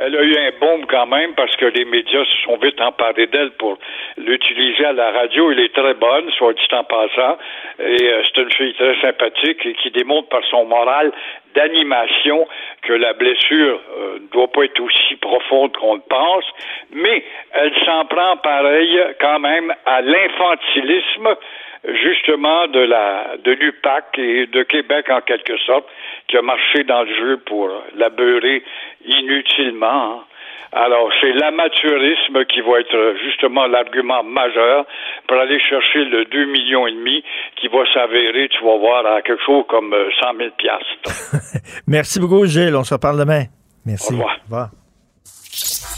Elle 0.00 0.16
a 0.16 0.22
eu 0.22 0.36
un 0.36 0.50
bombe 0.60 0.86
quand 0.86 1.06
même 1.06 1.34
parce 1.34 1.54
que 1.56 1.64
les 1.64 1.84
médias 1.84 2.24
se 2.24 2.42
sont 2.44 2.56
vite 2.58 2.80
emparés 2.80 3.26
d'elle 3.26 3.50
pour 3.52 3.78
l'utiliser 4.16 4.84
à 4.84 4.92
la 4.92 5.10
radio. 5.10 5.50
Elle 5.50 5.58
est 5.58 5.74
très 5.74 5.94
bonne, 5.94 6.30
soit 6.30 6.52
dit 6.52 6.68
en 6.70 6.84
passant. 6.84 7.36
Et 7.80 8.04
euh, 8.04 8.22
c'est 8.24 8.40
une 8.42 8.52
fille 8.52 8.74
très 8.74 9.00
sympathique 9.00 9.66
et 9.66 9.74
qui 9.74 9.90
démontre 9.90 10.28
par 10.28 10.44
son 10.44 10.66
moral 10.66 11.12
d'animation 11.56 12.46
que 12.82 12.92
la 12.92 13.12
blessure 13.14 13.80
euh, 13.98 14.18
ne 14.20 14.28
doit 14.30 14.46
pas 14.52 14.64
être 14.64 14.80
aussi 14.80 15.16
profonde 15.16 15.76
qu'on 15.76 15.96
le 15.96 16.02
pense. 16.08 16.44
Mais 16.92 17.24
elle 17.50 17.74
s'en 17.84 18.04
prend 18.04 18.36
pareil 18.36 19.00
quand 19.20 19.40
même 19.40 19.74
à 19.84 20.00
l'infantilisme 20.00 21.28
justement 21.84 22.66
de 22.68 22.80
la 22.80 23.36
de 23.44 23.52
l'UPAC 23.52 24.18
et 24.18 24.46
de 24.46 24.62
Québec 24.62 25.06
en 25.10 25.20
quelque 25.20 25.56
sorte, 25.58 25.86
qui 26.28 26.36
a 26.36 26.42
marché 26.42 26.84
dans 26.84 27.02
le 27.02 27.14
jeu 27.14 27.36
pour 27.46 27.70
la 27.96 28.10
beurrer 28.10 28.62
inutilement. 29.04 30.20
hein. 30.20 30.24
Alors, 30.72 31.08
c'est 31.20 31.32
l'amateurisme 31.32 32.44
qui 32.44 32.60
va 32.60 32.80
être 32.80 33.14
justement 33.24 33.66
l'argument 33.66 34.22
majeur 34.22 34.84
pour 35.26 35.38
aller 35.38 35.58
chercher 35.60 36.04
le 36.04 36.26
2 36.26 36.44
millions 36.44 36.86
et 36.86 36.92
demi 36.92 37.24
qui 37.56 37.68
va 37.68 37.90
s'avérer, 37.92 38.48
tu 38.50 38.62
vas 38.62 38.76
voir, 38.76 39.06
à 39.06 39.22
quelque 39.22 39.42
chose 39.44 39.64
comme 39.68 39.94
euh, 39.94 40.10
100 40.20 40.36
000 40.36 40.50
piastres. 40.58 41.62
Merci 41.86 42.20
beaucoup, 42.20 42.44
Gilles. 42.44 42.76
On 42.76 42.84
se 42.84 42.92
reparle 42.92 43.18
demain. 43.18 43.44
Merci. 43.86 44.12
Au 44.12 44.16
revoir. 44.16 44.36
Au 44.36 44.44
revoir. 44.44 45.97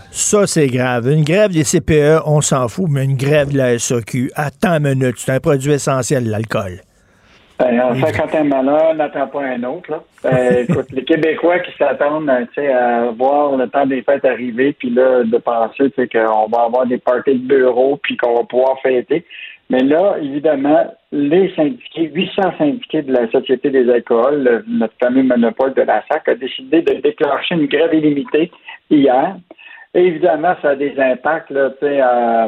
Ça, 0.13 0.45
c'est 0.45 0.67
grave. 0.67 1.09
Une 1.09 1.23
grève 1.23 1.51
des 1.51 1.63
CPE, 1.63 2.23
on 2.25 2.41
s'en 2.41 2.67
fout, 2.67 2.87
mais 2.89 3.05
une 3.05 3.15
grève 3.15 3.53
de 3.53 3.57
la 3.57 3.79
SAQ, 3.79 4.29
attends 4.35 4.83
une 4.83 4.95
minute, 4.95 5.15
c'est 5.17 5.31
un 5.31 5.39
produit 5.39 5.71
essentiel, 5.71 6.29
l'alcool. 6.29 6.81
Ben, 7.57 7.79
en 7.79 7.95
fait, 7.95 8.11
quand 8.11 8.35
un 8.37 8.43
malheur, 8.43 8.93
n'attend 8.93 9.27
pas 9.27 9.43
un 9.43 9.63
autre. 9.63 9.89
Là. 9.89 10.03
Ben, 10.21 10.65
écoute, 10.69 10.91
les 10.91 11.05
Québécois 11.05 11.59
qui 11.59 11.71
s'attendent 11.77 12.29
à 12.29 13.11
voir 13.17 13.55
le 13.55 13.69
temps 13.69 13.85
des 13.85 14.01
fêtes 14.01 14.25
arriver, 14.25 14.73
puis 14.73 14.89
là, 14.89 15.23
de 15.23 15.37
penser 15.37 15.89
qu'on 15.95 16.47
va 16.47 16.63
avoir 16.65 16.85
des 16.85 16.97
parties 16.97 17.35
de 17.35 17.47
bureau, 17.47 17.97
puis 18.03 18.17
qu'on 18.17 18.35
va 18.35 18.43
pouvoir 18.43 18.81
fêter. 18.81 19.23
Mais 19.69 19.79
là, 19.79 20.17
évidemment, 20.21 20.93
les 21.13 21.53
syndiqués, 21.55 22.11
800 22.13 22.41
syndiqués 22.57 23.03
de 23.03 23.13
la 23.13 23.31
Société 23.31 23.69
des 23.69 23.89
alcools, 23.89 24.65
notre 24.67 24.93
fameux 25.01 25.23
monopole 25.23 25.73
de 25.73 25.83
la 25.83 26.03
SAC, 26.11 26.27
a 26.27 26.35
décidé 26.35 26.81
de 26.81 26.95
déclencher 26.99 27.55
une 27.55 27.67
grève 27.67 27.93
illimitée 27.93 28.51
hier. 28.89 29.37
Et 29.93 30.05
évidemment, 30.05 30.55
ça 30.61 30.69
a 30.69 30.75
des 30.75 30.93
impacts, 30.97 31.49
là, 31.49 31.69
euh, 31.83 32.47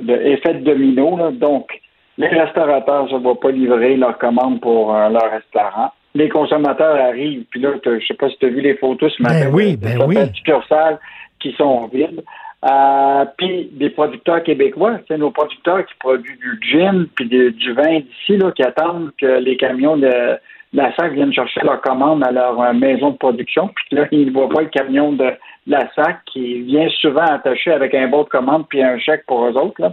de 0.00 0.12
effet 0.12 0.54
de 0.54 0.64
domino. 0.64 1.16
Là. 1.16 1.30
Donc, 1.30 1.70
les 2.18 2.28
restaurateurs 2.28 3.12
ne 3.12 3.18
vont 3.18 3.36
pas 3.36 3.50
livrer 3.50 3.96
leurs 3.96 4.18
commandes 4.18 4.60
pour 4.60 4.94
euh, 4.94 5.08
leur 5.08 5.30
restaurant. 5.30 5.92
Les 6.14 6.28
consommateurs 6.28 6.96
arrivent, 6.96 7.44
puis 7.50 7.60
là, 7.60 7.70
je 7.84 7.90
ne 7.90 8.00
sais 8.00 8.14
pas 8.14 8.28
si 8.30 8.38
tu 8.38 8.46
as 8.46 8.48
vu 8.48 8.60
les 8.60 8.74
photos 8.76 9.12
ce 9.16 9.22
matin. 9.22 9.46
Ben 9.46 9.54
oui, 9.54 9.76
ben 9.76 10.02
oui. 10.06 10.16
succursales 10.34 10.98
qui 11.40 11.52
sont 11.52 11.86
vides. 11.88 12.22
Euh, 12.64 13.24
puis 13.36 13.68
des 13.72 13.90
producteurs 13.90 14.42
québécois, 14.42 14.98
c'est 15.06 15.18
nos 15.18 15.30
producteurs 15.30 15.84
qui 15.84 15.94
produisent 15.98 16.38
du 16.38 16.58
gin 16.62 17.06
puis 17.14 17.28
du 17.28 17.72
vin 17.74 18.00
d'ici, 18.00 18.38
là, 18.38 18.50
qui 18.52 18.62
attendent 18.62 19.10
que 19.18 19.40
les 19.40 19.56
camions 19.58 19.98
de, 19.98 20.38
la 20.72 20.94
SAC 20.94 21.12
viennent 21.12 21.32
chercher 21.32 21.60
leurs 21.62 21.80
commandes 21.80 22.24
à 22.24 22.30
leur 22.30 22.60
euh, 22.60 22.72
maison 22.72 23.10
de 23.10 23.16
production. 23.16 23.68
Puis 23.74 23.96
là, 23.96 24.06
ils 24.10 24.26
ne 24.26 24.32
voient 24.32 24.48
pas 24.48 24.62
le 24.62 24.68
camion 24.68 25.12
de, 25.12 25.30
la 25.66 25.88
SAC 25.94 26.24
qui 26.26 26.62
vient 26.62 26.88
souvent 27.00 27.24
attaché 27.24 27.72
avec 27.72 27.94
un 27.94 28.08
bon 28.08 28.22
de 28.22 28.28
commande 28.28 28.66
puis 28.68 28.82
un 28.82 28.98
chèque 28.98 29.26
pour 29.26 29.46
eux 29.46 29.56
autres. 29.56 29.80
Là. 29.80 29.92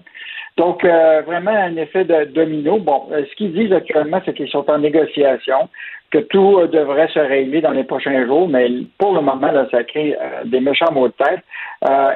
Donc, 0.58 0.84
euh, 0.84 1.22
vraiment 1.26 1.52
un 1.52 1.76
effet 1.78 2.06
de 2.06 2.26
domino. 2.26 2.78
Bon, 2.78 3.08
euh, 3.12 3.24
ce 3.30 3.36
qu'ils 3.36 3.54
disent 3.54 3.74
actuellement, 3.74 4.22
c'est 4.24 4.36
qu'ils 4.36 4.50
sont 4.50 4.70
en 4.70 4.78
négociation, 4.78 5.68
que 6.12 6.20
tout 6.20 6.60
euh, 6.60 6.68
devrait 6.68 7.08
se 7.08 7.20
régler 7.20 7.62
dans 7.62 7.72
les 7.72 7.84
prochains 7.84 8.26
jours, 8.28 8.48
mais 8.48 8.70
pour 9.00 9.14
le 9.14 9.22
moment, 9.22 9.52
là, 9.52 9.68
ça 9.72 9.84
crée 9.84 10.16
des 10.46 10.60
méchants 10.60 10.92
mots 10.92 11.08
de 11.08 11.14
tête. 11.14 11.42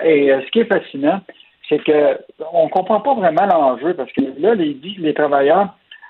et 0.05 0.29
ce 0.45 0.51
qui 0.51 0.59
est 0.59 0.65
fascinant, 0.71 1.19
c'est 1.67 1.83
que 1.83 2.19
on 2.53 2.69
comprend 2.69 2.99
pas 2.99 3.15
vraiment 3.15 3.45
l'enjeu, 3.47 3.95
parce 3.95 4.11
que 4.13 4.21
là, 4.39 4.53
les, 4.53 4.77
les 4.99 5.13
travailleurs 5.13 5.69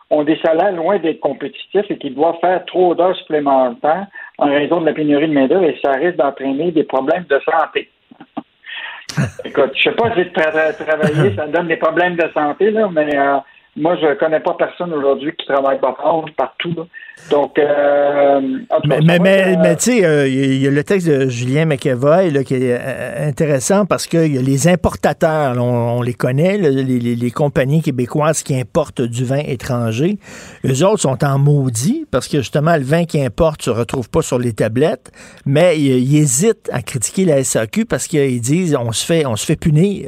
ont 0.10 0.24
des 0.24 0.38
salaires 0.45 0.74
loin 0.74 1.00
d'être 1.00 1.20
compétitifs 1.20 1.89
et 1.89 1.98
qu'ils 1.98 2.16
doivent 2.16 2.39
faire 2.41 2.64
trop 2.66 2.93
d'heures 2.93 3.16
supplémentaires 3.16 4.08
en 4.38 4.48
raison 4.48 4.82
de 4.82 4.86
la 4.86 4.94
pénurie 4.94 5.28
de 5.28 5.34
main-d'œuvre 5.34 5.64
et 5.64 5.80
ça 5.84 5.92
risque 5.94 6.18
d'entraîner 6.18 6.72
des 6.72 6.84
problèmes 6.84 7.26
de 7.30 7.40
santé. 7.40 7.90
Écoute, 9.46 9.72
je 9.76 9.84
sais 9.84 9.96
pas 9.96 10.14
si 10.16 10.32
travailler, 10.32 11.36
ça 11.36 11.48
donne 11.48 11.68
des 11.68 11.78
problèmes 11.78 12.16
de 12.16 12.30
santé, 12.34 12.72
là, 12.72 12.90
mais 12.92 13.18
euh, 13.18 13.38
moi, 13.76 13.96
je 14.02 14.14
connais 14.16 14.40
pas 14.40 14.54
personne 14.54 14.94
aujourd'hui 14.94 15.34
qui 15.36 15.46
travaille 15.46 15.80
pas 15.80 15.96
fort 16.00 16.26
partout. 16.36 16.88
Donc, 17.30 17.59
euh, 17.59 18.39
mais, 18.86 19.20
mais, 19.20 19.76
tu 19.76 19.84
sais, 19.84 20.05
euh, 20.05 20.28
il 20.30 20.61
y 20.61 20.68
a 20.68 20.72
le 20.72 20.84
texte 20.84 21.07
de 21.07 21.28
Julien 21.28 21.65
McEvoy 21.65 22.32
là, 22.32 22.43
qui 22.45 22.53
est 22.53 22.78
euh, 22.80 23.28
intéressant 23.28 23.86
parce 23.86 24.07
qu'il 24.07 24.34
y 24.34 24.38
a 24.38 24.41
les 24.41 24.68
importateurs, 24.70 25.57
on, 25.57 26.01
les 26.01 26.13
connaît, 26.13 26.57
les, 26.57 27.32
compagnies 27.32 27.82
québécoises 27.82 28.43
qui 28.43 28.57
importent 28.57 29.01
du 29.01 29.26
vin 29.26 29.39
étranger. 29.39 30.20
Eux 30.65 30.86
autres 30.86 31.01
sont 31.01 31.22
en 31.26 31.38
maudit 31.38 32.05
parce 32.11 32.30
que 32.30 32.38
justement, 32.38 32.78
le 32.78 32.84
vin 32.84 33.03
qu'ils 33.03 33.26
importent 33.26 33.61
se 33.61 33.72
retrouve 33.72 34.09
pas 34.09 34.22
sur 34.22 34.39
les 34.39 34.53
tablettes, 34.53 35.11
mais 35.45 35.78
ils, 35.78 36.15
hésitent 36.15 36.70
à 36.72 36.82
critiquer 36.82 37.26
la 37.26 37.43
SAQ 37.43 37.86
parce 37.86 38.07
qu'ils 38.07 38.39
disent 38.39 38.78
on 38.80 38.93
se 38.93 39.05
fait, 39.05 39.26
on 39.26 39.36
se 39.36 39.45
fait 39.45 39.57
punir. 39.57 40.07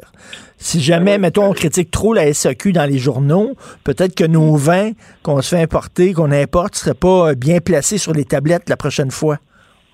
Si 0.61 0.81
jamais, 0.81 1.17
mettons, 1.17 1.45
on 1.45 1.53
critique 1.53 1.89
trop 1.89 2.13
la 2.13 2.33
SAQ 2.33 2.73
dans 2.73 2.83
les 2.83 2.97
journaux, 2.97 3.53
peut-être 3.85 4.13
que 4.13 4.25
nos 4.25 4.55
vins 4.57 4.91
qu'on 5.23 5.41
se 5.41 5.55
fait 5.55 5.61
importer, 5.61 6.13
qu'on 6.13 6.31
importe, 6.31 6.73
ne 6.73 6.77
seraient 6.77 6.93
pas 6.93 7.33
bien 7.33 7.59
placés 7.59 7.97
sur 7.97 8.11
les 8.11 8.25
tablettes 8.25 8.67
la 8.67 8.75
prochaine 8.75 9.09
fois. 9.09 9.37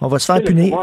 On 0.01 0.07
va 0.07 0.17
se 0.17 0.25
faire 0.25 0.43
punir. 0.43 0.75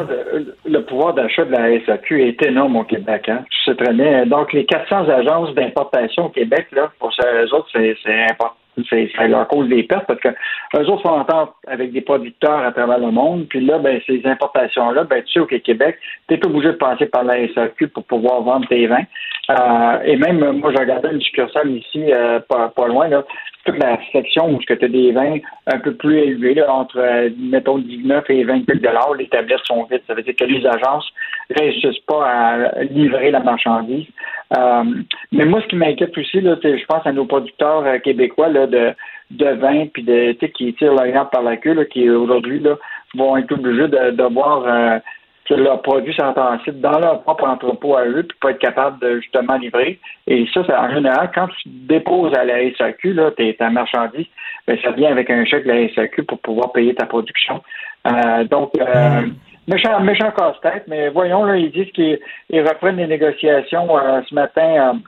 Le 0.65 0.85
pouvoir 0.87 1.15
d'achat 1.15 1.45
de 1.45 1.51
la 1.51 1.85
SAQ 1.85 2.29
est 2.29 2.43
énorme 2.47 2.77
au 2.77 2.85
Québec. 2.85 3.29
Hein? 3.29 3.45
Tu 3.51 3.71
sais 3.71 3.77
très 3.77 3.93
bien. 3.93 4.25
Donc, 4.27 4.53
les 4.53 4.65
400 4.65 5.09
agences 5.09 5.55
d'importation 5.55 6.27
au 6.27 6.31
Québec, 6.31 6.69
là, 6.73 6.91
pour 7.01 7.13
ces 7.13 7.53
autres, 7.53 7.69
c'est 7.75 8.23
important 8.31 8.55
c'est 8.89 9.29
leur 9.29 9.47
cause 9.49 9.69
des 9.69 9.83
pertes 9.83 10.07
parce 10.07 10.21
que 10.21 10.29
eux 10.29 10.89
autres 10.89 11.03
font 11.03 11.21
entente 11.21 11.53
avec 11.67 11.93
des 11.93 12.01
producteurs 12.01 12.61
à 12.61 12.73
travers 12.73 12.99
le 12.99 13.11
monde. 13.11 13.47
Puis 13.49 13.65
là, 13.65 13.79
ben, 13.79 14.01
ces 14.07 14.23
importations-là, 14.25 15.05
ben, 15.05 15.23
tu 15.23 15.33
sais, 15.33 15.41
au 15.41 15.47
Québec, 15.47 15.99
tu 16.29 16.35
n'es 16.35 16.47
obligé 16.47 16.69
de 16.69 16.77
passer 16.77 17.07
par 17.07 17.25
la 17.25 17.47
SAQ 17.49 17.89
pour 17.89 18.05
pouvoir 18.05 18.43
vendre 18.43 18.67
tes 18.69 18.87
vins. 18.87 19.05
Euh, 19.51 19.99
et 20.05 20.17
même, 20.17 20.59
moi, 20.59 20.71
j'ai 20.73 20.81
regardé 20.81 21.09
une 21.13 21.21
succursale 21.21 21.71
ici, 21.71 22.13
euh, 22.13 22.41
pas, 22.41 22.69
pas, 22.69 22.87
loin, 22.87 23.09
là, 23.09 23.25
toute 23.65 23.79
la 23.79 23.99
section 24.13 24.55
où 24.55 24.59
tu 24.59 24.73
as 24.73 24.89
des 24.89 25.13
vins 25.13 25.39
un 25.67 25.79
peu 25.79 25.95
plus 25.95 26.19
élevés, 26.19 26.55
là, 26.55 26.73
entre, 26.73 26.99
euh, 26.99 27.31
mettons, 27.39 27.79
19 27.79 28.25
et 28.31 28.45
28 28.45 28.81
dollars, 28.81 29.15
les 29.15 29.29
tablettes 29.29 29.65
sont 29.65 29.85
vides. 29.85 30.03
Ça 30.07 30.15
veut 30.15 30.23
dire 30.23 30.35
que 30.37 30.45
les 30.45 30.67
agences 30.67 31.13
réussissent 31.53 32.05
pas 32.07 32.27
à 32.27 32.83
livrer 32.85 33.31
la 33.31 33.41
marchandise. 33.41 34.07
Euh, 34.57 34.85
mais 35.31 35.45
moi, 35.45 35.61
ce 35.63 35.69
qui 35.69 35.77
m'inquiète 35.77 36.17
aussi, 36.17 36.41
là, 36.41 36.57
je 36.63 36.85
pense 36.87 37.07
à 37.07 37.13
nos 37.13 37.25
producteurs 37.25 37.85
euh, 37.87 37.99
québécois 37.99 38.49
là, 38.49 38.67
de, 38.67 38.93
de 39.31 39.47
vin 39.47 39.87
puis 39.87 40.03
de 40.03 40.33
qui 40.33 40.75
tirent 40.75 40.95
la 40.95 41.25
par 41.25 41.43
la 41.43 41.57
queue, 41.57 41.85
qui 41.85 42.09
aujourd'hui 42.11 42.63
vont 43.15 43.37
être 43.37 43.53
obligés 43.53 43.89
de, 43.89 44.35
voir 44.35 44.65
euh, 44.67 44.99
que 45.47 45.55
leurs 45.55 45.81
produits 45.83 46.15
sont 46.15 46.35
site 46.65 46.81
dans 46.81 46.99
leur 46.99 47.23
propre 47.23 47.45
entrepôt 47.45 47.97
à 47.97 48.05
eux, 48.05 48.25
puis 48.29 48.39
pas 48.41 48.51
être 48.51 48.59
capable 48.59 49.01
de 49.01 49.21
justement 49.21 49.57
livrer. 49.57 49.99
Et 50.27 50.47
ça, 50.53 50.63
c'est 50.67 50.75
en 50.75 50.93
général, 50.93 51.31
quand 51.35 51.49
tu 51.49 51.69
déposes 51.69 52.35
à 52.35 52.45
la 52.45 52.71
SAQ, 52.77 53.15
là, 53.15 53.31
ta 53.59 53.71
marchandise, 53.71 54.27
ben, 54.67 54.79
ça 54.83 54.91
vient 54.93 55.11
avec 55.11 55.31
un 55.31 55.45
chèque 55.45 55.65
de 55.65 55.73
la 55.73 55.89
SAQ 55.95 56.25
pour 56.25 56.39
pouvoir 56.41 56.73
payer 56.73 56.95
ta 56.95 57.07
production. 57.07 57.63
Donc, 58.51 58.73
euh, 58.79 59.23
méchant, 59.67 60.01
méchant 60.01 60.31
casse-tête, 60.33 60.85
mais 60.89 61.09
voyons, 61.09 61.45
là, 61.45 61.57
ils 61.57 61.71
disent 61.71 61.93
qu'ils 61.93 62.19
reprennent 62.51 62.97
les 62.97 63.07
négociations 63.07 63.97
euh, 63.99 64.21
ce 64.29 64.35
matin 64.35 65.01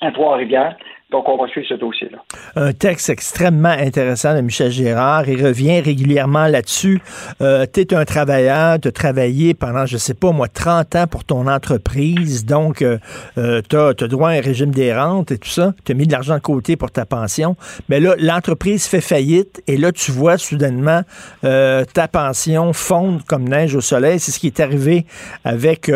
à 0.00 0.10
Trois-Rivières. 0.10 0.76
Donc, 1.12 1.28
on 1.28 1.36
va 1.36 1.46
suivre 1.46 1.66
ce 1.68 1.74
dossier-là. 1.74 2.24
Un 2.56 2.72
texte 2.72 3.10
extrêmement 3.10 3.68
intéressant 3.68 4.34
de 4.34 4.40
Michel 4.40 4.70
Gérard. 4.70 5.28
Il 5.28 5.44
revient 5.44 5.80
régulièrement 5.80 6.46
là-dessus. 6.46 7.02
Euh, 7.42 7.66
tu 7.70 7.80
es 7.80 7.94
un 7.94 8.06
travailleur, 8.06 8.80
tu 8.80 8.88
as 8.88 8.92
travaillé 8.92 9.52
pendant, 9.52 9.84
je 9.84 9.98
sais 9.98 10.14
pas, 10.14 10.32
moi, 10.32 10.48
30 10.48 10.96
ans 10.96 11.06
pour 11.06 11.24
ton 11.24 11.46
entreprise. 11.48 12.46
Donc, 12.46 12.80
euh, 12.80 12.96
euh 13.36 13.60
tu 13.68 13.76
as, 13.76 13.92
droit 14.08 14.30
à 14.30 14.32
un 14.32 14.40
régime 14.40 14.70
des 14.70 14.94
rentes 14.94 15.32
et 15.32 15.38
tout 15.38 15.50
ça. 15.50 15.74
Tu 15.84 15.92
as 15.92 15.94
mis 15.94 16.06
de 16.06 16.12
l'argent 16.12 16.36
de 16.36 16.40
côté 16.40 16.76
pour 16.76 16.90
ta 16.90 17.04
pension. 17.04 17.56
Mais 17.90 18.00
là, 18.00 18.14
l'entreprise 18.18 18.86
fait 18.86 19.02
faillite 19.02 19.62
et 19.66 19.76
là, 19.76 19.92
tu 19.92 20.12
vois 20.12 20.38
soudainement 20.38 21.02
ta 21.42 22.08
pension 22.10 22.72
fondre 22.72 23.22
comme 23.26 23.48
neige 23.48 23.74
au 23.74 23.80
soleil. 23.80 24.18
C'est 24.18 24.30
ce 24.30 24.38
qui 24.38 24.46
est 24.46 24.60
arrivé 24.60 25.04
avec 25.44 25.90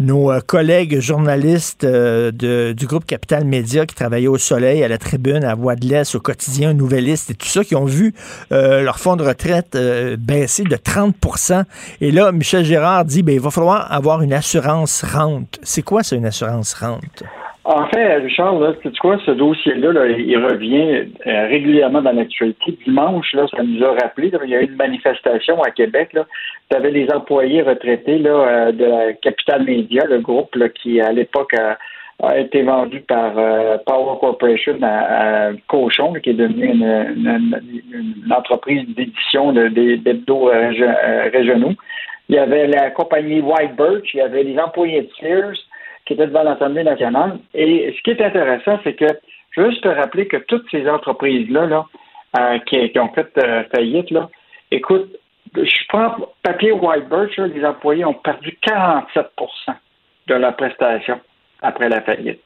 nos 0.00 0.32
collègues 0.46 0.98
journalistes 1.00 1.86
du 1.86 2.86
groupe 2.86 3.04
Capital 3.04 3.44
Média 3.44 3.86
qui 3.86 3.94
travaillaient 3.94 4.26
au 4.26 4.38
soleil 4.38 4.55
à 4.64 4.88
la 4.88 4.98
Tribune, 4.98 5.44
à 5.44 5.54
Voix 5.54 5.76
de 5.76 5.86
l'Est, 5.86 6.14
au 6.14 6.20
quotidien 6.20 6.72
Nouvelliste 6.72 7.30
et 7.30 7.34
tout 7.34 7.46
ça, 7.46 7.62
qui 7.62 7.76
ont 7.76 7.84
vu 7.84 8.14
euh, 8.52 8.82
leur 8.82 8.98
fonds 8.98 9.16
de 9.16 9.22
retraite 9.22 9.74
euh, 9.74 10.16
baisser 10.18 10.64
de 10.64 10.76
30 10.76 11.14
Et 12.00 12.10
là, 12.10 12.32
Michel 12.32 12.64
Gérard 12.64 13.04
dit, 13.04 13.22
ben, 13.22 13.34
il 13.34 13.40
va 13.40 13.50
falloir 13.50 13.92
avoir 13.92 14.22
une 14.22 14.32
assurance 14.32 15.04
rente. 15.04 15.58
C'est 15.62 15.82
quoi 15.82 16.02
ça, 16.02 16.16
une 16.16 16.24
assurance 16.24 16.74
rente? 16.74 17.22
En 17.64 17.86
fait, 17.88 18.14
Richard, 18.18 18.58
là, 18.60 18.72
tu 18.80 18.90
quoi, 19.00 19.18
ce 19.26 19.32
dossier-là, 19.32 20.06
il 20.06 20.38
revient 20.38 21.08
euh, 21.26 21.46
régulièrement 21.48 22.00
dans 22.00 22.12
l'actualité. 22.12 22.78
Dimanche, 22.86 23.32
là, 23.34 23.46
ça 23.54 23.62
nous 23.62 23.84
a 23.84 23.92
rappelé, 23.92 24.30
il 24.44 24.50
y 24.50 24.54
a 24.54 24.62
eu 24.62 24.66
une 24.66 24.76
manifestation 24.76 25.60
à 25.62 25.70
Québec. 25.70 26.16
Tu 26.70 26.76
avais 26.76 26.92
les 26.92 27.10
employés 27.12 27.62
retraités 27.62 28.18
là, 28.18 28.70
de 28.72 28.84
la 28.84 29.12
Capital 29.14 29.64
Media, 29.64 30.04
le 30.08 30.20
groupe 30.20 30.54
là, 30.54 30.68
qui, 30.68 31.00
à 31.00 31.12
l'époque, 31.12 31.54
a 31.54 31.76
a 32.22 32.38
été 32.38 32.62
vendu 32.62 33.00
par 33.00 33.32
euh, 33.36 33.76
Power 33.84 34.18
Corporation 34.20 34.78
à, 34.82 35.50
Cochon, 35.68 36.14
qui 36.14 36.30
est 36.30 36.34
devenu 36.34 36.66
une, 36.66 38.30
entreprise 38.30 38.86
d'édition 38.94 39.52
d'hebdo 39.52 40.48
euh, 40.48 40.72
euh, 40.80 41.30
régionaux. 41.32 41.72
Il 42.28 42.36
y 42.36 42.38
avait 42.38 42.66
la 42.66 42.90
compagnie 42.90 43.40
White 43.40 43.76
Birch, 43.76 44.14
il 44.14 44.18
y 44.18 44.20
avait 44.20 44.42
les 44.42 44.58
employés 44.58 45.02
de 45.02 45.10
Sears 45.20 45.56
qui 46.06 46.14
étaient 46.14 46.26
devant 46.26 46.42
l'Assemblée 46.42 46.84
nationale. 46.84 47.38
Et 47.54 47.94
ce 47.96 48.02
qui 48.02 48.10
est 48.10 48.24
intéressant, 48.24 48.78
c'est 48.82 48.94
que 48.94 49.06
je 49.50 49.60
veux 49.60 49.70
juste 49.70 49.82
te 49.82 49.88
rappeler 49.88 50.26
que 50.26 50.38
toutes 50.38 50.68
ces 50.70 50.88
entreprises-là 50.88 51.66
là, 51.66 52.58
qui, 52.66 52.98
ont 52.98 53.08
fait 53.08 53.28
faillite, 53.74 54.10
là, 54.10 54.28
écoute, 54.70 55.16
je 55.54 55.86
prends 55.88 56.16
papier 56.42 56.72
White 56.72 57.08
Birch, 57.08 57.36
les 57.38 57.64
employés 57.64 58.04
ont 58.04 58.14
perdu 58.14 58.56
47% 58.66 59.74
de 60.26 60.34
leur 60.34 60.56
prestation 60.56 61.20
après 61.62 61.88
la 61.88 62.00
faillite. 62.02 62.40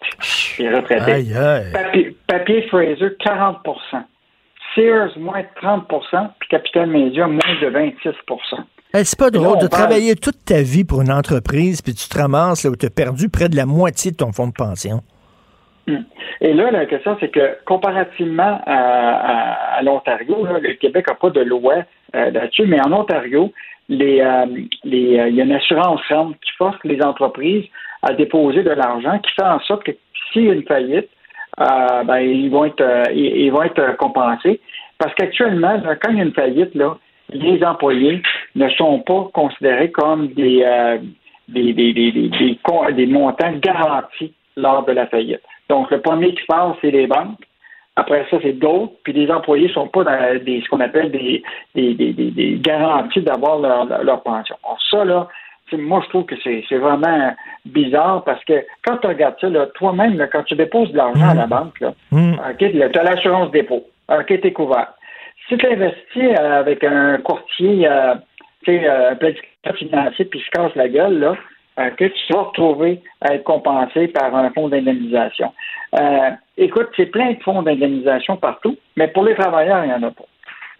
Les 0.58 0.68
retraités. 0.74 1.24
Papier, 2.26 2.62
Fraser, 2.68 3.10
40% 3.24 4.02
Sears, 4.74 5.18
moins 5.18 5.40
de 5.40 5.46
30 5.60 5.88
puis 6.38 6.48
Capital 6.48 6.86
Media, 6.88 7.26
moins 7.26 7.38
de 7.60 7.66
26 7.68 8.08
Hey, 8.94 9.04
c'est 9.04 9.18
pas 9.18 9.26
là, 9.26 9.30
drôle 9.30 9.58
de 9.58 9.66
parle- 9.68 9.82
travailler 9.88 10.14
toute 10.16 10.44
ta 10.44 10.62
vie 10.62 10.84
pour 10.84 11.00
une 11.02 11.10
entreprise, 11.12 11.80
puis 11.82 11.94
tu 11.94 12.08
te 12.08 12.18
ramasses 12.18 12.64
là, 12.64 12.70
où 12.70 12.76
tu 12.76 12.86
as 12.86 12.90
perdu 12.90 13.28
près 13.28 13.48
de 13.48 13.56
la 13.56 13.66
moitié 13.66 14.10
de 14.12 14.16
ton 14.16 14.32
fonds 14.32 14.48
de 14.48 14.52
pension. 14.52 15.00
Et 16.40 16.52
là, 16.52 16.70
la 16.70 16.86
question, 16.86 17.16
c'est 17.18 17.30
que 17.30 17.58
comparativement 17.64 18.60
à, 18.66 18.74
à- 18.74 19.78
à 19.78 19.82
l'Ontario, 19.82 20.46
le 20.60 20.74
Québec 20.74 21.06
n'a 21.08 21.14
pas 21.14 21.30
de 21.30 21.40
loi 21.40 21.84
euh, 22.14 22.30
là-dessus, 22.30 22.66
mais 22.66 22.80
en 22.80 22.92
Ontario, 22.92 23.52
les, 23.88 24.20
euh, 24.20 24.46
les, 24.84 25.18
euh, 25.18 25.28
il 25.28 25.34
y 25.34 25.40
a 25.40 25.44
une 25.44 25.52
assurance 25.52 26.00
ferme 26.06 26.34
qui 26.34 26.50
force 26.58 26.76
les 26.84 27.02
entreprises 27.02 27.64
à 28.02 28.14
déposer 28.14 28.62
de 28.62 28.70
l'argent, 28.70 29.18
qui 29.18 29.32
fait 29.34 29.46
en 29.46 29.60
sorte 29.60 29.84
que 29.84 29.92
s'il 30.32 30.44
y 30.44 30.50
a 30.50 30.54
une 30.54 30.66
faillite, 30.66 31.08
euh, 31.60 32.04
ben, 32.04 32.18
ils 32.18 32.50
vont 32.50 32.64
être 32.64 32.80
euh, 32.80 33.04
ils, 33.12 33.50
vont 33.50 33.62
être 33.62 33.78
euh, 33.78 33.92
compensés. 33.94 34.60
Parce 34.98 35.14
qu'actuellement, 35.14 35.80
quand 36.00 36.10
il 36.10 36.18
y 36.18 36.20
a 36.20 36.24
une 36.24 36.32
faillite, 36.32 36.74
là, 36.74 36.96
les 37.32 37.62
employés 37.64 38.22
ne 38.54 38.68
sont 38.70 39.00
pas 39.00 39.28
considérés 39.32 39.90
comme 39.90 40.28
des, 40.28 40.62
euh, 40.64 40.98
des, 41.48 41.72
des, 41.72 41.92
des, 41.92 42.12
des, 42.92 43.06
montants 43.06 43.52
garantis 43.60 44.32
lors 44.56 44.84
de 44.84 44.92
la 44.92 45.06
faillite. 45.06 45.40
Donc, 45.68 45.90
le 45.90 46.00
premier 46.00 46.34
qui 46.34 46.44
passe, 46.46 46.76
c'est 46.80 46.90
les 46.90 47.06
banques. 47.06 47.38
Après 47.96 48.26
ça, 48.30 48.38
c'est 48.42 48.58
d'autres. 48.58 48.92
Puis 49.04 49.12
les 49.12 49.30
employés 49.30 49.68
ne 49.68 49.72
sont 49.72 49.88
pas 49.88 50.04
dans 50.04 50.44
des, 50.44 50.62
ce 50.62 50.68
qu'on 50.68 50.80
appelle 50.80 51.10
des, 51.10 51.42
des, 51.74 51.94
des, 51.94 52.58
garanties 52.60 53.20
d'avoir 53.20 53.58
leur, 53.58 54.02
leur, 54.02 54.22
pension. 54.22 54.56
Alors, 54.64 54.78
ça, 54.90 55.04
là, 55.04 55.28
moi, 55.76 56.00
je 56.04 56.08
trouve 56.08 56.24
que 56.24 56.34
c'est 56.42 56.76
vraiment 56.76 57.34
bizarre 57.64 58.24
parce 58.24 58.42
que 58.44 58.64
quand 58.84 58.98
tu 58.98 59.06
regardes 59.06 59.36
ça, 59.40 59.48
toi-même, 59.74 60.28
quand 60.32 60.42
tu 60.44 60.54
déposes 60.54 60.90
de 60.92 60.96
l'argent 60.96 61.30
à 61.30 61.34
la 61.34 61.46
banque, 61.46 61.78
là, 61.80 61.92
OK, 62.12 62.58
tu 62.58 62.82
as 62.82 63.02
l'assurance 63.02 63.50
dépôt. 63.50 63.84
OK, 64.08 64.26
tu 64.26 64.46
es 64.46 64.52
couvert. 64.52 64.92
Si 65.48 65.56
tu 65.56 65.66
investis 65.66 66.38
euh, 66.38 66.60
avec 66.60 66.84
un 66.84 67.18
courtier, 67.18 67.88
euh, 67.88 68.14
tu 68.64 68.72
sais, 68.72 68.88
euh, 68.88 69.12
un 69.12 69.16
planificateur 69.16 69.76
financier, 69.76 70.24
puis 70.26 70.40
se 70.40 70.50
casse 70.50 70.74
la 70.74 70.88
gueule, 70.88 71.18
là, 71.18 71.34
euh, 71.78 71.90
tu 71.96 72.32
vas 72.32 72.42
retrouver 72.42 73.02
à 73.20 73.34
être 73.34 73.44
compensé 73.44 74.08
par 74.08 74.34
un 74.34 74.50
fonds 74.50 74.68
d'indemnisation. 74.68 75.52
Euh, 75.98 76.30
écoute, 76.56 76.88
c'est 76.96 77.06
plein 77.06 77.32
de 77.32 77.42
fonds 77.42 77.62
d'indemnisation 77.62 78.36
partout, 78.36 78.76
mais 78.96 79.08
pour 79.08 79.24
les 79.24 79.34
travailleurs, 79.34 79.84
il 79.84 79.88
n'y 79.88 79.94
en 79.94 80.02
a 80.02 80.10
pas. 80.10 80.24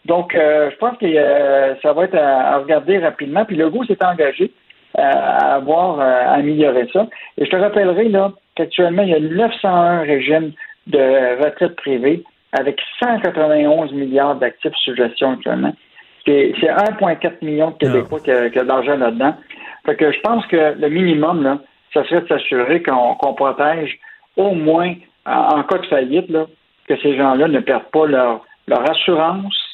Donc, 0.05 0.35
euh, 0.35 0.71
je 0.71 0.77
pense 0.77 0.97
que 0.99 1.07
euh, 1.07 1.75
ça 1.81 1.93
va 1.93 2.05
être 2.05 2.17
à, 2.17 2.55
à 2.55 2.59
regarder 2.59 2.99
rapidement. 2.99 3.45
Puis 3.45 3.57
le 3.57 3.71
goût 3.71 3.85
s'est 3.85 4.03
engagé 4.05 4.51
à 4.97 5.55
avoir 5.55 6.01
euh, 6.01 6.35
amélioré 6.35 6.89
ça. 6.93 7.07
Et 7.39 7.45
je 7.45 7.51
te 7.51 7.57
rappellerai 7.57 8.09
là 8.09 8.33
qu'actuellement, 8.55 9.03
il 9.03 9.11
y 9.11 9.15
a 9.15 9.21
901 9.21 10.01
régimes 10.01 10.53
de 10.87 11.45
retraite 11.45 11.77
privée 11.77 12.25
avec 12.53 12.81
191 12.99 13.93
milliards 13.93 14.37
d'actifs 14.37 14.75
sous 14.85 14.95
gestion 14.97 15.33
actuellement. 15.33 15.73
C'est 16.27 16.53
c'est 16.61 16.69
1,4 16.69 17.43
million 17.43 17.71
de 17.71 17.77
Québécois 17.77 18.21
qui 18.21 18.31
a, 18.31 18.51
qui 18.51 18.59
a 18.59 18.63
de 18.63 18.69
l'argent 18.69 18.97
là-dedans. 18.97 19.35
Fait 19.87 19.97
que 19.97 20.13
je 20.13 20.21
pense 20.21 20.45
que 20.47 20.75
le 20.79 20.89
minimum, 20.89 21.43
là, 21.43 21.59
ça 21.95 22.05
serait 22.05 22.23
de 22.23 22.29
s'assurer 22.29 22.83
qu'on 22.83 23.15
qu'on 23.15 23.35
protège 23.35 23.99
au 24.37 24.53
moins, 24.53 24.95
en, 25.27 25.59
en 25.59 25.63
cas 25.63 25.79
de 25.79 25.87
faillite, 25.87 26.29
là, 26.29 26.47
que 26.87 26.97
ces 27.01 27.17
gens-là 27.17 27.49
ne 27.49 27.61
perdent 27.61 27.91
pas 27.93 28.07
leur, 28.07 28.45
leur 28.67 28.91
assurance, 28.91 29.70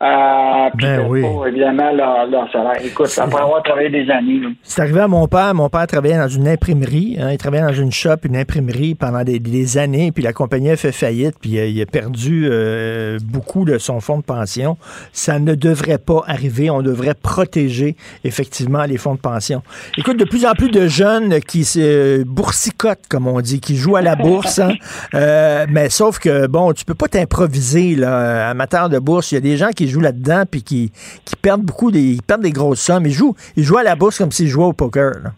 euh, 0.00 0.70
puis 0.76 0.86
Ben 0.86 1.06
oui. 1.08 1.22
pas, 1.22 1.48
évidemment, 1.48 1.90
leur, 1.92 2.26
leur 2.28 2.50
salaire. 2.52 2.76
Écoute, 2.84 3.10
après 3.18 3.42
avoir 3.42 3.62
travaillé 3.64 3.90
des 3.90 4.08
années, 4.10 4.40
C'est 4.62 4.80
arrivé 4.82 5.00
à 5.00 5.08
mon 5.08 5.26
père. 5.26 5.52
Mon 5.54 5.68
père 5.68 5.88
travaillait 5.88 6.18
dans 6.18 6.28
une 6.28 6.46
imprimerie. 6.46 7.16
hein. 7.20 7.32
Il 7.32 7.38
travaillait 7.38 7.66
dans 7.66 7.72
une 7.72 7.90
shop, 7.90 8.14
une 8.22 8.36
imprimerie 8.36 8.94
pendant 8.94 9.24
des, 9.24 9.40
des 9.40 9.76
années. 9.76 10.12
Puis 10.12 10.22
la 10.22 10.32
compagnie 10.32 10.70
a 10.70 10.76
fait 10.76 10.92
faillite. 10.92 11.34
Puis 11.40 11.58
euh, 11.58 11.66
il 11.66 11.82
a 11.82 11.86
perdu 11.86 12.46
euh, 12.48 13.18
beaucoup 13.24 13.64
de 13.64 13.78
son 13.78 13.98
fonds 13.98 14.18
de 14.18 14.22
pension. 14.22 14.76
Ça 15.12 15.40
ne 15.40 15.56
devrait 15.56 15.98
pas 15.98 16.22
arriver. 16.28 16.70
On 16.70 16.82
devrait 16.82 17.14
protéger 17.20 17.96
effectivement 18.22 18.84
les 18.84 18.98
fonds 18.98 19.14
de 19.16 19.20
pension. 19.20 19.62
Écoute, 19.96 20.16
de 20.16 20.24
plus 20.24 20.46
en 20.46 20.52
plus 20.52 20.70
de 20.70 20.86
jeunes 20.86 21.40
qui 21.40 21.64
se 21.64 22.22
boursicotent, 22.22 23.08
comme 23.08 23.26
on 23.26 23.40
dit, 23.40 23.58
qui 23.60 23.76
jouent 23.76 23.96
à 23.96 24.02
la 24.02 24.14
bourse. 24.14 24.60
hein. 24.60 24.74
Euh, 25.14 25.66
mais 25.68 25.88
sauf 25.88 26.20
que, 26.20 26.46
bon, 26.46 26.72
tu 26.72 26.84
peux 26.84 26.94
pas 26.94 27.08
t'improviser, 27.08 27.96
là, 27.96 28.48
amateur 28.50 28.88
de 28.88 29.00
bourse. 29.00 29.32
Il 29.32 29.34
y 29.34 29.38
a 29.38 29.40
des 29.40 29.56
gens 29.56 29.70
qui 29.70 29.87
jouent 29.88 30.00
là-dedans 30.00 30.44
puis 30.50 30.62
qui, 30.62 30.92
qui 31.24 31.36
perdent 31.36 31.62
beaucoup, 31.62 31.90
des, 31.90 32.00
ils 32.00 32.22
perdent 32.22 32.42
des 32.42 32.52
grosses 32.52 32.80
sommes. 32.80 33.06
Ils 33.06 33.12
jouent, 33.12 33.34
ils 33.56 33.64
jouent 33.64 33.78
à 33.78 33.82
la 33.82 33.96
bourse 33.96 34.18
comme 34.18 34.30
s'ils 34.30 34.48
jouaient 34.48 34.64
au 34.64 34.72
poker. 34.72 35.12
là. 35.22 35.30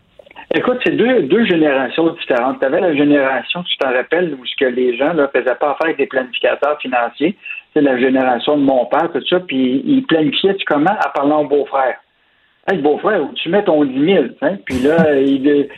Écoute, 0.53 0.81
c'est 0.85 0.97
deux, 0.97 1.23
deux 1.23 1.45
générations 1.45 2.13
différentes. 2.15 2.59
Tu 2.59 2.67
avais 2.67 2.81
la 2.81 2.93
génération, 2.93 3.63
tu 3.63 3.77
t'en 3.79 3.93
rappelles, 3.93 4.35
où 4.35 4.45
ce 4.45 4.57
que 4.59 4.65
les 4.65 4.97
gens 4.97 5.15
ne 5.15 5.29
faisaient 5.29 5.55
pas 5.55 5.73
affaire 5.73 5.85
avec 5.85 5.99
des 5.99 6.07
planificateurs 6.07 6.77
financiers. 6.81 7.37
C'est 7.73 7.83
la 7.83 7.97
génération 7.99 8.57
de 8.57 8.65
mon 8.65 8.85
père, 8.87 9.11
tout 9.13 9.25
ça, 9.29 9.39
puis 9.39 9.81
ils 9.85 10.05
planifiaient 10.07 10.57
tu 10.57 10.65
comment? 10.65 10.91
En 10.91 11.11
parlant 11.15 11.43
au 11.43 11.47
beau-frère. 11.47 11.99
Hey, 12.69 12.79
beau-frère, 12.79 13.23
où 13.23 13.33
tu 13.35 13.49
mets 13.49 13.63
ton 13.63 13.85
10 13.85 14.13
000, 14.13 14.25
hein? 14.43 14.57
puis 14.65 14.81
là, 14.81 15.15
il, 15.21 15.69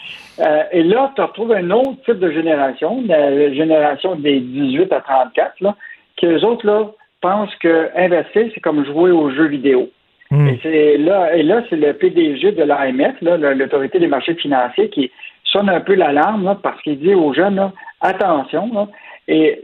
euh, 0.40 0.62
et 0.72 0.82
là, 0.82 1.12
tu 1.14 1.20
retrouves 1.20 1.52
un 1.52 1.70
autre 1.70 2.02
type 2.06 2.18
de 2.18 2.30
génération, 2.30 3.04
la 3.06 3.52
génération 3.52 4.14
des 4.16 4.40
18 4.40 4.90
à 4.90 5.00
34, 5.02 5.60
là, 5.60 5.76
qui 6.16 6.26
eux 6.26 6.44
autres, 6.44 6.66
là, 6.66 6.90
pensent 7.22 7.54
que 7.56 7.88
investir, 7.96 8.50
c'est 8.52 8.60
comme 8.60 8.84
jouer 8.84 9.10
aux 9.10 9.30
jeux 9.30 9.46
vidéo. 9.46 9.88
Et 10.32 10.58
c'est 10.62 10.96
là, 10.96 11.36
et 11.36 11.42
là, 11.42 11.62
c'est 11.68 11.76
le 11.76 11.92
PDG 11.92 12.52
de 12.52 12.62
l'AMF, 12.62 13.16
l'autorité 13.20 13.98
des 13.98 14.06
marchés 14.06 14.34
financiers, 14.34 14.88
qui 14.88 15.10
sonne 15.44 15.68
un 15.68 15.80
peu 15.80 15.94
l'alarme 15.94 16.44
là, 16.44 16.58
parce 16.62 16.80
qu'il 16.80 16.98
dit 16.98 17.14
aux 17.14 17.34
jeunes 17.34 17.56
là, 17.56 17.72
attention. 18.00 18.70
là. 18.72 18.88
et 19.28 19.62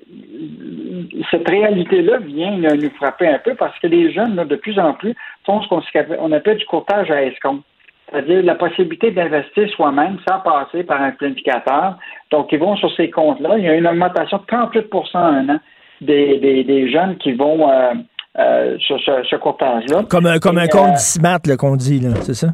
cette 1.30 1.48
réalité-là 1.48 2.18
vient 2.18 2.58
nous 2.58 2.90
frapper 2.96 3.28
un 3.28 3.38
peu 3.38 3.54
parce 3.54 3.78
que 3.78 3.86
les 3.86 4.12
jeunes, 4.12 4.36
de 4.36 4.56
plus 4.56 4.78
en 4.78 4.92
plus, 4.92 5.14
font 5.46 5.62
ce 5.62 5.68
qu'on 5.68 5.82
on 6.20 6.32
appelle 6.32 6.58
du 6.58 6.66
courtage 6.66 7.10
à 7.10 7.24
escompte. 7.24 7.64
C'est-à-dire 8.10 8.42
la 8.42 8.54
possibilité 8.54 9.10
d'investir 9.10 9.68
soi-même 9.70 10.18
sans 10.28 10.40
passer 10.40 10.82
par 10.82 11.00
un 11.00 11.12
planificateur. 11.12 11.96
Donc, 12.30 12.52
ils 12.52 12.58
vont 12.58 12.76
sur 12.76 12.94
ces 12.94 13.10
comptes-là. 13.10 13.56
Il 13.58 13.64
y 13.64 13.68
a 13.68 13.74
une 13.74 13.86
augmentation 13.86 14.38
de 14.38 14.46
38 14.46 14.86
en 15.14 15.18
un 15.18 15.48
an 15.48 15.58
des, 16.00 16.38
des, 16.38 16.64
des 16.64 16.90
jeunes 16.90 17.16
qui 17.18 17.32
vont 17.32 17.70
euh, 17.70 17.92
euh, 18.38 18.76
sur 18.78 19.00
ce, 19.00 19.22
ce 19.28 19.36
courtage-là. 19.36 20.04
Comme 20.08 20.26
un, 20.26 20.38
comme 20.38 20.58
Et, 20.58 20.62
un 20.62 20.64
euh, 20.64 20.68
compte 20.68 20.92
d'ISMAT 20.94 21.40
là, 21.46 21.56
qu'on 21.56 21.76
dit, 21.76 22.00
là, 22.00 22.10
c'est 22.22 22.34
ça? 22.34 22.48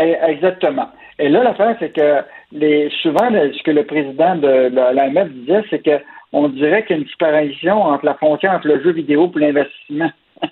eh, 0.00 0.16
Exactement. 0.28 0.88
Et 1.18 1.28
là, 1.28 1.42
l'affaire, 1.42 1.74
c'est 1.80 1.90
que 1.94 2.22
les, 2.52 2.90
souvent, 3.02 3.28
ce 3.30 3.62
que 3.62 3.70
le 3.72 3.84
président 3.84 4.36
de 4.36 4.70
la- 4.72 4.92
l'AMF 4.92 5.28
disait, 5.32 5.64
c'est 5.70 5.84
que 5.84 6.00
on 6.32 6.48
dirait 6.48 6.84
qu'il 6.84 6.96
y 6.96 6.98
a 6.98 7.00
une 7.00 7.06
disparition 7.06 7.82
entre 7.82 8.04
la 8.04 8.14
frontière 8.14 8.52
entre 8.52 8.68
le 8.68 8.82
jeu 8.82 8.92
vidéo 8.92 9.30
et 9.36 9.40
l'investissement. 9.40 10.10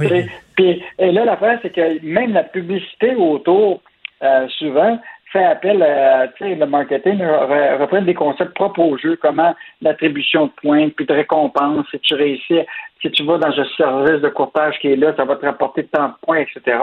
Et, 0.00 0.26
puis, 0.54 0.82
et 1.00 1.10
là, 1.10 1.24
l'affaire, 1.24 1.58
c'est 1.60 1.70
que 1.74 2.04
même 2.04 2.32
la 2.32 2.44
publicité 2.44 3.16
autour, 3.16 3.80
euh, 4.22 4.46
souvent, 4.58 4.98
fait 5.36 5.44
appel 5.44 5.82
à, 5.82 6.28
tu 6.28 6.44
sais, 6.44 6.54
le 6.54 6.66
marketing 6.66 7.18
re- 7.18 7.78
reprend 7.80 8.02
des 8.02 8.14
concepts 8.14 8.54
propres 8.54 8.80
au 8.80 8.96
jeu, 8.96 9.18
comment 9.20 9.54
l'attribution 9.82 10.46
de 10.46 10.52
points, 10.62 10.88
puis 10.96 11.04
de 11.06 11.12
récompenses, 11.12 11.86
si 11.90 11.98
tu 12.00 12.14
réussis, 12.14 12.60
si 13.02 13.10
tu 13.10 13.22
vas 13.24 13.38
dans 13.38 13.48
un 13.48 13.64
service 13.76 14.20
de 14.22 14.28
courtage 14.28 14.78
qui 14.80 14.88
est 14.92 14.96
là, 14.96 15.12
ça 15.16 15.24
va 15.24 15.36
te 15.36 15.44
rapporter 15.44 15.84
tant 15.84 16.08
de 16.08 16.12
points, 16.22 16.38
etc. 16.38 16.78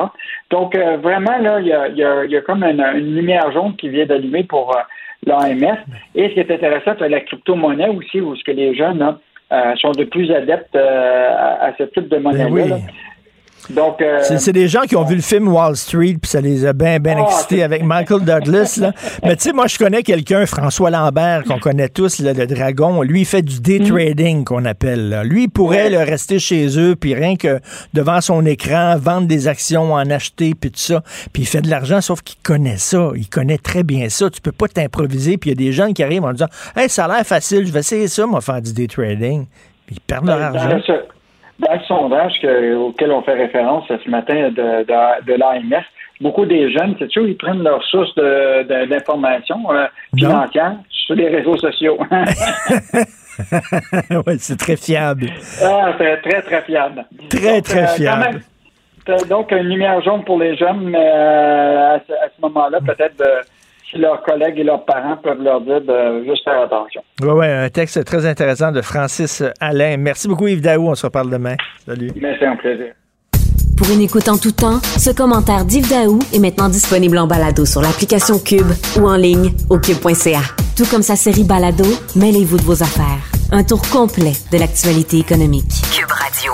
Donc, 0.52 0.76
euh, 0.76 0.98
vraiment, 0.98 1.38
là, 1.40 1.60
il 1.60 1.68
y 1.68 1.74
a, 1.74 1.88
y 1.88 2.04
a- 2.04 2.26
y 2.26 2.36
a 2.38 2.42
comme 2.42 2.64
une, 2.64 2.82
une 2.82 3.16
lumière 3.16 3.52
jaune 3.52 3.76
qui 3.76 3.90
vient 3.90 4.06
d'allumer 4.06 4.44
pour 4.44 4.76
euh, 4.78 4.82
l'AMF. 5.26 5.80
Et 6.16 6.30
ce 6.30 6.34
qui 6.34 6.40
est 6.42 6.52
intéressant, 6.52 6.92
c'est 7.00 7.10
la 7.10 7.22
crypto-monnaie 7.22 7.90
aussi, 7.90 8.22
où 8.22 8.36
ce 8.36 8.44
que 8.44 8.52
les 8.52 8.76
jeunes 8.76 9.00
là, 9.00 9.18
euh, 9.52 9.76
sont 9.78 9.92
de 9.92 10.04
plus 10.04 10.32
adeptes 10.32 10.76
euh, 10.76 11.30
à, 11.32 11.66
à 11.68 11.74
ce 11.78 11.84
type 11.84 12.08
de 12.10 12.18
monnaie-là. 12.18 12.46
Ben 12.50 12.52
oui. 12.76 12.82
Donc, 13.69 14.02
euh, 14.02 14.19
C'est 14.38 14.52
des 14.52 14.68
gens 14.68 14.81
qui 14.81 14.95
ont 14.95 15.03
vu 15.06 15.15
le 15.15 15.22
film 15.22 15.48
Wall 15.48 15.76
Street, 15.76 16.18
puis 16.22 16.30
ça 16.30 16.41
les 16.41 16.65
a 16.65 16.73
bien, 16.73 16.99
bien 16.99 17.15
Ah, 17.19 17.23
excités 17.30 17.64
avec 17.64 17.84
Michael 17.84 18.22
Douglas. 18.22 18.77
Là. 18.81 18.91
Mais 19.23 19.35
tu 19.35 19.44
sais, 19.44 19.53
moi, 19.53 19.68
je 19.68 19.77
connais 19.77 20.03
quelqu'un, 20.03 20.45
François 20.45 20.90
Lambert, 20.90 21.44
qu'on 21.45 21.60
connaît 21.60 21.88
tous, 21.90 22.19
là, 22.19 22.34
le 22.34 22.45
dragon. 22.45 23.02
Lui, 23.03 23.22
il 23.22 23.26
fait 23.26 23.41
du 23.41 23.60
day 23.61 23.80
Mm. 23.80 23.88
trading, 23.88 24.44
qu'on 24.44 24.65
appelle. 24.65 25.10
là. 25.10 25.23
Lui, 25.23 25.44
il 25.44 25.49
pourrait 25.49 25.88
rester 26.03 26.40
chez 26.40 26.77
eux, 26.80 26.95
puis 26.95 27.14
rien 27.15 27.35
que 27.35 27.60
devant 27.94 28.19
son 28.22 28.45
écran, 28.45 28.98
vendre 28.98 29.27
des 29.27 29.48
actions, 29.48 29.94
en 29.94 30.10
acheter, 30.10 30.53
puis 30.60 30.72
tout 30.72 30.80
ça. 30.80 31.02
Puis 31.31 31.44
il 31.44 31.45
fait 31.45 31.61
de 31.61 31.69
l'argent, 31.69 32.02
sauf 32.02 32.22
qu'il 32.22 32.38
connaît 32.44 32.77
ça. 32.77 33.11
Il 33.15 33.27
connaît 33.30 33.57
très 33.57 33.84
bien 33.84 34.10
ça. 34.10 34.30
Tu 34.30 34.41
peux 34.41 34.52
pas 34.52 34.68
t'improviser. 34.68 35.38
Puis 35.38 35.52
il 35.52 35.53
y 35.60 35.64
a 35.64 35.68
des 35.68 35.72
gens 35.72 35.94
qui 35.94 36.03
arrivent 36.03 36.23
en 36.26 36.34
disant 36.34 36.48
Hey, 36.76 36.90
ça 36.90 37.06
a 37.06 37.07
l'air 37.07 37.26
facile, 37.26 37.65
je 37.65 37.72
vais 37.72 37.80
essayer 37.80 38.07
ça, 38.07 38.26
moi, 38.26 38.41
faire 38.41 38.61
du 38.61 38.73
day 38.73 38.88
trading. 38.88 39.45
Puis 39.85 39.95
ils 39.98 40.02
perdent 40.02 40.26
leur 40.27 40.38
Dans 40.40 40.57
argent. 40.60 40.80
Dans 41.60 41.74
le 41.74 41.80
sondage 41.88 42.34
que- 42.42 42.76
auquel 42.76 43.12
on 43.12 43.22
fait 43.22 43.34
référence 43.34 43.86
ce 43.88 44.10
matin 44.10 44.50
de, 44.50 44.84
de, 44.84 45.26
de 45.26 45.34
l'AMF, 45.34 45.86
beaucoup 46.22 46.46
des 46.46 46.72
jeunes, 46.72 46.96
c'est 47.00 47.10
sûr, 47.12 47.28
ils 47.28 47.38
prennent 47.38 47.64
leur 47.64 47.84
source 47.86 48.14
de- 48.16 48.64
de- 48.64 48.86
d'information 48.90 49.60
euh, 49.72 49.86
financière 50.18 50.76
sur 50.90 51.16
les 51.16 51.28
réseaux 51.30 51.58
sociaux. 51.58 51.98
ouais, 54.28 54.38
c'est 54.38 54.58
très 54.58 54.76
fiable. 54.78 55.28
ah, 55.64 55.94
c'est 55.98 56.18
très, 56.22 56.42
très 56.42 56.62
fiable. 56.62 57.06
Très, 57.30 57.56
Donc, 57.56 57.64
très 57.64 57.84
euh, 57.84 57.88
fiable. 57.88 58.22
même, 59.08 59.18
donc 59.30 59.52
une 59.52 59.70
lumière 59.70 60.02
jaune 60.04 60.24
pour 60.24 60.38
les 60.40 60.56
jeunes, 60.56 60.82
mais 60.84 61.00
euh, 61.14 61.96
à 61.96 62.00
ce, 62.08 62.14
ce 62.36 62.42
moment-là, 62.42 62.80
peut-être 62.86 63.22
euh, 63.22 63.42
si 63.94 63.99
leurs 63.99 64.22
collègues 64.24 64.60
et 64.60 64.64
leurs 64.64 64.84
parents 64.86 65.18
peuvent 65.18 65.41
leur 65.41 65.61
dire 65.61 65.82
de 65.82 66.24
juste 66.26 66.44
faire 66.44 66.61
attention. 66.61 67.02
Oui, 67.22 67.30
oui, 67.32 67.45
un 67.45 67.70
texte 67.70 68.03
très 68.06 68.26
intéressant 68.26 68.72
de 68.72 68.82
Francis 68.82 69.44
Alain. 69.60 69.98
Merci 69.98 70.28
beaucoup, 70.28 70.48
Yves 70.48 70.61
Daou. 70.61 70.90
On 70.90 70.95
se 70.95 71.06
reparle 71.06 71.30
demain. 71.30 71.56
Salut. 71.86 72.11
C'est 72.15 72.45
un 72.45 72.56
plaisir. 72.56 72.94
Pour 73.78 73.91
une 73.91 74.02
écoute 74.02 74.30
en 74.30 74.38
tout 74.38 74.52
temps, 74.52 74.80
ce 74.82 75.10
commentaire 75.10 75.65
d'Yves 75.65 75.90
Daou 75.90 76.20
est 76.34 76.40
maintenant 76.40 76.70
disponible 76.70 77.18
en 77.18 77.28
balado 77.28 77.65
sur 77.65 77.82
l'application 77.82 78.40
Cube 78.40 78.72
ou 78.99 79.07
en 79.07 79.15
ligne 79.15 79.52
au 79.70 79.80
cube.ca. 79.80 80.41
Tout 80.78 80.86
comme 80.90 81.02
sa 81.02 81.15
série 81.15 81.44
Balado, 81.44 81.86
mêlez-vous 82.15 82.57
de 82.57 82.64
vos 82.64 82.82
affaires. 82.84 83.24
Un 83.52 83.64
tour 83.64 83.82
complet 83.91 84.34
de 84.52 84.57
l'actualité 84.57 85.18
économique. 85.18 85.72
Cube 85.91 86.11
Radio. 86.11 86.53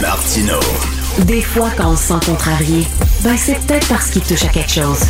Martino. 0.00 0.97
Des 1.26 1.42
fois, 1.42 1.70
quand 1.76 1.90
on 1.90 1.96
se 1.96 2.14
sent 2.14 2.26
contrarié, 2.26 2.86
ben 3.24 3.36
c'est 3.36 3.58
peut-être 3.66 3.88
parce 3.88 4.10
qu'il 4.10 4.22
touche 4.22 4.44
à 4.44 4.48
quelque 4.48 4.70
chose. 4.70 5.02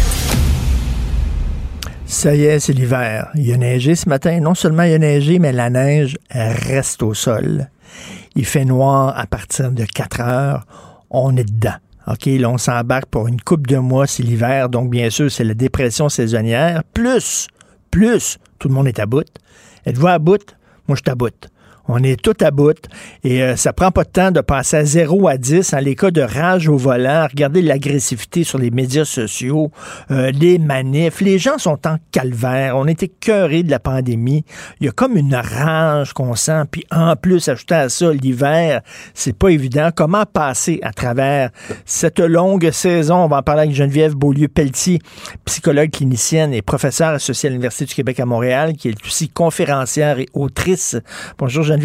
Ça 2.06 2.34
y 2.34 2.44
est, 2.44 2.60
c'est 2.60 2.72
l'hiver. 2.72 3.28
Il 3.34 3.52
a 3.52 3.58
neigé 3.58 3.94
ce 3.94 4.08
matin. 4.08 4.40
Non 4.40 4.54
seulement 4.54 4.84
il 4.84 4.94
a 4.94 4.98
neigé, 4.98 5.38
mais 5.38 5.52
la 5.52 5.68
neige 5.68 6.16
reste 6.30 7.02
au 7.02 7.12
sol. 7.12 7.68
Il 8.34 8.46
fait 8.46 8.64
noir 8.64 9.12
à 9.18 9.26
partir 9.26 9.70
de 9.70 9.84
4 9.84 10.20
heures. 10.22 10.66
On 11.10 11.36
est 11.36 11.44
dedans. 11.44 11.76
OK, 12.06 12.24
là, 12.24 12.48
on 12.48 12.58
s'embarque 12.58 13.06
pour 13.06 13.28
une 13.28 13.40
coupe 13.40 13.66
de 13.66 13.76
mois, 13.76 14.06
c'est 14.06 14.22
l'hiver. 14.22 14.70
Donc, 14.70 14.88
bien 14.88 15.10
sûr, 15.10 15.30
c'est 15.30 15.44
la 15.44 15.52
dépression 15.52 16.08
saisonnière. 16.08 16.84
Plus, 16.94 17.48
plus, 17.90 18.38
tout 18.58 18.68
le 18.68 18.74
monde 18.74 18.88
est 18.88 18.98
à 18.98 19.04
bout. 19.04 19.28
Êtes-vous 19.84 20.06
à 20.06 20.18
bout? 20.18 20.56
Moi, 20.88 20.96
je 20.96 21.02
suis. 21.02 21.50
On 21.90 22.02
est 22.02 22.20
tout 22.20 22.36
à 22.40 22.50
bout 22.50 22.76
et 23.24 23.42
euh, 23.42 23.56
ça 23.56 23.72
prend 23.72 23.90
pas 23.90 24.04
de 24.04 24.10
temps 24.10 24.30
de 24.30 24.42
passer 24.42 24.76
à 24.76 24.84
0 24.84 25.26
à 25.26 25.38
10 25.38 25.72
en 25.72 25.78
les 25.78 25.96
cas 25.96 26.10
de 26.10 26.20
rage 26.20 26.68
au 26.68 26.76
volant. 26.76 27.26
Regardez 27.30 27.62
l'agressivité 27.62 28.44
sur 28.44 28.58
les 28.58 28.70
médias 28.70 29.06
sociaux, 29.06 29.72
euh, 30.10 30.30
les 30.30 30.58
manifs. 30.58 31.22
Les 31.22 31.38
gens 31.38 31.56
sont 31.56 31.86
en 31.86 31.96
calvaire. 32.12 32.76
On 32.76 32.86
était 32.86 33.06
écœurés 33.06 33.62
de 33.62 33.70
la 33.70 33.78
pandémie. 33.78 34.44
Il 34.80 34.86
y 34.86 34.88
a 34.90 34.92
comme 34.92 35.16
une 35.16 35.34
rage 35.34 36.12
qu'on 36.12 36.34
sent. 36.34 36.64
Puis 36.70 36.84
en 36.90 37.16
plus, 37.16 37.48
ajouter 37.48 37.74
à 37.74 37.88
ça 37.88 38.12
l'hiver, 38.12 38.82
c'est 39.14 39.36
pas 39.36 39.48
évident. 39.48 39.88
Comment 39.94 40.26
passer 40.26 40.80
à 40.82 40.92
travers 40.92 41.48
cette 41.86 42.20
longue 42.20 42.70
saison? 42.70 43.24
On 43.24 43.28
va 43.28 43.38
en 43.38 43.42
parler 43.42 43.62
avec 43.62 43.74
Geneviève 43.74 44.14
Beaulieu-Pelletier, 44.14 44.98
psychologue 45.46 45.90
clinicienne 45.90 46.52
et 46.52 46.60
professeure 46.60 47.14
associée 47.14 47.48
à 47.48 47.50
l'Université 47.50 47.86
du 47.86 47.94
Québec 47.94 48.20
à 48.20 48.26
Montréal, 48.26 48.74
qui 48.74 48.90
est 48.90 49.06
aussi 49.06 49.30
conférencière 49.30 50.18
et 50.18 50.28
autrice. 50.34 50.94
Bonjour 51.38 51.62
Geneviève. 51.62 51.77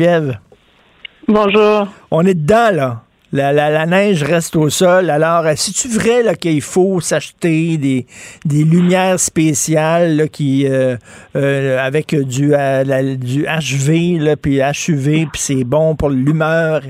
Bonjour. 1.27 1.87
On 2.11 2.25
est 2.25 2.33
dedans, 2.33 2.69
là. 2.73 3.01
La, 3.31 3.51
la, 3.51 3.71
la 3.71 3.87
neige 3.87 4.21
reste 4.21 4.55
au 4.55 4.69
sol. 4.69 5.09
Alors, 5.09 5.43
si 5.55 5.73
tu 5.73 5.87
vrai 5.87 6.21
là, 6.21 6.35
qu'il 6.35 6.61
faut 6.61 6.99
s'acheter 6.99 7.77
des, 7.77 8.05
des 8.45 8.63
lumières 8.63 9.19
spéciales 9.19 10.17
là, 10.17 10.27
qui 10.27 10.67
euh, 10.67 10.97
euh, 11.35 11.79
avec 11.79 12.13
du, 12.13 12.53
euh, 12.53 12.83
la- 12.83 13.15
du 13.15 13.45
HV 13.45 14.19
là, 14.19 14.35
puis 14.35 14.59
HUV, 14.59 15.25
puis 15.31 15.41
c'est 15.41 15.63
bon 15.63 15.95
pour 15.95 16.11
l'humeur? 16.11 16.81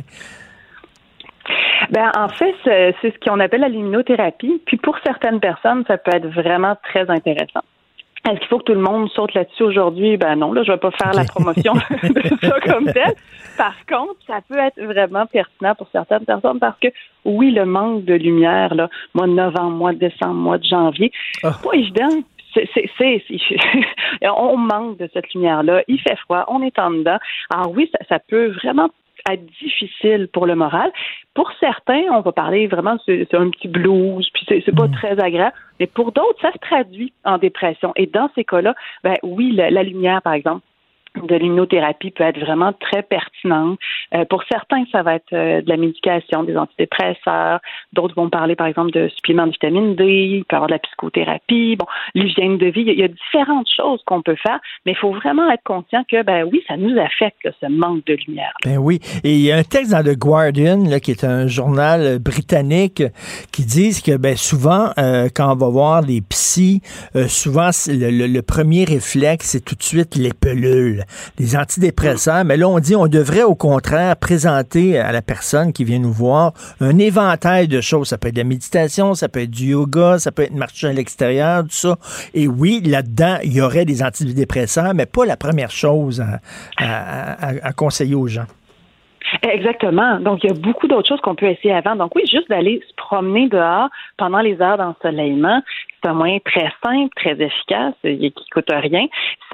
Ben, 1.92 2.12
en 2.18 2.28
fait, 2.28 2.54
c'est 2.66 2.96
c'est 3.02 3.14
ce 3.14 3.20
qu'on 3.30 3.40
appelle 3.40 3.62
la 3.62 3.70
luminothérapie. 3.70 4.62
Puis 4.66 4.78
pour 4.78 4.98
certaines 5.06 5.40
personnes, 5.40 5.84
ça 5.88 5.98
peut 5.98 6.12
être 6.14 6.28
vraiment 6.28 6.76
très 6.92 7.10
intéressant. 7.10 7.62
Est-ce 8.26 8.40
qu'il 8.40 8.48
faut 8.48 8.60
que 8.60 8.64
tout 8.64 8.74
le 8.74 8.80
monde 8.80 9.10
saute 9.10 9.34
là-dessus 9.34 9.64
aujourd'hui? 9.64 10.16
Ben 10.16 10.36
non, 10.38 10.54
là, 10.54 10.64
je 10.64 10.72
vais 10.72 10.78
pas 10.78 10.92
faire 10.92 11.14
la 11.14 11.26
promotion 11.26 11.74
de 12.04 12.48
ça 12.48 12.60
comme 12.62 12.86
tel. 12.86 13.14
Par 13.58 13.76
contre, 13.86 14.16
ça 14.26 14.40
peut 14.48 14.58
être 14.58 14.82
vraiment 14.82 15.26
pertinent 15.26 15.76
pour 15.76 15.88
certaines 15.92 16.24
personnes 16.26 16.60
parce 16.60 16.80
que 16.80 16.88
oui, 17.26 17.52
le 17.52 17.66
manque 17.66 18.06
de 18.06 18.14
lumière, 18.14 18.76
là, 18.76 18.90
mois 19.14 19.28
de 19.28 19.34
novembre, 19.34 19.72
mois 19.76 19.92
de 19.94 20.00
décembre, 20.00 20.36
mois 20.36 20.58
de 20.58 20.64
janvier, 20.64 21.12
c'est 21.42 21.62
pas 21.70 21.74
évident. 21.76 22.10
C'est, 22.54 22.70
c'est, 22.74 22.90
c'est- 22.98 23.24
c'est- 23.28 24.30
on 24.38 24.58
manque 24.58 25.00
de 25.00 25.10
cette 25.12 25.34
lumière-là. 25.34 25.84
Il 25.88 26.00
fait 26.00 26.16
froid, 26.20 26.46
on 26.48 26.62
est 26.62 26.78
en 26.80 26.92
dedans. 26.92 27.18
Alors 27.54 27.72
oui, 27.72 27.90
ça, 27.92 28.00
ça 28.08 28.20
peut 28.20 28.52
vraiment 28.64 28.90
être 29.30 29.46
difficile 29.62 30.28
pour 30.32 30.46
le 30.46 30.56
moral. 30.56 30.92
Pour 31.34 31.52
certains, 31.60 32.04
on 32.12 32.22
va 32.22 32.32
parler 32.32 32.68
vraiment, 32.68 32.98
c'est, 33.06 33.34
un 33.34 33.50
petit 33.50 33.68
blues, 33.68 34.30
puis 34.34 34.46
c'est, 34.48 34.76
pas 34.76 34.88
très 34.88 35.20
agréable. 35.20 35.56
Mais 35.80 35.88
pour 35.88 36.12
d'autres, 36.12 36.40
ça 36.42 36.52
se 36.52 36.58
traduit 36.60 37.14
en 37.24 37.38
dépression. 37.38 37.94
Et 37.96 38.06
dans 38.06 38.30
ces 38.36 38.44
cas-là, 38.44 38.76
ben 39.04 39.16
oui, 39.24 39.52
la, 39.52 39.72
la 39.72 39.84
lumière, 39.84 40.22
par 40.22 40.34
exemple, 40.34 40.64
de 41.22 41.36
l'immunothérapie 41.36 42.12
peut 42.12 42.24
être 42.24 42.40
vraiment 42.40 42.74
très 42.74 43.04
pertinente. 43.04 43.78
Euh, 44.16 44.26
pour 44.26 44.44
certains, 44.52 44.84
ça 44.92 45.04
va 45.04 45.16
être 45.16 45.32
euh, 45.34 45.62
de 45.62 45.70
la 45.70 45.78
médication, 45.78 46.44
des 46.44 46.58
antidépresseurs. 46.58 47.60
D'autres 47.94 48.16
vont 48.16 48.30
parler, 48.30 48.56
par 48.56 48.68
exemple, 48.68 48.92
de 48.92 49.08
suppléments 49.10 49.46
de 49.46 49.52
vitamine 49.52 49.96
D. 49.96 50.06
Il 50.06 50.46
peut 50.46 50.56
avoir 50.56 50.68
de 50.68 50.74
la 50.74 50.80
psychothérapie. 50.80 51.76
Bon, 51.76 51.86
l'hygiène 52.16 52.58
de 52.58 52.66
vie. 52.68 52.82
Il 52.88 53.00
y 53.00 53.04
a- 53.04 53.08
différentes 53.08 53.68
choses 53.76 54.02
qu'on 54.06 54.22
peut 54.22 54.36
faire, 54.42 54.60
mais 54.86 54.94
il 54.94 54.98
faut 54.98 55.12
vraiment 55.14 55.50
être 55.52 55.64
conscient 55.64 56.04
que, 56.10 56.24
ben 56.24 56.48
oui, 56.52 56.64
ça 56.68 56.78
nous 56.78 56.98
affecte, 57.00 57.44
là, 57.44 57.52
ce 57.62 57.68
manque 57.68 58.06
de 58.06 58.18
lumière. 58.28 58.54
Ben 58.66 58.78
oui. 58.78 59.00
Et 59.24 59.34
il 59.34 59.42
y 59.42 59.52
a 59.52 59.58
un 59.58 59.64
texte 59.64 59.92
dans 59.92 60.04
The 60.04 60.18
Guardian, 60.18 60.84
là, 60.90 61.00
qui 61.00 61.12
est 61.12 61.24
un 61.24 61.48
journal 61.48 62.02
euh, 62.02 62.20
britannique, 62.20 63.04
qui 63.52 63.66
dit 63.66 64.02
que 64.04 64.18
ben, 64.18 64.36
souvent, 64.36 64.90
euh, 64.98 65.30
quand 65.34 65.52
on 65.52 65.56
va 65.56 65.70
voir 65.70 66.04
des 66.04 66.22
psys, 66.22 66.82
euh, 67.16 67.28
souvent, 67.28 67.70
le- 67.88 68.28
le 68.28 68.42
premier 68.42 68.84
réflexe, 68.86 69.48
c'est 69.52 69.64
tout 69.64 69.76
de 69.76 69.84
suite 69.84 70.16
les 70.16 70.32
pelules, 70.34 71.03
les 71.40 71.56
antidépresseurs. 71.56 72.46
Mais 72.46 72.58
là, 72.58 72.68
on 72.68 72.80
dit 72.80 72.96
on 72.96 73.08
devrait 73.08 73.44
au 73.44 73.56
contraire 73.56 74.16
présenter 74.18 74.98
à 75.00 75.12
la 75.12 75.22
personne 75.22 75.74
qui 75.74 75.84
vient 75.84 76.00
nous 76.00 76.12
voir 76.14 76.54
un 76.82 76.98
éventail 76.98 77.68
de 77.68 77.82
choses. 77.82 78.10
Ça 78.10 78.18
peut 78.18 78.30
être 78.30 78.36
de 78.36 78.40
la 78.42 78.44
méditation, 78.46 79.14
ça 79.14 79.30
peut 79.30 79.42
être 79.42 79.52
du 79.52 79.68
yoga, 79.72 80.20
ça 80.20 80.32
peut 80.32 80.44
être 80.44 80.56
marcher 80.56 80.88
à 80.88 80.94
l'extérieur, 80.94 81.64
tout 81.64 81.70
ça. 81.72 81.98
Et 82.34 82.48
oui, 82.48 82.82
là-dedans, 82.86 83.38
il 83.44 83.54
y 83.54 83.62
aurait 83.62 83.86
des 83.86 84.04
antidépresseurs, 84.04 84.94
mais 84.94 85.06
pas 85.06 85.26
la 85.26 85.38
première 85.38 85.72
chose 85.72 86.24
à- 86.78 87.48
à- 87.68 87.74
conseiller 87.74 88.16
aux 88.16 88.28
gens. 88.28 88.46
Exactement. 89.42 90.20
Donc, 90.20 90.44
il 90.44 90.50
y 90.50 90.52
a 90.52 90.56
beaucoup 90.56 90.88
d'autres 90.88 91.08
choses 91.08 91.22
qu'on 91.22 91.36
peut 91.36 91.48
essayer 91.48 91.74
avant. 91.74 91.96
Donc, 91.96 92.16
oui, 92.16 92.24
juste 92.30 92.50
d'aller 92.50 92.82
se 92.88 92.94
promener 92.96 93.48
dehors 93.50 93.90
pendant 94.18 94.40
les 94.40 94.62
heures 94.62 94.78
d'ensoleillement, 94.78 95.62
c'est 96.02 96.10
un 96.10 96.14
moyen 96.14 96.40
très 96.44 96.72
simple, 96.84 97.10
très 97.16 97.42
efficace, 97.42 97.94
et 98.04 98.32
qui 98.32 98.50
coûte 98.50 98.70
rien. 98.70 99.08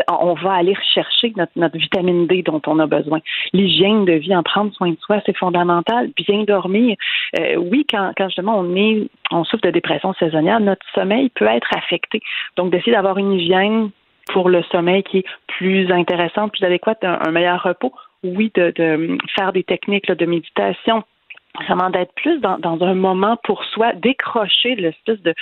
On 0.08 0.34
va 0.34 0.54
aller 0.54 0.74
rechercher 0.74 1.34
notre, 1.36 1.78
vitamine 1.78 2.28
D 2.28 2.42
dont 2.44 2.62
on 2.68 2.80
a 2.80 2.88
besoin. 2.88 3.20
L'hygiène 3.54 4.06
de 4.06 4.14
vie, 4.14 4.36
en 4.36 4.44
prendre 4.44 4.74
soin 4.74 4.92
de 4.92 4.98
soi, 5.00 5.22
c'est 5.26 5.38
fondamental. 5.38 6.10
Bien 6.16 6.44
dormir. 6.44 6.98
Euh, 7.40 7.56
oui, 7.56 7.86
quand, 7.90 8.12
quand 8.18 8.26
justement 8.26 8.60
on 8.60 8.76
est, 8.76 9.08
on 9.32 9.44
souffre 9.44 9.64
de 9.64 9.72
dépression 9.72 10.14
saisonnière, 10.14 10.60
notre 10.60 10.86
sommeil 10.94 11.30
peut 11.30 11.46
être 11.46 11.70
affecté. 11.76 12.22
Donc, 12.58 12.72
d'essayer 12.72 12.94
d'avoir 12.94 13.18
une 13.18 13.34
hygiène 13.34 13.92
pour 14.34 14.50
le 14.50 14.62
sommeil 14.72 15.04
qui 15.04 15.20
est 15.20 15.26
plus 15.48 15.92
intéressante, 15.92 16.52
plus 16.52 16.66
adéquate, 16.66 17.04
un 17.04 17.32
meilleur 17.32 17.62
repos. 17.62 17.94
Oui, 18.24 18.52
de, 18.56 18.72
de 18.76 19.18
faire 19.38 19.54
des 19.54 19.64
techniques 19.64 20.08
là, 20.08 20.16
de 20.16 20.26
méditation, 20.26 21.04
vraiment 21.68 21.90
d'être 21.90 22.14
plus 22.16 22.40
dans, 22.40 22.58
dans 22.58 22.82
un 22.84 22.94
moment 22.94 23.38
pour 23.44 23.64
soi, 23.66 23.94
décrocher 23.94 24.76
de 24.76 24.82
l'espèce 24.82 25.22
de 25.22 25.34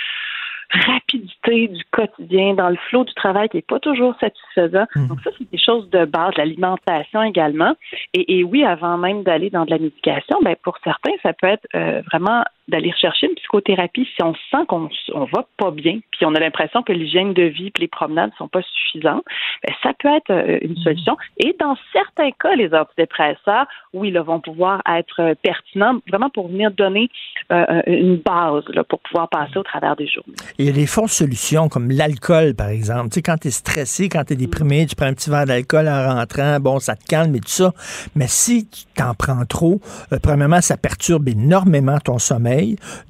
rapidité 0.70 1.68
du 1.68 1.82
quotidien, 1.90 2.54
dans 2.54 2.68
le 2.68 2.76
flot 2.88 3.04
du 3.04 3.14
travail 3.14 3.48
qui 3.48 3.56
n'est 3.56 3.62
pas 3.62 3.80
toujours 3.80 4.14
satisfaisant. 4.20 4.84
Donc 5.08 5.18
ça, 5.24 5.30
c'est 5.38 5.50
des 5.50 5.58
choses 5.58 5.88
de 5.90 6.04
base, 6.04 6.34
l'alimentation 6.36 7.22
également. 7.22 7.74
Et, 8.12 8.38
et 8.38 8.44
oui, 8.44 8.64
avant 8.64 8.98
même 8.98 9.22
d'aller 9.22 9.50
dans 9.50 9.64
de 9.64 9.70
la 9.70 9.78
médication, 9.78 10.38
ben 10.42 10.54
pour 10.62 10.76
certains, 10.84 11.12
ça 11.22 11.32
peut 11.32 11.46
être 11.46 11.66
euh, 11.74 12.02
vraiment 12.12 12.42
d'aller 12.68 12.92
chercher 13.00 13.26
une 13.28 13.34
psychothérapie 13.34 14.06
si 14.14 14.22
on 14.22 14.34
sent 14.50 14.64
qu'on 14.68 14.88
on 15.14 15.24
va 15.24 15.46
pas 15.56 15.70
bien, 15.70 16.00
puis 16.12 16.24
on 16.24 16.34
a 16.34 16.40
l'impression 16.40 16.82
que 16.82 16.92
l'hygiène 16.92 17.32
de 17.32 17.44
vie 17.44 17.68
et 17.68 17.80
les 17.80 17.88
promenades 17.88 18.30
sont 18.38 18.48
pas 18.48 18.62
suffisantes, 18.62 19.24
ben, 19.66 19.74
ça 19.82 19.92
peut 19.98 20.08
être 20.08 20.30
euh, 20.30 20.58
une 20.62 20.76
solution. 20.76 21.16
Et 21.38 21.56
dans 21.58 21.76
certains 21.92 22.30
cas, 22.32 22.54
les 22.54 22.72
antidépresseurs, 22.74 23.66
oui, 23.92 24.10
là, 24.10 24.22
vont 24.22 24.40
pouvoir 24.40 24.82
être 24.86 25.20
euh, 25.20 25.34
pertinents 25.42 25.98
vraiment 26.08 26.30
pour 26.30 26.48
venir 26.48 26.70
donner 26.70 27.08
euh, 27.52 27.82
une 27.86 28.16
base 28.16 28.64
là, 28.68 28.84
pour 28.84 29.00
pouvoir 29.00 29.28
passer 29.28 29.56
au 29.56 29.62
travers 29.62 29.96
des 29.96 30.06
journées. 30.06 30.34
Et 30.58 30.64
il 30.64 30.66
y 30.66 30.70
a 30.70 30.72
des 30.72 30.86
fausses 30.86 31.12
solutions 31.12 31.68
comme 31.68 31.90
l'alcool, 31.90 32.54
par 32.54 32.68
exemple. 32.68 33.08
Tu 33.08 33.14
sais, 33.14 33.22
quand 33.22 33.38
tu 33.38 33.48
es 33.48 33.50
stressé, 33.50 34.08
quand 34.08 34.24
tu 34.24 34.34
es 34.34 34.36
déprimé, 34.36 34.86
tu 34.86 34.94
prends 34.94 35.06
un 35.06 35.14
petit 35.14 35.30
verre 35.30 35.46
d'alcool 35.46 35.88
en 35.88 36.14
rentrant, 36.14 36.60
bon, 36.60 36.78
ça 36.78 36.96
te 36.96 37.04
calme 37.06 37.34
et 37.34 37.40
tout 37.40 37.48
ça. 37.48 37.72
Mais 38.14 38.26
si 38.26 38.68
tu 38.68 38.84
t'en 38.94 39.14
prends 39.14 39.44
trop, 39.46 39.80
euh, 40.12 40.18
premièrement, 40.22 40.60
ça 40.60 40.76
perturbe 40.76 41.28
énormément 41.28 41.98
ton 41.98 42.18
sommeil. 42.18 42.57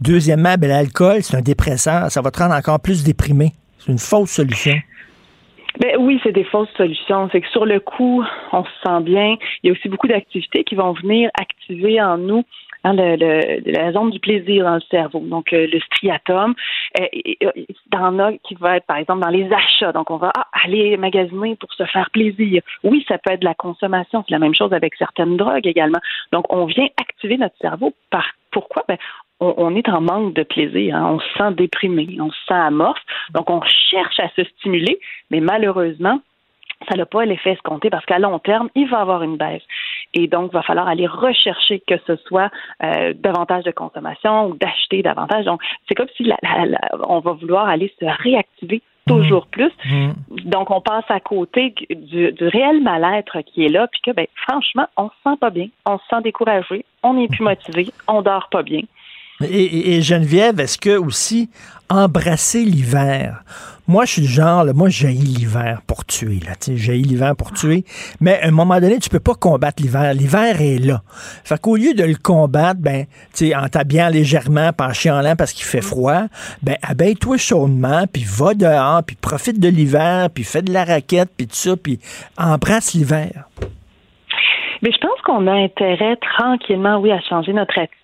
Deuxièmement, 0.01 0.55
ben, 0.59 0.69
l'alcool, 0.69 1.23
c'est 1.23 1.37
un 1.37 1.43
dépresseur. 1.43 2.11
Ça 2.11 2.21
va 2.21 2.31
te 2.31 2.39
rendre 2.39 2.55
encore 2.55 2.81
plus 2.81 3.05
déprimé. 3.05 3.53
C'est 3.79 3.93
une 3.93 3.99
fausse 3.99 4.31
solution. 4.31 4.75
Ben 5.81 5.97
oui, 5.99 6.21
c'est 6.25 6.33
des 6.33 6.45
fausses 6.45 6.73
solutions. 6.77 7.29
C'est 7.31 7.41
que 7.41 7.49
sur 7.49 7.65
le 7.65 7.79
coup, 7.79 8.25
on 8.53 8.65
se 8.65 8.71
sent 8.85 9.01
bien. 9.03 9.37
Il 9.63 9.69
y 9.69 9.71
a 9.71 9.73
aussi 9.73 9.89
beaucoup 9.89 10.09
d'activités 10.09 10.65
qui 10.65 10.75
vont 10.75 10.93
venir 10.93 11.31
activer 11.41 12.01
en 12.03 12.19
nous 12.19 12.43
hein, 12.83 12.95
la 12.95 13.93
zone 13.93 14.11
du 14.11 14.19
plaisir 14.19 14.65
dans 14.65 14.75
le 14.75 14.83
cerveau. 14.91 15.21
Donc, 15.21 15.53
euh, 15.53 15.69
le 15.73 15.79
striatum. 15.81 16.55
Euh, 16.99 17.07
a 17.93 18.33
qui 18.45 18.55
va 18.55 18.77
être, 18.77 18.87
par 18.87 18.97
exemple, 18.97 19.21
dans 19.21 19.31
les 19.31 19.49
achats. 19.53 19.93
Donc, 19.93 20.11
on 20.11 20.17
va 20.17 20.33
ah, 20.37 20.47
aller 20.65 20.97
magasiner 20.97 21.55
pour 21.57 21.73
se 21.73 21.85
faire 21.85 22.11
plaisir. 22.11 22.63
Oui, 22.83 23.05
ça 23.07 23.19
peut 23.19 23.33
être 23.33 23.41
de 23.41 23.45
la 23.45 23.55
consommation. 23.55 24.25
C'est 24.27 24.35
la 24.35 24.41
même 24.41 24.55
chose 24.55 24.73
avec 24.73 24.95
certaines 24.97 25.37
drogues 25.37 25.67
également. 25.67 26.01
Donc, 26.33 26.53
on 26.53 26.65
vient 26.65 26.89
activer 27.01 27.37
notre 27.37 27.57
cerveau. 27.61 27.95
Par 28.11 28.27
pourquoi? 28.51 28.85
Ben, 28.89 28.99
on, 29.41 29.55
on 29.57 29.75
est 29.75 29.89
en 29.89 30.01
manque 30.01 30.35
de 30.35 30.43
plaisir, 30.43 30.97
hein. 30.97 31.07
on 31.15 31.21
se 31.21 31.29
sent 31.37 31.53
déprimé, 31.53 32.19
on 32.21 32.31
se 32.31 32.39
sent 32.47 32.55
amorphe, 32.55 33.03
donc 33.35 33.51
on 33.51 33.61
cherche 33.91 34.19
à 34.21 34.29
se 34.31 34.45
stimuler, 34.45 34.99
mais 35.31 35.41
malheureusement, 35.41 36.21
ça 36.89 36.97
n'a 36.97 37.07
pas 37.07 37.25
l'effet 37.25 37.53
escompté 37.53 37.91
parce 37.91 38.05
qu'à 38.05 38.19
long 38.19 38.39
terme, 38.39 38.69
il 38.75 38.89
va 38.89 39.01
avoir 39.01 39.23
une 39.23 39.37
baisse. 39.37 39.63
Et 40.15 40.27
donc, 40.27 40.51
il 40.53 40.55
va 40.55 40.63
falloir 40.63 40.89
aller 40.89 41.07
rechercher 41.07 41.81
que 41.81 41.95
ce 42.07 42.17
soit 42.17 42.51
euh, 42.83 43.13
davantage 43.15 43.65
de 43.65 43.73
consommation 43.73 44.47
ou 44.47 44.57
d'acheter 44.57 45.03
davantage. 45.03 45.45
Donc, 45.45 45.61
c'est 45.89 45.95
comme 45.95 46.09
si 46.17 46.31
on 47.09 47.21
va 47.21 47.33
vouloir 47.33 47.69
aller 47.69 47.93
se 47.99 48.07
réactiver 48.23 48.83
toujours 49.07 49.47
mmh. 49.47 49.51
plus. 49.51 49.73
Mmh. 49.87 50.11
Donc, 50.45 50.71
on 50.71 50.81
passe 50.81 51.05
à 51.09 51.21
côté 51.21 51.75
du, 51.91 52.33
réel 52.41 52.83
mal-être 52.83 53.41
qui 53.41 53.65
est 53.65 53.69
là, 53.69 53.89
puis 53.89 54.01
que, 54.03 54.11
ben, 54.13 54.27
franchement, 54.47 54.87
on 54.97 55.09
se 55.09 55.15
sent 55.25 55.37
pas 55.41 55.51
bien, 55.51 55.69
on 55.87 55.99
se 55.99 56.05
sent 56.09 56.23
découragé, 56.23 56.85
on 57.03 57.15
n'est 57.15 57.29
plus 57.29 57.43
motivé, 57.45 57.89
on 58.07 58.23
dort 58.23 58.49
pas 58.51 58.63
bien. 58.63 58.83
Et, 59.41 60.03
Geneviève, 60.03 60.59
est-ce 60.59 60.79
que 60.79 60.99
aussi 60.99 61.49
embrasser 61.89 62.65
l'hiver? 62.65 63.45
Moi, 63.87 64.05
je 64.05 64.15
suis 64.15 64.23
du 64.23 64.29
genre, 64.29 64.65
là, 64.65 64.73
moi, 64.73 64.89
j'ai 64.89 65.13
l'hiver 65.13 65.81
pour 65.87 66.05
tuer, 66.05 66.41
là, 66.45 66.55
j'ai 66.61 66.97
l'hiver 66.97 67.37
pour 67.37 67.53
tuer. 67.53 67.85
Mais 68.21 68.41
à 68.43 68.49
un 68.49 68.51
moment 68.51 68.81
donné, 68.81 68.99
tu 68.99 69.09
peux 69.09 69.21
pas 69.21 69.35
combattre 69.35 69.81
l'hiver. 69.81 70.13
L'hiver 70.13 70.61
est 70.61 70.79
là. 70.79 71.03
Fait 71.45 71.59
qu'au 71.59 71.77
lieu 71.77 71.95
de 71.95 72.03
le 72.03 72.17
combattre, 72.17 72.81
ben, 72.81 73.07
tu 73.33 73.49
sais, 73.49 73.57
en 73.57 73.69
t'habillant 73.69 74.09
légèrement, 74.09 74.73
en 74.79 74.93
chialant 74.93 75.37
parce 75.37 75.53
qu'il 75.53 75.65
fait 75.65 75.83
froid, 75.83 76.25
ben, 76.63 76.77
abeille-toi 76.83 77.37
chaudement, 77.39 78.07
puis 78.13 78.25
va 78.27 78.55
dehors, 78.55 79.03
puis 79.07 79.17
profite 79.17 79.61
de 79.61 79.69
l'hiver, 79.69 80.29
puis 80.35 80.43
fais 80.43 80.63
de 80.63 80.73
la 80.73 80.85
raquette, 80.85 81.31
puis 81.37 81.47
tout 81.47 81.55
ça, 81.55 81.77
puis 81.77 82.01
embrasse 82.37 82.93
l'hiver. 82.93 83.49
Mais 84.83 84.91
je 84.93 84.99
pense 84.99 85.21
qu'on 85.25 85.47
a 85.47 85.53
intérêt 85.53 86.17
tranquillement, 86.17 86.99
oui, 86.99 87.13
à 87.13 87.21
changer 87.21 87.53
notre 87.53 87.79
attitude 87.79 87.98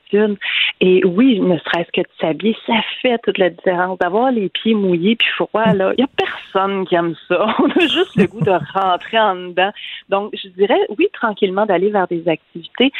et 0.81 1.05
oui, 1.05 1.41
ne 1.41 1.57
serait-ce 1.59 1.91
que 1.93 2.01
de 2.01 2.13
s'habiller, 2.21 2.57
ça 2.67 2.75
fait 3.01 3.19
toute 3.23 3.39
la 3.39 3.51
différence. 3.51 3.99
D'avoir 3.99 4.31
les 4.31 4.49
pieds 4.49 4.75
mouillés 4.75 5.17
puis 5.17 5.29
froid, 5.37 5.73
là, 5.73 5.93
il 5.97 6.03
n'y 6.03 6.05
a 6.05 6.09
personne 6.17 6.87
qui 6.87 6.95
aime 6.95 7.15
ça. 7.29 7.47
On 7.59 7.71
a 7.71 7.81
juste 7.81 8.17
le 8.17 8.27
goût 8.27 8.41
de 8.41 8.53
rentrer 8.73 9.19
en 9.19 9.35
dedans. 9.37 9.73
Donc, 10.09 10.35
je 10.35 10.49
dirais, 10.49 10.81
oui, 10.99 11.09
tranquillement, 11.13 11.67
d'aller 11.67 11.91
vers 11.91 12.09
des 12.09 12.29
activités 12.29 12.93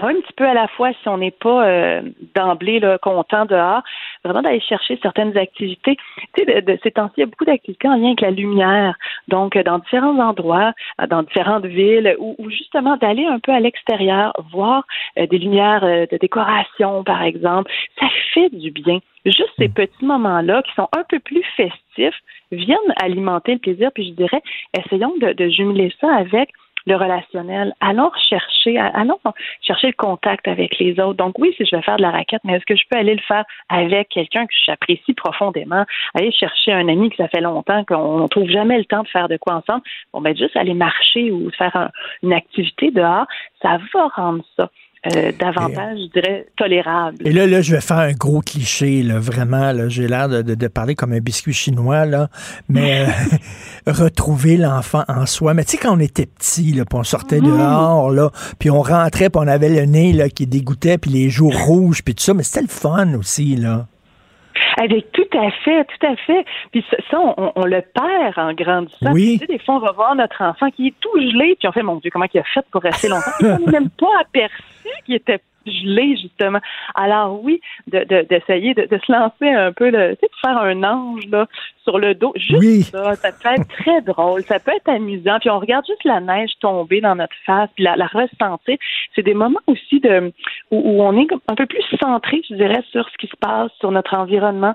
un 0.00 0.14
petit 0.14 0.32
peu 0.36 0.46
à 0.46 0.54
la 0.54 0.68
fois 0.68 0.90
si 1.02 1.08
on 1.08 1.18
n'est 1.18 1.30
pas 1.30 1.66
euh, 1.66 2.02
d'emblée 2.34 2.80
content 3.02 3.44
dehors, 3.44 3.82
vraiment 4.24 4.42
d'aller 4.42 4.60
chercher 4.60 4.98
certaines 5.02 5.36
activités. 5.36 5.96
Tu 6.34 6.44
sais, 6.44 6.62
de, 6.62 6.78
ces 6.82 6.90
temps-ci, 6.90 7.14
il 7.18 7.20
y 7.20 7.22
a 7.24 7.26
beaucoup 7.26 7.44
d'activités 7.44 7.88
en 7.88 7.96
lien 7.96 8.08
avec 8.08 8.20
la 8.20 8.30
lumière, 8.30 8.96
donc 9.28 9.56
dans 9.58 9.78
différents 9.78 10.18
endroits, 10.18 10.72
dans 11.08 11.22
différentes 11.22 11.66
villes, 11.66 12.16
ou, 12.18 12.36
justement 12.50 12.96
d'aller 12.96 13.26
un 13.26 13.38
peu 13.38 13.52
à 13.52 13.60
l'extérieur, 13.60 14.32
voir 14.52 14.84
euh, 15.18 15.26
des 15.26 15.38
lumières 15.38 15.84
euh, 15.84 16.06
de 16.10 16.16
décoration, 16.16 17.04
par 17.04 17.22
exemple. 17.22 17.70
Ça 18.00 18.06
fait 18.34 18.50
du 18.50 18.70
bien. 18.70 18.98
Juste 19.24 19.52
ces 19.58 19.68
petits 19.68 20.04
moments-là 20.04 20.62
qui 20.62 20.72
sont 20.74 20.88
un 20.96 21.04
peu 21.08 21.20
plus 21.20 21.44
festifs 21.56 22.20
viennent 22.50 22.78
alimenter 23.00 23.52
le 23.54 23.58
plaisir, 23.58 23.90
puis 23.94 24.08
je 24.08 24.12
dirais, 24.14 24.42
essayons 24.76 25.14
de, 25.20 25.32
de 25.32 25.48
jumeler 25.48 25.92
ça 26.00 26.12
avec 26.14 26.50
le 26.86 26.96
relationnel. 26.96 27.74
Allons 27.80 28.10
chercher, 28.28 28.78
allons 28.78 29.18
chercher 29.60 29.88
le 29.88 29.92
contact 29.92 30.48
avec 30.48 30.78
les 30.78 30.98
autres. 31.00 31.14
Donc 31.14 31.38
oui, 31.38 31.54
si 31.56 31.64
je 31.64 31.76
vais 31.76 31.82
faire 31.82 31.96
de 31.96 32.02
la 32.02 32.10
raquette, 32.10 32.40
mais 32.44 32.54
est-ce 32.54 32.66
que 32.66 32.76
je 32.76 32.84
peux 32.90 32.98
aller 32.98 33.14
le 33.14 33.22
faire 33.22 33.44
avec 33.68 34.08
quelqu'un 34.08 34.46
que 34.46 34.54
j'apprécie 34.66 35.14
profondément, 35.14 35.84
aller 36.14 36.32
chercher 36.32 36.72
un 36.72 36.88
ami 36.88 37.10
que 37.10 37.16
ça 37.16 37.28
fait 37.28 37.40
longtemps 37.40 37.84
qu'on 37.84 38.20
ne 38.20 38.28
trouve 38.28 38.48
jamais 38.48 38.78
le 38.78 38.84
temps 38.84 39.02
de 39.02 39.08
faire 39.08 39.28
de 39.28 39.36
quoi 39.36 39.54
ensemble. 39.54 39.82
Bon, 40.12 40.20
ben 40.20 40.36
juste 40.36 40.56
aller 40.56 40.74
marcher 40.74 41.30
ou 41.30 41.50
faire 41.50 41.90
une 42.22 42.32
activité 42.32 42.90
dehors, 42.90 43.26
ça 43.60 43.78
va 43.92 44.08
rendre 44.14 44.44
ça. 44.56 44.70
Euh, 45.04 45.32
davantage, 45.36 45.98
je 45.98 46.20
dirais, 46.20 46.46
tolérable. 46.56 47.16
Et 47.24 47.32
là, 47.32 47.44
là, 47.48 47.60
je 47.60 47.74
vais 47.74 47.80
faire 47.80 47.98
un 47.98 48.12
gros 48.12 48.40
cliché, 48.40 49.02
là, 49.02 49.18
vraiment. 49.18 49.72
Là, 49.72 49.88
j'ai 49.88 50.06
l'air 50.06 50.28
de, 50.28 50.42
de, 50.42 50.68
parler 50.68 50.94
comme 50.94 51.12
un 51.12 51.18
biscuit 51.18 51.52
chinois, 51.52 52.06
là, 52.06 52.28
mais 52.68 53.06
euh, 53.88 53.92
retrouver 53.92 54.56
l'enfant 54.56 55.02
en 55.08 55.26
soi. 55.26 55.54
Mais 55.54 55.64
tu 55.64 55.72
sais, 55.72 55.78
quand 55.78 55.96
on 55.96 55.98
était 55.98 56.26
petit, 56.26 56.72
là, 56.72 56.84
puis 56.84 56.96
on 56.96 57.02
sortait 57.02 57.40
mm. 57.40 57.46
dehors, 57.46 58.12
là, 58.12 58.30
puis 58.60 58.70
on 58.70 58.80
rentrait, 58.80 59.28
puis 59.28 59.42
on 59.42 59.48
avait 59.48 59.70
le 59.70 59.86
nez 59.86 60.12
là, 60.12 60.28
qui 60.28 60.46
dégoûtait, 60.46 60.98
puis 60.98 61.10
les 61.10 61.30
joues 61.30 61.50
rouges, 61.50 62.04
puis 62.04 62.14
tout 62.14 62.22
ça, 62.22 62.32
mais 62.32 62.44
c'était 62.44 62.62
le 62.62 62.68
fun 62.68 63.14
aussi, 63.14 63.56
là. 63.56 63.88
Avec 64.80 65.12
tout 65.12 65.28
à 65.38 65.50
fait, 65.50 65.84
tout 65.84 66.06
à 66.06 66.16
fait. 66.16 66.44
Puis 66.70 66.84
ça, 67.10 67.18
on, 67.36 67.64
le 67.64 67.80
perd 67.80 68.38
en 68.38 68.52
grandissant. 68.52 69.12
Oui. 69.12 69.38
Tu 69.40 69.46
sais, 69.46 69.52
des 69.52 69.58
fois, 69.58 69.76
on 69.76 69.80
va 69.80 69.92
voir 69.92 70.14
notre 70.14 70.42
enfant 70.42 70.70
qui 70.70 70.88
est 70.88 70.94
tout 71.00 71.20
gelé, 71.20 71.56
puis 71.58 71.68
on 71.68 71.72
fait, 71.72 71.82
mon 71.82 71.96
Dieu, 71.96 72.10
comment 72.10 72.26
il 72.32 72.40
a 72.40 72.44
fait 72.44 72.64
pour 72.70 72.82
rester 72.82 73.08
longtemps? 73.08 73.30
Il 73.40 73.46
n'a 73.46 73.58
même 73.58 73.90
pas 73.90 74.20
aperçu 74.20 74.88
qu'il 75.04 75.14
était 75.14 75.40
gelé, 75.66 76.16
justement. 76.16 76.60
Alors 76.94 77.42
oui, 77.42 77.60
d'essayer 77.86 78.74
de, 78.74 78.86
de, 78.86 79.00
se 79.04 79.12
lancer 79.12 79.48
un 79.48 79.72
peu, 79.72 79.90
de, 79.90 80.14
tu 80.14 80.20
sais, 80.20 80.26
de 80.26 80.40
faire 80.40 80.58
un 80.58 80.82
ange 80.82 81.26
là, 81.26 81.46
sur 81.84 81.98
le 81.98 82.14
dos. 82.14 82.32
Juste 82.36 82.92
ça, 82.92 83.14
ça 83.16 83.30
peut 83.32 83.60
être 83.60 83.68
très 83.68 84.00
drôle, 84.02 84.42
ça 84.42 84.58
peut 84.58 84.72
être 84.74 84.88
amusant. 84.88 85.38
Puis 85.40 85.50
on 85.50 85.58
regarde 85.58 85.84
juste 85.86 86.04
la 86.04 86.20
neige 86.20 86.50
tomber 86.60 87.00
dans 87.00 87.14
notre 87.14 87.36
face, 87.44 87.70
puis 87.74 87.84
la, 87.84 87.96
la 87.96 88.06
ressentir. 88.06 88.76
C'est 89.14 89.22
des 89.22 89.34
moments 89.34 89.60
aussi 89.66 90.00
de 90.00 90.32
où, 90.70 91.02
on 91.02 91.18
est 91.18 91.28
un 91.48 91.54
peu 91.54 91.66
plus 91.66 91.84
centré, 92.00 92.42
je 92.48 92.54
dirais, 92.54 92.82
sur 92.90 93.08
ce 93.08 93.16
qui 93.18 93.26
se 93.26 93.36
passe, 93.36 93.70
sur 93.80 93.90
notre 93.90 94.14
environnement, 94.14 94.74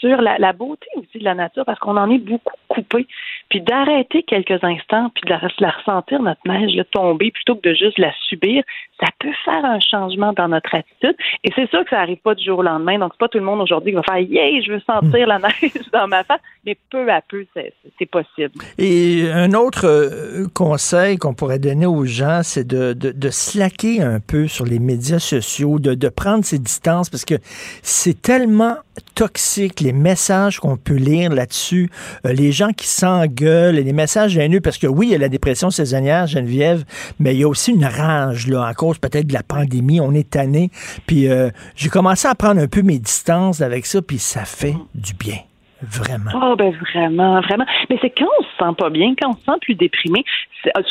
sur 0.00 0.20
la, 0.20 0.52
beauté 0.52 0.86
aussi 0.96 1.18
de 1.18 1.24
la 1.24 1.34
nature 1.34 1.64
parce 1.64 1.78
qu'on 1.78 1.96
en 1.96 2.10
est 2.10 2.18
beaucoup 2.18 2.54
coupé. 2.68 3.06
Puis 3.48 3.60
d'arrêter 3.60 4.22
quelques 4.22 4.62
instants, 4.64 5.10
puis 5.14 5.22
de 5.24 5.30
la, 5.30 5.70
ressentir, 5.70 6.22
notre 6.22 6.40
neige 6.46 6.80
tomber, 6.92 7.30
plutôt 7.30 7.56
que 7.56 7.68
de 7.68 7.74
juste 7.74 7.98
la 7.98 8.12
subir, 8.28 8.62
ça 8.98 9.06
peut 9.18 9.32
faire 9.44 9.64
un 9.64 9.80
changement 9.80 10.32
dans 10.32 10.48
notre 10.48 10.74
attitude. 10.74 11.16
Et 11.44 11.50
c'est 11.54 11.68
sûr 11.70 11.84
que 11.84 11.90
ça 11.90 11.96
n'arrive 11.96 12.18
pas 12.18 12.34
du 12.34 12.44
jour 12.44 12.58
au 12.58 12.62
lendemain. 12.62 12.98
Donc, 12.98 13.12
c'est 13.14 13.20
pas 13.20 13.28
tout 13.28 13.38
le 13.38 13.44
monde 13.44 13.60
aujourd'hui 13.60 13.92
qui 13.92 13.96
va 13.96 14.02
faire 14.02 14.18
Yeah, 14.18 14.62
je 14.62 14.72
veux 14.72 14.80
sentir 14.80 15.26
la 15.26 15.38
neige 15.38 15.72
dans 15.92 16.06
ma 16.08 16.24
face. 16.24 16.40
Mais 16.64 16.76
peu 16.90 17.10
à 17.10 17.20
peu, 17.22 17.46
c'est 17.54 18.06
possible. 18.06 18.52
Et 18.78 19.30
un 19.32 19.52
autre 19.52 19.86
euh, 19.86 20.46
conseil 20.54 21.16
qu'on 21.16 21.34
pourrait 21.34 21.58
donner 21.58 21.86
aux 21.86 22.04
gens, 22.04 22.40
c'est 22.42 22.66
de, 22.66 22.92
de, 22.92 23.12
de 23.12 23.30
slacker 23.30 24.02
un 24.02 24.20
peu 24.20 24.46
sur 24.46 24.64
les 24.64 24.78
médias 24.78 25.18
sociaux, 25.18 25.78
de, 25.78 25.94
de 25.94 26.08
prendre 26.08 26.44
ses 26.44 26.58
distances 26.58 27.08
parce 27.08 27.24
que 27.24 27.34
c'est 27.82 28.20
tellement 28.20 28.76
toxique 29.14 29.80
les 29.80 29.89
messages 29.92 30.58
qu'on 30.58 30.76
peut 30.76 30.94
lire 30.94 31.32
là-dessus, 31.32 31.90
euh, 32.26 32.32
les 32.32 32.52
gens 32.52 32.72
qui 32.72 32.86
s'engueulent, 32.86 33.76
les 33.76 33.92
messages 33.92 34.36
haineux, 34.36 34.60
parce 34.60 34.78
que 34.78 34.86
oui, 34.86 35.08
il 35.08 35.12
y 35.12 35.14
a 35.14 35.18
la 35.18 35.28
dépression 35.28 35.70
saisonnière, 35.70 36.26
Geneviève, 36.26 36.84
mais 37.18 37.34
il 37.34 37.40
y 37.40 37.44
a 37.44 37.48
aussi 37.48 37.72
une 37.72 37.84
rage, 37.84 38.46
là, 38.46 38.64
à 38.64 38.74
cause 38.74 38.98
peut-être 38.98 39.26
de 39.26 39.34
la 39.34 39.42
pandémie, 39.42 40.00
on 40.00 40.12
est 40.12 40.30
tanné. 40.30 40.70
Puis 41.06 41.28
euh, 41.28 41.50
j'ai 41.76 41.88
commencé 41.88 42.28
à 42.28 42.34
prendre 42.34 42.60
un 42.60 42.68
peu 42.68 42.82
mes 42.82 42.98
distances 42.98 43.60
avec 43.60 43.86
ça, 43.86 44.02
puis 44.02 44.18
ça 44.18 44.44
fait 44.44 44.74
du 44.94 45.14
bien. 45.14 45.38
Vraiment. 45.82 46.30
Oh, 46.34 46.56
ben 46.56 46.74
vraiment, 46.92 47.40
vraiment. 47.40 47.64
Mais 47.88 47.98
c'est 48.02 48.10
quand 48.10 48.28
on 48.38 48.42
se 48.42 48.48
sent 48.58 48.74
pas 48.76 48.90
bien, 48.90 49.14
quand 49.20 49.30
on 49.30 49.34
se 49.34 49.44
sent 49.44 49.58
plus 49.62 49.74
déprimé, 49.74 50.24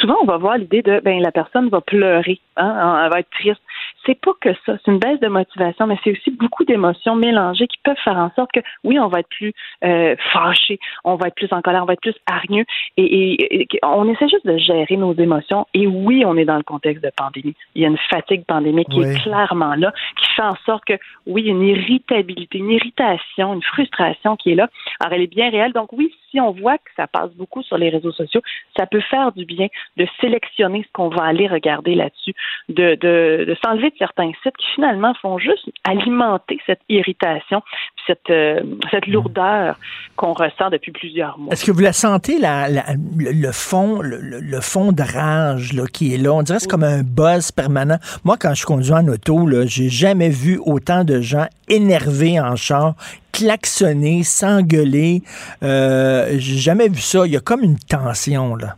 souvent 0.01 0.15
on 0.23 0.25
va 0.25 0.37
voir 0.37 0.57
l'idée 0.57 0.81
de 0.81 0.99
ben 1.03 1.21
la 1.21 1.31
personne 1.31 1.69
va 1.69 1.79
pleurer, 1.79 2.39
hein, 2.57 3.03
elle 3.05 3.11
va 3.11 3.19
être 3.19 3.29
triste 3.29 3.61
c'est 4.09 4.19
pas 4.19 4.31
que 4.41 4.49
ça. 4.65 4.77
C'est 4.83 4.91
une 4.91 4.97
baisse 4.97 5.19
de 5.19 5.27
motivation, 5.27 5.85
mais 5.85 5.97
c'est 6.03 6.11
aussi 6.11 6.31
beaucoup 6.31 6.65
d'émotions 6.65 7.15
mélangées 7.15 7.67
qui 7.67 7.77
peuvent 7.83 7.97
faire 8.03 8.17
en 8.17 8.31
sorte 8.35 8.51
que, 8.51 8.59
oui, 8.83 8.99
on 8.99 9.07
va 9.07 9.19
être 9.19 9.29
plus 9.29 9.53
euh, 9.83 10.15
fâché, 10.33 10.79
on 11.03 11.15
va 11.15 11.27
être 11.27 11.35
plus 11.35 11.51
en 11.51 11.61
colère, 11.61 11.83
on 11.83 11.85
va 11.85 11.93
être 11.93 12.01
plus 12.01 12.15
hargneux. 12.25 12.65
Et, 12.97 13.67
on 13.83 14.09
essaie 14.09 14.27
juste 14.27 14.47
de 14.47 14.57
gérer 14.57 14.97
nos 14.97 15.13
émotions. 15.13 15.67
Et 15.75 15.85
oui, 15.85 16.23
on 16.25 16.35
est 16.37 16.45
dans 16.45 16.57
le 16.57 16.63
contexte 16.63 17.03
de 17.03 17.11
pandémie. 17.15 17.53
Il 17.75 17.83
y 17.83 17.85
a 17.85 17.87
une 17.87 17.99
fatigue 18.09 18.45
pandémique 18.45 18.89
qui 18.89 19.01
est 19.01 19.21
clairement 19.21 19.75
là, 19.75 19.93
qui 20.17 20.27
fait 20.35 20.41
en 20.41 20.55
sorte 20.65 20.85
que, 20.85 20.93
oui, 21.27 21.43
il 21.43 21.47
y 21.47 21.49
a 21.49 21.53
une 21.53 21.63
irritabilité, 21.63 22.57
une 22.57 22.71
irritation, 22.71 23.53
une 23.53 23.63
frustration 23.63 24.35
qui 24.37 24.51
est 24.51 24.55
là. 24.55 24.69
Alors, 24.99 25.13
elle 25.13 25.21
est 25.21 25.27
bien 25.27 25.51
réelle. 25.51 25.73
Donc, 25.73 25.93
oui, 25.93 26.11
si 26.29 26.39
on 26.39 26.51
voit 26.51 26.77
que 26.77 26.91
ça 26.95 27.07
passe 27.07 27.31
beaucoup 27.31 27.63
sur 27.63 27.77
les 27.77 27.89
réseaux 27.89 28.11
sociaux, 28.11 28.41
ça 28.77 28.85
peut 28.85 29.01
faire 29.01 29.31
du 29.31 29.45
bien 29.45 29.67
de 29.97 30.07
sélectionner 30.21 30.83
ce 30.83 30.91
qu'on 30.93 31.09
va 31.09 31.23
aller 31.23 31.47
regarder 31.47 31.95
là-dessus, 31.95 32.33
de, 32.69 32.95
de, 32.95 33.45
de 33.45 33.57
s'enlever 33.63 33.89
de 33.89 33.95
certains 33.97 34.31
sites 34.43 34.57
qui 34.57 34.65
finalement 34.75 35.13
font 35.21 35.37
juste 35.37 35.69
alimenter 35.83 36.59
cette 36.65 36.81
irritation, 36.89 37.61
cette, 38.07 38.29
euh, 38.29 38.61
cette 38.91 39.07
lourdeur 39.07 39.77
qu'on 40.15 40.33
ressent 40.33 40.69
depuis 40.71 40.91
plusieurs 40.91 41.37
mois. 41.37 41.53
Est-ce 41.53 41.65
que 41.65 41.71
vous 41.71 41.81
la 41.81 41.93
sentez, 41.93 42.39
la, 42.39 42.67
le, 42.69 43.51
fond, 43.51 44.01
le, 44.01 44.61
fond 44.61 44.91
de 44.91 45.03
rage 45.03 45.73
là, 45.73 45.83
qui 45.91 46.13
est 46.13 46.17
là? 46.17 46.33
On 46.33 46.43
dirait 46.43 46.57
que 46.57 46.63
c'est 46.63 46.69
comme 46.69 46.83
un 46.83 47.03
buzz 47.03 47.51
permanent. 47.51 47.97
Moi, 48.23 48.37
quand 48.39 48.53
je 48.53 48.65
conduis 48.65 48.93
en 48.93 49.07
auto, 49.07 49.47
j'ai 49.65 49.89
jamais 49.89 50.29
vu 50.29 50.59
autant 50.65 51.03
de 51.03 51.21
gens 51.21 51.47
énervés 51.67 52.39
en 52.39 52.55
char 52.55 52.95
klaxonner, 53.31 54.23
s'engueuler. 54.23 55.21
Euh, 55.63 56.35
j'ai 56.37 56.57
jamais 56.57 56.87
vu 56.87 57.01
ça. 57.01 57.25
Il 57.25 57.33
y 57.33 57.37
a 57.37 57.41
comme 57.41 57.63
une 57.63 57.77
tension, 57.77 58.55
là. 58.55 58.75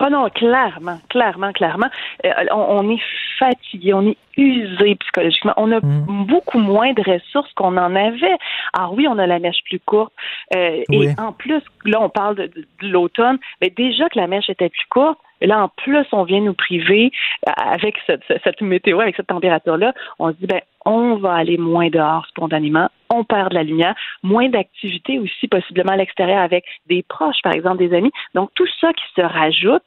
Oh 0.00 0.08
non, 0.10 0.28
clairement, 0.30 0.98
clairement, 1.08 1.52
clairement. 1.52 1.88
Euh, 2.24 2.30
on, 2.52 2.88
est 2.88 3.02
fatigué, 3.38 3.92
on 3.94 4.06
est 4.06 4.16
usé 4.36 4.94
psychologiquement. 4.94 5.54
On 5.56 5.72
a 5.72 5.80
mm. 5.80 6.26
beaucoup 6.26 6.58
moins 6.58 6.92
de 6.92 7.02
ressources 7.02 7.52
qu'on 7.54 7.76
en 7.76 7.96
avait. 7.96 8.36
Alors 8.74 8.94
oui, 8.94 9.08
on 9.08 9.18
a 9.18 9.26
la 9.26 9.40
mèche 9.40 9.58
plus 9.64 9.80
courte. 9.80 10.12
Euh, 10.54 10.84
et 10.92 11.08
en 11.18 11.32
plus, 11.32 11.62
là, 11.84 12.00
on 12.00 12.10
parle 12.10 12.36
de, 12.36 12.50
l'automne. 12.82 13.38
Mais 13.60 13.70
déjà 13.70 14.08
que 14.08 14.18
la 14.18 14.28
mèche 14.28 14.48
était 14.48 14.68
plus 14.68 14.86
courte, 14.88 15.18
là, 15.46 15.62
en 15.64 15.68
plus, 15.68 16.06
on 16.12 16.24
vient 16.24 16.40
nous 16.40 16.54
priver 16.54 17.10
euh, 17.48 17.52
avec 17.56 17.96
cette, 18.06 18.24
cette 18.44 18.60
météo, 18.60 19.00
avec 19.00 19.16
cette 19.16 19.28
température-là. 19.28 19.92
On 20.18 20.32
se 20.32 20.36
dit, 20.36 20.46
ben, 20.46 20.60
on 20.84 21.16
va 21.16 21.34
aller 21.34 21.58
moins 21.58 21.90
dehors 21.90 22.26
spontanément, 22.28 22.88
on 23.10 23.24
perd 23.24 23.50
de 23.50 23.54
la 23.54 23.62
lumière, 23.62 23.94
moins 24.22 24.48
d'activité 24.48 25.18
aussi 25.18 25.48
possiblement 25.48 25.92
à 25.92 25.96
l'extérieur 25.96 26.40
avec 26.40 26.64
des 26.86 27.02
proches, 27.02 27.42
par 27.42 27.52
exemple 27.52 27.78
des 27.78 27.94
amis. 27.94 28.10
Donc 28.34 28.50
tout 28.54 28.66
ça 28.80 28.92
qui 28.92 29.04
se 29.14 29.20
rajoute 29.20 29.82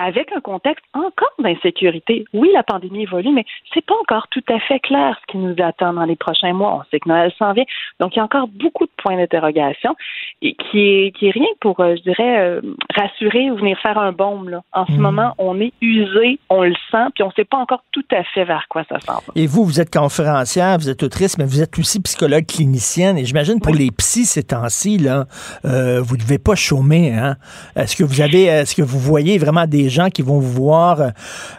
avec 0.00 0.30
un 0.36 0.40
contexte 0.40 0.84
encore 0.94 1.32
d'insécurité. 1.38 2.24
Oui, 2.32 2.48
la 2.54 2.62
pandémie 2.62 3.02
évolue, 3.02 3.32
mais 3.32 3.44
c'est 3.74 3.84
pas 3.84 3.94
encore 4.00 4.28
tout 4.28 4.42
à 4.48 4.58
fait 4.60 4.78
clair 4.80 5.16
ce 5.20 5.32
qui 5.32 5.38
nous 5.38 5.54
attend 5.62 5.92
dans 5.92 6.04
les 6.04 6.16
prochains 6.16 6.52
mois. 6.52 6.80
On 6.80 6.90
sait 6.90 7.00
que 7.00 7.08
Noël 7.08 7.32
s'en 7.38 7.52
vient, 7.52 7.64
donc 7.98 8.14
il 8.14 8.18
y 8.18 8.20
a 8.20 8.24
encore 8.24 8.48
beaucoup 8.48 8.84
de 8.84 8.90
points 9.02 9.16
d'interrogation 9.16 9.94
et 10.42 10.54
qui 10.54 10.78
est 10.80 11.12
qui 11.16 11.26
est 11.28 11.30
rien 11.32 11.46
pour, 11.60 11.80
euh, 11.80 11.96
je 11.96 12.02
dirais, 12.02 12.38
euh, 12.40 12.60
rassurer 12.94 13.50
ou 13.50 13.56
venir 13.56 13.78
faire 13.80 13.98
un 13.98 14.12
baume. 14.12 14.48
Là. 14.48 14.62
En 14.72 14.86
ce 14.86 14.92
Mhm. 14.92 15.00
moment, 15.00 15.34
on 15.38 15.60
est 15.60 15.72
usé, 15.80 16.38
on 16.48 16.62
le 16.62 16.74
sent, 16.90 17.06
puis 17.14 17.24
on 17.24 17.30
sait 17.32 17.44
pas 17.44 17.58
encore 17.58 17.82
tout 17.92 18.04
à 18.12 18.22
fait 18.24 18.44
vers 18.44 18.66
quoi 18.68 18.84
ça 18.88 19.00
s'en 19.00 19.14
va. 19.14 19.20
Et 19.34 19.46
vous, 19.46 19.64
vous 19.64 19.80
êtes 19.80 19.92
conférencière, 19.92 20.78
vous 20.78 20.88
êtes 20.88 21.02
autrice, 21.02 21.36
mais 21.38 21.44
vous 21.44 21.62
êtes 21.62 21.78
aussi 21.78 22.00
psychologue 22.00 22.46
clinicienne. 22.46 23.18
Et 23.18 23.24
j'imagine 23.24 23.60
pour 23.60 23.74
les 23.74 23.90
psys 23.90 24.24
ces 24.24 24.42
temps-ci, 24.44 24.98
là, 24.98 25.26
euh, 25.64 26.00
vous 26.00 26.16
ne 26.16 26.20
devez 26.22 26.38
pas 26.38 26.54
chômer. 26.54 27.12
Hein? 27.14 27.36
Est-ce 27.76 27.96
que 27.96 28.04
vous 28.04 28.20
avez, 28.20 28.44
est-ce 28.44 28.74
que 28.74 28.82
vous 28.82 28.98
voyez 28.98 29.38
vraiment 29.38 29.66
des 29.66 29.79
gens 29.88 30.10
qui 30.10 30.22
vont 30.22 30.38
vous 30.38 30.52
voir, 30.52 31.00
euh, 31.00 31.10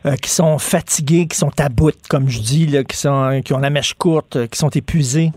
euh, 0.06 0.16
qui 0.16 0.30
sont 0.30 0.58
fatigués, 0.58 1.28
qui 1.28 1.38
sont 1.38 1.52
à 1.60 1.70
bout, 1.70 1.96
comme 2.10 2.30
je 2.30 2.40
dis, 2.40 2.68
qui 2.88 3.08
ont 3.08 3.60
la 3.60 3.70
mèche 3.70 3.94
courte, 3.96 4.36
euh, 4.36 4.48
qui 4.48 4.58
sont 4.58 4.70
épuisés? 4.70 5.32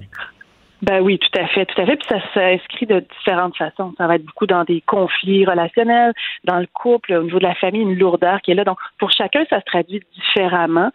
Ben 0.84 1.00
oui, 1.00 1.18
tout 1.18 1.40
à 1.40 1.46
fait, 1.46 1.64
tout 1.64 1.80
à 1.80 1.86
fait. 1.86 1.96
Puis 1.96 2.08
ça 2.10 2.20
s'inscrit 2.34 2.84
de 2.84 3.00
différentes 3.18 3.56
façons. 3.56 3.94
Ça 3.96 4.06
va 4.06 4.16
être 4.16 4.24
beaucoup 4.24 4.46
dans 4.46 4.64
des 4.64 4.82
conflits 4.82 5.46
relationnels, 5.46 6.12
dans 6.44 6.58
le 6.58 6.66
couple, 6.66 7.14
au 7.14 7.22
niveau 7.22 7.38
de 7.38 7.44
la 7.44 7.54
famille, 7.54 7.80
une 7.80 7.98
lourdeur 7.98 8.42
qui 8.42 8.50
est 8.50 8.54
là. 8.54 8.64
Donc, 8.64 8.78
pour 8.98 9.10
chacun, 9.10 9.46
ça 9.48 9.60
se 9.60 9.64
traduit 9.64 10.02
différemment. 10.14 10.90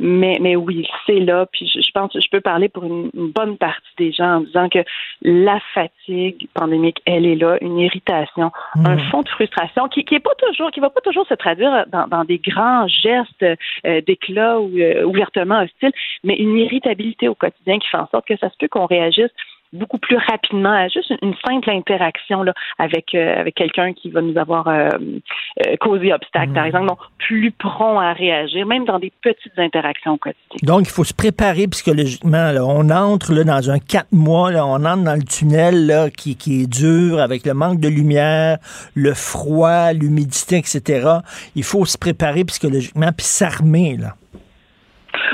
Mais, 0.00 0.38
mais 0.40 0.56
oui, 0.56 0.88
c'est 1.06 1.20
là. 1.20 1.44
Puis 1.52 1.70
je, 1.72 1.80
je 1.80 1.90
pense 1.92 2.12
que 2.14 2.20
je 2.20 2.30
peux 2.30 2.40
parler 2.40 2.70
pour 2.70 2.84
une, 2.84 3.10
une 3.12 3.32
bonne 3.32 3.58
partie 3.58 3.82
des 3.98 4.12
gens 4.12 4.36
en 4.36 4.40
disant 4.40 4.70
que 4.70 4.82
la 5.20 5.60
fatigue 5.74 6.48
pandémique, 6.54 7.02
elle 7.04 7.26
est 7.26 7.36
là, 7.36 7.58
une 7.60 7.78
irritation, 7.78 8.50
un 8.82 8.96
fond 9.10 9.20
de 9.20 9.28
frustration 9.28 9.88
qui, 9.88 10.04
qui 10.04 10.14
est 10.14 10.20
pas 10.20 10.34
toujours, 10.38 10.70
qui 10.70 10.80
va 10.80 10.88
pas 10.88 11.02
toujours 11.02 11.26
se 11.26 11.34
traduire 11.34 11.84
dans, 11.88 12.06
dans 12.06 12.24
des 12.24 12.38
grands 12.38 12.88
gestes 12.88 13.42
euh, 13.42 14.00
d'éclat 14.00 14.58
ou 14.58 14.70
euh, 14.78 15.04
ouvertement 15.04 15.60
hostiles, 15.60 15.92
mais 16.22 16.36
une 16.36 16.56
irritabilité 16.56 17.28
au 17.28 17.34
quotidien 17.34 17.78
qui 17.78 17.88
fait 17.88 17.98
en 17.98 18.08
sorte 18.08 18.26
que 18.26 18.36
ça 18.38 18.48
se 18.48 18.56
peut 18.58 18.68
qu'on 18.68 18.86
réagisse 18.86 19.33
beaucoup 19.74 19.98
plus 19.98 20.16
rapidement 20.16 20.72
à 20.72 20.88
juste 20.88 21.12
une, 21.22 21.34
simple 21.44 21.68
interaction 21.70 22.42
là, 22.42 22.54
avec 22.78 23.14
euh, 23.14 23.40
avec 23.40 23.54
quelqu'un 23.54 23.92
qui 23.92 24.10
va 24.10 24.22
nous 24.22 24.38
avoir 24.38 24.68
euh, 24.68 24.88
euh, 25.66 25.76
causé 25.80 26.12
obstacle, 26.12 26.52
par 26.52 26.64
exemple. 26.64 26.86
Donc, 26.86 26.98
plus 27.18 27.50
prompt 27.50 27.98
à 27.98 28.12
réagir, 28.12 28.66
même 28.66 28.84
dans 28.84 28.98
des 28.98 29.12
petites 29.22 29.58
interactions 29.58 30.12
au 30.12 30.16
quotidien. 30.16 30.56
Donc, 30.62 30.82
il 30.82 30.90
faut 30.90 31.04
se 31.04 31.14
préparer 31.14 31.66
psychologiquement. 31.68 32.52
là. 32.52 32.64
On 32.64 32.88
entre 32.90 33.32
là, 33.32 33.44
dans 33.44 33.70
un 33.70 33.78
quatre 33.78 34.12
mois, 34.12 34.50
là, 34.50 34.64
on 34.66 34.84
entre 34.84 35.04
dans 35.04 35.14
le 35.14 35.24
tunnel 35.24 35.86
là, 35.86 36.10
qui, 36.10 36.36
qui 36.36 36.62
est 36.62 36.66
dur 36.66 37.20
avec 37.20 37.44
le 37.44 37.54
manque 37.54 37.80
de 37.80 37.88
lumière, 37.88 38.58
le 38.94 39.14
froid, 39.14 39.92
l'humidité, 39.92 40.58
etc. 40.58 41.08
Il 41.56 41.64
faut 41.64 41.84
se 41.84 41.98
préparer 41.98 42.44
psychologiquement 42.44 43.10
puis 43.16 43.26
s'armer. 43.26 43.96
là. 43.96 44.14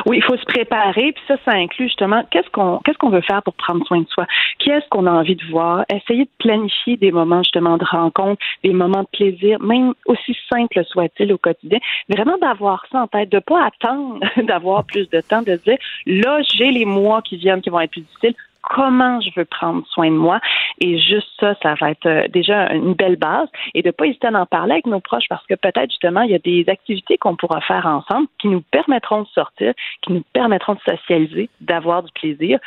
Oui, 0.06 0.18
il 0.18 0.22
faut 0.22 0.36
se 0.36 0.44
préparer, 0.44 1.12
puis 1.12 1.22
ça, 1.28 1.36
ça 1.44 1.52
inclut 1.52 1.86
justement 1.86 2.24
qu'est-ce 2.30 2.48
qu'on 2.50 2.78
qu'est-ce 2.84 2.98
qu'on 2.98 3.10
veut 3.10 3.20
faire 3.20 3.42
pour 3.42 3.54
prendre 3.54 3.84
soin 3.86 4.00
de 4.00 4.08
soi, 4.08 4.26
qu'est-ce 4.58 4.88
qu'on 4.88 5.06
a 5.06 5.10
envie 5.10 5.36
de 5.36 5.44
voir, 5.50 5.84
essayer 5.92 6.24
de 6.24 6.30
planifier 6.38 6.96
des 6.96 7.12
moments 7.12 7.42
justement 7.42 7.76
de 7.76 7.84
rencontre, 7.84 8.42
des 8.64 8.72
moments 8.72 9.02
de 9.02 9.08
plaisir, 9.12 9.60
même 9.60 9.94
aussi 10.06 10.36
simples 10.52 10.84
soit-il 10.84 11.32
au 11.32 11.38
quotidien, 11.38 11.78
vraiment 12.08 12.38
d'avoir 12.38 12.84
ça 12.90 13.02
en 13.02 13.06
tête, 13.06 13.30
de 13.30 13.38
pas 13.38 13.66
attendre 13.66 14.20
d'avoir 14.42 14.84
plus 14.84 15.08
de 15.10 15.20
temps, 15.20 15.42
de 15.42 15.56
dire 15.56 15.78
là 16.06 16.40
j'ai 16.42 16.70
les 16.70 16.84
mois 16.84 17.22
qui 17.22 17.36
viennent 17.36 17.60
qui 17.60 17.70
vont 17.70 17.80
être 17.80 17.90
plus 17.90 18.02
difficiles, 18.02 18.34
comment 18.70 19.20
je 19.20 19.30
veux 19.36 19.44
prendre 19.44 19.82
soin 19.88 20.10
de 20.10 20.16
moi. 20.16 20.40
Et 20.80 20.98
juste 20.98 21.28
ça, 21.40 21.54
ça 21.62 21.74
va 21.80 21.90
être 21.90 22.06
euh, 22.06 22.28
déjà 22.28 22.72
une 22.72 22.94
belle 22.94 23.16
base. 23.16 23.48
Et 23.74 23.82
de 23.82 23.88
ne 23.88 23.92
pas 23.92 24.06
hésiter 24.06 24.28
à 24.28 24.32
en 24.32 24.46
parler 24.46 24.72
avec 24.72 24.86
nos 24.86 25.00
proches 25.00 25.24
parce 25.28 25.44
que 25.46 25.54
peut-être 25.54 25.90
justement, 25.90 26.22
il 26.22 26.30
y 26.30 26.34
a 26.34 26.38
des 26.38 26.64
activités 26.68 27.18
qu'on 27.18 27.36
pourra 27.36 27.60
faire 27.60 27.84
ensemble 27.86 28.28
qui 28.38 28.48
nous 28.48 28.62
permettront 28.70 29.22
de 29.22 29.28
sortir, 29.34 29.74
qui 30.02 30.12
nous 30.12 30.22
permettront 30.32 30.74
de 30.74 30.80
socialiser, 30.88 31.50
d'avoir 31.60 32.02
du 32.02 32.12
plaisir. 32.12 32.58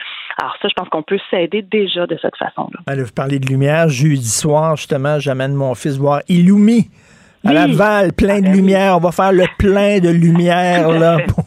Alors 0.42 0.56
ça, 0.62 0.68
je 0.68 0.74
pense 0.76 0.90
qu'on 0.90 1.04
peut 1.04 1.20
s'aider 1.32 1.62
déjà 1.62 2.06
de 2.06 2.18
cette 2.22 2.36
façon-là. 2.38 2.82
Allez, 2.88 3.04
vous 3.04 3.14
parlez 3.16 3.40
de 3.40 3.48
lumière. 3.48 3.88
Jeudi 3.88 4.30
soir, 4.30 4.76
justement, 4.76 5.20
j'amène 5.20 5.54
mon 5.54 5.74
fils 5.74 5.98
voir 5.98 6.22
Illumi. 6.28 6.90
À 7.46 7.50
Oui. 7.50 7.56
Laval, 7.56 8.14
plein 8.14 8.40
de 8.40 8.48
lumière. 8.48 8.96
On 8.98 9.00
va 9.00 9.12
faire 9.12 9.34
le 9.34 9.46
plein 9.58 10.00
de 10.00 10.10
lumière 10.10 10.90
là, 10.90 11.18
pour, 11.28 11.46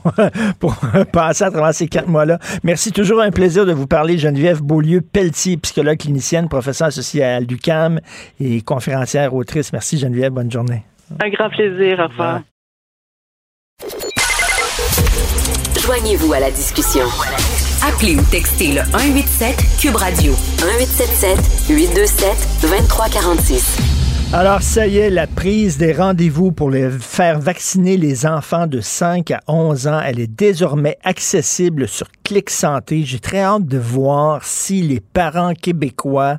pour 0.59 0.77
passer 1.13 1.45
à 1.45 1.51
travers 1.51 1.73
ces 1.75 1.89
quatre 1.89 2.09
mois-là. 2.09 2.39
Merci, 2.63 2.93
toujours 2.93 3.21
un 3.21 3.31
plaisir 3.31 3.65
de 3.65 3.73
vous 3.73 3.87
parler. 3.87 4.19
Geneviève 4.19 4.63
Beaulieu-Pelletier, 4.63 5.57
psychologue 5.57 5.99
clinicienne, 5.99 6.49
professeure 6.49 6.89
associée 6.89 7.25
à 7.25 7.41
l'UCAM 7.41 8.01
et 8.41 8.61
conférencière 8.61 9.35
autrice. 9.35 9.73
Merci 9.73 9.99
Geneviève, 9.99 10.33
bonne 10.33 10.51
journée. 10.51 10.83
Un 11.23 11.31
grand 11.31 11.49
plaisir. 11.49 11.99
Au 12.01 12.09
revoir. 12.09 12.41
Joignez-vous 15.81 16.33
à 16.33 16.41
la 16.41 16.51
discussion. 16.51 17.05
Appelez 17.87 18.17
ou 18.17 18.23
textez 18.31 18.73
le 18.73 18.83
187 18.83 19.57
Cube 19.81 19.97
Radio 19.97 20.33
1877 20.33 21.69
827 21.71 22.29
2346. 22.63 23.96
Alors, 24.33 24.61
ça 24.61 24.89
y 24.89 24.99
est, 24.99 25.09
la 25.09 25.29
prise 25.29 25.79
des 25.79 25.93
rendez-vous 25.93 26.51
pour 26.51 26.69
les 26.69 26.91
faire 26.91 27.39
vacciner 27.39 27.97
les 27.97 28.27
enfants 28.27 28.67
de 28.67 28.81
5 28.81 29.31
à 29.31 29.41
11 29.47 29.87
ans, 29.87 30.01
elle 30.05 30.19
est 30.19 30.27
désormais 30.27 30.99
accessible 31.05 31.87
sur 31.87 32.09
Clic 32.25 32.51
Santé. 32.51 33.05
J'ai 33.05 33.21
très 33.21 33.41
hâte 33.41 33.67
de 33.67 33.79
voir 33.79 34.45
si 34.45 34.83
les 34.83 35.01
parents 35.01 35.55
québécois 35.55 36.39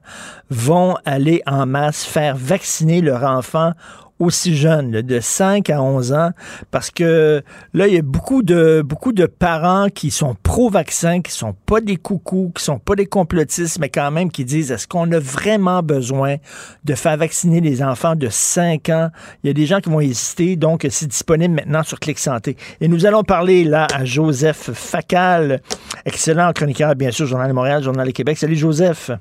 vont 0.49 0.95
aller 1.05 1.41
en 1.47 1.65
masse 1.65 2.03
faire 2.03 2.35
vacciner 2.35 2.99
leur 2.99 3.23
enfant 3.23 3.71
aussi 4.19 4.55
jeune, 4.55 4.91
là, 4.91 5.01
de 5.01 5.19
5 5.19 5.69
à 5.69 5.81
11 5.81 6.13
ans, 6.13 6.31
parce 6.71 6.89
que 6.89 7.43
là, 7.73 7.87
il 7.87 7.93
y 7.93 7.97
a 7.97 8.01
beaucoup 8.01 8.41
de, 8.41 8.81
beaucoup 8.83 9.13
de 9.13 9.25
parents 9.25 9.87
qui 9.89 10.11
sont 10.11 10.35
pro-vaccin, 10.41 11.21
qui 11.21 11.31
sont 11.31 11.53
pas 11.65 11.81
des 11.81 11.97
coucous, 11.97 12.51
qui 12.55 12.63
sont 12.63 12.79
pas 12.79 12.95
des 12.95 13.05
complotistes, 13.05 13.79
mais 13.79 13.89
quand 13.89 14.09
même 14.11 14.31
qui 14.31 14.45
disent, 14.45 14.71
est-ce 14.71 14.87
qu'on 14.87 15.11
a 15.11 15.19
vraiment 15.19 15.83
besoin 15.83 16.37
de 16.83 16.95
faire 16.95 17.17
vacciner 17.17 17.61
les 17.61 17.83
enfants 17.83 18.15
de 18.15 18.29
5 18.29 18.89
ans? 18.89 19.09
Il 19.43 19.47
y 19.47 19.49
a 19.49 19.53
des 19.53 19.65
gens 19.65 19.79
qui 19.79 19.89
vont 19.89 20.01
hésiter, 20.01 20.55
donc 20.55 20.85
c'est 20.89 21.07
disponible 21.07 21.53
maintenant 21.53 21.83
sur 21.83 21.99
Clic 21.99 22.17
Santé. 22.17 22.57
Et 22.81 22.87
nous 22.87 23.05
allons 23.05 23.23
parler 23.23 23.63
là 23.63 23.87
à 23.93 24.05
Joseph 24.05 24.71
Facal, 24.73 25.61
excellent 26.05 26.51
chroniqueur, 26.53 26.95
bien 26.95 27.11
sûr, 27.11 27.25
Journal 27.27 27.49
de 27.49 27.53
Montréal, 27.53 27.83
Journal 27.83 28.07
de 28.07 28.11
Québec. 28.11 28.37
Salut 28.37 28.55
Joseph. 28.55 29.11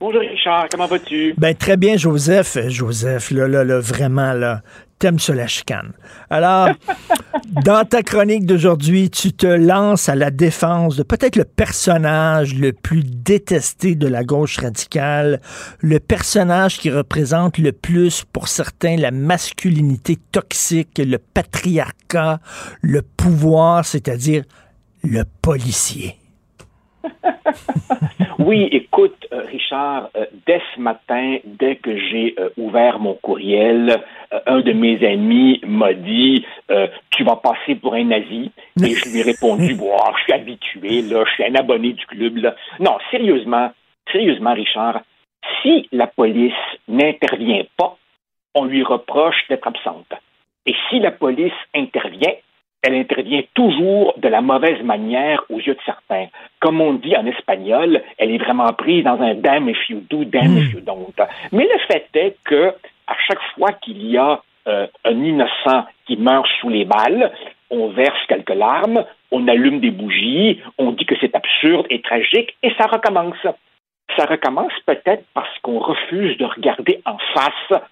Bonjour 0.00 0.20
Richard, 0.20 0.68
comment 0.70 0.86
vas-tu? 0.86 1.34
Ben 1.38 1.56
très 1.56 1.76
bien, 1.76 1.96
Joseph. 1.96 2.56
Joseph, 2.68 3.32
là, 3.32 3.48
là, 3.48 3.64
là, 3.64 3.80
vraiment, 3.80 4.32
là, 4.32 4.62
t'aimes 5.00 5.18
ça 5.18 5.34
la 5.34 5.48
chicane. 5.48 5.92
Alors, 6.30 6.68
dans 7.64 7.84
ta 7.84 8.04
chronique 8.04 8.46
d'aujourd'hui, 8.46 9.10
tu 9.10 9.32
te 9.32 9.48
lances 9.48 10.08
à 10.08 10.14
la 10.14 10.30
défense 10.30 10.94
de 10.94 11.02
peut-être 11.02 11.34
le 11.34 11.44
personnage 11.44 12.54
le 12.54 12.72
plus 12.72 13.02
détesté 13.02 13.96
de 13.96 14.06
la 14.06 14.22
gauche 14.22 14.58
radicale, 14.58 15.40
le 15.80 15.98
personnage 15.98 16.78
qui 16.78 16.90
représente 16.90 17.58
le 17.58 17.72
plus 17.72 18.24
pour 18.32 18.46
certains 18.46 18.96
la 18.96 19.10
masculinité 19.10 20.16
toxique, 20.30 20.98
le 20.98 21.18
patriarcat, 21.18 22.38
le 22.82 23.02
pouvoir, 23.02 23.84
c'est-à-dire 23.84 24.44
le 25.02 25.24
policier. 25.42 26.14
Oui, 28.38 28.68
écoute, 28.70 29.26
euh, 29.32 29.42
Richard, 29.46 30.10
euh, 30.16 30.24
dès 30.46 30.62
ce 30.74 30.80
matin, 30.80 31.38
dès 31.44 31.76
que 31.76 31.98
j'ai 31.98 32.34
euh, 32.38 32.50
ouvert 32.56 33.00
mon 33.00 33.14
courriel, 33.14 34.00
un 34.46 34.60
de 34.60 34.72
mes 34.72 35.04
amis 35.04 35.60
m'a 35.66 35.92
dit 35.92 36.46
euh, 36.70 36.86
Tu 37.10 37.24
vas 37.24 37.36
passer 37.36 37.74
pour 37.74 37.94
un 37.94 38.04
nazi. 38.04 38.52
Et 38.80 38.94
je 38.94 39.10
lui 39.10 39.20
ai 39.20 39.22
répondu 39.22 39.74
je 40.18 40.22
suis 40.22 40.32
habitué, 40.32 41.02
là, 41.02 41.24
je 41.26 41.32
suis 41.32 41.44
un 41.44 41.54
abonné 41.56 41.92
du 41.94 42.06
club. 42.06 42.36
Là. 42.36 42.54
Non, 42.78 42.96
sérieusement, 43.10 43.72
sérieusement, 44.12 44.54
Richard, 44.54 45.00
si 45.62 45.88
la 45.90 46.06
police 46.06 46.52
n'intervient 46.86 47.64
pas, 47.76 47.96
on 48.54 48.64
lui 48.64 48.82
reproche 48.82 49.46
d'être 49.48 49.66
absente. 49.66 50.12
Et 50.64 50.74
si 50.88 51.00
la 51.00 51.10
police 51.10 51.52
intervient, 51.74 52.34
elle 52.82 52.94
intervient 52.94 53.42
toujours 53.54 54.14
de 54.18 54.28
la 54.28 54.40
mauvaise 54.40 54.82
manière 54.82 55.42
aux 55.50 55.58
yeux 55.58 55.74
de 55.74 55.80
certains. 55.84 56.26
Comme 56.60 56.80
on 56.80 56.94
dit 56.94 57.16
en 57.16 57.26
espagnol, 57.26 58.02
elle 58.18 58.30
est 58.30 58.38
vraiment 58.38 58.72
prise 58.72 59.04
dans 59.04 59.20
un 59.20 59.34
damn 59.34 59.68
if 59.68 59.88
you 59.88 60.02
do, 60.08 60.24
damn 60.24 60.56
if 60.56 60.72
you 60.72 60.80
don't. 60.80 61.14
Mais 61.52 61.64
le 61.64 61.78
fait 61.88 62.08
est 62.14 62.36
que 62.44 62.72
à 63.06 63.16
chaque 63.26 63.42
fois 63.54 63.72
qu'il 63.72 64.06
y 64.06 64.16
a 64.16 64.40
euh, 64.68 64.86
un 65.04 65.24
innocent 65.24 65.86
qui 66.06 66.16
meurt 66.16 66.46
sous 66.60 66.68
les 66.68 66.84
balles, 66.84 67.32
on 67.70 67.88
verse 67.88 68.18
quelques 68.28 68.54
larmes, 68.54 69.04
on 69.30 69.48
allume 69.48 69.80
des 69.80 69.90
bougies, 69.90 70.60
on 70.78 70.92
dit 70.92 71.04
que 71.04 71.14
c'est 71.20 71.34
absurde 71.34 71.86
et 71.90 72.00
tragique, 72.00 72.56
et 72.62 72.72
ça 72.78 72.86
recommence. 72.86 73.46
Ça 74.16 74.24
recommence 74.24 74.72
peut-être 74.86 75.24
parce 75.34 75.58
qu'on 75.62 75.78
refuse 75.78 76.36
de 76.38 76.44
regarder 76.44 77.00
en 77.04 77.18
face 77.34 77.82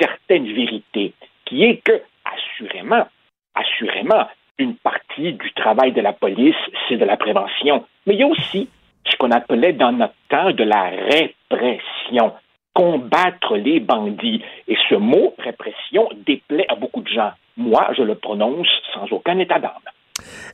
certaines 0.00 0.52
vérités, 0.52 1.12
qui 1.44 1.64
est 1.64 1.78
que, 1.78 2.00
assurément, 2.24 3.06
assurément, 3.54 4.26
une 4.58 4.76
partie 4.76 5.32
du 5.34 5.52
travail 5.52 5.92
de 5.92 6.00
la 6.00 6.12
police, 6.12 6.56
c'est 6.88 6.96
de 6.96 7.04
la 7.04 7.16
prévention. 7.16 7.84
Mais 8.06 8.14
il 8.14 8.20
y 8.20 8.22
a 8.22 8.26
aussi 8.26 8.68
ce 9.08 9.16
qu'on 9.16 9.30
appelait 9.30 9.72
dans 9.72 9.92
notre 9.92 10.14
temps 10.28 10.52
de 10.52 10.64
la 10.64 10.90
répression. 10.90 12.32
combattre 12.74 13.56
les 13.56 13.80
bandits. 13.80 14.40
Et 14.68 14.76
ce 14.88 14.94
mot, 14.94 15.34
répression, 15.38 16.08
déplaît 16.24 16.66
à 16.68 16.76
beaucoup 16.76 17.00
de 17.00 17.08
gens. 17.08 17.32
Moi, 17.56 17.88
je 17.96 18.02
le 18.02 18.14
prononce 18.14 18.68
sans 18.94 19.10
aucun 19.10 19.36
état 19.38 19.58
d'âme. 19.58 19.72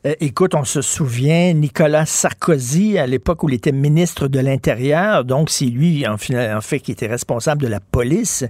Euh, 0.06 0.14
écoute, 0.20 0.54
on 0.54 0.64
se 0.64 0.82
souvient, 0.82 1.52
Nicolas 1.54 2.06
Sarkozy, 2.06 2.98
à 2.98 3.06
l'époque 3.06 3.42
où 3.42 3.48
il 3.48 3.54
était 3.54 3.72
ministre 3.72 4.28
de 4.28 4.38
l'Intérieur, 4.40 5.24
donc 5.24 5.50
c'est 5.50 5.66
lui, 5.66 6.06
en, 6.06 6.16
fait, 6.16 6.80
qui 6.80 6.92
était 6.92 7.06
responsable 7.06 7.62
de 7.62 7.68
la 7.68 7.80
police, 7.80 8.44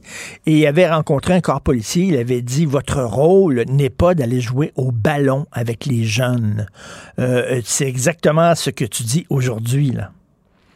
et 0.47 0.53
il 0.53 0.67
avait 0.67 0.89
rencontré 0.89 1.35
un 1.35 1.41
corps 1.41 1.61
policier, 1.61 2.05
il 2.05 2.17
avait 2.17 2.43
dit, 2.43 2.67
votre 2.67 3.03
rôle 3.03 3.65
n'est 3.69 3.91
pas 3.91 4.15
d'aller 4.15 4.41
jouer 4.41 4.73
au 4.77 4.91
ballon 4.91 5.47
avec 5.53 5.87
les 5.87 6.05
jeunes. 6.05 6.67
Euh, 7.19 7.61
c'est 7.65 7.89
exactement 7.89 8.55
ce 8.55 8.71
que 8.71 8.85
tu 8.85 9.03
dis 9.03 9.27
aujourd'hui, 9.31 9.91
là. 9.91 10.11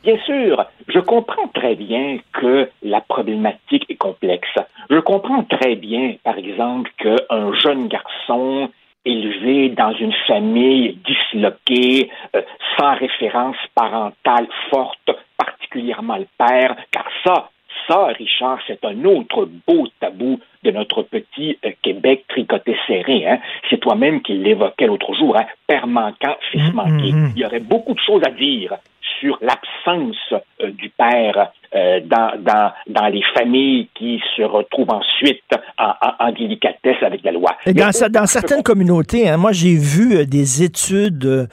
Bien 0.05 0.17
sûr, 0.25 0.65
je 0.87 1.01
comprends 1.01 1.49
très 1.49 1.75
bien 1.75 2.19
que 2.33 2.71
la 2.83 3.01
problématique 3.01 3.85
est 3.91 3.97
complexe. 3.97 4.49
Je 4.89 5.01
comprends 5.01 5.43
très 5.43 5.75
bien, 5.75 6.15
par 6.23 6.39
exemple, 6.39 6.91
qu'un 6.99 7.53
jeune 7.55 7.89
garçon 7.89 8.71
élevé 9.09 9.71
dans 9.71 9.93
une 9.93 10.13
famille 10.27 10.99
disloquée, 11.07 12.11
euh, 12.37 12.43
sans 12.79 12.95
référence 12.95 13.57
parentale 13.75 14.47
forte, 14.71 15.11
particulièrement 15.37 16.17
le 16.17 16.27
père, 16.37 16.77
car 16.91 17.07
ça, 17.25 17.51
ça, 17.89 18.07
Richard, 18.07 18.59
c'est 18.67 18.85
un 18.85 19.05
autre 19.05 19.49
beau 19.67 19.89
tabou 20.01 20.41
de 20.63 20.71
notre 20.71 21.03
petit 21.03 21.59
euh, 21.65 21.71
Québec 21.83 22.25
tricoté 22.29 22.77
serré. 22.87 23.27
Hein. 23.27 23.39
C'est 23.71 23.79
toi-même 23.79 24.23
qui 24.23 24.35
l'évoquais 24.35 24.87
l'autre 24.87 25.15
jour, 25.15 25.37
hein. 25.37 25.47
père 25.67 25.87
manquant, 25.87 26.37
fils 26.51 26.63
mm-hmm. 26.63 26.73
manqué. 26.73 27.09
Il 27.37 27.39
y 27.39 27.45
aurait 27.45 27.61
beaucoup 27.61 27.95
de 27.95 28.01
choses 28.01 28.23
à 28.27 28.31
dire 28.31 28.79
sur 29.21 29.39
l'absence 29.41 30.17
euh, 30.61 30.71
du 30.71 30.91
père 30.91 31.53
euh, 31.75 32.01
dans, 32.01 32.33
dans, 32.41 32.73
dans, 32.89 33.09
les 33.09 33.23
familles 33.37 33.89
qui 33.95 34.21
se 34.37 34.43
retrouvent 34.43 34.91
ensuite 34.91 35.43
en, 35.79 35.93
en, 36.19 36.33
délicatesse 36.33 36.97
avec 37.03 37.23
la 37.25 37.33
loi. 37.33 37.57
Dans, 37.67 38.11
dans 38.11 38.27
certaines 38.27 38.63
communautés, 38.63 39.29
hein, 39.29 39.37
moi 39.37 39.53
j'ai 39.53 39.77
vu 39.77 40.17
euh, 40.17 40.25
des 40.25 40.63
études 40.63 41.49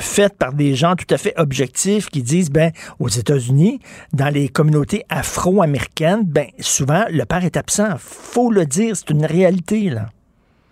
faites 0.00 0.38
par 0.38 0.52
des 0.54 0.74
gens 0.74 0.94
tout 0.94 1.12
à 1.12 1.18
fait 1.18 1.34
objectifs 1.36 2.08
qui 2.08 2.22
disent, 2.22 2.50
ben, 2.50 2.70
aux 2.98 3.08
États-Unis, 3.08 3.80
dans 4.12 4.32
les 4.32 4.48
communautés 4.48 5.04
afro-américaines, 5.10 6.22
ben, 6.24 6.46
souvent 6.60 7.04
le 7.10 7.24
père 7.24 7.44
est 7.44 7.56
absent. 7.56 7.96
Faut 7.98 8.47
le 8.50 8.64
dire, 8.66 8.96
c'est 8.96 9.10
une 9.10 9.24
réalité 9.24 9.90
là. 9.90 10.06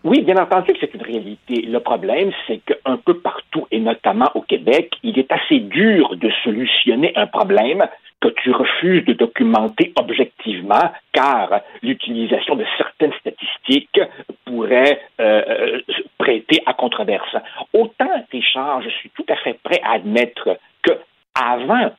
Oui, 0.06 0.22
bien 0.22 0.36
entendu 0.36 0.72
que 0.72 0.78
c'est 0.80 0.94
une 0.94 1.02
réalité. 1.02 1.62
Le 1.62 1.80
problème, 1.80 2.30
c'est 2.46 2.58
qu'un 2.58 2.96
peu 2.96 3.18
partout, 3.18 3.66
et 3.72 3.80
notamment 3.80 4.30
au 4.36 4.42
Québec, 4.42 4.92
il 5.02 5.18
est 5.18 5.32
assez 5.32 5.58
dur 5.58 6.14
de 6.14 6.30
solutionner 6.44 7.12
un 7.16 7.26
problème 7.26 7.84
que 8.20 8.28
tu 8.28 8.52
refuses 8.52 9.04
de 9.04 9.14
documenter 9.14 9.92
objectivement, 9.96 10.92
car 11.12 11.60
l'utilisation 11.82 12.54
de 12.54 12.64
certaines 12.76 13.12
statistiques 13.14 14.00
pourrait 14.44 15.00
euh, 15.20 15.42
euh, 15.48 15.80
prêter 16.18 16.62
à 16.66 16.74
controverse. 16.74 17.34
Autant, 17.72 18.24
Richard, 18.30 18.82
je 18.82 18.90
suis 18.90 19.10
tout 19.10 19.26
à 19.28 19.34
fait 19.34 19.58
prêt 19.60 19.80
à 19.82 19.94
admettre 19.94 20.56
que 20.84 20.92
avant, 21.34 21.90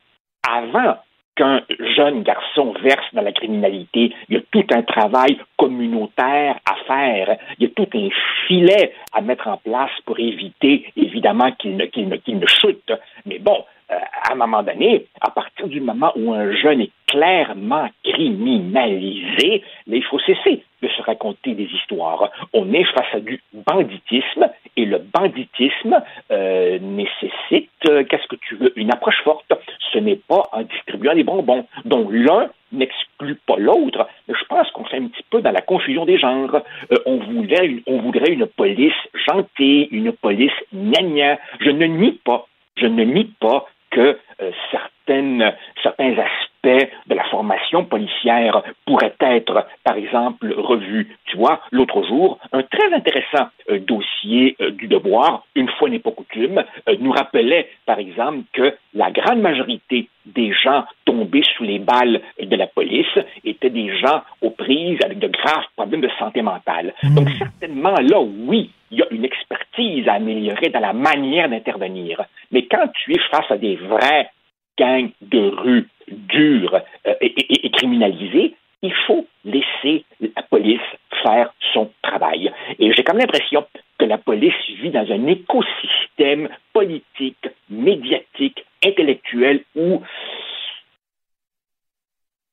avant 0.48 0.96
qu'un 1.38 1.62
jeune 1.96 2.24
garçon 2.24 2.74
verse 2.82 3.06
dans 3.14 3.22
la 3.22 3.32
criminalité. 3.32 4.14
Il 4.28 4.36
y 4.36 4.38
a 4.38 4.42
tout 4.52 4.66
un 4.72 4.82
travail 4.82 5.38
communautaire 5.56 6.58
à 6.66 6.76
faire. 6.88 7.38
Il 7.58 7.68
y 7.68 7.68
a 7.68 7.74
tout 7.76 7.88
un 7.94 8.10
filet 8.48 8.94
à 9.14 9.22
mettre 9.22 9.48
en 9.48 9.58
place 9.58 9.92
pour 10.06 10.20
éviter, 10.20 10.92
évidemment, 10.98 11.52
qu'il 11.54 11.78
ne, 11.78 11.86
qu'il 11.86 12.10
ne, 12.10 12.48
chute. 12.48 12.92
Mais 13.26 13.40
bon, 13.40 13.64
à 13.90 14.34
un 14.34 14.36
moment 14.36 14.64
donné, 14.64 15.06
à 15.22 15.32
partir 15.32 15.68
du 15.68 15.80
moment 15.80 16.12
où 16.16 16.34
un 16.34 16.54
jeune 16.56 16.82
est 16.82 16.92
clairement 17.08 17.88
criminalisé, 18.04 19.64
mais 19.88 19.98
il 19.98 20.04
faut 20.04 20.20
cesser 20.20 20.64
de 20.82 20.88
se 20.90 21.02
raconter 21.02 21.54
des 21.54 21.66
histoires. 21.66 22.30
On 22.54 22.72
est 22.74 22.84
face 22.84 23.14
à 23.14 23.20
du 23.20 23.42
banditisme 23.54 24.48
et 24.76 24.86
le 24.86 25.00
banditisme 25.00 26.02
euh, 26.32 26.80
nécessite, 26.80 27.70
euh, 27.90 28.04
qu'est-ce 28.04 28.28
que 28.28 28.36
tu 28.36 28.56
veux, 28.56 28.74
une 28.78 28.92
approche 28.92 29.22
forte. 29.24 29.52
Ce 29.94 29.98
n'est 30.00 30.18
pas 30.18 30.44
en 30.52 30.64
distribuant 30.64 31.16
des 31.16 31.24
bonbons. 31.24 31.66
Donc 31.86 32.10
l'un 32.12 32.50
n'exclut 32.74 33.40
pas 33.48 33.56
l'autre. 33.58 34.08
Je 34.28 34.44
pense 34.50 34.70
qu'on 34.72 34.84
fait 34.84 34.98
un 34.98 35.08
petit 35.08 35.24
peu 35.30 35.42
dans 35.42 35.52
la 35.52 35.62
confusion 35.62 36.06
des 36.06 36.18
genres. 36.18 36.62
on, 37.06 37.18
voudrait, 37.18 37.72
on 37.88 38.02
voudrait 38.02 38.34
une 38.34 38.46
police 38.46 38.94
gentille, 39.26 39.88
une 39.92 40.12
police 40.12 40.52
gnagna. 40.74 41.40
Je 41.62 41.70
ne 41.70 41.86
nie 41.86 42.20
pas, 42.26 42.48
je 42.76 42.86
ne 42.86 43.04
nie 43.04 43.32
pas 43.40 43.66
que 43.98 44.20
euh, 44.42 44.52
certaines, 44.70 45.56
certains 45.82 46.12
aspects 46.12 46.47
de 46.64 47.16
la 47.16 47.24
formation 47.26 47.86
policière 47.86 48.62
pourraient 48.86 49.16
être, 49.22 49.66
par 49.84 49.96
exemple, 49.96 50.54
revus. 50.58 51.16
Tu 51.26 51.38
vois, 51.38 51.62
l'autre 51.72 52.04
jour, 52.04 52.40
un 52.52 52.64
très 52.64 52.94
intéressant 52.94 53.48
euh, 53.70 53.80
dossier 53.80 54.56
euh, 54.62 54.72
du 54.72 54.88
devoir, 54.88 55.46
une 55.56 55.70
fois 55.70 55.90
n'est 55.90 56.00
pas 56.00 56.12
coutume, 56.12 56.64
nous 57.00 57.12
rappelait, 57.12 57.70
par 57.86 58.00
exemple, 58.00 58.40
que 58.54 58.76
la 58.94 59.12
grande 59.12 59.40
majorité 59.40 60.10
des 60.26 60.52
gens 60.52 60.84
tombés 61.06 61.44
sous 61.56 61.64
les 61.64 61.80
balles 61.80 62.22
de 62.42 62.56
la 62.56 62.68
police 62.68 63.18
étaient 63.46 63.70
des 63.70 63.96
gens 63.98 64.22
aux 64.42 64.50
prises 64.50 65.00
avec 65.04 65.20
de 65.20 65.28
graves 65.28 65.66
problèmes 65.76 66.02
de 66.02 66.10
santé 66.20 66.42
mentale. 66.42 66.94
Mmh. 67.04 67.16
Donc, 67.16 67.30
certainement, 67.38 67.96
là, 68.02 68.20
oui, 68.20 68.72
il 68.92 69.00
y 69.00 69.02
a 69.02 69.08
une 69.12 69.26
expertise 69.26 70.08
à 70.08 70.14
améliorer 70.14 70.70
dans 70.70 70.80
la 70.80 70.94
manière 70.94 71.50
d'intervenir. 71.50 72.24
Mais 72.52 72.66
quand 72.66 72.88
tu 72.94 73.14
es 73.14 73.20
face 73.32 73.50
à 73.50 73.58
des 73.58 73.76
vrais 73.76 74.30
gangs 74.78 75.12
de 75.22 75.40
rue 75.40 75.88
durs 76.08 76.76
euh, 77.08 77.14
et, 77.22 77.66
et, 77.66 77.70
criminalisés, 77.72 78.56
il 78.82 78.94
faut 79.06 79.26
laisser 79.44 80.06
la 80.20 80.44
police 80.44 80.80
faire 81.24 81.54
son 81.74 81.92
travail. 82.02 82.52
Et 82.80 82.94
j'ai 82.94 83.04
comme 83.04 83.18
l'impression 83.18 83.66
que 83.98 84.06
la 84.06 84.18
police 84.18 84.54
vit 84.82 84.92
dans 84.92 85.12
un 85.12 85.28
écosystème 85.28 86.50
politique, 86.74 87.48
médiatique, 87.70 88.66
intellectuel 88.86 89.64
où 89.76 90.02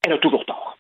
elle 0.07 0.13
a 0.15 0.19
toujours 0.19 0.45
tort. 0.45 0.77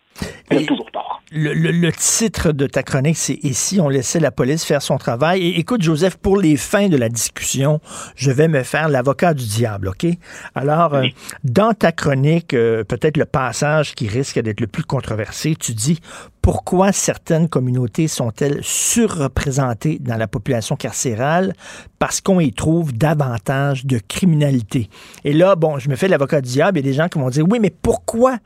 A 0.50 0.56
toujours 0.56 0.90
tort. 0.92 1.22
Le, 1.32 1.90
titre 1.90 2.52
de 2.52 2.66
ta 2.66 2.82
chronique, 2.82 3.16
c'est 3.16 3.42
Ici, 3.42 3.80
on 3.80 3.88
laissait 3.88 4.20
la 4.20 4.30
police 4.30 4.64
faire 4.64 4.82
son 4.82 4.98
travail. 4.98 5.42
Et 5.42 5.58
écoute, 5.58 5.82
Joseph, 5.82 6.16
pour 6.16 6.36
les 6.36 6.56
fins 6.56 6.88
de 6.88 6.96
la 6.96 7.08
discussion, 7.08 7.80
je 8.14 8.30
vais 8.30 8.46
me 8.46 8.62
faire 8.62 8.88
l'avocat 8.88 9.34
du 9.34 9.44
diable, 9.44 9.88
OK? 9.88 10.06
Alors, 10.54 10.94
euh, 10.94 11.06
dans 11.42 11.72
ta 11.72 11.90
chronique, 11.90 12.54
euh, 12.54 12.84
peut-être 12.84 13.16
le 13.16 13.24
passage 13.24 13.94
qui 13.94 14.06
risque 14.06 14.38
d'être 14.38 14.60
le 14.60 14.68
plus 14.68 14.84
controversé, 14.84 15.56
tu 15.56 15.72
dis 15.74 15.98
pourquoi 16.44 16.92
certaines 16.92 17.48
communautés 17.48 18.06
sont-elles 18.06 18.58
surreprésentées 18.62 19.98
dans 19.98 20.18
la 20.18 20.28
population 20.28 20.76
carcérale? 20.76 21.54
Parce 21.98 22.20
qu'on 22.20 22.38
y 22.38 22.52
trouve 22.52 22.92
davantage 22.92 23.86
de 23.86 23.98
criminalité. 23.98 24.90
Et 25.24 25.32
là, 25.32 25.56
bon, 25.56 25.78
je 25.78 25.88
me 25.88 25.96
fais 25.96 26.06
l'avocat 26.06 26.42
du 26.42 26.50
diable, 26.50 26.78
il 26.78 26.84
y 26.84 26.88
a 26.88 26.90
des 26.90 26.96
gens 26.96 27.08
qui 27.08 27.18
vont 27.18 27.30
dire, 27.30 27.46
oui, 27.48 27.60
mais 27.60 27.70
pourquoi 27.70 28.36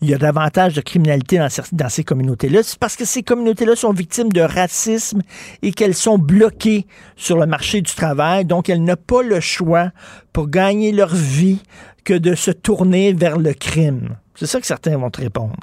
il 0.00 0.10
y 0.10 0.14
a 0.14 0.18
davantage 0.18 0.74
de 0.74 0.80
criminalité 0.80 1.38
dans, 1.38 1.88
ces 1.88 2.04
communautés-là? 2.04 2.62
C'est 2.62 2.78
parce 2.78 2.96
que 2.96 3.04
ces 3.04 3.22
communautés-là 3.22 3.76
sont 3.76 3.92
victimes 3.92 4.30
de 4.30 4.40
racisme 4.40 5.22
et 5.62 5.72
qu'elles 5.72 5.94
sont 5.94 6.18
bloquées 6.18 6.86
sur 7.16 7.38
le 7.38 7.46
marché 7.46 7.80
du 7.80 7.92
travail, 7.92 8.44
donc 8.44 8.68
elles 8.68 8.82
n'ont 8.82 8.94
pas 8.94 9.22
le 9.22 9.40
choix 9.40 9.90
pour 10.32 10.48
gagner 10.48 10.92
leur 10.92 11.14
vie 11.14 11.62
que 12.04 12.14
de 12.14 12.34
se 12.34 12.50
tourner 12.50 13.12
vers 13.12 13.38
le 13.38 13.52
crime. 13.52 14.16
C'est 14.34 14.46
ça 14.46 14.60
que 14.60 14.66
certains 14.66 14.96
vont 14.96 15.10
te 15.10 15.20
répondre. 15.20 15.56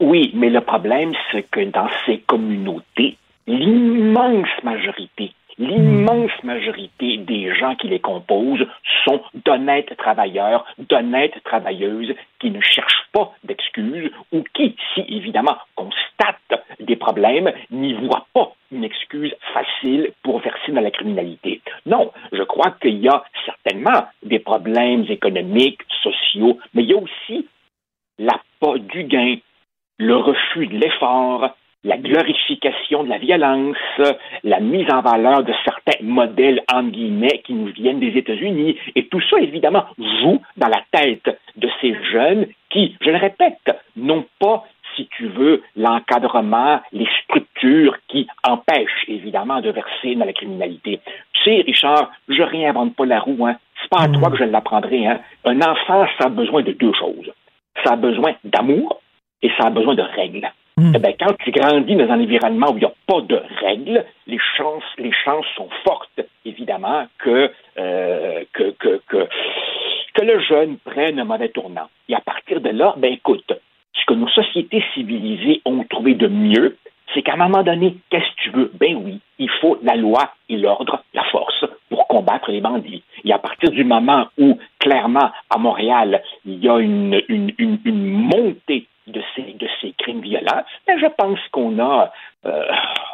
Oui, 0.00 0.32
mais 0.34 0.50
le 0.50 0.60
problème, 0.60 1.12
c'est 1.32 1.44
que 1.50 1.64
dans 1.70 1.88
ces 2.06 2.18
communautés, 2.18 3.16
l'immense 3.46 4.48
majorité, 4.62 5.32
l'immense 5.58 6.32
majorité 6.42 7.18
des 7.18 7.54
gens 7.54 7.74
qui 7.76 7.88
les 7.88 8.00
composent 8.00 8.66
sont 9.04 9.22
d'honnêtes 9.44 9.96
travailleurs, 9.96 10.64
d'honnêtes 10.78 11.42
travailleuses 11.44 12.14
qui 12.40 12.50
ne 12.50 12.60
cherchent 12.60 13.08
pas 13.12 13.32
d'excuses 13.44 14.10
ou 14.32 14.44
qui, 14.54 14.76
si 14.94 15.04
évidemment 15.08 15.56
constatent 15.74 16.64
des 16.80 16.96
problèmes, 16.96 17.52
n'y 17.70 17.94
voient 17.94 18.26
pas 18.34 18.52
une 18.72 18.84
excuse 18.84 19.34
facile 19.52 20.12
pour 20.22 20.40
verser 20.40 20.72
dans 20.72 20.80
la 20.80 20.90
criminalité. 20.90 21.60
Non, 21.86 22.10
je 22.32 22.42
crois 22.42 22.72
qu'il 22.80 22.98
y 22.98 23.08
a 23.08 23.24
certainement 23.44 24.08
des 24.22 24.40
problèmes 24.40 25.04
économiques, 25.08 25.82
sociaux, 26.02 26.58
mais 26.74 26.82
il 26.82 26.90
y 26.90 26.94
a 26.94 26.98
aussi 26.98 27.46
l'appât 28.18 28.78
du 28.78 29.04
gain, 29.04 29.36
le 29.98 30.16
refus 30.16 30.66
de 30.66 30.76
l'effort, 30.76 31.54
la 31.84 31.98
glorification 31.98 33.04
de 33.04 33.10
la 33.10 33.18
violence, 33.18 33.76
la 34.42 34.60
mise 34.60 34.90
en 34.90 35.02
valeur 35.02 35.44
de 35.44 35.52
certains 35.64 36.02
modèles, 36.02 36.62
en 36.72 36.84
guillemets, 36.84 37.42
qui 37.44 37.52
nous 37.52 37.72
viennent 37.72 38.00
des 38.00 38.16
États-Unis. 38.18 38.76
Et 38.94 39.06
tout 39.06 39.20
ça, 39.28 39.38
évidemment, 39.38 39.84
joue 39.98 40.40
dans 40.56 40.68
la 40.68 40.82
tête 40.90 41.38
de 41.56 41.68
ces 41.80 41.94
jeunes 42.10 42.46
qui, 42.70 42.96
je 43.00 43.10
le 43.10 43.18
répète, 43.18 43.70
n'ont 43.96 44.24
pas, 44.40 44.64
si 44.96 45.08
tu 45.16 45.26
veux, 45.26 45.62
l'encadrement, 45.76 46.80
les 46.92 47.06
structures 47.22 47.96
qui 48.08 48.26
empêchent, 48.42 49.04
évidemment, 49.08 49.60
de 49.60 49.70
verser 49.70 50.14
dans 50.14 50.24
la 50.24 50.32
criminalité. 50.32 51.00
Tu 51.34 51.44
sais, 51.44 51.60
Richard, 51.60 52.10
je 52.28 52.42
réinvente 52.42 52.96
pas 52.96 53.06
la 53.06 53.20
roue, 53.20 53.46
hein. 53.46 53.56
C'est 53.82 53.90
pas 53.90 54.04
à 54.04 54.08
toi 54.08 54.30
que 54.30 54.38
je 54.38 54.44
l'apprendrai, 54.44 55.06
hein. 55.06 55.20
Un 55.44 55.60
enfant, 55.60 56.06
ça 56.18 56.26
a 56.26 56.30
besoin 56.30 56.62
de 56.62 56.72
deux 56.72 56.92
choses. 56.94 57.30
Ça 57.84 57.92
a 57.92 57.96
besoin 57.96 58.32
d'amour, 58.44 59.00
et 59.42 59.50
ça 59.58 59.66
a 59.66 59.70
besoin 59.70 59.94
de 59.94 60.02
règles. 60.02 60.50
Hmm. 60.76 60.92
Eh 60.94 60.98
ben, 60.98 61.14
quand 61.18 61.34
tu 61.38 61.52
grandis 61.52 61.94
dans 61.94 62.10
un 62.10 62.20
environnement 62.20 62.72
où 62.72 62.76
il 62.76 62.80
n'y 62.80 62.84
a 62.84 62.92
pas 63.06 63.20
de 63.20 63.40
règles, 63.60 64.04
les 64.26 64.40
chances, 64.56 64.82
les 64.98 65.12
chances 65.12 65.46
sont 65.56 65.68
fortes, 65.84 66.20
évidemment, 66.44 67.06
que, 67.18 67.52
euh, 67.78 68.42
que, 68.52 68.70
que, 68.72 69.00
que, 69.06 69.28
que 70.14 70.24
le 70.24 70.40
jeune 70.40 70.78
prenne 70.78 71.20
un 71.20 71.24
mauvais 71.24 71.50
tournant. 71.50 71.88
Et 72.08 72.14
à 72.14 72.20
partir 72.20 72.60
de 72.60 72.70
là, 72.70 72.94
ben 72.96 73.12
écoute, 73.12 73.52
ce 73.92 74.04
que 74.06 74.14
nos 74.14 74.28
sociétés 74.28 74.82
civilisées 74.94 75.62
ont 75.64 75.84
trouvé 75.84 76.14
de 76.14 76.26
mieux, 76.26 76.76
c'est 77.12 77.22
qu'à 77.22 77.34
un 77.34 77.36
moment 77.36 77.62
donné, 77.62 77.96
qu'est-ce 78.10 78.24
que 78.24 78.42
tu 78.42 78.50
veux? 78.50 78.70
Ben 78.74 78.96
oui, 78.96 79.20
il 79.38 79.50
faut 79.60 79.78
la 79.82 79.94
loi 79.94 80.32
et 80.48 80.56
l'ordre, 80.56 81.04
la 81.14 81.22
force, 81.24 81.64
pour 81.88 82.08
combattre 82.08 82.50
les 82.50 82.60
bandits. 82.60 83.04
Et 83.24 83.32
à 83.32 83.38
partir 83.38 83.70
du 83.70 83.84
moment 83.84 84.26
où, 84.38 84.58
clairement, 84.80 85.30
à 85.50 85.58
Montréal, 85.58 86.20
il 86.44 86.64
y 86.64 86.68
a 86.68 86.78
une, 86.78 87.22
une, 87.28 87.78
une 87.84 88.10
montée 88.10 88.88
de 89.06 89.20
ces, 89.34 89.42
de 89.42 89.68
ces 89.80 89.92
crimes 89.98 90.20
violents, 90.22 90.62
ben 90.86 90.98
je 90.98 91.06
pense 91.18 91.38
qu'on 91.52 91.78
a, 91.78 92.10
euh, 92.46 92.62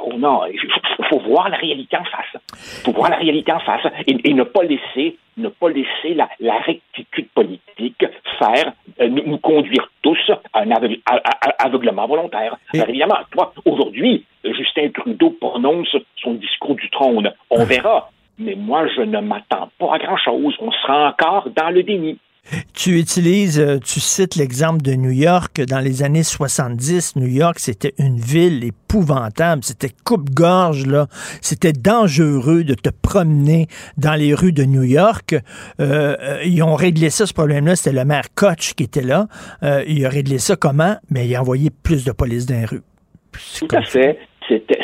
on 0.05 0.23
a, 0.23 0.47
il 0.53 0.59
faut, 0.61 1.03
faut 1.05 1.19
voir 1.21 1.49
la 1.49 1.57
réalité 1.57 1.97
en 1.97 2.05
face. 2.05 2.41
Il 2.53 2.85
faut 2.85 2.93
voir 2.93 3.11
la 3.11 3.17
réalité 3.17 3.53
en 3.53 3.59
face 3.61 3.85
et, 4.07 4.17
et 4.31 4.35
ne 4.35 4.45
pas 4.45 4.62
laisser, 4.62 5.17
ne 5.37 5.49
pas 5.49 5.69
laisser 5.69 6.15
la, 6.15 6.29
la 6.39 6.59
rectitude 6.59 7.29
politique 7.35 8.05
faire 8.39 8.73
euh, 9.01 9.09
nous, 9.09 9.25
nous 9.27 9.39
conduire 9.39 9.91
tous 10.03 10.31
à 10.53 10.61
un 10.61 10.71
aveugle- 10.71 11.01
à- 11.07 11.17
à- 11.17 11.49
à- 11.49 11.67
aveuglement 11.67 12.07
volontaire. 12.07 12.57
Alors, 12.73 12.89
évidemment, 12.89 13.19
toi, 13.33 13.53
aujourd'hui, 13.65 14.25
Justin 14.45 14.91
Trudeau 14.91 15.31
prononce 15.41 15.95
son 16.23 16.35
discours 16.35 16.77
du 16.77 16.89
trône. 16.91 17.33
On 17.51 17.65
verra. 17.65 18.11
Mais 18.39 18.55
moi, 18.55 18.87
je 18.97 19.03
ne 19.03 19.21
m'attends 19.21 19.69
pas 19.79 19.95
à 19.97 19.99
grand-chose. 19.99 20.55
On 20.61 20.71
sera 20.73 21.09
encore 21.11 21.51
dans 21.51 21.69
le 21.71 21.83
déni. 21.83 22.17
Tu 22.75 22.99
utilises, 22.99 23.61
euh, 23.61 23.79
tu 23.79 24.01
cites 24.01 24.35
l'exemple 24.35 24.83
de 24.83 24.95
New 24.95 25.11
York. 25.11 25.61
Dans 25.62 25.79
les 25.79 26.03
années 26.03 26.25
70, 26.25 27.17
New 27.17 27.27
York, 27.27 27.59
c'était 27.59 27.95
une 27.99 28.19
ville 28.19 28.65
épouvantable. 28.65 29.62
C'était 29.62 29.91
coupe-gorge, 30.05 30.87
là. 30.87 31.07
C'était 31.41 31.73
dangereux 31.73 32.65
de 32.65 32.75
te 32.75 32.91
promener 32.91 33.69
dans 33.97 34.15
les 34.15 34.35
rues 34.35 34.53
de 34.53 34.65
New 34.65 34.83
York. 34.83 35.35
Euh, 35.81 36.17
euh, 36.21 36.43
ils 36.45 36.62
ont 36.62 36.75
réglé 36.75 37.11
ça, 37.11 37.27
ce 37.27 37.33
problème-là. 37.33 37.77
C'était 37.77 37.93
le 37.93 38.05
maire 38.05 38.35
Koch 38.35 38.75
qui 38.75 38.83
était 38.83 39.03
là. 39.03 39.29
Euh, 39.62 39.85
il 39.87 40.05
a 40.05 40.09
réglé 40.09 40.39
ça 40.39 40.57
comment? 40.57 40.97
Mais 41.11 41.29
il 41.29 41.37
a 41.37 41.41
envoyé 41.41 41.71
plus 41.71 42.05
de 42.05 42.12
police 42.12 42.47
dans 42.47 42.59
les 42.59 42.65
rues. 42.65 42.83
Tout 43.59 43.69
à 43.73 43.83
fait. 43.83 44.19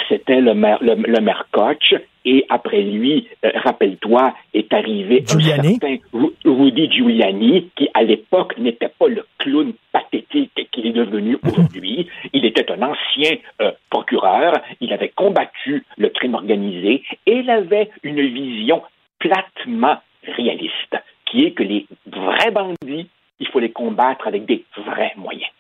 C'était, 0.09 0.40
le 0.40 0.55
maire, 0.55 0.78
le, 0.80 0.94
le 0.94 1.20
maire 1.20 1.47
Koch. 1.52 1.94
Et 2.24 2.44
après 2.48 2.82
lui, 2.82 3.28
euh, 3.44 3.51
rappelle-toi, 3.62 4.34
est 4.52 4.72
arrivé 4.72 5.24
Giuliani? 5.26 5.68
un 5.68 5.70
certain 5.80 5.97
Ru- 6.12 6.34
Rudy 6.44 6.90
Giuliani, 6.90 7.70
qui 7.76 7.88
à 7.94 8.02
l'époque 8.02 8.59
n'était 8.59 8.88
pas 8.88 9.06
le 9.09 9.24
clown 9.38 9.72
pathétique 9.93 10.68
qu'il 10.72 10.86
est 10.86 10.93
devenu 10.93 11.38
aujourd'hui. 11.47 12.09
Il 12.32 12.44
était 12.44 12.70
un 12.72 12.82
ancien 12.82 13.36
euh, 13.62 13.70
procureur. 13.90 14.55
Il 14.80 14.93
avait 14.93 15.10
combattu 15.14 15.84
le 15.98 16.09
crime 16.09 16.34
organisé 16.34 17.02
et 17.26 17.32
il 17.38 17.48
avait 17.51 17.90
une 18.02 18.20
vision 18.20 18.82
platement 19.20 19.98
réaliste, 20.36 20.97
qui 21.26 21.44
est 21.44 21.52
que 21.52 21.62
les 21.62 21.86
vrais 22.06 22.51
bandits, 22.51 23.09
il 23.38 23.47
faut 23.48 23.60
les 23.60 23.70
combattre 23.70 24.26
avec 24.26 24.47
des 24.47 24.64
vrais 24.76 25.12
moyens. 25.16 25.51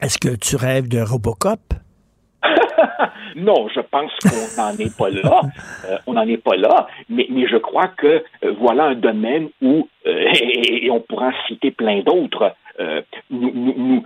Est-ce 0.00 0.18
que 0.18 0.36
tu 0.36 0.56
rêves 0.56 0.88
de 0.88 1.00
Robocop? 1.00 1.60
Non, 3.36 3.68
je 3.68 3.80
pense 3.80 4.12
qu'on 4.22 4.62
n'en 4.62 4.76
est 4.78 4.96
pas 4.96 5.10
là. 5.10 5.42
Euh, 5.88 5.98
on 6.06 6.14
n'en 6.14 6.26
est 6.26 6.42
pas 6.42 6.56
là, 6.56 6.86
mais, 7.08 7.26
mais 7.30 7.46
je 7.46 7.56
crois 7.56 7.88
que 7.88 8.24
euh, 8.44 8.52
voilà 8.58 8.84
un 8.84 8.94
domaine 8.94 9.48
où, 9.62 9.88
euh, 10.06 10.32
et, 10.40 10.90
on 10.90 11.00
pourra 11.00 11.28
en 11.28 11.46
citer 11.46 11.70
plein 11.70 12.00
d'autres, 12.00 12.54
nous, 13.30 14.04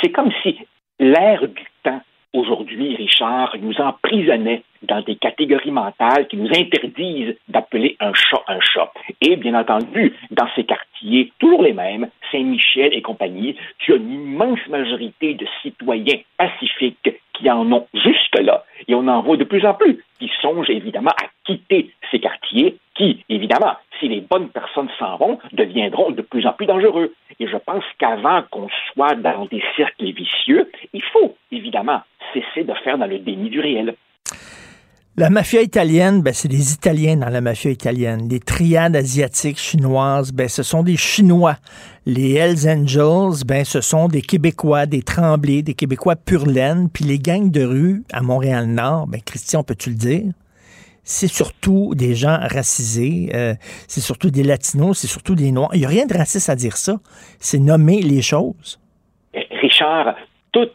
c'est 0.00 0.10
comme 0.10 0.32
si 0.42 0.58
l'ère 0.98 1.46
du 1.46 1.64
temps 1.82 2.00
aujourd'hui, 2.32 2.96
Richard, 2.96 3.54
nous 3.60 3.74
emprisonnait 3.80 4.62
dans 4.82 5.02
des 5.02 5.16
catégories 5.16 5.70
mentales 5.70 6.26
qui 6.28 6.36
nous 6.36 6.48
interdisent 6.48 7.36
d'appeler 7.48 7.96
un 8.00 8.12
chat 8.14 8.42
un 8.48 8.60
chat. 8.60 8.90
Et 9.20 9.36
bien 9.36 9.54
entendu, 9.54 10.14
dans 10.30 10.48
ces 10.54 10.64
quartiers, 10.64 11.32
toujours 11.38 11.62
les 11.62 11.72
mêmes, 11.72 12.08
Saint-Michel 12.30 12.94
et 12.94 13.02
compagnie, 13.02 13.56
tu 13.78 13.92
as 13.92 13.96
une 13.96 14.10
immense 14.10 14.66
majorité 14.68 15.34
de 15.34 15.46
citoyens 15.62 16.20
pacifiques 16.36 17.10
qui 17.38 17.50
en 17.50 17.70
ont 17.72 17.86
jusque-là, 17.94 18.64
et 18.86 18.94
on 18.94 19.06
en 19.08 19.22
voit 19.22 19.36
de 19.36 19.44
plus 19.44 19.64
en 19.64 19.74
plus, 19.74 20.02
qui 20.18 20.30
songent 20.42 20.70
évidemment 20.70 21.10
à 21.10 21.26
quitter 21.44 21.90
ces 22.10 22.18
quartiers, 22.18 22.76
qui, 22.94 23.24
évidemment, 23.28 23.76
si 23.98 24.08
les 24.08 24.20
bonnes 24.20 24.48
personnes 24.48 24.88
s'en 24.98 25.16
vont, 25.16 25.38
deviendront 25.52 26.10
de 26.10 26.22
plus 26.22 26.46
en 26.46 26.52
plus 26.52 26.66
dangereux. 26.66 27.14
Et 27.40 27.46
je 27.46 27.56
pense 27.56 27.84
qu'avant 27.98 28.42
qu'on 28.50 28.68
soit 28.92 29.14
dans 29.14 29.46
des 29.46 29.62
cercles 29.76 30.12
vicieux, 30.12 30.70
il 30.92 31.02
faut, 31.02 31.36
évidemment, 31.52 32.00
cesser 32.34 32.64
de 32.64 32.74
faire 32.74 32.98
dans 32.98 33.06
le 33.06 33.18
déni 33.18 33.50
du 33.50 33.60
réel. 33.60 33.94
La 35.18 35.30
mafia 35.30 35.62
italienne, 35.62 36.22
ben, 36.22 36.32
c'est 36.32 36.46
des 36.46 36.72
Italiens 36.72 37.16
dans 37.16 37.28
la 37.28 37.40
mafia 37.40 37.72
italienne. 37.72 38.28
Les 38.30 38.38
triades 38.38 38.94
asiatiques 38.94 39.58
chinoises, 39.58 40.30
ben, 40.30 40.48
ce 40.48 40.62
sont 40.62 40.84
des 40.84 40.96
Chinois. 40.96 41.56
Les 42.06 42.34
Hells 42.34 42.68
Angels, 42.68 43.44
ben, 43.44 43.64
ce 43.64 43.80
sont 43.80 44.06
des 44.06 44.22
Québécois, 44.22 44.86
des 44.86 45.02
Tremblés, 45.02 45.64
des 45.64 45.74
Québécois 45.74 46.14
pur 46.14 46.46
laine. 46.46 46.88
Puis 46.88 47.04
les 47.04 47.18
gangs 47.18 47.50
de 47.50 47.64
rue 47.64 48.04
à 48.12 48.22
Montréal-Nord, 48.22 49.08
ben, 49.08 49.20
Christian, 49.20 49.64
peux-tu 49.64 49.90
le 49.90 49.96
dire? 49.96 50.32
C'est 51.02 51.26
surtout 51.26 51.96
des 51.96 52.14
gens 52.14 52.38
racisés, 52.40 53.30
euh, 53.34 53.54
c'est 53.88 54.00
surtout 54.00 54.30
des 54.30 54.44
Latinos, 54.44 54.98
c'est 54.98 55.08
surtout 55.08 55.34
des 55.34 55.50
Noirs. 55.50 55.70
Il 55.74 55.80
n'y 55.80 55.84
a 55.84 55.88
rien 55.88 56.06
de 56.06 56.16
raciste 56.16 56.48
à 56.48 56.54
dire 56.54 56.76
ça. 56.76 57.00
C'est 57.40 57.58
nommer 57.58 58.02
les 58.02 58.22
choses. 58.22 58.78
Eh, 59.34 59.48
Richard, 59.60 60.14
tout, 60.52 60.68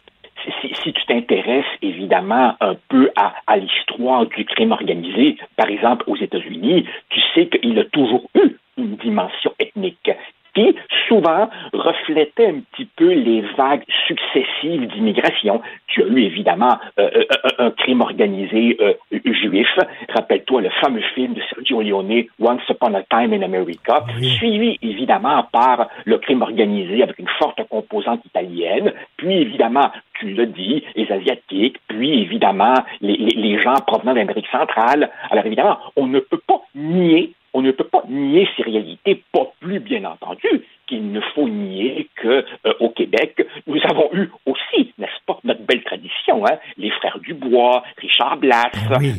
si, 0.60 0.92
tu 0.92 1.06
t'intéresses 1.06 1.64
évidemment 1.82 2.54
un 2.60 2.76
peu 2.88 3.10
à 3.16 3.56
l'histoire 3.56 4.26
du 4.26 4.44
crime 4.44 4.72
organisé, 4.72 5.36
par 5.56 5.68
exemple 5.68 6.04
aux 6.08 6.16
États-Unis, 6.16 6.86
tu 7.08 7.20
sais 7.34 7.48
qu'il 7.48 7.78
a 7.78 7.84
toujours 7.84 8.28
eu 8.34 8.56
une 8.76 8.96
dimension 8.96 9.52
ethnique 9.58 10.10
qui 10.54 10.74
souvent 11.08 11.48
reflétait 11.72 12.46
un 12.48 12.60
petit 12.72 12.88
peu 12.96 13.12
les 13.12 13.42
vagues 13.56 13.84
successives 14.06 14.86
d'immigration. 14.88 15.60
Tu 15.88 16.02
as 16.02 16.06
eu 16.06 16.20
évidemment 16.22 16.78
euh, 16.98 17.10
euh, 17.16 17.24
un, 17.58 17.66
un 17.66 17.70
crime 17.70 18.00
organisé 18.00 18.76
euh, 18.80 18.94
juif. 19.24 19.68
Rappelle-toi 20.14 20.62
le 20.62 20.70
fameux 20.80 21.02
film 21.14 21.34
de 21.34 21.42
Sergio 21.52 21.82
Leone, 21.82 22.24
Once 22.40 22.62
Upon 22.68 22.94
a 22.94 23.02
Time 23.02 23.32
in 23.32 23.42
America, 23.42 24.04
suivi 24.38 24.78
évidemment 24.82 25.44
par 25.52 25.88
le 26.04 26.18
crime 26.18 26.42
organisé 26.42 27.02
avec 27.02 27.18
une 27.18 27.28
forte 27.38 27.60
composante 27.68 28.24
italienne, 28.24 28.92
puis 29.16 29.34
évidemment, 29.34 29.90
tu 30.20 30.30
l'as 30.32 30.46
dit, 30.46 30.82
les 30.94 31.10
Asiatiques, 31.10 31.78
puis 31.88 32.20
évidemment 32.22 32.74
les, 33.00 33.16
les- 33.16 33.36
les 33.36 33.60
gens 33.60 33.74
provenant 33.86 34.14
d'Amérique 34.14 34.46
centrale. 34.50 35.10
Alors 35.30 35.44
évidemment, 35.46 35.78
on 35.96 36.06
ne 36.06 36.20
peut 36.20 36.40
pas 36.46 36.60
nier 36.74 37.32
on 37.54 37.62
ne 37.62 37.70
peut 37.70 37.84
pas 37.84 38.02
nier 38.08 38.46
ces 38.56 38.62
réalités, 38.64 39.22
pas 39.32 39.46
plus 39.60 39.80
bien 39.80 40.04
entendu 40.04 40.48
qu'il 40.86 41.10
ne 41.12 41.20
faut 41.34 41.48
nier 41.48 42.08
que 42.16 42.44
euh, 42.66 42.74
au 42.80 42.90
Québec, 42.90 43.46
nous 43.66 43.78
avons 43.84 44.10
eu 44.12 44.28
aussi, 44.44 44.92
n'est-ce 44.98 45.24
pas, 45.26 45.38
notre 45.44 45.62
belle 45.62 45.82
tradition, 45.84 46.44
hein, 46.46 46.58
les 46.76 46.90
frères 46.90 47.18
Dubois, 47.20 47.82
Richard 47.98 48.36
Blas 48.36 48.70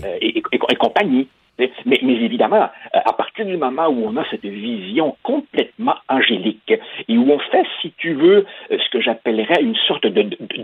euh, 0.06 0.18
et, 0.22 0.38
et- 0.38 0.44
et 0.52 0.76
compagnie. 0.76 1.28
Mais, 1.58 1.72
mais 1.86 2.14
évidemment, 2.14 2.70
euh, 2.96 3.00
à 3.06 3.14
partir 3.14 3.46
du 3.46 3.58
moment 3.58 3.88
où 3.88 4.06
on 4.06 4.18
a 4.18 4.26
cette 4.30 4.46
vision 4.46 5.16
complètement 5.24 5.96
angélique 6.10 6.74
et 7.08 7.18
où 7.18 7.32
on 7.32 7.40
fait, 7.40 7.66
si 7.82 7.94
tu 7.98 8.14
veux, 8.14 8.46
euh, 8.72 8.78
ce 8.78 8.90
que 8.90 9.02
j'appellerais 9.02 9.62
une 9.62 9.76
sorte 9.76 10.06
de, 10.06 10.24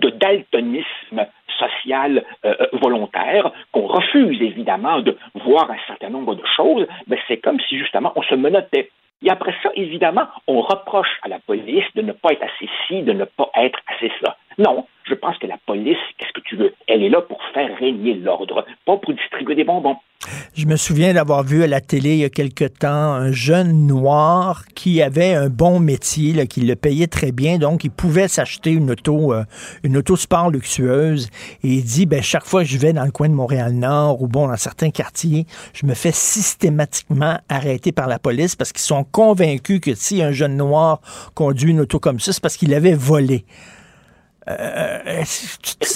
daltonisme 0.09 1.25
social 1.59 2.23
euh, 2.45 2.55
volontaire, 2.73 3.51
qu'on 3.71 3.87
refuse 3.87 4.41
évidemment 4.41 4.99
de 4.99 5.17
voir 5.45 5.69
un 5.69 5.77
certain 5.87 6.09
nombre 6.09 6.35
de 6.35 6.43
choses, 6.55 6.87
ben 7.07 7.19
c'est 7.27 7.37
comme 7.37 7.59
si 7.69 7.77
justement 7.77 8.11
on 8.15 8.23
se 8.23 8.35
menottait. 8.35 8.89
Et 9.23 9.29
après 9.29 9.53
ça, 9.61 9.69
évidemment, 9.75 10.27
on 10.47 10.61
reproche 10.61 11.19
à 11.21 11.27
la 11.27 11.39
police 11.39 11.85
de 11.95 12.01
ne 12.01 12.11
pas 12.11 12.31
être 12.31 12.43
assez 12.43 12.69
ci, 12.87 13.03
de 13.03 13.13
ne 13.13 13.25
pas 13.25 13.49
être 13.55 13.79
assez 13.87 14.11
ça. 14.23 14.35
Non, 14.61 14.85
je 15.09 15.15
pense 15.15 15.39
que 15.39 15.47
la 15.47 15.57
police, 15.65 15.97
qu'est-ce 16.19 16.33
que 16.33 16.47
tu 16.47 16.55
veux? 16.55 16.71
Elle 16.87 17.01
est 17.01 17.09
là 17.09 17.21
pour 17.21 17.39
faire 17.51 17.75
régner 17.79 18.13
l'ordre, 18.13 18.63
pas 18.85 18.95
pour 18.97 19.11
distribuer 19.11 19.55
des 19.55 19.63
bonbons. 19.63 19.95
Je 20.53 20.67
me 20.67 20.75
souviens 20.75 21.15
d'avoir 21.15 21.41
vu 21.43 21.63
à 21.63 21.67
la 21.67 21.81
télé 21.81 22.11
il 22.11 22.17
y 22.19 22.23
a 22.23 22.29
quelque 22.29 22.65
temps 22.65 22.87
un 22.87 23.31
jeune 23.31 23.87
noir 23.87 24.65
qui 24.75 25.01
avait 25.01 25.33
un 25.33 25.49
bon 25.49 25.79
métier, 25.79 26.45
qui 26.45 26.61
le 26.61 26.75
payait 26.75 27.07
très 27.07 27.31
bien, 27.31 27.57
donc 27.57 27.83
il 27.85 27.89
pouvait 27.89 28.27
s'acheter 28.27 28.69
une 28.69 28.91
auto, 28.91 29.33
euh, 29.33 29.45
une 29.83 29.97
auto 29.97 30.15
sport 30.15 30.51
luxueuse. 30.51 31.31
Et 31.63 31.69
il 31.69 31.83
dit, 31.83 32.05
ben 32.05 32.21
chaque 32.21 32.45
fois 32.45 32.61
que 32.61 32.69
je 32.69 32.77
vais 32.77 32.93
dans 32.93 33.05
le 33.05 33.11
coin 33.11 33.29
de 33.29 33.33
Montréal-Nord 33.33 34.21
ou 34.21 34.27
bon 34.27 34.47
dans 34.47 34.57
certains 34.57 34.91
quartiers, 34.91 35.47
je 35.73 35.87
me 35.87 35.95
fais 35.95 36.11
systématiquement 36.11 37.39
arrêter 37.49 37.91
par 37.91 38.07
la 38.07 38.19
police 38.19 38.55
parce 38.55 38.71
qu'ils 38.71 38.81
sont 38.81 39.05
convaincus 39.05 39.79
que 39.79 39.95
si 39.95 40.21
un 40.21 40.31
jeune 40.31 40.55
noir 40.55 41.01
conduit 41.33 41.71
une 41.71 41.79
auto 41.79 41.97
comme 41.99 42.19
ça, 42.19 42.31
c'est 42.31 42.43
parce 42.43 42.57
qu'il 42.57 42.75
avait 42.75 42.93
volé. 42.93 43.43
Euh, 44.49 45.23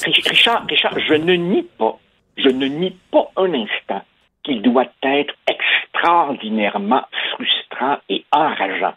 Richard, 0.06 0.66
Richard, 0.70 1.00
je 1.00 1.14
ne 1.16 1.34
nie 1.34 1.64
pas, 1.64 1.98
je 2.38 2.50
ne 2.50 2.68
nie 2.68 2.96
pas 3.12 3.32
un 3.38 3.54
instant 3.54 4.04
qu'il 4.44 4.62
doit 4.62 4.86
être 5.02 5.34
extraordinairement 5.48 7.04
frustrant 7.32 7.98
et 8.10 8.24
enrageant 8.32 8.94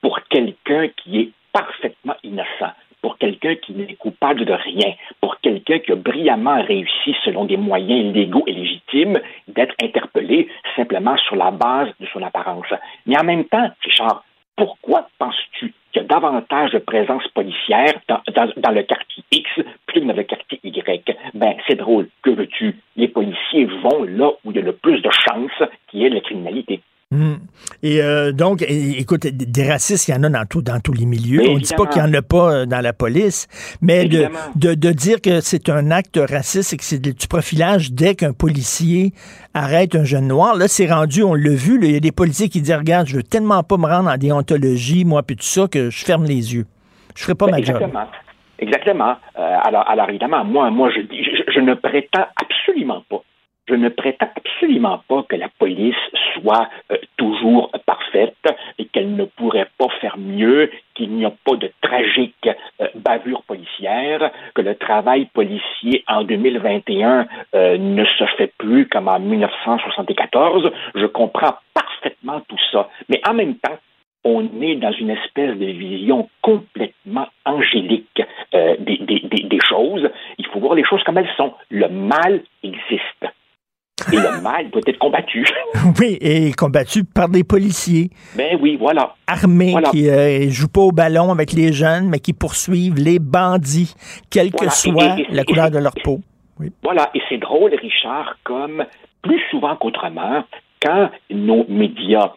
pour 0.00 0.20
quelqu'un 0.30 0.88
qui 0.96 1.20
est 1.20 1.30
parfaitement 1.52 2.14
innocent, 2.22 2.72
pour 3.02 3.18
quelqu'un 3.18 3.56
qui 3.56 3.72
n'est 3.72 3.94
coupable 3.94 4.44
de 4.46 4.52
rien, 4.52 4.94
pour 5.20 5.38
quelqu'un 5.40 5.80
qui 5.80 5.92
a 5.92 5.96
brillamment 5.96 6.62
réussi 6.62 7.14
selon 7.24 7.44
des 7.44 7.56
moyens 7.56 8.14
légaux 8.14 8.44
et 8.46 8.52
légitimes 8.52 9.20
d'être 9.48 9.74
interpellé 9.82 10.48
simplement 10.76 11.16
sur 11.18 11.36
la 11.36 11.50
base 11.50 11.88
de 12.00 12.06
son 12.06 12.22
apparence. 12.22 12.66
Mais 13.06 13.18
en 13.18 13.24
même 13.24 13.44
temps, 13.44 13.70
Richard, 13.82 14.24
pourquoi 14.56 15.08
penses-tu 15.18 15.74
qu'il 15.92 16.02
y 16.02 16.04
a 16.04 16.08
davantage 16.08 16.72
de 16.72 16.78
présence 16.78 17.26
policière 17.28 17.92
dans, 18.08 18.70
le 18.70 18.82
quartier 18.82 19.24
X 19.30 19.50
plutôt 19.86 20.00
que 20.00 20.06
dans 20.06 20.16
le 20.16 20.22
quartier 20.24 20.60
Y? 20.62 21.16
Ben, 21.34 21.54
c'est 21.66 21.76
drôle. 21.76 22.08
Que 22.22 22.30
veux-tu? 22.30 22.76
Les 22.96 23.08
policiers 23.08 23.64
vont 23.64 24.04
là 24.04 24.30
où 24.44 24.50
il 24.50 24.56
y 24.56 24.60
a 24.60 24.62
le 24.62 24.72
plus 24.72 25.00
de 25.00 25.10
chances 25.10 25.68
ait 25.94 26.10
de 26.10 26.14
la 26.14 26.20
criminalité. 26.20 26.80
Mmh. 27.10 27.36
Et 27.82 28.02
euh, 28.02 28.32
donc, 28.32 28.62
écoute, 28.68 29.26
des 29.26 29.66
racistes, 29.66 30.08
il 30.08 30.14
y 30.14 30.14
en 30.14 30.24
a 30.24 30.28
dans, 30.28 30.44
tout, 30.44 30.60
dans 30.60 30.78
tous 30.78 30.92
les 30.92 31.06
milieux. 31.06 31.40
On 31.48 31.54
ne 31.54 31.60
dit 31.60 31.72
pas 31.74 31.86
qu'il 31.86 32.02
n'y 32.02 32.08
en 32.08 32.12
a 32.12 32.20
pas 32.20 32.52
euh, 32.52 32.66
dans 32.66 32.82
la 32.82 32.92
police, 32.92 33.48
mais 33.80 34.04
de, 34.04 34.26
de, 34.56 34.74
de, 34.74 34.90
dire 34.90 35.22
que 35.22 35.40
c'est 35.40 35.70
un 35.70 35.90
acte 35.90 36.18
raciste 36.18 36.74
et 36.74 36.76
que 36.76 36.84
c'est 36.84 36.98
du 36.98 37.26
profilage 37.26 37.92
dès 37.92 38.14
qu'un 38.14 38.34
policier 38.34 39.12
arrête 39.54 39.94
un 39.94 40.04
jeune 40.04 40.26
noir, 40.26 40.54
là, 40.54 40.68
c'est 40.68 40.86
rendu, 40.86 41.22
on 41.22 41.32
l'a 41.32 41.54
vu, 41.54 41.78
il 41.82 41.92
y 41.92 41.96
a 41.96 42.00
des 42.00 42.12
policiers 42.12 42.50
qui 42.50 42.60
disent, 42.60 42.74
regarde, 42.74 43.06
je 43.06 43.16
veux 43.16 43.22
tellement 43.22 43.62
pas 43.62 43.78
me 43.78 43.86
rendre 43.86 44.10
en 44.10 44.18
déontologie, 44.18 45.06
moi, 45.06 45.22
puis 45.22 45.36
tout 45.36 45.44
ça, 45.44 45.66
que 45.66 45.88
je 45.88 46.04
ferme 46.04 46.24
les 46.24 46.54
yeux. 46.54 46.66
Je 47.16 47.22
ferai 47.22 47.34
pas 47.34 47.46
ben, 47.46 47.52
ma 47.52 47.58
exactement. 47.60 48.00
job. 48.00 48.08
Exactement. 48.58 49.16
Euh, 49.38 49.56
alors, 49.64 49.88
alors, 49.88 50.10
évidemment, 50.10 50.44
moi, 50.44 50.70
moi 50.70 50.90
je, 50.90 51.00
je, 51.00 51.52
je 51.52 51.60
ne 51.60 51.72
prétends 51.72 52.26
absolument 52.36 53.02
pas 53.08 53.22
je 53.68 53.74
ne 53.74 53.88
prétends 53.88 54.30
absolument 54.34 55.02
pas 55.08 55.22
que 55.28 55.36
la 55.36 55.48
police 55.58 55.94
soit 56.34 56.68
euh, 56.90 56.96
toujours 57.16 57.70
parfaite 57.86 58.34
et 58.78 58.86
qu'elle 58.86 59.14
ne 59.14 59.24
pourrait 59.24 59.68
pas 59.78 59.88
faire 60.00 60.16
mieux, 60.18 60.70
qu'il 60.94 61.10
n'y 61.10 61.24
a 61.24 61.32
pas 61.44 61.56
de 61.56 61.70
tragique 61.82 62.48
euh, 62.80 62.88
bavure 62.94 63.42
policière, 63.42 64.30
que 64.54 64.62
le 64.62 64.74
travail 64.74 65.26
policier 65.26 66.04
en 66.06 66.24
2021 66.24 67.26
euh, 67.54 67.78
ne 67.78 68.04
se 68.04 68.24
fait 68.36 68.52
plus 68.58 68.88
comme 68.88 69.08
en 69.08 69.20
1974. 69.20 70.70
Je 70.94 71.06
comprends 71.06 71.56
parfaitement 71.74 72.40
tout 72.48 72.58
ça. 72.72 72.88
Mais 73.08 73.20
en 73.28 73.34
même 73.34 73.56
temps, 73.56 73.78
on 74.24 74.60
est 74.60 74.76
dans 74.76 74.92
une 74.92 75.10
espèce 75.10 75.56
de 75.56 75.66
vision 75.66 76.28
complètement 76.42 77.28
angélique 77.44 78.22
euh, 78.54 78.76
des, 78.78 79.58
choses. 79.68 80.08
Il 80.38 80.46
faut 80.46 80.60
voir 80.60 80.74
les 80.74 80.84
choses 80.84 81.02
comme 81.04 81.18
elles 81.18 81.30
sont. 81.36 81.52
Le 81.70 81.88
mal 81.88 82.42
existe. 82.62 83.26
Et 84.12 84.16
le 84.16 84.40
mal 84.40 84.70
doit 84.70 84.82
être 84.86 84.98
combattu. 84.98 85.44
oui, 86.00 86.18
et 86.20 86.52
combattu 86.52 87.04
par 87.04 87.28
des 87.28 87.44
policiers. 87.44 88.10
Ben 88.36 88.58
oui, 88.60 88.76
voilà. 88.76 89.14
Armés 89.26 89.72
Voilà. 89.72 89.90
qui 89.90 90.08
euh, 90.08 90.48
jouent 90.50 90.68
pas 90.68 90.80
au 90.82 90.92
ballon 90.92 91.30
avec 91.30 91.52
les 91.52 91.72
jeunes, 91.72 92.08
mais 92.08 92.18
qui 92.18 92.32
poursuivent 92.32 92.96
les 92.96 93.18
bandits, 93.18 93.94
quelle 94.30 94.50
Voilà. 94.50 94.70
que 94.70 94.76
soit 94.76 95.18
Et- 95.18 95.22
et- 95.22 95.34
la 95.34 95.44
couleur 95.44 95.70
de 95.70 95.78
leur 95.78 95.94
peau. 96.02 96.20
Oui. 96.60 96.72
Voilà, 96.82 97.10
et 97.14 97.20
c'est 97.28 97.38
drôle, 97.38 97.72
Richard, 97.74 98.36
comme 98.44 98.84
plus 99.22 99.40
souvent 99.50 99.76
qu'autrement, 99.76 100.44
quand 100.82 101.10
nos 101.30 101.64
médias 101.68 102.32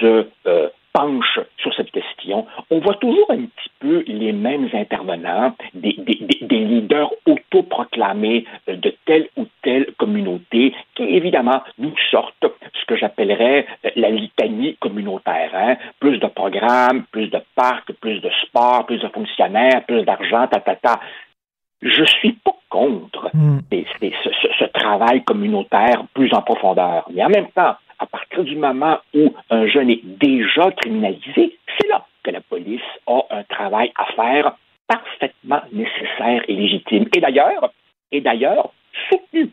se 0.00 0.26
euh, 0.46 0.68
penchent 0.92 1.40
sur 1.58 1.72
cette 1.74 1.90
question, 1.90 2.46
on 2.70 2.78
voit 2.80 2.94
toujours 2.96 3.30
un 3.30 3.38
petit 3.46 3.70
peu 3.80 4.04
les 4.06 4.32
mêmes 4.32 4.68
intervenants, 4.74 5.54
des, 5.74 5.94
des- 5.98 6.26
des- 6.42 6.58
leaders 6.58 7.10
autoproclamés 7.26 8.44
euh, 8.68 8.76
de 8.76 8.94
telle 9.06 9.28
ou 9.36 9.46
telle 9.62 9.86
communauté, 9.98 10.74
qui 10.94 11.02
évidemment 11.04 11.62
nous 11.78 11.94
sortent 12.10 12.44
ce 12.80 12.84
que 12.86 12.96
j'appellerais 12.96 13.66
euh, 13.86 13.90
la 13.96 14.10
litanie 14.10 14.76
communautaire. 14.80 15.50
hein. 15.54 15.76
Plus 16.00 16.18
de 16.18 16.26
programmes, 16.26 17.04
plus 17.10 17.28
de 17.28 17.40
parcs, 17.54 17.92
plus 18.00 18.20
de 18.20 18.30
sport, 18.46 18.86
plus 18.86 18.98
de 18.98 19.08
fonctionnaires, 19.08 19.84
plus 19.86 20.02
d'argent, 20.02 20.46
ta, 20.48 20.60
ta, 20.60 20.76
ta. 20.76 21.00
Je 21.80 22.04
suis 22.04 22.32
pas 22.44 22.54
contre 22.68 23.30
ces- 23.70 23.86
ces- 24.00 24.12
ce, 24.58 24.64
travail 24.66 25.22
communautaire 25.24 26.04
plus 26.14 26.32
en 26.32 26.42
profondeur. 26.42 27.06
Mais 27.12 27.24
en 27.24 27.28
même 27.28 27.48
temps, 27.50 27.74
du 28.40 28.56
moment 28.56 28.98
où 29.14 29.34
un 29.50 29.66
jeune 29.66 29.90
est 29.90 30.04
déjà 30.04 30.70
criminalisé, 30.72 31.58
c'est 31.78 31.88
là 31.88 32.06
que 32.22 32.30
la 32.30 32.40
police 32.40 32.80
a 33.06 33.20
un 33.30 33.42
travail 33.44 33.92
à 33.96 34.06
faire 34.14 34.56
parfaitement 34.88 35.62
nécessaire 35.72 36.42
et 36.48 36.54
légitime. 36.54 37.08
Et 37.14 37.20
d'ailleurs, 37.20 37.72
et 38.10 38.20
d'ailleurs, 38.20 38.72
soutenu, 39.08 39.50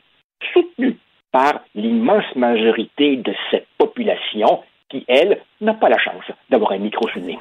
soutenu 0.54 0.98
par 1.32 1.62
l'immense 1.76 2.36
majorité 2.36 3.18
de 3.18 3.34
cette 3.52 3.68
population 3.78 4.64
qui, 4.90 5.06
elle, 5.08 5.42
n'a 5.62 5.74
pas 5.74 5.90
la 5.90 6.00
chance 6.00 6.26
d'avoir 6.50 6.72
un 6.72 6.80
micro 6.80 7.08
nez. 7.20 7.38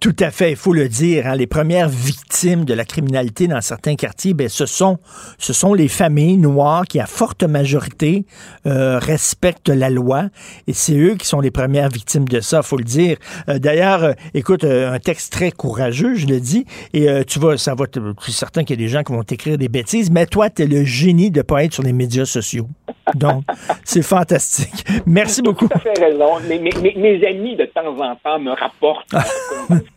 Tout 0.00 0.14
à 0.20 0.30
fait, 0.30 0.50
il 0.50 0.56
faut 0.56 0.72
le 0.72 0.88
dire. 0.88 1.26
hein, 1.26 1.34
les 1.34 1.48
premières 1.48 1.88
victimes 1.88 2.64
de 2.64 2.72
la 2.72 2.84
criminalité 2.84 3.48
dans 3.48 3.60
certains 3.60 3.96
quartiers, 3.96 4.32
ben, 4.32 4.48
ce 4.48 4.64
sont 4.64 4.98
ce 5.38 5.52
sont 5.52 5.74
les 5.74 5.88
familles 5.88 6.36
noires 6.36 6.84
qui, 6.86 7.00
à 7.00 7.06
forte 7.06 7.42
majorité, 7.42 8.24
euh, 8.66 8.98
respectent 9.00 9.68
la 9.70 9.90
loi. 9.90 10.26
Et 10.68 10.72
c'est 10.72 10.96
eux 10.96 11.16
qui 11.16 11.26
sont 11.26 11.40
les 11.40 11.50
premières 11.50 11.88
victimes 11.88 12.26
de 12.28 12.38
ça, 12.40 12.62
faut 12.62 12.76
le 12.76 12.84
dire. 12.84 13.16
Euh, 13.48 13.58
D'ailleurs, 13.58 14.04
euh, 14.04 14.12
écoute, 14.34 14.62
euh, 14.62 14.92
un 14.92 15.00
texte 15.00 15.32
très 15.32 15.50
courageux, 15.50 16.14
je 16.14 16.26
le 16.26 16.38
dis. 16.38 16.64
Et 16.92 17.08
euh, 17.08 17.24
tu 17.26 17.40
vas, 17.40 17.56
ça 17.56 17.74
va. 17.74 17.86
Je 17.92 18.00
suis 18.22 18.32
certain 18.32 18.62
qu'il 18.62 18.78
y 18.78 18.82
a 18.82 18.84
des 18.84 18.88
gens 18.90 19.02
qui 19.02 19.12
vont 19.12 19.24
t'écrire 19.24 19.58
des 19.58 19.68
bêtises, 19.68 20.10
mais 20.12 20.26
toi, 20.26 20.48
tu 20.48 20.62
es 20.62 20.66
le 20.66 20.84
génie 20.84 21.32
de 21.32 21.42
pas 21.42 21.64
être 21.64 21.74
sur 21.74 21.82
les 21.82 21.92
médias 21.92 22.24
sociaux. 22.24 22.68
Donc, 23.16 23.42
c'est 23.84 24.02
fantastique. 24.02 24.84
Merci 25.06 25.42
beaucoup. 25.42 25.66
À 25.74 25.78
fait 25.80 25.98
raison. 25.98 26.38
Mes, 26.48 26.58
mes- 26.60 27.26
amis, 27.26 27.56
de 27.56 27.64
temps 27.64 27.96
en 28.00 28.14
temps, 28.16 28.38
me 28.38 28.50
rapportent 28.52 29.08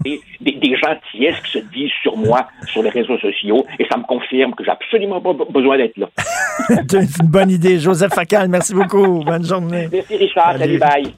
des, 0.03 0.19
des, 0.39 0.53
des 0.53 0.76
gentillesses 0.77 1.39
qui 1.45 1.51
se 1.59 1.63
disent 1.73 1.91
sur 2.01 2.15
moi 2.18 2.47
sur 2.72 2.81
les 2.84 2.89
réseaux 2.89 3.18
sociaux 3.19 3.65
et 3.80 3.85
ça 3.91 3.97
me 3.97 4.03
confirme 4.03 4.53
que 4.55 4.63
j'ai 4.63 4.72
absolument 4.72 5.22
pas 5.22 5.31
be- 5.34 5.51
besoin 5.51 5.77
d'être 5.77 5.97
là. 5.97 6.07
C'est 6.89 7.19
une 7.22 7.27
bonne 7.27 7.51
idée. 7.51 7.80
Joseph 7.80 8.13
Facal, 8.13 8.47
merci 8.49 8.73
beaucoup. 8.73 9.23
Bonne 9.23 9.45
journée. 9.45 9.88
Merci 9.91 10.15
Richard, 10.18 10.57
Salut. 10.57 10.80
salut, 10.80 11.03
bye. 11.03 11.13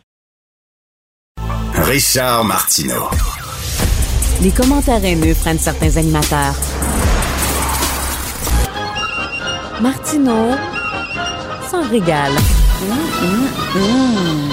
Richard 1.85 2.43
Martineau. 2.45 3.09
Les 4.41 4.51
commentaires 4.51 5.03
haineux 5.03 5.33
prennent 5.41 5.57
certains 5.59 5.95
animateurs. 5.97 6.55
Martineau 9.81 10.51
s'en 11.69 11.81
régale. 11.89 12.31
Hum, 12.81 12.97
hum, 13.21 13.47
hum. 13.75 14.52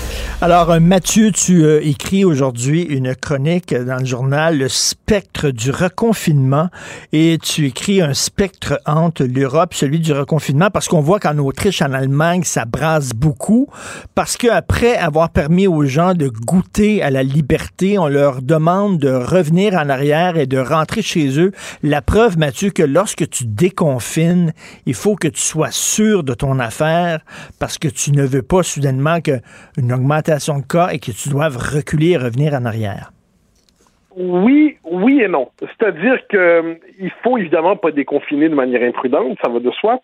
Alors, 0.43 0.71
euh, 0.71 0.79
Mathieu, 0.79 1.31
tu 1.31 1.63
euh, 1.65 1.81
écris 1.83 2.25
aujourd'hui 2.25 2.81
une 2.81 3.13
chronique 3.13 3.75
dans 3.75 3.97
le 3.97 4.05
journal 4.05 4.57
Le 4.57 4.69
spectre 4.69 5.51
du 5.51 5.69
reconfinement 5.69 6.69
et 7.13 7.37
tu 7.39 7.67
écris 7.67 8.01
un 8.01 8.15
spectre 8.15 8.81
entre 8.87 9.23
l'Europe, 9.23 9.75
celui 9.75 9.99
du 9.99 10.13
reconfinement, 10.13 10.71
parce 10.71 10.87
qu'on 10.87 10.99
voit 10.99 11.19
qu'en 11.19 11.37
Autriche, 11.37 11.83
en 11.83 11.93
Allemagne, 11.93 12.41
ça 12.43 12.65
brasse 12.65 13.11
beaucoup, 13.11 13.67
parce 14.15 14.35
qu'après 14.35 14.97
avoir 14.97 15.29
permis 15.29 15.67
aux 15.67 15.85
gens 15.85 16.15
de 16.15 16.27
goûter 16.27 17.03
à 17.03 17.11
la 17.11 17.21
liberté, 17.21 17.99
on 17.99 18.07
leur 18.07 18.41
demande 18.41 18.97
de 18.97 19.11
revenir 19.11 19.75
en 19.75 19.89
arrière 19.89 20.37
et 20.37 20.47
de 20.47 20.57
rentrer 20.57 21.03
chez 21.03 21.39
eux. 21.39 21.51
La 21.83 22.01
preuve, 22.01 22.39
Mathieu, 22.39 22.71
que 22.71 22.81
lorsque 22.81 23.29
tu 23.29 23.45
déconfines, 23.45 24.53
il 24.87 24.95
faut 24.95 25.15
que 25.15 25.27
tu 25.27 25.41
sois 25.41 25.69
sûr 25.69 26.23
de 26.23 26.33
ton 26.33 26.57
affaire, 26.57 27.19
parce 27.59 27.77
que 27.77 27.89
tu 27.89 28.11
ne 28.11 28.25
veux 28.25 28.41
pas 28.41 28.63
soudainement 28.63 29.21
que 29.21 29.39
une 29.77 29.93
de 30.35 30.67
cas 30.67 30.89
et 30.91 30.99
que 30.99 31.11
tu 31.11 31.29
doives 31.29 31.57
reculer 31.57 32.11
et 32.11 32.17
revenir 32.17 32.53
en 32.53 32.65
arrière? 32.65 33.11
Oui, 34.15 34.77
oui 34.83 35.21
et 35.21 35.27
non. 35.27 35.49
C'est-à-dire 35.59 36.19
que 36.27 36.37
euh, 36.37 36.75
il 36.99 37.11
faut 37.23 37.37
évidemment 37.37 37.77
pas 37.77 37.91
déconfiner 37.91 38.49
de 38.49 38.55
manière 38.55 38.83
imprudente, 38.83 39.37
ça 39.43 39.49
va 39.49 39.59
de 39.59 39.71
soi, 39.71 39.99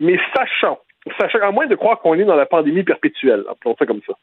mais 0.00 0.18
sachant, 0.34 0.78
sachant 1.20 1.40
à 1.42 1.50
moins 1.52 1.66
de 1.66 1.76
croire 1.76 2.00
qu'on 2.00 2.14
est 2.14 2.24
dans 2.24 2.34
la 2.34 2.46
pandémie 2.46 2.82
perpétuelle, 2.82 3.44
appelons 3.48 3.76
ça 3.78 3.86
comme 3.86 4.00
ça. 4.06 4.14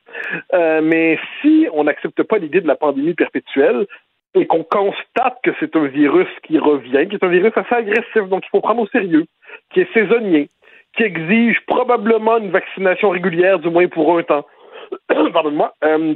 Euh, 0.53 0.81
mais 0.83 1.17
si 1.41 1.67
on 1.73 1.85
n'accepte 1.85 2.21
pas 2.23 2.37
l'idée 2.37 2.61
de 2.61 2.67
la 2.67 2.75
pandémie 2.75 3.13
perpétuelle 3.13 3.87
et 4.35 4.45
qu'on 4.45 4.63
constate 4.63 5.39
que 5.43 5.51
c'est 5.59 5.75
un 5.75 5.87
virus 5.87 6.27
qui 6.43 6.59
revient, 6.59 7.07
qui 7.07 7.15
est 7.15 7.23
un 7.23 7.29
virus 7.29 7.53
assez 7.55 7.75
agressif, 7.75 8.29
donc 8.29 8.43
il 8.45 8.49
faut 8.49 8.61
prendre 8.61 8.81
au 8.81 8.87
sérieux, 8.87 9.25
qui 9.73 9.81
est 9.81 9.93
saisonnier, 9.93 10.49
qui 10.95 11.03
exige 11.03 11.59
probablement 11.65 12.37
une 12.37 12.51
vaccination 12.51 13.09
régulière, 13.09 13.59
du 13.59 13.69
moins 13.69 13.87
pour 13.87 14.17
un 14.17 14.23
temps. 14.23 14.45
Pardonne-moi. 15.33 15.73
Euh, 15.83 16.15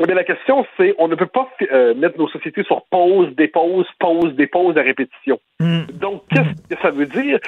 mais 0.00 0.14
la 0.14 0.24
question, 0.24 0.66
c'est 0.76 0.94
on 0.98 1.06
ne 1.06 1.14
peut 1.14 1.26
pas 1.26 1.48
euh, 1.70 1.94
mettre 1.94 2.18
nos 2.18 2.28
sociétés 2.28 2.64
sur 2.64 2.84
pause, 2.90 3.28
dépause, 3.36 3.86
pause, 4.00 4.34
dépause 4.34 4.76
à 4.76 4.82
répétition. 4.82 5.38
Donc, 5.60 6.22
qu'est-ce 6.30 6.74
que 6.74 6.82
ça 6.82 6.90
veut 6.90 7.06
dire? 7.06 7.38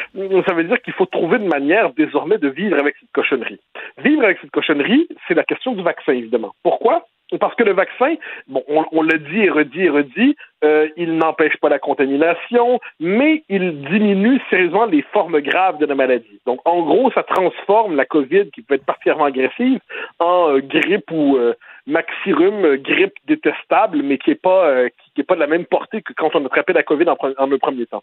Ça 0.46 0.54
veut 0.54 0.64
dire 0.64 0.80
qu'il 0.82 0.94
faut 0.94 1.06
trouver 1.06 1.38
une 1.38 1.48
manière 1.48 1.92
désormais 1.94 2.38
de 2.38 2.48
vivre 2.48 2.78
avec 2.78 2.94
cette 3.00 3.10
cochonnerie. 3.12 3.58
Vivre 3.98 4.22
avec 4.22 4.38
cette 4.40 4.52
cochonnerie, 4.52 5.08
c'est 5.26 5.34
la 5.34 5.42
question 5.42 5.72
du 5.72 5.82
vaccin, 5.82 6.12
évidemment. 6.12 6.54
Pourquoi? 6.62 7.04
Parce 7.40 7.54
que 7.56 7.64
le 7.64 7.72
vaccin, 7.72 8.14
bon, 8.46 8.62
on, 8.68 8.84
on 8.92 9.02
le 9.02 9.18
dit 9.18 9.40
et 9.40 9.50
redit 9.50 9.82
et 9.82 9.90
redit, 9.90 10.36
euh, 10.64 10.88
il 10.96 11.16
n'empêche 11.16 11.56
pas 11.56 11.68
la 11.68 11.80
contamination, 11.80 12.78
mais 13.00 13.42
il 13.48 13.82
diminue 13.82 14.40
sérieusement 14.48 14.86
les 14.86 15.02
formes 15.12 15.40
graves 15.40 15.78
de 15.78 15.86
la 15.86 15.96
maladie. 15.96 16.40
Donc, 16.46 16.60
en 16.64 16.82
gros, 16.82 17.10
ça 17.10 17.24
transforme 17.24 17.96
la 17.96 18.04
COVID, 18.04 18.50
qui 18.52 18.62
peut 18.62 18.74
être 18.74 18.86
particulièrement 18.86 19.24
agressive, 19.24 19.80
en 20.20 20.54
euh, 20.54 20.60
grippe 20.60 21.10
ou 21.10 21.36
euh, 21.36 21.54
maxirhume, 21.86 22.76
grippe 22.76 23.14
détestable, 23.26 24.02
mais 24.02 24.18
qui 24.18 24.30
n'est 24.30 24.36
pas, 24.36 24.66
euh, 24.68 24.88
qui, 25.14 25.20
est 25.20 25.24
pas 25.24 25.34
de 25.34 25.40
la 25.40 25.46
même 25.46 25.66
portée 25.66 26.02
que 26.02 26.12
quand 26.12 26.34
on 26.34 26.44
attrapait 26.46 26.72
la 26.72 26.84
COVID 26.84 27.08
en, 27.08 27.16
un 27.38 27.58
premier 27.58 27.86
temps. 27.86 28.02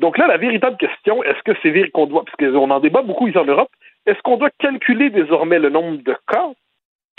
Donc 0.00 0.18
là, 0.18 0.26
la 0.26 0.38
véritable 0.38 0.76
question, 0.76 1.22
est-ce 1.22 1.42
que 1.44 1.56
c'est 1.62 1.90
qu'on 1.90 2.06
doit, 2.06 2.24
parce 2.24 2.36
qu'on 2.36 2.70
en 2.70 2.80
débat 2.80 3.02
beaucoup 3.02 3.28
ici 3.28 3.38
en 3.38 3.44
Europe, 3.44 3.70
est-ce 4.06 4.20
qu'on 4.22 4.36
doit 4.36 4.50
calculer 4.58 5.10
désormais 5.10 5.58
le 5.58 5.70
nombre 5.70 6.02
de 6.02 6.16
cas 6.28 6.50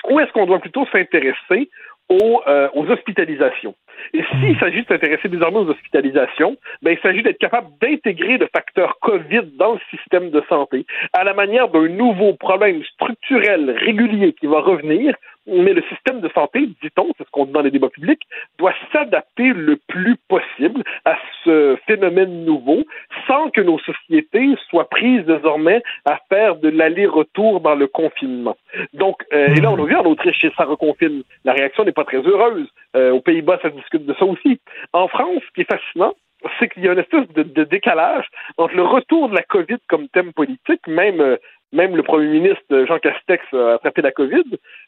ou 0.10 0.20
est-ce 0.20 0.32
qu'on 0.32 0.46
doit 0.46 0.60
plutôt 0.60 0.86
s'intéresser 0.92 1.70
aux, 2.10 2.42
euh, 2.48 2.70
aux, 2.74 2.86
hospitalisations? 2.90 3.76
Et 4.14 4.24
s'il 4.24 4.58
s'agit 4.60 4.84
de 4.84 4.88
s'intéresser 4.88 5.28
désormais 5.28 5.60
aux 5.60 5.70
hospitalisations, 5.70 6.56
ben, 6.82 6.92
il 6.92 7.00
s'agit 7.00 7.24
d'être 7.24 7.40
capable 7.40 7.68
d'intégrer 7.82 8.38
le 8.38 8.48
facteur 8.56 8.98
COVID 9.02 9.58
dans 9.58 9.74
le 9.74 9.80
système 9.90 10.30
de 10.30 10.44
santé 10.48 10.86
à 11.14 11.24
la 11.24 11.34
manière 11.34 11.68
d'un 11.70 11.90
nouveau 11.90 12.34
problème 12.34 12.84
structurel 12.84 13.72
régulier 13.72 14.34
qui 14.34 14.46
va 14.48 14.62
revenir 14.62 15.16
mais 15.48 15.74
le 15.74 15.82
système 15.84 16.22
de 16.22 16.30
santé, 16.30 16.68
dit-on, 16.82 17.12
c'est 17.18 17.26
ce 17.26 17.32
qu'on 17.32 17.46
dit 17.46 17.52
dans 17.52 17.62
les 17.62 17.72
débats 17.72 17.90
publics, 17.90 18.22
doit 18.60 18.74
s'adapter 18.92 19.54
le 19.54 19.78
plus 19.88 20.18
possible 20.28 20.84
à 21.06 21.18
ce 21.44 21.78
phénomène 21.88 22.46
nouveau 22.46 22.84
sans 23.28 23.50
que 23.50 23.62
nos 23.62 23.80
sociétés 23.80 24.56
soient 24.70 24.90
prises 24.90 25.26
désormais 25.26 25.82
à 26.06 26.20
faire 26.30 26.58
de 26.58 26.70
l'aller-retour 26.70 27.62
dans 27.62 27.76
le 27.76 27.88
confinement. 27.88 28.58
Donc, 28.94 29.24
euh, 29.34 29.48
et 29.48 29.62
là, 29.62 29.72
on 29.72 29.84
a 29.84 29.86
vu 29.86 29.96
en 29.96 30.06
Autriche, 30.06 30.46
ça 30.58 30.66
reconfine. 30.66 31.24
La 31.46 31.54
réaction 31.54 31.84
n'est 31.86 31.92
pas 31.92 32.06
très 32.06 32.18
heureuse. 32.18 32.68
Euh, 32.96 33.12
aux 33.12 33.22
Pays-Bas, 33.22 33.60
ça 33.62 33.70
discute 33.70 34.06
de 34.06 34.14
ça 34.14 34.26
aussi. 34.26 34.60
En 34.94 35.08
France, 35.08 35.42
ce 35.48 35.54
qui 35.54 35.62
est 35.62 35.72
fascinant, 35.72 36.14
c'est 36.60 36.70
qu'il 36.70 36.84
y 36.84 36.88
a 36.88 36.94
une 36.94 37.00
espèce 37.00 37.28
de, 37.30 37.44
de, 37.44 37.64
décalage 37.64 38.26
entre 38.58 38.76
le 38.76 38.84
retour 38.84 39.30
de 39.30 39.36
la 39.36 39.42
COVID 39.42 39.78
comme 39.88 40.08
thème 40.10 40.34
politique, 40.34 40.86
même 40.88 41.20
euh, 41.20 41.38
même 41.74 41.96
le 41.96 42.04
premier 42.04 42.28
ministre 42.28 42.86
Jean 42.88 43.00
Castex 43.00 43.44
a 43.54 43.74
attrapé 43.74 44.02
la 44.02 44.12
COVID, 44.12 44.44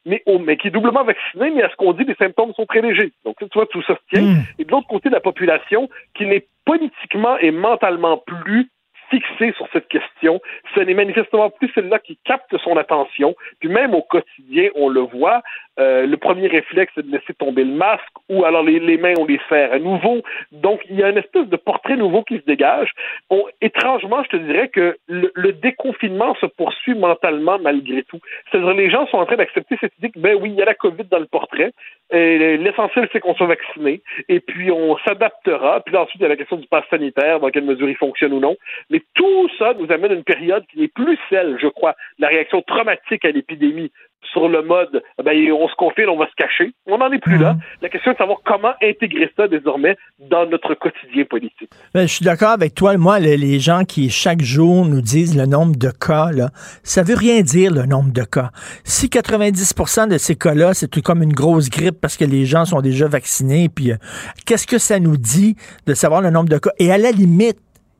mais, 0.05 0.23
oh, 0.25 0.39
mais 0.39 0.57
qui 0.57 0.67
est 0.67 0.71
doublement 0.71 1.03
vacciné, 1.03 1.51
mais 1.51 1.63
à 1.63 1.69
ce 1.69 1.75
qu'on 1.75 1.93
dit, 1.93 2.05
les 2.05 2.15
symptômes 2.15 2.53
sont 2.53 2.65
très 2.65 2.81
légers. 2.81 3.11
Donc, 3.25 3.35
tu 3.39 3.47
vois, 3.53 3.65
tout 3.65 3.81
ça 3.83 3.95
se 3.95 4.15
tient. 4.15 4.27
Mm. 4.27 4.43
Et 4.59 4.65
de 4.65 4.71
l'autre 4.71 4.87
côté 4.87 5.09
de 5.09 5.13
la 5.13 5.19
population, 5.19 5.89
qui 6.15 6.25
n'est 6.25 6.47
politiquement 6.65 7.37
et 7.37 7.51
mentalement 7.51 8.17
plus 8.17 8.69
fixée 9.09 9.53
sur 9.57 9.67
cette 9.73 9.87
question. 9.87 10.39
Ce 10.75 10.79
n'est 10.81 10.93
manifestement 10.93 11.49
plus 11.49 11.71
celle-là 11.73 11.99
qui 11.99 12.17
capte 12.25 12.55
son 12.63 12.77
attention. 12.77 13.35
Puis 13.59 13.69
même 13.69 13.93
au 13.93 14.01
quotidien, 14.01 14.69
on 14.75 14.89
le 14.89 15.01
voit, 15.01 15.41
euh, 15.79 16.05
le 16.05 16.17
premier 16.17 16.47
réflexe, 16.47 16.91
c'est 16.95 17.05
de 17.05 17.11
laisser 17.11 17.33
tomber 17.33 17.63
le 17.63 17.73
masque, 17.73 18.03
ou 18.27 18.43
alors 18.43 18.63
les, 18.63 18.79
les, 18.79 18.97
mains, 18.97 19.13
on 19.17 19.25
les 19.25 19.39
serre 19.47 19.73
à 19.73 19.79
nouveau. 19.79 20.21
Donc, 20.51 20.81
il 20.89 20.97
y 20.97 21.03
a 21.03 21.09
une 21.09 21.17
espèce 21.17 21.47
de 21.47 21.55
portrait 21.55 21.95
nouveau 21.95 22.23
qui 22.23 22.37
se 22.37 22.45
dégage. 22.45 22.91
On, 23.29 23.43
étrangement, 23.61 24.23
je 24.23 24.29
te 24.29 24.37
dirais 24.37 24.67
que 24.67 24.97
le, 25.07 25.31
le, 25.35 25.53
déconfinement 25.53 26.35
se 26.35 26.45
poursuit 26.45 26.95
mentalement 26.95 27.59
malgré 27.59 28.03
tout. 28.03 28.19
C'est-à-dire, 28.51 28.73
les 28.73 28.89
gens 28.89 29.07
sont 29.07 29.17
en 29.17 29.25
train 29.25 29.37
d'accepter 29.37 29.77
cette 29.79 29.97
idée 29.99 30.09
que, 30.09 30.19
ben 30.19 30.37
oui, 30.39 30.49
il 30.51 30.55
y 30.55 30.61
a 30.61 30.65
la 30.65 30.73
COVID 30.73 31.05
dans 31.05 31.19
le 31.19 31.25
portrait, 31.25 31.71
l'essentiel, 32.11 33.07
c'est 33.11 33.19
qu'on 33.19 33.35
soit 33.35 33.47
vacciné, 33.47 34.01
et 34.27 34.39
puis 34.39 34.71
on 34.71 34.97
s'adaptera. 34.99 35.81
Puis 35.81 35.95
ensuite, 35.95 36.19
il 36.19 36.23
y 36.23 36.25
a 36.25 36.29
la 36.29 36.35
question 36.35 36.57
du 36.57 36.67
pass 36.67 36.83
sanitaire, 36.89 37.39
dans 37.39 37.49
quelle 37.49 37.65
mesure 37.65 37.89
il 37.89 37.95
fonctionne 37.95 38.33
ou 38.33 38.39
non. 38.39 38.55
Mais 38.89 39.01
tout 39.13 39.49
ça 39.57 39.73
nous 39.77 39.91
amène 39.91 40.11
à 40.11 40.15
une 40.15 40.23
période 40.23 40.65
qui 40.67 40.79
n'est 40.79 40.87
plus 40.87 41.17
celle, 41.29 41.57
je 41.61 41.67
crois, 41.67 41.95
la 42.17 42.27
réaction 42.27 42.61
traumatique 42.61 43.25
à 43.25 43.31
l'épidémie 43.31 43.91
sur 44.31 44.47
le 44.47 44.61
mode 44.61 45.01
ben, 45.23 45.35
on 45.51 45.67
se 45.67 45.75
confine, 45.75 46.07
on 46.09 46.17
va 46.17 46.27
se 46.27 46.35
cacher. 46.35 46.73
On 46.85 46.97
n'en 46.97 47.11
est 47.11 47.19
plus 47.19 47.37
là. 47.37 47.55
La 47.81 47.89
question 47.89 48.11
est 48.11 48.15
de 48.15 48.19
savoir 48.19 48.39
comment 48.45 48.73
intégrer 48.81 49.31
ça 49.35 49.47
désormais 49.47 49.97
dans 50.19 50.45
notre 50.45 50.75
quotidien 50.75 51.25
politique. 51.25 51.69
Ben, 51.93 52.07
je 52.07 52.13
suis 52.13 52.25
d'accord 52.25 52.49
avec 52.49 52.75
toi. 52.75 52.97
Moi, 52.97 53.19
les, 53.19 53.37
les, 53.37 53.59
gens 53.59 53.83
qui 53.83 54.09
chaque 54.09 54.41
jour 54.41 54.85
nous 54.85 55.01
disent 55.01 55.37
le 55.37 55.45
nombre 55.45 55.75
de 55.75 55.89
cas, 55.89 56.31
là, 56.31 56.49
ça 56.83 57.03
veut 57.03 57.15
rien 57.15 57.41
dire 57.41 57.71
le 57.73 57.85
nombre 57.85 58.11
de 58.11 58.23
cas. 58.23 58.51
Si 58.83 59.07
90% 59.07 60.09
de 60.09 60.17
ces 60.17 60.35
cas-là, 60.35 60.73
c'est 60.73 60.87
tout 60.87 61.01
comme 61.01 61.23
une 61.23 61.33
grosse 61.33 61.69
grippe 61.69 61.99
parce 62.01 62.17
que 62.17 62.25
les 62.25 62.45
gens 62.45 62.65
sont 62.65 62.81
déjà 62.81 63.07
vaccinés, 63.07 63.69
puis 63.69 63.91
euh, 63.91 63.97
qu'est-ce 64.45 64.67
que 64.67 64.77
ça 64.77 64.99
nous 64.99 65.17
dit 65.17 65.55
de 65.85 65.93
savoir 65.93 66.21
le 66.21 66.29
nombre 66.29 66.49
de 66.49 66.57
cas? 66.57 66.71
Et 66.79 66.91
à 66.91 66.97
la 66.97 67.11
limite, 67.11 67.57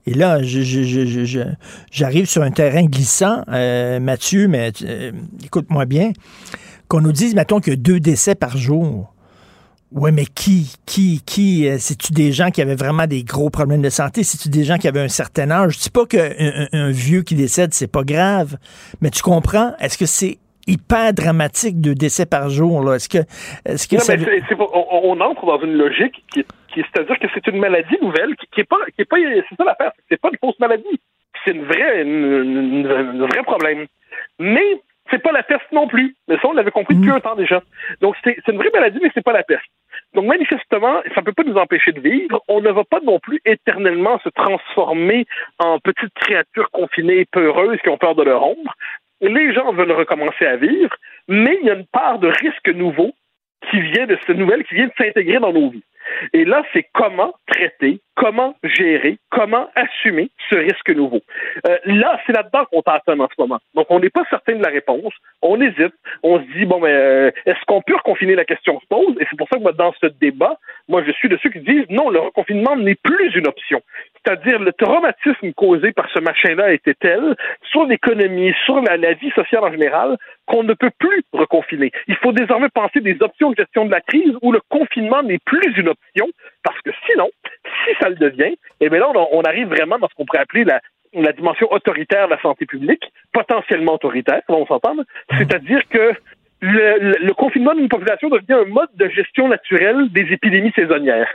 et 0.10 0.14
là, 0.16 0.40
j'arrive 1.92 2.26
sur 2.26 2.42
un 2.42 2.50
terrain 2.50 2.84
glissant, 2.86 3.44
euh, 3.48 4.00
Mathieu, 4.00 4.48
mais 4.48 4.72
euh, 4.82 5.12
écoute-moi 5.46 5.86
bien, 5.86 6.14
qu'on 6.88 7.02
nous 7.02 7.12
dise, 7.12 7.36
mettons, 7.36 7.60
qu'il 7.60 7.74
y 7.74 7.76
a 7.76 7.80
deux 7.80 8.00
décès 8.00 8.34
par 8.34 8.58
jour. 8.58 9.14
Oui, 9.92 10.12
mais 10.12 10.26
qui, 10.26 10.74
qui, 10.88 11.22
qui, 11.24 11.68
euh, 11.68 11.78
c'est-tu 11.78 12.12
des 12.12 12.32
gens 12.32 12.50
qui 12.50 12.60
avaient 12.64 12.74
vraiment 12.74 13.06
des 13.06 13.24
gros 13.24 13.52
problèmes 13.52 13.84
de 13.84 13.90
santé? 13.90 14.24
C'est-tu 14.24 14.50
des 14.50 14.64
gens 14.64 14.78
qui 14.78 14.88
avaient 14.88 15.00
un 15.00 15.10
certain 15.10 15.52
âge? 15.52 15.76
Je 15.76 15.80
dis 15.84 15.90
pas 15.92 16.08
qu'un 16.08 16.32
un, 16.40 16.68
un 16.74 16.90
vieux 16.90 17.22
qui 17.22 17.36
décède, 17.36 17.76
c'est 17.76 17.86
pas 17.86 18.04
grave, 18.04 18.58
mais 19.02 19.12
tu 19.12 19.22
comprends? 19.22 19.74
Est-ce 19.80 20.00
que 20.00 20.08
c'est 20.08 20.40
hyper 20.66 21.14
dramatique 21.14 21.82
de 21.82 21.94
décès 21.94 22.26
par 22.26 22.50
jour. 22.50 22.94
Est-ce 22.94 23.10
que, 23.10 23.20
est-ce 23.66 23.88
que 23.88 23.96
non, 23.96 24.02
ça... 24.02 24.18
mais 24.18 24.26
on, 24.60 25.12
on, 25.12 25.22
entre 25.22 25.46
dans 25.46 25.60
une 25.62 25.74
logique 25.74 26.24
qui 26.32 26.42
est 26.42 26.46
c'est-à-dire 26.76 27.20
que 27.20 27.28
c'est 27.34 27.48
une 27.48 27.60
maladie 27.60 27.98
nouvelle 28.02 28.36
qui, 28.36 28.48
qui 28.48 28.62
est 28.62 28.70
pas, 28.70 28.80
qui 28.96 29.02
est 29.02 29.06
pas, 29.06 29.18
c'est 29.18 29.56
ça 29.56 29.64
l'affaire, 29.64 29.92
c'est 30.10 30.20
pas 30.20 30.30
une 30.30 30.38
fausse 30.38 30.60
maladie. 30.60 31.00
C'est 31.44 31.52
une 31.52 31.64
vraie, 31.64 32.02
une 32.02 33.26
vrai 33.26 33.44
problème. 33.44 33.88
Mais 34.40 34.82
c'est 35.10 35.22
pas 35.22 35.32
la 35.32 35.44
peste 35.44 35.72
non 35.72 35.88
plus. 35.88 36.16
Mais 36.28 36.36
ça, 36.36 36.48
on 36.48 36.54
l'avait 36.54 36.72
compris 36.72 36.96
depuis 36.96 37.10
mmh. 37.10 37.14
un 37.14 37.20
temps 37.20 37.36
déjà. 37.36 37.62
Donc 38.02 38.16
c'est, 38.24 38.38
c'est 38.46 38.52
une 38.52 38.58
vraie 38.58 38.72
maladie, 38.74 39.00
mais 39.02 39.12
c'est 39.14 39.24
pas 39.24 39.34
la 39.34 39.44
peste. 39.44 39.66
Donc, 40.14 40.26
manifestement, 40.26 41.02
ça 41.14 41.22
ne 41.22 41.26
peut 41.26 41.34
pas 41.34 41.44
nous 41.44 41.58
empêcher 41.58 41.92
de 41.92 42.00
vivre. 42.00 42.42
On 42.48 42.62
ne 42.62 42.72
va 42.72 42.84
pas 42.84 43.00
non 43.04 43.20
plus 43.20 43.42
éternellement 43.46 44.20
se 44.24 44.30
transformer 44.30 45.26
en 45.60 45.80
petites 45.80 46.14
créatures 46.16 46.72
confinées, 46.72 47.26
peureuses, 47.26 47.80
qui 47.82 47.90
ont 47.90 47.98
peur 47.98 48.16
de 48.16 48.24
leur 48.24 48.44
ombre. 48.44 48.74
Les 49.22 49.54
gens 49.54 49.72
veulent 49.74 49.92
recommencer 49.92 50.46
à 50.46 50.56
vivre, 50.56 50.96
mais 51.28 51.60
il 51.62 51.68
y 51.68 51.70
a 51.70 51.76
une 51.76 51.86
part 51.86 52.20
de 52.20 52.28
risque 52.28 52.70
nouveau 52.70 53.14
qui 53.70 53.82
vient 53.82 54.08
de 54.08 54.18
cette 54.26 54.38
nouvelle, 54.38 54.64
qui 54.64 54.76
vient 54.76 54.88
de 54.88 54.94
s'intégrer 54.98 55.40
dans 55.40 55.54
nos 55.54 55.70
vies. 55.70 55.84
Et 56.34 56.46
là, 56.46 56.64
c'est 56.74 56.86
comment 56.94 57.34
traiter, 57.48 58.00
comment 58.16 58.56
gérer, 58.64 59.18
comment 59.30 59.70
assumer 59.76 60.30
ce 60.50 60.56
risque 60.56 60.90
nouveau. 60.90 61.22
Euh, 61.68 61.78
là, 61.86 62.20
c'est 62.26 62.34
là-dedans 62.34 62.66
qu'on 62.66 62.82
tâtonne 62.82 63.22
en 63.22 63.28
ce 63.28 63.42
moment. 63.42 63.60
Donc, 63.76 63.88
on 63.90 64.00
n'est 64.00 64.10
pas 64.10 64.26
certain 64.30 64.56
de 64.56 64.64
la 64.64 64.70
réponse. 64.70 65.14
On 65.42 65.60
hésite. 65.62 65.94
On 66.24 66.40
se 66.40 66.46
dit, 66.58 66.66
bon, 66.66 66.80
mais 66.80 66.92
euh, 66.92 67.32
est-ce 67.46 67.64
qu'on 67.68 67.82
peut 67.82 67.96
reconfiner 67.96 68.36
la 68.36 68.46
question 68.46 68.80
se 68.80 68.86
pose? 68.88 69.16
Et 69.20 69.26
c'est 69.30 69.38
pour 69.38 69.48
ça 69.50 69.58
que 69.58 69.64
moi, 69.64 69.72
dans 69.74 69.94
ce 70.02 70.08
débat, 70.08 70.58
moi, 70.88 71.04
je 71.06 71.12
suis 71.14 71.30
de 71.30 71.38
ceux 71.42 71.50
qui 71.50 71.60
disent, 71.60 71.86
non, 71.90 72.10
le 72.10 72.20
reconfinement 72.20 72.76
n'est 72.76 72.96
plus 72.96 73.36
une 73.36 73.48
option. 73.48 73.82
C'est-à-dire, 74.26 74.60
le 74.60 74.74
traumatisme 74.74 75.54
causé 75.54 75.92
par 75.92 76.10
ce 76.14 76.20
machin-là 76.20 76.74
était 76.74 76.96
tel, 76.96 77.36
sur 77.72 77.86
l'économie, 77.86 78.54
sur 78.66 78.82
la, 78.82 78.98
la 78.98 79.14
vie 79.14 79.32
sociale 79.32 79.64
en 79.64 79.72
général, 79.72 80.18
qu'on 80.46 80.64
ne 80.64 80.74
peut 80.74 80.92
plus 81.00 81.24
reconfiner. 81.32 81.92
Il 82.08 82.16
faut 82.16 82.32
désormais 82.32 82.70
penser 82.70 83.00
des 83.00 83.18
options 83.22 83.52
de 83.52 83.56
gestion 83.56 83.86
de 83.86 83.92
la 83.92 84.02
crise 84.02 84.34
où 84.42 84.52
le 84.52 84.60
confinement 84.70 85.24
n'est 85.24 85.40
plus 85.46 85.78
une 85.78 85.90
option, 85.90 85.99
parce 86.64 86.82
que 86.82 86.92
sinon, 87.06 87.30
si 87.86 87.96
ça 88.02 88.10
le 88.10 88.16
devient, 88.16 88.56
eh 88.82 88.90
bien 88.90 89.00
là, 89.00 89.10
on, 89.16 89.28
on 89.32 89.42
arrive 89.44 89.68
vraiment 89.68 89.98
dans 90.00 90.08
ce 90.10 90.16
qu'on 90.16 90.26
pourrait 90.26 90.42
appeler 90.42 90.64
la, 90.66 90.82
la 91.14 91.32
dimension 91.32 91.72
autoritaire 91.72 92.28
de 92.28 92.34
la 92.34 92.42
santé 92.42 92.66
publique, 92.66 93.04
potentiellement 93.32 93.94
autoritaire, 93.94 94.42
on 94.50 94.66
s'entendre, 94.66 95.04
c'est-à-dire 95.38 95.88
que 95.90 96.14
le, 96.62 97.00
le, 97.00 97.26
le 97.26 97.34
confinement 97.34 97.74
d'une 97.74 97.88
population 97.88 98.30
devient 98.30 98.54
un 98.54 98.66
mode 98.66 98.90
de 98.96 99.08
gestion 99.10 99.48
naturelle 99.48 100.10
des 100.12 100.34
épidémies 100.34 100.74
saisonnières. 100.76 101.34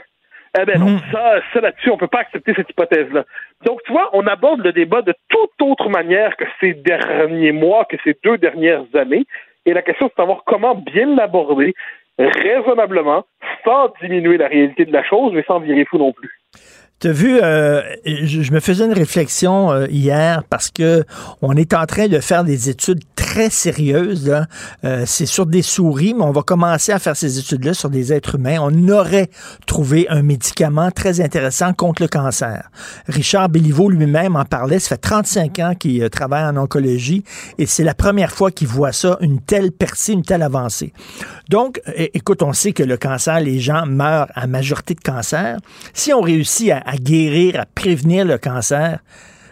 Eh 0.57 0.63
ben 0.63 0.79
non, 0.79 0.99
ça, 1.11 1.41
ça 1.51 1.59
là-dessus, 1.59 1.89
on 1.89 1.97
peut 1.97 2.07
pas 2.07 2.19
accepter 2.19 2.53
cette 2.55 2.69
hypothèse-là. 2.69 3.25
Donc, 3.65 3.81
tu 3.85 3.91
vois, 3.91 4.09
on 4.13 4.25
aborde 4.25 4.63
le 4.63 4.71
débat 4.71 5.01
de 5.01 5.13
toute 5.27 5.61
autre 5.61 5.89
manière 5.89 6.37
que 6.37 6.45
ces 6.61 6.73
derniers 6.73 7.51
mois, 7.51 7.83
que 7.83 7.97
ces 8.05 8.15
deux 8.23 8.37
dernières 8.37 8.85
années. 8.93 9.25
Et 9.65 9.73
la 9.73 9.81
question, 9.81 10.07
c'est 10.07 10.13
de 10.13 10.21
savoir 10.21 10.43
comment 10.45 10.75
bien 10.75 11.13
l'aborder 11.13 11.73
raisonnablement, 12.17 13.25
sans 13.63 13.91
diminuer 14.01 14.37
la 14.37 14.47
réalité 14.47 14.85
de 14.85 14.93
la 14.93 15.03
chose, 15.03 15.33
mais 15.33 15.43
sans 15.43 15.59
virer 15.59 15.85
fou 15.85 15.97
non 15.97 16.13
plus. 16.13 16.31
Tu 17.01 17.09
as 17.09 17.11
vu, 17.11 17.39
euh, 17.43 17.81
je, 18.05 18.41
je, 18.41 18.53
me 18.53 18.61
faisais 18.61 18.85
une 18.85 18.93
réflexion 18.93 19.69
euh, 19.69 19.85
hier 19.89 20.43
parce 20.49 20.71
que 20.71 21.03
on 21.41 21.53
est 21.57 21.73
en 21.73 21.85
train 21.85 22.07
de 22.07 22.21
faire 22.21 22.45
des 22.45 22.69
études 22.69 23.01
très 23.17 23.49
sérieuses. 23.49 24.33
Euh, 24.85 25.03
c'est 25.05 25.25
sur 25.25 25.45
des 25.45 25.61
souris, 25.61 26.13
mais 26.13 26.23
on 26.23 26.31
va 26.31 26.41
commencer 26.41 26.93
à 26.93 26.99
faire 26.99 27.17
ces 27.17 27.37
études-là 27.37 27.73
sur 27.73 27.89
des 27.89 28.13
êtres 28.13 28.35
humains. 28.35 28.59
On 28.61 28.87
aurait 28.87 29.29
trouvé 29.67 30.07
un 30.07 30.21
médicament 30.21 30.89
très 30.89 31.19
intéressant 31.19 31.73
contre 31.73 32.01
le 32.01 32.07
cancer. 32.07 32.69
Richard 33.09 33.49
Béliveau 33.49 33.89
lui-même 33.89 34.37
en 34.37 34.45
parlait. 34.45 34.79
Ça 34.79 34.89
fait 34.95 35.01
35 35.01 35.59
ans 35.59 35.73
qu'il 35.77 36.09
travaille 36.09 36.45
en 36.45 36.55
oncologie 36.55 37.25
et 37.57 37.65
c'est 37.65 37.83
la 37.83 37.93
première 37.93 38.31
fois 38.31 38.51
qu'il 38.51 38.69
voit 38.69 38.93
ça, 38.93 39.17
une 39.19 39.41
telle 39.41 39.73
percée, 39.73 40.13
une 40.13 40.23
telle 40.23 40.43
avancée. 40.43 40.93
Donc, 41.49 41.81
écoute, 41.95 42.41
on 42.41 42.53
sait 42.53 42.71
que 42.71 42.83
le 42.83 42.95
cancer, 42.95 43.41
les 43.41 43.59
gens 43.59 43.85
meurent 43.85 44.27
à 44.33 44.47
majorité 44.47 44.95
de 44.95 45.01
cancer. 45.01 45.57
Si 45.93 46.13
on 46.13 46.21
réussit 46.21 46.71
à, 46.71 46.84
à 46.85 46.95
guérir, 46.97 47.59
à 47.59 47.65
prévenir 47.65 48.25
le 48.25 48.37
cancer, 48.37 48.99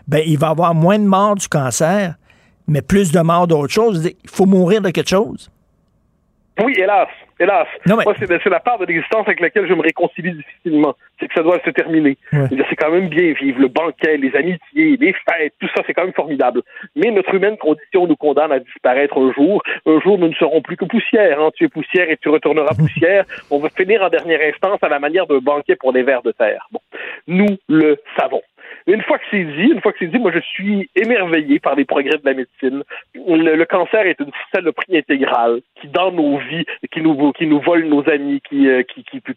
ben, 0.08 0.22
il 0.26 0.38
va 0.38 0.50
avoir 0.50 0.74
moins 0.76 1.00
de 1.00 1.06
morts 1.06 1.36
du 1.36 1.48
cancer, 1.48 2.16
mais 2.68 2.82
plus 2.82 3.12
de 3.12 3.20
morts 3.20 3.48
d'autres 3.48 3.74
choses. 3.74 4.06
Il 4.06 4.30
faut 4.30 4.46
mourir 4.46 4.82
de 4.82 4.90
quelque 4.90 5.10
chose. 5.10 5.50
Oui, 6.62 6.74
hélas, 6.78 7.08
hélas. 7.40 7.68
Non, 7.88 7.96
mais- 7.98 8.04
Moi, 8.04 8.14
c'est 8.20 8.46
la 8.50 8.60
part 8.60 8.78
de 8.78 8.86
l'existence 8.86 9.26
avec 9.26 9.40
laquelle 9.40 9.68
je 9.68 9.74
me 9.74 9.82
réconcilie 9.82 10.34
difficilement. 10.34 10.94
C'est 11.20 11.28
que 11.28 11.34
ça 11.34 11.42
doit 11.42 11.60
se 11.66 11.70
terminer. 11.72 12.16
Ouais. 12.32 12.48
C'est 12.70 12.76
quand 12.76 12.92
même 12.92 13.08
bien 13.10 13.34
vivre. 13.34 13.60
Le 13.60 13.68
banquet, 13.70 14.18
les 14.18 14.36
amitiés, 14.36 14.98
les 14.98 15.14
fêtes, 15.14 15.54
tout 15.60 15.68
ça, 15.76 15.82
c'est 15.88 15.94
quand 15.94 16.04
même 16.04 16.14
formidable. 16.14 16.62
Mais 16.96 17.10
notre 17.10 17.34
humaine 17.34 17.58
condition 17.58 18.06
nous 18.06 18.16
condamne 18.16 18.52
à 18.52 18.60
disparaître 18.60 19.18
un 19.18 19.34
jour. 19.34 19.64
Un 19.88 20.00
jour, 20.02 20.20
nous 20.20 20.28
ne 20.28 20.34
serons 20.36 20.62
plus 20.62 20.78
que 20.78 20.86
poussière. 20.86 21.42
Hein. 21.42 21.50
Tu 21.56 21.64
es 21.66 21.70
poussière 21.70 22.10
et 22.10 22.18
tu 22.18 22.30
retourneras 22.30 22.76
poussière. 22.78 23.26
On 23.50 23.58
va 23.58 23.70
finir 23.70 24.04
en 24.04 24.10
dernière 24.10 24.42
instance 24.48 24.78
à 24.84 24.90
la 24.90 25.00
manière 25.00 25.26
d'un 25.26 25.40
banquet 25.40 25.76
pour 25.76 25.92
les 25.92 26.04
vers 26.04 26.22
de 26.22 26.32
terre. 26.34 26.68
Bon. 26.72 26.80
Nous 27.28 27.58
le 27.68 27.98
savons. 28.20 28.42
Une 28.88 29.02
fois 29.02 29.18
que 29.18 29.24
c'est 29.32 29.44
dit, 29.44 29.72
une 29.72 29.82
fois 29.82 29.92
que 29.94 30.00
c'est 30.00 30.08
dit, 30.08 30.20
moi 30.20 30.32
je 30.34 30.40
suis 30.40 30.90
émerveillé 30.96 31.60
par 31.60 31.76
les 31.76 31.86
progrès 31.86 32.18
de 32.18 32.26
la 32.26 32.34
médecine. 32.34 32.84
Le, 33.16 33.64
cancer 33.66 34.06
est 34.06 34.20
une 34.20 34.32
saloperie 34.54 34.98
intégrale 34.98 35.62
qui, 35.80 35.88
dans 35.88 36.12
nos 36.12 36.38
vies, 36.40 36.66
qui 36.92 37.02
nous 37.02 37.32
qui 37.34 37.48
nous 37.48 37.60
vole 37.62 37.86
nos 37.86 38.08
amis, 38.10 38.42
qui 38.50 38.68
euh, 38.68 38.84
qui, 38.84 39.04
peut- 39.22 39.34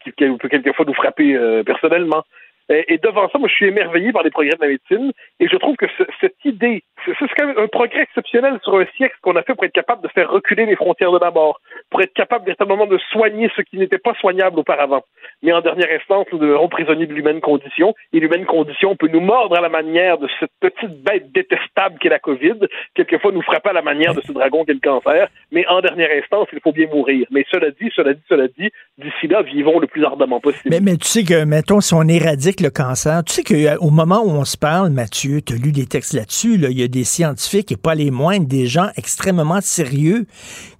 quelquefois 0.48 0.84
nous 0.86 0.94
frapper 0.94 1.34
euh, 1.36 1.62
personnellement. 1.62 2.24
Et, 2.68 2.98
devant 2.98 3.28
ça, 3.28 3.38
moi 3.38 3.48
je 3.48 3.54
suis 3.54 3.66
émerveillé 3.66 4.10
par 4.12 4.24
les 4.24 4.30
progrès 4.30 4.56
de 4.56 4.60
la 4.60 4.66
médecine 4.66 5.12
et 5.38 5.46
je 5.46 5.56
trouve 5.56 5.76
que 5.76 5.86
ce- 5.96 6.02
cette 6.20 6.44
idée, 6.44 6.82
c'est 7.18 7.26
quand 7.36 7.46
même 7.46 7.58
un 7.58 7.68
progrès 7.68 8.02
exceptionnel 8.02 8.58
sur 8.62 8.76
un 8.76 8.86
siècle 8.96 9.16
qu'on 9.22 9.36
a 9.36 9.42
fait 9.42 9.54
pour 9.54 9.64
être 9.64 9.72
capable 9.72 10.02
de 10.02 10.08
faire 10.08 10.30
reculer 10.30 10.66
les 10.66 10.76
frontières 10.76 11.12
de 11.12 11.18
la 11.18 11.30
mort, 11.30 11.60
pour 11.90 12.00
être 12.02 12.12
capable 12.14 12.44
véritablement 12.44 12.86
de 12.86 12.98
soigner 13.12 13.50
ce 13.56 13.62
qui 13.62 13.78
n'était 13.78 13.98
pas 13.98 14.14
soignable 14.14 14.58
auparavant. 14.58 15.02
Mais 15.42 15.52
en 15.52 15.60
dernière 15.60 15.88
instance, 15.98 16.26
nous 16.32 16.38
demeurons 16.38 16.68
prisonniers 16.68 17.06
de 17.06 17.14
l'humaine 17.14 17.40
condition, 17.40 17.94
et 18.12 18.20
l'humaine 18.20 18.46
condition 18.46 18.96
peut 18.96 19.08
nous 19.08 19.20
mordre 19.20 19.56
à 19.56 19.60
la 19.60 19.68
manière 19.68 20.18
de 20.18 20.28
cette 20.40 20.50
petite 20.60 21.02
bête 21.02 21.32
détestable 21.32 21.98
qu'est 22.00 22.08
la 22.08 22.18
COVID, 22.18 22.66
quelquefois 22.94 23.32
nous 23.32 23.42
frapper 23.42 23.70
à 23.70 23.74
la 23.74 23.82
manière 23.82 24.14
de 24.14 24.22
ce 24.22 24.32
dragon 24.32 24.64
qu'est 24.64 24.74
le 24.74 24.80
cancer, 24.80 25.28
mais 25.52 25.66
en 25.68 25.80
dernière 25.80 26.10
instance, 26.22 26.48
il 26.52 26.60
faut 26.60 26.72
bien 26.72 26.88
mourir. 26.88 27.26
Mais 27.30 27.44
cela 27.50 27.70
dit, 27.70 27.90
cela 27.94 28.14
dit, 28.14 28.22
cela 28.28 28.48
dit, 28.48 28.70
d'ici 28.98 29.28
là, 29.28 29.42
vivons 29.42 29.78
le 29.78 29.86
plus 29.86 30.04
ardemment 30.04 30.40
possible. 30.40 30.74
Mais, 30.82 30.96
tu 30.96 31.06
sais 31.06 31.24
que, 31.24 31.44
mettons, 31.44 31.80
si 31.80 31.94
on 31.94 32.02
éradique 32.02 32.60
le 32.60 32.70
cancer, 32.70 33.22
tu 33.24 33.34
sais 33.34 33.42
qu'au 33.42 33.90
moment 33.90 34.22
où 34.24 34.30
on 34.30 34.44
se 34.44 34.56
parle, 34.56 34.90
Mathieu, 34.90 35.40
tu 35.42 35.54
as 35.54 35.56
lu 35.56 35.72
des 35.72 35.86
textes 35.86 36.14
là-dessus, 36.14 36.56
là, 36.56 36.68
il 36.70 36.80
y 36.80 36.84
a 36.84 36.88
des 36.88 36.95
scientifiques, 37.04 37.72
et 37.72 37.76
pas 37.76 37.94
les 37.94 38.10
moindres, 38.10 38.46
des 38.46 38.66
gens 38.66 38.88
extrêmement 38.96 39.60
sérieux 39.60 40.26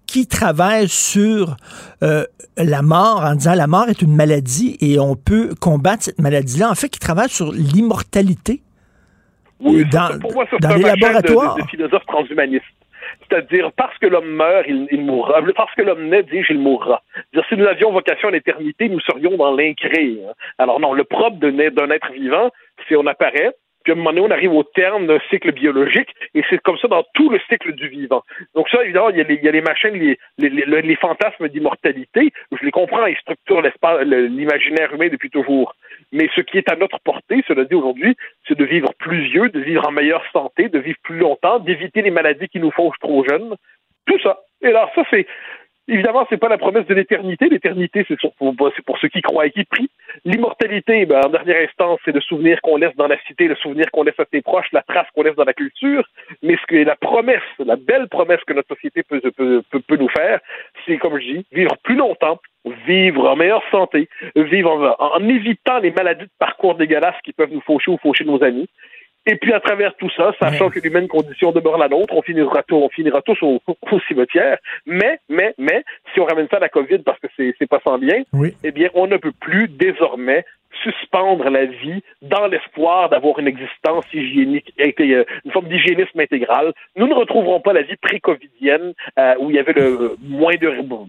qui 0.07 0.27
travaillent 0.29 0.89
sur 0.89 1.57
euh, 2.03 2.25
la 2.57 2.83
mort 2.83 3.23
en 3.25 3.35
disant 3.35 3.55
la 3.55 3.67
mort 3.67 3.89
est 3.89 4.01
une 4.03 4.15
maladie 4.15 4.77
et 4.81 4.99
on 5.01 5.17
peut 5.17 5.51
combattre 5.61 6.05
cette 6.05 6.21
maladie-là. 6.21 6.71
En 6.71 6.75
fait, 6.77 6.89
qui 6.89 7.01
travaillent 7.01 7.29
sur 7.29 7.51
l'immortalité. 7.53 8.63
Oui, 9.59 9.85
dans, 9.91 10.09
ça, 10.09 10.19
pour 10.21 10.33
moi, 10.35 10.47
ça, 10.51 10.59
dans 10.59 10.71
c'est 10.71 10.77
les 10.77 10.83
laboratoires. 10.85 11.57
De, 11.57 11.63
philosophes 11.65 12.07
transhumanistes. 12.07 12.65
C'est-à-dire, 13.29 13.73
parce 13.77 13.97
que 13.99 14.07
l'homme 14.07 14.29
meurt, 14.29 14.65
il, 14.69 14.87
il 14.93 15.01
mourra. 15.01 15.41
Parce 15.57 15.75
que 15.75 15.83
l'homme 15.83 16.09
naît, 16.09 16.23
dis-je, 16.23 16.53
il 16.53 16.59
mourra. 16.61 17.03
Dire, 17.33 17.43
si 17.49 17.57
nous 17.57 17.65
avions 17.67 17.91
vocation 17.91 18.29
à 18.29 18.31
l'éternité, 18.33 18.89
nous 18.89 19.01
serions 19.01 19.37
dans 19.37 19.53
l'incré. 19.55 20.21
hein. 20.29 20.33
Alors 20.59 20.79
non, 20.79 20.93
le 20.93 21.05
propre 21.05 21.37
d'un 21.39 21.59
être- 21.59 21.75
d'un 21.75 21.91
être 21.91 22.13
vivant, 22.13 22.51
c'est 22.89 22.97
on 22.97 23.07
apparaît, 23.07 23.53
puis 23.87 23.93
à 23.93 23.95
un 23.95 23.99
moment 23.99 24.11
donné, 24.11 24.27
on 24.27 24.31
arrive 24.33 24.53
au 24.53 24.65
terme 24.65 25.07
d'un 25.07 25.21
cycle 25.31 25.53
biologique, 25.53 26.09
et 26.35 26.43
c'est 26.51 26.59
comme 26.59 26.77
ça 26.79 26.89
dans 26.89 27.05
tout 27.15 27.31
le 27.31 27.39
cycle 27.49 27.73
du 27.73 27.87
vivant. 27.87 28.25
Donc 28.57 28.69
ça, 28.69 28.83
évidemment, 28.83 29.11
il 29.11 29.19
y 29.19 29.21
a 29.21 29.53
les, 29.53 29.61
machines, 29.61 29.93
les, 29.93 30.19
les, 30.39 30.49
les, 30.49 30.83
les 30.83 30.97
fantasmes 30.97 31.47
d'immortalité, 31.47 32.33
je 32.51 32.65
les 32.65 32.73
comprends, 32.73 33.07
ils 33.07 33.17
structurent 33.19 33.63
l'imaginaire 34.03 34.93
humain 34.93 35.07
depuis 35.09 35.31
toujours. 35.31 35.77
Mais 36.11 36.29
ce 36.35 36.41
qui 36.41 36.59
est 36.59 36.69
à 36.69 36.75
notre 36.75 36.99
portée, 36.99 37.45
cela 37.47 37.65
dit 37.65 37.77
aujourd'hui, 37.77 38.17
c'est 38.49 38.59
de 38.59 38.65
vivre 38.65 38.93
plus 38.99 39.21
vieux, 39.31 39.51
de 39.51 39.61
vivre 39.61 39.87
en 39.87 39.93
meilleure 39.93 40.25
santé, 40.33 40.69
de 40.69 40.81
vivre 40.81 40.99
plus 41.05 41.19
longtemps, 41.19 41.61
d'éviter 41.61 42.03
les 42.03 42.11
maladies 42.11 42.49
qui 42.49 42.59
nous 42.59 42.73
fauchent 42.73 42.99
trop 42.99 43.25
jeunes. 43.25 43.55
Tout 44.09 44.19
ça. 44.19 44.41
Et 44.63 44.67
alors 44.67 44.91
ça, 44.97 45.05
c'est 45.11 45.29
évidemment, 45.87 46.27
c'est 46.29 46.39
pas 46.39 46.49
la 46.49 46.59
promesse 46.59 46.87
de 46.87 46.95
l'éternité. 46.95 47.49
L'éternité, 47.49 48.05
c'est 48.09 48.19
pour, 48.37 48.57
pour 48.57 48.99
ceux 48.99 49.09
qui 49.09 49.23
croient 49.23 49.47
et 49.47 49.53
qui 49.53 49.63
prient. 49.63 49.91
L'immortalité, 50.27 51.07
ben, 51.07 51.21
en 51.25 51.29
dernière 51.29 51.63
instance, 51.63 52.01
c'est 52.05 52.11
le 52.11 52.21
souvenir 52.21 52.61
qu'on 52.61 52.79
laisse 52.79 52.97
dans 52.97 53.07
la 53.07 53.17
cité, 53.29 53.47
le 53.47 53.55
souvenir 53.55 53.89
qu'on 53.93 54.03
laisse 54.03 54.19
à 54.19 54.25
ses 54.33 54.43
proches, 54.43 54.67
la 54.73 54.83
trace 54.83 55.07
qu'on 55.15 55.23
laisse 55.23 55.37
dans 55.37 55.45
la 55.45 55.53
culture. 55.53 56.05
Mais 56.43 56.57
ce 56.57 56.67
que 56.67 56.75
la 56.75 56.97
promesse, 56.97 57.47
la 57.65 57.77
belle 57.77 58.09
promesse 58.09 58.41
que 58.45 58.53
notre 58.53 58.75
société 58.75 59.05
peut, 59.05 59.21
peut, 59.21 59.63
peut, 59.71 59.81
peut 59.87 59.97
nous 59.97 60.09
faire, 60.09 60.41
c'est, 60.85 60.97
comme 60.99 61.17
je 61.21 61.27
dis, 61.27 61.47
vivre 61.53 61.77
plus 61.85 61.95
longtemps, 61.95 62.41
vivre 62.89 63.31
en 63.31 63.37
meilleure 63.37 63.63
santé, 63.71 64.09
vivre 64.35 64.97
en, 64.99 65.15
en 65.15 65.29
évitant 65.29 65.79
les 65.79 65.93
maladies 65.93 66.25
de 66.25 66.31
parcours 66.41 66.75
dégueulasses 66.75 67.23
qui 67.25 67.33
peuvent 67.33 67.53
nous 67.53 67.61
faucher 67.61 67.93
ou 67.93 67.99
faucher 67.99 68.25
nos 68.25 68.43
amis. 68.43 68.69
Et 69.27 69.37
puis 69.37 69.53
à 69.53 69.61
travers 69.61 69.95
tout 69.97 70.11
ça, 70.17 70.33
sachant 70.39 70.71
que 70.71 70.79
l'humaine 70.79 71.09
condition 71.09 71.51
demeure 71.51 71.79
la 71.79 71.89
nôtre, 71.89 72.15
on 72.15 72.23
finira 72.23 72.63
tous, 72.63 72.77
on 72.77 72.89
finira 72.89 73.23
tous 73.23 73.37
au, 73.43 73.61
au 73.67 74.01
cimetière. 74.07 74.59
Mais, 74.87 75.19
mais, 75.29 75.55
mais, 75.59 75.85
si 76.15 76.21
on 76.21 76.25
ramène 76.25 76.47
ça 76.49 76.59
à 76.59 76.61
la 76.61 76.69
COVID 76.69 76.99
parce 76.99 77.19
que 77.19 77.27
c'est, 77.37 77.69
pas 77.69 77.81
sans 77.83 77.97
lien, 77.97 78.23
eh 78.63 78.71
bien, 78.71 78.89
on 78.95 79.09
ne 79.09 79.17
peut 79.17 79.33
plus 79.33 79.69
désormais 79.69 80.45
suspendre 80.87 81.49
la 81.51 81.65
vie 81.67 82.01
dans 82.23 82.47
l'espoir 82.47 83.09
d'avoir 83.11 83.39
une 83.39 83.49
existence 83.49 84.05
hygiénique, 84.13 84.73
euh, 84.79 85.25
une 85.45 85.53
forme 85.53 85.69
d'hygiénisme 85.69 86.19
intégral. 86.21 86.73
Nous 86.97 87.07
ne 87.09 87.15
retrouverons 87.15 87.61
pas 87.61 87.73
la 87.73 87.83
vie 87.83 87.97
pré-covidienne 88.01 88.93
euh, 89.19 89.35
où 89.41 89.51
il 89.51 89.57
y 89.57 89.59
avait 89.59 89.73
le 89.73 90.17
moins 90.23 90.55
de, 90.55 90.69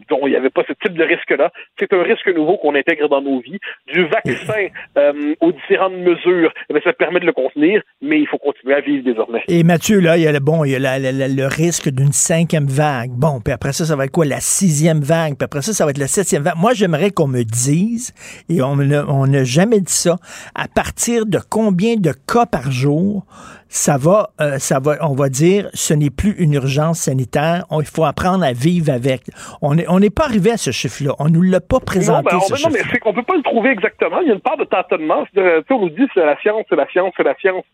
dont 0.10 0.22
il 0.28 0.32
n'y 0.32 0.36
avait 0.36 0.50
pas 0.50 0.64
ce 0.68 0.74
type 0.84 0.98
de 0.98 1.04
risque-là. 1.04 1.52
C'est 1.80 1.94
un 1.94 2.04
risque 2.04 2.28
nouveau 2.36 2.58
qu'on 2.58 2.76
intègre 2.76 3.10
dans 3.10 3.22
nos 3.22 3.40
vies. 3.40 3.60
Du 3.94 4.06
vaccin 4.08 4.68
euh, 4.98 5.34
aux 5.42 5.52
différentes 5.52 5.94
mesures, 5.94 6.52
eh 6.70 6.80
ça 6.84 6.94
permet 6.94 7.20
de 7.20 7.26
le 7.26 7.34
contenir, 7.34 7.82
mais 8.02 8.20
il 8.20 8.28
faut 8.28 8.38
continuer 8.38 8.76
à 8.76 8.82
vivre 8.82 9.04
désormais. 9.04 9.44
Et 9.48 9.64
Mathieu, 9.64 10.00
là, 10.00 10.18
il 10.18 10.24
y 10.24 10.28
a 10.28 10.32
le, 10.32 10.40
bon, 10.40 10.64
il 10.64 10.72
y 10.72 10.76
a 10.76 10.80
la- 10.80 11.00
le 11.00 11.48
risque 11.48 11.90
d'une 11.90 12.12
cinquième 12.12 12.68
vague. 12.68 13.12
Bon, 13.12 13.42
puis 13.44 13.54
après 13.54 13.74
ça, 13.74 13.86
ça 13.86 13.96
va 13.96 14.06
être 14.06 14.12
quoi? 14.12 14.26
La 14.26 14.40
sixième 14.40 15.00
vague. 15.02 15.36
Puis 15.38 15.46
après 15.46 15.62
ça, 15.62 15.74
ça 15.74 15.86
va 15.86 15.92
être 15.92 15.98
la 15.98 16.08
septième 16.08 16.44
vague. 16.44 16.56
Moi, 16.58 16.74
j'aimerais 16.74 17.12
qu'on 17.12 17.28
me 17.28 17.44
dise, 17.44 18.14
et 18.50 18.62
on 18.62 18.76
ne- 18.76 19.04
on 19.08 19.28
n'a 19.28 19.44
jamais 19.68 19.82
dit 19.82 19.94
ça, 19.94 20.16
à 20.56 20.68
partir 20.68 21.26
de 21.26 21.40
combien 21.50 21.96
de 21.96 22.12
cas 22.12 22.46
par 22.46 22.72
jour 22.72 23.26
ça 23.70 23.98
va, 23.98 24.30
euh, 24.40 24.60
ça 24.60 24.80
va, 24.80 24.96
on 25.02 25.14
va 25.14 25.28
dire, 25.28 25.70
ce 25.74 25.94
n'est 25.94 26.10
plus 26.10 26.32
une 26.40 26.54
urgence 26.54 27.00
sanitaire. 27.00 27.66
On- 27.70 27.82
il 27.82 27.86
faut 27.88 28.06
apprendre 28.06 28.44
à 28.46 28.54
vivre 28.54 28.94
avec. 28.94 29.24
On 29.62 29.76
n'est 29.76 29.86
on 29.90 30.00
pas 30.10 30.24
arrivé 30.24 30.52
à 30.52 30.58
ce 30.58 30.72
chiffre-là. 30.72 31.12
On 31.20 31.28
nous 31.28 31.42
l'a 31.42 31.60
pas 31.60 31.82
présenté, 31.82 32.30
non, 32.34 32.40
ben, 32.40 32.46
ce 32.48 32.54
on, 32.66 32.70
non, 32.70 32.74
mais 32.74 32.82
c'est 32.90 33.00
qu'on 33.00 33.14
peut 33.14 33.24
pas 33.24 33.36
le 33.36 33.44
trouver 33.44 33.72
exactement. 33.72 34.22
Il 34.22 34.28
y 34.30 34.32
a 34.32 34.36
une 34.36 34.40
part 34.40 34.56
de 34.58 34.64
tâtonnement. 34.64 35.26
De- 35.34 35.64
sais, 35.68 35.74
on 35.74 35.82
nous 35.82 35.90
dit 35.90 36.08
c'est 36.14 36.26
la 36.26 36.40
science, 36.40 36.64
c'est 36.70 36.78
la 36.78 36.88
science, 36.88 37.12
c'est 37.18 37.24
la 37.24 37.36
science. 37.36 37.66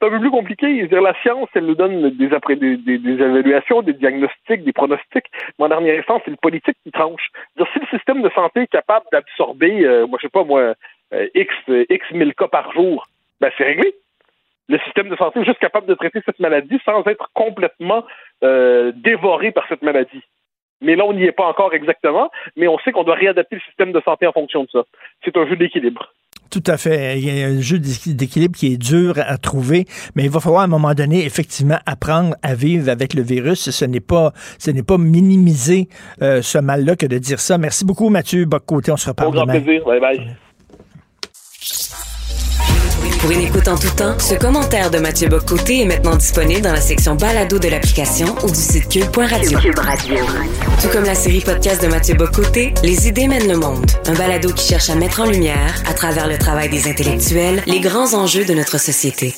C'est 0.00 0.06
un 0.06 0.10
peu 0.10 0.20
plus 0.20 0.30
compliqué. 0.30 0.86
Dire, 0.86 1.00
la 1.00 1.14
science, 1.22 1.48
elle 1.54 1.64
nous 1.64 1.74
donne 1.74 2.10
des, 2.10 2.30
après, 2.32 2.54
des, 2.56 2.76
des, 2.76 2.98
des 2.98 3.14
évaluations, 3.14 3.80
des 3.82 3.94
diagnostics, 3.94 4.62
des 4.64 4.72
pronostics. 4.74 5.24
Mais 5.58 5.64
en 5.64 5.68
dernière 5.70 5.98
instance, 5.98 6.20
c'est 6.26 6.30
le 6.30 6.36
politique 6.36 6.76
qui 6.84 6.90
tranche. 6.92 7.26
Dire, 7.56 7.66
si 7.72 7.80
le 7.80 7.86
système 7.96 8.20
de 8.22 8.30
santé 8.34 8.60
est 8.60 8.66
capable 8.70 9.06
d'absorber, 9.12 9.84
euh, 9.86 10.06
moi, 10.06 10.18
je 10.20 10.26
sais 10.26 10.30
pas, 10.30 10.44
moi, 10.44 10.74
euh, 11.14 11.26
X, 11.34 11.52
euh, 11.68 11.84
X 11.90 12.04
mille 12.12 12.34
cas 12.34 12.48
par 12.48 12.72
jour, 12.72 13.06
ben, 13.40 13.50
c'est 13.56 13.64
réglé. 13.64 13.94
Le 14.68 14.78
système 14.80 15.08
de 15.08 15.16
santé 15.16 15.40
est 15.40 15.44
juste 15.44 15.58
capable 15.60 15.86
de 15.86 15.94
traiter 15.94 16.20
cette 16.26 16.40
maladie 16.40 16.78
sans 16.84 17.02
être 17.06 17.30
complètement 17.32 18.04
euh, 18.44 18.92
dévoré 18.96 19.50
par 19.52 19.64
cette 19.68 19.82
maladie. 19.82 20.22
Mais 20.80 20.94
là, 20.94 21.04
on 21.06 21.12
n'y 21.14 21.24
est 21.24 21.32
pas 21.32 21.46
encore 21.46 21.72
exactement, 21.74 22.30
mais 22.56 22.68
on 22.68 22.78
sait 22.80 22.92
qu'on 22.92 23.02
doit 23.02 23.14
réadapter 23.16 23.56
le 23.56 23.62
système 23.62 23.92
de 23.92 24.00
santé 24.04 24.26
en 24.26 24.32
fonction 24.32 24.64
de 24.64 24.68
ça. 24.70 24.82
C'est 25.24 25.36
un 25.36 25.46
jeu 25.48 25.56
d'équilibre. 25.56 26.12
Tout 26.50 26.62
à 26.66 26.76
fait. 26.76 27.18
Il 27.18 27.24
y 27.26 27.42
a 27.42 27.46
un 27.46 27.60
jeu 27.60 27.78
d'équi- 27.78 28.14
d'équilibre 28.14 28.56
qui 28.56 28.72
est 28.72 28.76
dur 28.78 29.14
à 29.18 29.36
trouver, 29.38 29.86
mais 30.14 30.24
il 30.24 30.30
va 30.30 30.40
falloir 30.40 30.62
à 30.62 30.64
un 30.64 30.68
moment 30.68 30.94
donné, 30.94 31.24
effectivement, 31.24 31.78
apprendre 31.84 32.36
à 32.42 32.54
vivre 32.54 32.88
avec 32.90 33.12
le 33.14 33.22
virus. 33.22 33.70
Ce 33.70 33.84
n'est 33.84 34.00
pas, 34.00 34.32
ce 34.58 34.70
n'est 34.70 34.82
pas 34.82 34.98
minimiser 34.98 35.88
euh, 36.22 36.40
ce 36.42 36.58
mal-là 36.58 36.94
que 36.96 37.06
de 37.06 37.18
dire 37.18 37.40
ça. 37.40 37.58
Merci 37.58 37.84
beaucoup, 37.84 38.08
Mathieu 38.08 38.44
Boccoté. 38.44 38.92
On 38.92 38.96
se 38.96 39.08
Au 39.08 39.12
reparle 39.12 39.32
grand 39.32 39.42
demain. 39.46 39.60
plaisir. 39.60 39.84
Bye 39.84 40.00
bye. 40.00 40.36
Pour 43.20 43.30
une 43.32 43.40
écoute 43.40 43.66
en 43.66 43.76
tout 43.76 43.90
temps, 43.90 44.16
ce 44.18 44.34
commentaire 44.34 44.90
de 44.90 44.98
Mathieu 44.98 45.28
Bocoté 45.28 45.82
est 45.82 45.84
maintenant 45.84 46.14
disponible 46.14 46.60
dans 46.60 46.72
la 46.72 46.80
section 46.80 47.16
balado 47.16 47.58
de 47.58 47.68
l'application 47.68 48.34
ou 48.44 48.48
du 48.48 48.54
site 48.54 48.88
cube.radio. 48.88 49.58
Tout 50.80 50.88
comme 50.92 51.04
la 51.04 51.16
série 51.16 51.40
podcast 51.40 51.82
de 51.82 51.88
Mathieu 51.88 52.14
Bocoté, 52.14 52.74
Les 52.82 53.08
idées 53.08 53.26
mènent 53.26 53.48
le 53.48 53.56
monde. 53.56 53.84
Un 54.06 54.14
balado 54.14 54.52
qui 54.52 54.68
cherche 54.68 54.88
à 54.90 54.94
mettre 54.94 55.20
en 55.20 55.26
lumière, 55.26 55.82
à 55.86 55.94
travers 55.94 56.28
le 56.28 56.38
travail 56.38 56.68
des 56.68 56.88
intellectuels, 56.88 57.62
les 57.66 57.80
grands 57.80 58.14
enjeux 58.14 58.44
de 58.44 58.54
notre 58.54 58.78
société. 58.78 59.34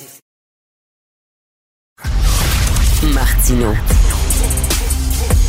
Martino. 3.14 3.72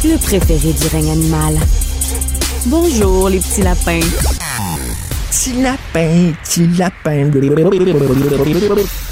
Le 0.05 0.17
préféré 0.17 0.73
du 0.73 0.87
règne 0.87 1.11
animal. 1.11 1.59
Bonjour, 2.67 3.29
les 3.29 3.39
petits 3.39 3.61
lapins. 3.61 3.99
Petit 5.31 5.61
lapin, 5.61 6.33
petit 6.43 6.67
lapin. 6.77 7.31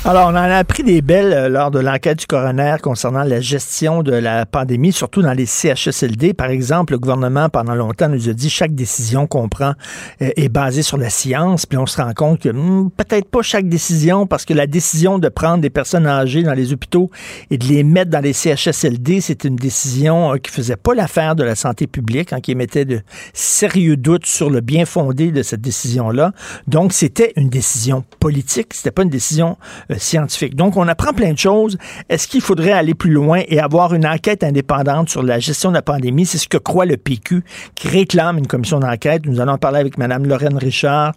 Alors, 0.04 0.28
on 0.28 0.32
en 0.32 0.36
a 0.36 0.58
appris 0.58 0.84
des 0.84 1.02
belles 1.02 1.32
euh, 1.32 1.48
lors 1.48 1.72
de 1.72 1.80
l'enquête 1.80 2.20
du 2.20 2.26
coroner 2.26 2.76
concernant 2.84 3.24
la 3.24 3.40
gestion 3.40 4.04
de 4.04 4.12
la 4.12 4.46
pandémie, 4.46 4.92
surtout 4.92 5.22
dans 5.22 5.32
les 5.32 5.46
CHSLD. 5.46 6.34
Par 6.34 6.50
exemple, 6.50 6.92
le 6.92 7.00
gouvernement, 7.00 7.48
pendant 7.48 7.74
longtemps, 7.74 8.10
nous 8.10 8.28
a 8.28 8.34
dit 8.34 8.50
chaque 8.50 8.76
décision 8.76 9.28
qu'on 9.28 9.48
prend 9.48 9.76
euh, 10.22 10.32
est 10.36 10.50
basée 10.50 10.82
sur 10.82 10.98
la 10.98 11.10
science. 11.10 11.66
Puis 11.66 11.78
on 11.78 11.86
se 11.86 12.02
rend 12.02 12.12
compte 12.14 12.42
que 12.42 12.50
hmm, 12.50 12.90
peut-être 12.98 13.30
pas 13.30 13.42
chaque 13.42 13.70
décision, 13.70 14.28
parce 14.28 14.44
que 14.44 14.54
la 14.54 14.68
décision 14.68 15.20
de 15.20 15.30
prendre 15.30 15.60
des 15.60 15.70
personnes 15.70 16.06
âgées 16.06 16.44
dans 16.44 16.54
les 16.54 16.74
hôpitaux 16.74 17.10
et 17.50 17.58
de 17.58 17.66
les 17.66 17.84
mettre 17.84 18.12
dans 18.12 18.20
les 18.20 18.34
CHSLD, 18.34 19.22
c'est 19.22 19.46
une 19.46 19.56
décision 19.56 20.34
euh, 20.34 20.38
qui 20.38 20.52
faisait 20.52 20.76
pas 20.76 20.94
l'affaire 20.94 21.36
de 21.36 21.46
la 21.46 21.56
santé 21.56 21.88
publique, 21.88 22.34
hein, 22.34 22.42
qui 22.42 22.52
émettait 22.52 22.84
de 22.84 23.00
sérieux 23.32 23.96
doutes 23.96 24.26
sur 24.26 24.50
le 24.50 24.60
bien 24.60 24.86
fondé 24.86 25.32
de 25.32 25.44
cette 25.44 25.62
décision-là. 26.10 26.32
Donc, 26.68 26.94
c'était 26.94 27.34
une 27.36 27.50
décision 27.50 28.04
politique, 28.20 28.74
c'était 28.74 28.92
pas 28.92 29.04
une 29.04 29.10
décision 29.10 29.58
euh, 29.92 29.96
scientifique. 29.98 30.56
Donc, 30.56 30.78
on 30.78 30.88
apprend 30.88 31.14
plein 31.14 31.34
de 31.34 31.38
choses. 31.38 31.78
Est-ce 32.10 32.28
qu'il 32.28 32.42
faudrait 32.42 32.72
aller 32.72 32.94
plus 32.94 33.12
loin 33.12 33.42
et 33.48 33.60
avoir 33.60 33.94
une 33.94 34.06
enquête 34.06 34.44
indépendante 34.44 35.10
sur 35.10 35.24
la 35.24 35.40
gestion 35.40 35.70
de 35.70 35.76
la 35.76 35.82
pandémie? 35.82 36.26
C'est 36.26 36.38
ce 36.38 36.48
que 36.48 36.58
croit 36.58 36.86
le 36.86 36.98
PQ, 36.98 37.44
qui 37.76 37.88
réclame 37.88 38.38
une 38.38 38.48
commission 38.48 38.80
d'enquête. 38.80 39.26
Nous 39.26 39.40
allons 39.40 39.54
en 39.54 39.58
parler 39.58 39.80
avec 39.80 39.98
Mme 39.98 40.28
Lorraine 40.28 40.58
Richard, 40.58 41.14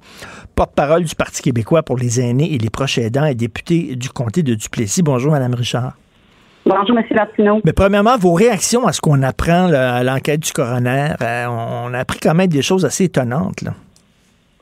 porte-parole 0.54 1.04
du 1.04 1.14
Parti 1.14 1.42
québécois 1.42 1.82
pour 1.82 1.96
les 1.96 2.20
aînés 2.20 2.54
et 2.54 2.58
les 2.58 2.70
proches 2.70 2.98
aidants 2.98 3.26
et 3.26 3.34
députée 3.34 3.96
du 3.96 4.08
comté 4.08 4.42
de 4.42 4.54
Duplessis. 4.54 5.02
Bonjour, 5.02 5.32
Mme 5.32 5.54
Richard. 5.54 5.94
Bonjour, 6.64 6.96
M. 6.96 7.04
Martineau. 7.16 7.60
Mais 7.64 7.72
premièrement, 7.72 8.16
vos 8.16 8.34
réactions 8.34 8.86
à 8.86 8.92
ce 8.92 9.00
qu'on 9.00 9.22
apprend 9.22 9.66
là, 9.66 9.96
à 9.96 10.04
l'enquête 10.04 10.40
du 10.40 10.52
coroner, 10.52 11.08
euh, 11.20 11.46
on 11.48 11.92
a 11.92 11.98
appris 11.98 12.20
quand 12.20 12.34
même 12.34 12.48
des 12.48 12.62
choses 12.62 12.84
assez 12.84 13.04
étonnantes. 13.04 13.62
Là. 13.62 13.74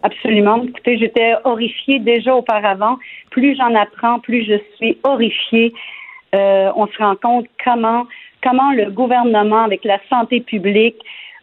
Absolument. 0.03 0.63
Écoutez, 0.63 0.99
j'étais 0.99 1.35
horrifiée 1.45 1.99
déjà 1.99 2.35
auparavant. 2.35 2.99
Plus 3.31 3.57
j'en 3.57 3.75
apprends, 3.75 4.19
plus 4.21 4.45
je 4.45 4.55
suis 4.77 4.99
horrifiée. 5.03 5.73
Euh, 6.35 6.71
on 6.77 6.87
se 6.87 6.97
rend 6.99 7.17
compte 7.17 7.47
comment, 7.65 8.07
comment 8.43 8.73
le 8.73 8.91
gouvernement, 8.91 9.65
avec 9.65 9.85
la 9.85 9.99
santé 10.09 10.41
publique, 10.41 10.97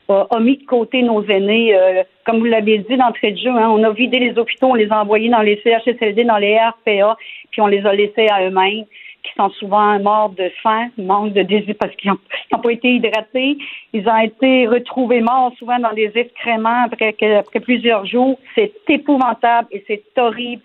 a, 0.10 0.40
mis 0.40 0.58
de 0.58 0.66
côté 0.66 1.04
nos 1.04 1.24
aînés. 1.26 1.76
Euh, 1.76 2.04
comme 2.26 2.40
vous 2.40 2.46
l'avez 2.46 2.80
dit 2.80 2.96
d'entrée 2.96 3.32
de 3.32 3.38
jeu, 3.38 3.50
hein, 3.50 3.70
on 3.70 3.84
a 3.84 3.92
vidé 3.92 4.20
les 4.20 4.38
hôpitaux, 4.38 4.68
on 4.68 4.76
les 4.76 4.90
a 4.92 5.02
envoyés 5.02 5.30
dans 5.30 5.42
les 5.42 5.62
CHSLD, 5.64 6.24
dans 6.24 6.38
les 6.38 6.58
RPA, 6.58 7.18
puis 7.52 7.62
on 7.62 7.68
les 7.68 7.86
a 7.86 7.94
laissés 7.94 8.28
à 8.30 8.44
eux-mêmes 8.44 8.86
qui 9.28 9.34
sont 9.36 9.50
souvent 9.50 10.00
morts 10.00 10.30
de 10.30 10.50
faim, 10.64 10.90
manque 10.98 11.34
de 11.34 11.44
désir 11.44 11.76
parce 11.80 11.96
qu'ils 11.96 12.12
n'ont 12.12 12.60
pas 12.60 12.72
été 12.72 12.96
hydratés. 12.96 13.58
Ils 13.94 14.08
ont 14.08 14.18
été 14.18 14.68
retrouvés 14.68 15.22
morts 15.22 15.54
souvent 15.58 15.80
dans 15.80 15.94
des 15.94 16.12
excréments 16.16 16.84
après, 16.86 17.16
après 17.38 17.60
plusieurs 17.60 18.06
jours. 18.06 18.40
C'est 18.56 18.74
épouvantable 18.90 19.68
et 19.72 19.84
c'est 19.88 20.04
horrible. 20.18 20.62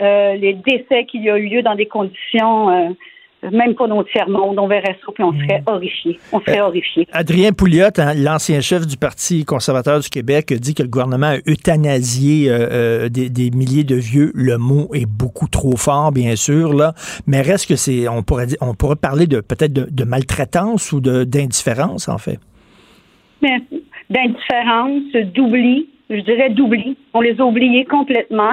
Euh, 0.00 0.34
les 0.34 0.54
décès 0.54 1.04
qu'il 1.04 1.22
y 1.22 1.30
a 1.30 1.38
eu 1.38 1.46
lieu 1.48 1.62
dans 1.62 1.74
des 1.74 1.86
conditions 1.86 2.70
euh, 2.70 2.88
même 3.50 3.74
pas 3.74 3.86
notre 3.88 4.10
tiers-monde, 4.10 4.58
on 4.58 4.68
verrait 4.68 4.96
ça, 5.04 5.12
puis 5.12 5.24
on 5.24 5.32
serait 5.32 5.62
horrifiés. 5.66 6.18
On 6.32 6.40
serait 6.40 6.60
Euh, 6.60 6.66
horrifiés. 6.66 7.08
Adrien 7.12 7.52
Pouliot, 7.52 7.86
hein, 7.98 8.14
l'ancien 8.14 8.60
chef 8.60 8.86
du 8.86 8.96
Parti 8.96 9.44
conservateur 9.44 9.98
du 10.00 10.08
Québec, 10.08 10.52
dit 10.52 10.74
que 10.74 10.82
le 10.82 10.88
gouvernement 10.88 11.34
a 11.34 11.38
euthanasié 11.50 12.48
euh, 12.48 12.68
euh, 12.70 13.08
des, 13.08 13.30
des 13.30 13.50
milliers 13.50 13.84
de 13.84 13.96
vieux. 13.96 14.30
Le 14.34 14.58
mot 14.58 14.88
est 14.94 15.06
beaucoup 15.06 15.48
trop 15.48 15.76
fort, 15.76 16.12
bien 16.12 16.36
sûr, 16.36 16.72
là. 16.72 16.94
Mais 17.26 17.40
reste 17.40 17.68
que 17.68 17.76
c'est, 17.76 18.06
on 18.08 18.22
pourrait 18.22 18.46
dire, 18.46 18.58
on 18.60 18.74
pourrait 18.74 18.96
parler 18.96 19.26
de 19.26 19.40
peut-être 19.40 19.72
de, 19.72 19.88
de 19.90 20.04
maltraitance 20.04 20.92
ou 20.92 21.00
d'indifférence, 21.00 22.08
en 22.08 22.18
fait. 22.18 22.38
D'indifférence, 24.10 25.12
d'oubli, 25.34 25.88
je 26.10 26.20
dirais 26.20 26.50
d'oubli. 26.50 26.96
On 27.14 27.20
les 27.20 27.40
a 27.40 27.44
oubliés 27.44 27.84
complètement. 27.86 28.52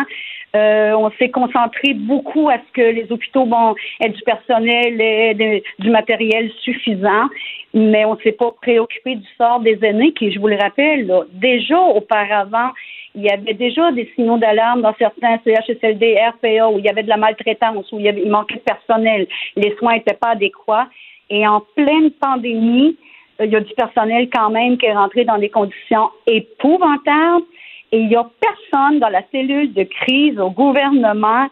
Euh, 0.55 0.93
on 0.93 1.11
s'est 1.11 1.30
concentré 1.30 1.93
beaucoup 1.93 2.49
à 2.49 2.57
ce 2.57 2.71
que 2.73 2.81
les 2.81 3.11
hôpitaux 3.11 3.45
vont 3.45 3.76
aient 3.99 4.09
du 4.09 4.21
personnel 4.23 4.99
et 4.99 5.63
du 5.77 5.89
matériel 5.89 6.51
suffisant, 6.61 7.27
mais 7.73 8.03
on 8.05 8.17
s'est 8.19 8.31
pas 8.31 8.51
préoccupé 8.61 9.15
du 9.15 9.27
sort 9.38 9.59
des 9.59 9.77
aînés 9.84 10.11
qui, 10.13 10.31
je 10.31 10.39
vous 10.39 10.47
le 10.47 10.57
rappelle, 10.57 11.11
déjà 11.34 11.80
auparavant, 11.80 12.71
il 13.15 13.23
y 13.23 13.30
avait 13.30 13.53
déjà 13.53 13.91
des 13.91 14.11
signaux 14.15 14.38
d'alarme 14.38 14.81
dans 14.81 14.95
certains 14.97 15.39
CHSLD, 15.43 16.17
RPA, 16.34 16.69
où 16.69 16.80
il 16.80 16.85
y 16.85 16.89
avait 16.89 17.03
de 17.03 17.09
la 17.09 17.17
maltraitance, 17.17 17.91
où 17.91 17.99
il, 17.99 18.05
il 18.05 18.30
manquait 18.30 18.55
de 18.55 18.61
personnel, 18.61 19.27
les 19.55 19.76
soins 19.77 19.95
n'étaient 19.95 20.13
pas 20.13 20.30
adéquats. 20.30 20.88
Et 21.30 21.47
en 21.47 21.61
pleine 21.76 22.11
pandémie, 22.11 22.97
euh, 23.39 23.45
il 23.45 23.51
y 23.51 23.55
a 23.55 23.61
du 23.61 23.73
personnel 23.73 24.30
quand 24.34 24.49
même 24.49 24.77
qui 24.77 24.85
est 24.85 24.93
rentré 24.93 25.26
dans 25.26 25.38
des 25.38 25.49
conditions 25.49 26.09
épouvantables. 26.27 27.45
Et 27.91 27.99
il 27.99 28.07
n'y 28.07 28.15
a 28.15 28.25
personne 28.39 28.99
dans 28.99 29.09
la 29.09 29.23
cellule 29.31 29.73
de 29.73 29.83
crise 29.83 30.39
au 30.39 30.51
gouvernement 30.51 31.47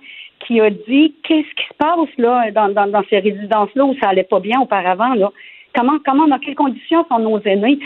qui 0.45 0.61
a 0.61 0.69
dit 0.69 1.15
qu'est-ce 1.23 1.53
qui 1.55 1.67
se 1.67 1.73
passe 1.77 2.09
là 2.17 2.51
dans, 2.51 2.69
dans, 2.69 2.87
dans 2.87 3.03
ces 3.09 3.19
résidences-là 3.19 3.85
où 3.85 3.95
ça 4.01 4.09
allait 4.09 4.23
pas 4.23 4.39
bien 4.39 4.61
auparavant. 4.61 5.13
Là? 5.15 5.31
Comment, 5.73 5.97
comment, 6.05 6.27
dans 6.27 6.39
quelles 6.39 6.55
conditions 6.55 7.05
sont 7.09 7.19
nos 7.19 7.39
aînés? 7.41 7.79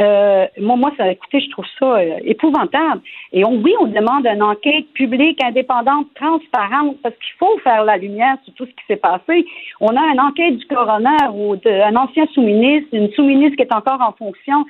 Euh, 0.00 0.46
moi, 0.60 0.76
moi, 0.76 0.92
ça, 0.96 1.10
écoutez, 1.10 1.40
je 1.40 1.50
trouve 1.50 1.64
ça 1.78 1.96
euh, 1.96 2.18
épouvantable. 2.22 3.00
Et 3.32 3.44
on, 3.44 3.60
oui, 3.60 3.74
on 3.80 3.86
demande 3.86 4.26
une 4.26 4.42
enquête 4.42 4.86
publique, 4.92 5.42
indépendante, 5.42 6.06
transparente, 6.14 6.98
parce 7.02 7.16
qu'il 7.16 7.34
faut 7.38 7.58
faire 7.64 7.84
la 7.84 7.96
lumière 7.96 8.36
sur 8.44 8.54
tout 8.54 8.66
ce 8.66 8.70
qui 8.70 8.86
s'est 8.86 8.96
passé. 8.96 9.44
On 9.80 9.96
a 9.96 10.12
une 10.12 10.20
enquête 10.20 10.56
du 10.56 10.66
coroner 10.66 11.26
ou 11.34 11.56
d'un 11.56 11.96
ancien 11.96 12.26
sous-ministre, 12.32 12.88
une 12.92 13.10
sous-ministre 13.12 13.56
qui 13.56 13.62
est 13.62 13.74
encore 13.74 14.00
en 14.00 14.12
fonction, 14.12 14.64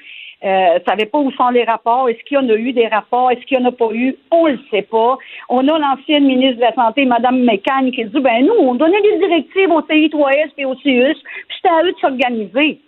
euh, 0.44 0.78
savait 0.86 1.06
pas 1.06 1.18
où 1.18 1.30
sont 1.32 1.48
les 1.48 1.64
rapports. 1.64 2.08
Est-ce 2.08 2.22
qu'il 2.24 2.36
y 2.36 2.40
en 2.40 2.48
a 2.48 2.54
eu 2.54 2.72
des 2.72 2.86
rapports? 2.86 3.30
Est-ce 3.30 3.44
qu'il 3.46 3.58
n'y 3.58 3.64
en 3.64 3.68
a 3.68 3.72
pas 3.72 3.88
eu? 3.92 4.16
On 4.30 4.46
le 4.46 4.58
sait 4.70 4.82
pas. 4.82 5.16
On 5.48 5.66
a 5.66 5.78
l'ancienne 5.78 6.26
ministre 6.26 6.56
de 6.56 6.62
la 6.62 6.74
Santé, 6.74 7.04
Mme 7.04 7.44
McCann, 7.44 7.90
qui 7.90 8.04
dit, 8.04 8.20
ben 8.20 8.46
nous, 8.46 8.54
on 8.54 8.74
donnait 8.74 9.02
des 9.02 9.18
directives 9.18 9.70
au 9.70 9.80
CI3S 9.82 10.50
et 10.58 10.64
au 10.64 10.74
CIUS, 10.76 11.14
puis 11.14 11.56
c'était 11.56 11.74
à 11.74 11.82
eux 11.82 11.92
de 11.92 11.98
s'organiser. 11.98 12.80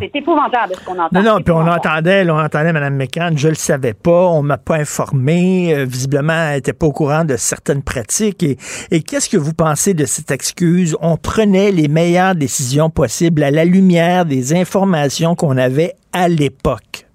C'est 0.00 0.16
épouvantable 0.16 0.74
ce 0.74 0.84
qu'on 0.84 0.98
entend. 0.98 1.08
Non, 1.12 1.22
non, 1.22 1.40
puis 1.40 1.52
on 1.52 1.66
entendait, 1.66 2.24
là, 2.24 2.34
on 2.34 2.38
entendait 2.38 2.72
Mme 2.72 2.94
McCann, 2.94 3.38
je 3.38 3.48
le 3.48 3.54
savais 3.54 3.94
pas, 3.94 4.26
on 4.28 4.42
m'a 4.42 4.58
pas 4.58 4.76
informé, 4.76 5.74
euh, 5.74 5.84
visiblement, 5.84 6.50
elle 6.50 6.58
était 6.58 6.74
pas 6.74 6.86
au 6.86 6.92
courant 6.92 7.24
de 7.24 7.36
certaines 7.36 7.82
pratiques. 7.82 8.42
Et, 8.42 8.56
et 8.90 9.02
qu'est-ce 9.02 9.30
que 9.30 9.38
vous 9.38 9.54
pensez 9.54 9.94
de 9.94 10.04
cette 10.04 10.30
excuse? 10.30 10.96
On 11.00 11.16
prenait 11.16 11.70
les 11.70 11.88
meilleures 11.88 12.34
décisions 12.34 12.90
possibles 12.90 13.42
à 13.42 13.50
la 13.50 13.64
lumière 13.64 14.26
des 14.26 14.54
informations 14.54 15.34
qu'on 15.34 15.56
avait 15.56 15.94
à 16.12 16.28
l'époque. 16.28 17.06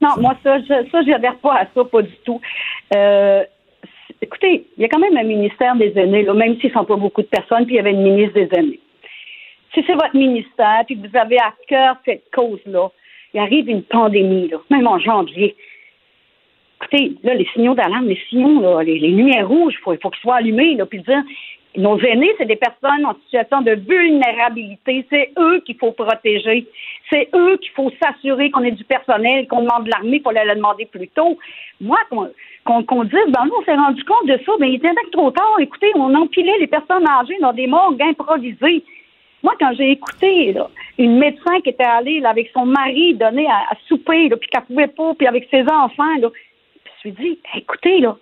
Non, 0.00 0.10
moi, 0.18 0.34
ça, 0.44 0.58
je, 0.60 0.88
ça, 0.90 1.02
j'adhère 1.06 1.36
pas 1.38 1.56
à 1.56 1.64
ça, 1.74 1.84
pas 1.84 2.02
du 2.02 2.16
tout. 2.24 2.40
Euh, 2.94 3.42
écoutez, 4.22 4.66
il 4.76 4.82
y 4.82 4.84
a 4.84 4.88
quand 4.88 5.00
même 5.00 5.16
un 5.16 5.24
ministère 5.24 5.76
des 5.76 5.92
aînés, 5.96 6.22
là, 6.22 6.34
même 6.34 6.54
s'ils 6.60 6.70
ne 6.70 6.74
sont 6.74 6.84
pas 6.84 6.96
beaucoup 6.96 7.22
de 7.22 7.26
personnes, 7.26 7.66
puis 7.66 7.74
il 7.74 7.78
y 7.78 7.80
avait 7.80 7.92
une 7.92 8.02
ministre 8.02 8.34
des 8.34 8.48
aînés. 8.52 8.80
Si 9.74 9.84
c'est 9.86 9.94
votre 9.94 10.16
ministère, 10.16 10.82
puis 10.86 11.00
que 11.00 11.06
vous 11.06 11.16
avez 11.16 11.38
à 11.38 11.52
cœur 11.68 11.96
cette 12.04 12.30
cause-là, 12.32 12.88
il 13.34 13.40
arrive 13.40 13.68
une 13.68 13.82
pandémie, 13.82 14.48
là, 14.48 14.58
même 14.70 14.86
en 14.86 14.98
janvier. 14.98 15.54
Écoutez, 16.80 17.12
là, 17.22 17.34
les 17.34 17.46
signaux 17.52 17.74
d'alarme, 17.74 18.08
les 18.08 18.20
signaux, 18.28 18.80
les, 18.80 18.98
lumières 18.98 19.46
rouges, 19.46 19.74
il 19.78 19.82
faut, 19.82 19.92
il 19.92 20.00
faut 20.00 20.10
qu'ils 20.10 20.22
soient 20.22 20.36
allumés, 20.36 20.76
puis 20.88 21.02
dire, 21.02 21.22
nos 21.76 21.98
aînés, 22.00 22.32
c'est 22.36 22.46
des 22.46 22.56
personnes 22.56 23.06
en 23.06 23.14
situation 23.24 23.62
de 23.62 23.72
vulnérabilité. 23.72 25.06
C'est 25.08 25.32
eux 25.38 25.60
qu'il 25.60 25.76
faut 25.76 25.92
protéger. 25.92 26.66
C'est 27.10 27.28
eux 27.34 27.58
qu'il 27.58 27.70
faut 27.72 27.92
s'assurer 28.02 28.50
qu'on 28.50 28.64
ait 28.64 28.72
du 28.72 28.84
personnel, 28.84 29.46
qu'on 29.46 29.62
demande 29.62 29.84
de 29.84 29.90
l'armée 29.90 30.20
pour 30.20 30.32
aller 30.32 30.48
le 30.48 30.56
demander 30.56 30.86
plus 30.86 31.08
tôt. 31.08 31.38
Moi, 31.80 31.98
qu'on 32.10 32.28
qu'on 32.64 32.82
qu'on 32.82 33.04
dise, 33.04 33.14
ben 33.28 33.44
nous, 33.44 33.54
on 33.60 33.64
s'est 33.64 33.74
rendu 33.74 34.02
compte 34.04 34.26
de 34.26 34.38
ça, 34.44 34.52
ben 34.58 34.66
il 34.66 34.76
était 34.76 34.90
trop 35.12 35.30
tard. 35.30 35.56
Écoutez, 35.60 35.92
on 35.94 36.14
empilait 36.14 36.58
les 36.58 36.66
personnes 36.66 37.06
âgées 37.08 37.38
dans 37.40 37.52
des 37.52 37.66
morgues 37.66 38.02
improvisées. 38.02 38.82
Moi, 39.42 39.54
quand 39.58 39.72
j'ai 39.76 39.90
écouté 39.92 40.52
là, 40.52 40.68
une 40.98 41.16
médecin 41.18 41.60
qui 41.62 41.70
était 41.70 41.82
allée 41.84 42.20
là, 42.20 42.30
avec 42.30 42.50
son 42.52 42.66
mari 42.66 43.14
donner 43.14 43.46
à, 43.46 43.56
à 43.70 43.76
souper, 43.88 44.28
là, 44.28 44.36
puis 44.36 44.48
qu'elle 44.50 44.62
pouvait 44.64 44.86
pas, 44.88 45.14
puis 45.14 45.26
avec 45.26 45.48
ses 45.50 45.62
enfants, 45.62 46.16
là, 46.20 46.28
je 47.02 47.08
me 47.08 47.14
suis 47.14 47.22
dit, 47.24 47.38
écoutez, 47.56 48.00
là, 48.00 48.16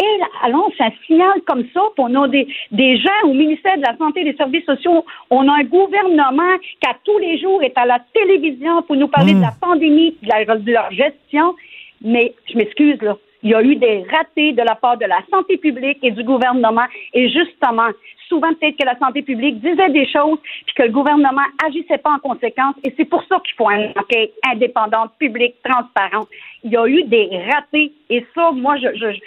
et 0.00 0.18
là, 0.20 0.26
allons, 0.44 0.70
c'est 0.76 0.84
un 0.84 0.92
signal 1.06 1.40
comme 1.46 1.64
ça, 1.74 1.80
puis 1.94 2.04
on 2.06 2.14
a 2.22 2.28
des, 2.28 2.46
des 2.70 2.98
gens 2.98 3.10
au 3.24 3.32
ministère 3.32 3.76
de 3.78 3.82
la 3.82 3.96
Santé 3.96 4.20
et 4.20 4.24
des 4.30 4.36
Services 4.36 4.64
sociaux, 4.64 5.04
on 5.30 5.48
a 5.48 5.52
un 5.54 5.64
gouvernement 5.64 6.56
qui, 6.60 6.88
à 6.88 6.94
tous 7.02 7.18
les 7.18 7.38
jours, 7.38 7.62
est 7.64 7.76
à 7.76 7.84
la 7.86 7.98
télévision 8.14 8.82
pour 8.82 8.94
nous 8.96 9.08
parler 9.08 9.32
de 9.34 9.40
la 9.40 9.52
pandémie, 9.60 10.14
de, 10.22 10.28
la- 10.28 10.44
de 10.56 10.70
leur 10.72 10.90
gestion, 10.92 11.54
mais 12.02 12.32
je 12.48 12.56
m'excuse, 12.56 13.00
là, 13.02 13.16
il 13.42 13.50
y 13.50 13.54
a 13.54 13.62
eu 13.62 13.76
des 13.76 14.04
ratés 14.10 14.52
de 14.52 14.62
la 14.62 14.74
part 14.74 14.96
de 14.98 15.04
la 15.04 15.20
santé 15.30 15.56
publique 15.56 15.98
et 16.02 16.10
du 16.10 16.24
gouvernement, 16.24 16.86
et 17.14 17.28
justement, 17.28 17.88
souvent 18.28 18.52
peut-être 18.54 18.76
que 18.76 18.84
la 18.84 18.98
santé 18.98 19.22
publique 19.22 19.60
disait 19.60 19.90
des 19.90 20.06
choses, 20.06 20.38
puis 20.66 20.74
que 20.74 20.82
le 20.82 20.90
gouvernement 20.90 21.46
agissait 21.66 21.98
pas 21.98 22.10
en 22.10 22.18
conséquence, 22.18 22.74
et 22.84 22.92
c'est 22.96 23.04
pour 23.04 23.22
ça 23.28 23.40
qu'il 23.44 23.54
faut 23.56 23.70
une 23.70 23.92
enquête 23.96 24.32
indépendante, 24.50 25.12
publique, 25.18 25.54
transparente. 25.62 26.28
Il 26.64 26.72
y 26.72 26.76
a 26.76 26.86
eu 26.86 27.04
des 27.04 27.28
ratés, 27.52 27.92
et 28.10 28.26
ça, 28.34 28.50
moi, 28.52 28.76
je, 28.76 29.18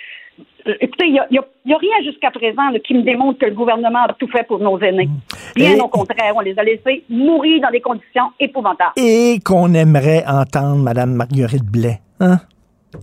Écoutez, 0.80 1.08
il 1.08 1.14
n'y 1.14 1.38
a, 1.40 1.78
rien 1.78 2.04
jusqu'à 2.04 2.30
présent 2.30 2.70
là, 2.70 2.80
qui 2.80 2.94
me 2.94 3.02
démontre 3.02 3.40
que 3.40 3.46
le 3.46 3.56
gouvernement 3.56 4.04
a 4.04 4.14
tout 4.14 4.28
fait 4.28 4.46
pour 4.48 4.60
nos 4.60 4.80
aînés. 4.80 5.10
Bien 5.56 5.76
Et- 5.76 5.82
au 5.82 5.88
contraire, 5.88 6.34
on 6.36 6.42
les 6.42 6.58
a 6.58 6.64
laissés 6.64 7.04
mourir 7.10 7.62
dans 7.62 7.72
des 7.72 7.82
conditions 7.82 8.32
épouvantables. 8.40 8.94
Et 8.96 9.40
qu'on 9.44 9.74
aimerait 9.74 10.24
entendre 10.28 10.78
Mme 10.84 11.16
Marguerite 11.16 11.66
Blais. 11.66 12.00
Hein? 12.20 12.38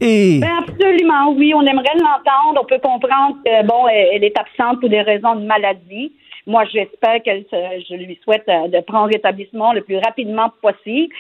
Et... 0.01 0.39
Ben 0.41 0.59
absolument, 0.67 1.33
oui. 1.33 1.53
On 1.55 1.63
aimerait 1.63 1.95
l'entendre. 1.95 2.61
On 2.63 2.65
peut 2.65 2.79
comprendre 2.79 3.37
que, 3.45 3.67
bon, 3.67 3.89
elle, 3.89 4.25
est 4.25 4.39
absente 4.39 4.81
pour 4.81 4.89
des 4.89 5.03
raisons 5.03 5.35
de 5.37 5.45
maladie. 5.47 6.13
Moi, 6.47 6.65
j'espère 6.73 7.23
qu'elle, 7.23 7.45
je 7.53 7.95
lui 7.95 8.19
souhaite 8.25 8.45
euh, 8.49 8.69
de 8.69 8.81
prendre 8.81 9.09
rétablissement 9.13 9.73
le 9.73 9.83
plus 9.83 9.99
rapidement 9.99 10.51
possible. 10.63 11.13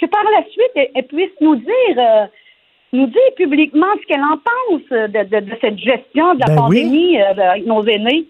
Que 0.00 0.06
par 0.06 0.24
la 0.24 0.42
suite, 0.50 0.72
elle, 0.74 0.88
elle 0.94 1.06
puisse 1.06 1.30
nous 1.40 1.56
dire, 1.56 1.96
euh, 1.98 2.26
nous 2.92 3.06
dire 3.06 3.34
publiquement 3.36 3.86
ce 4.00 4.06
qu'elle 4.06 4.22
en 4.22 4.38
pense 4.38 4.88
de, 4.90 5.06
de- 5.24 5.40
de 5.50 5.56
cette 5.60 5.78
gestion 5.78 6.34
de 6.34 6.40
la 6.40 6.46
Ben 6.46 6.52
oui. 6.68 6.82
pandémie 6.82 7.20
euh, 7.20 7.50
avec 7.50 7.66
nos 7.66 7.84
aînés. 7.86 8.24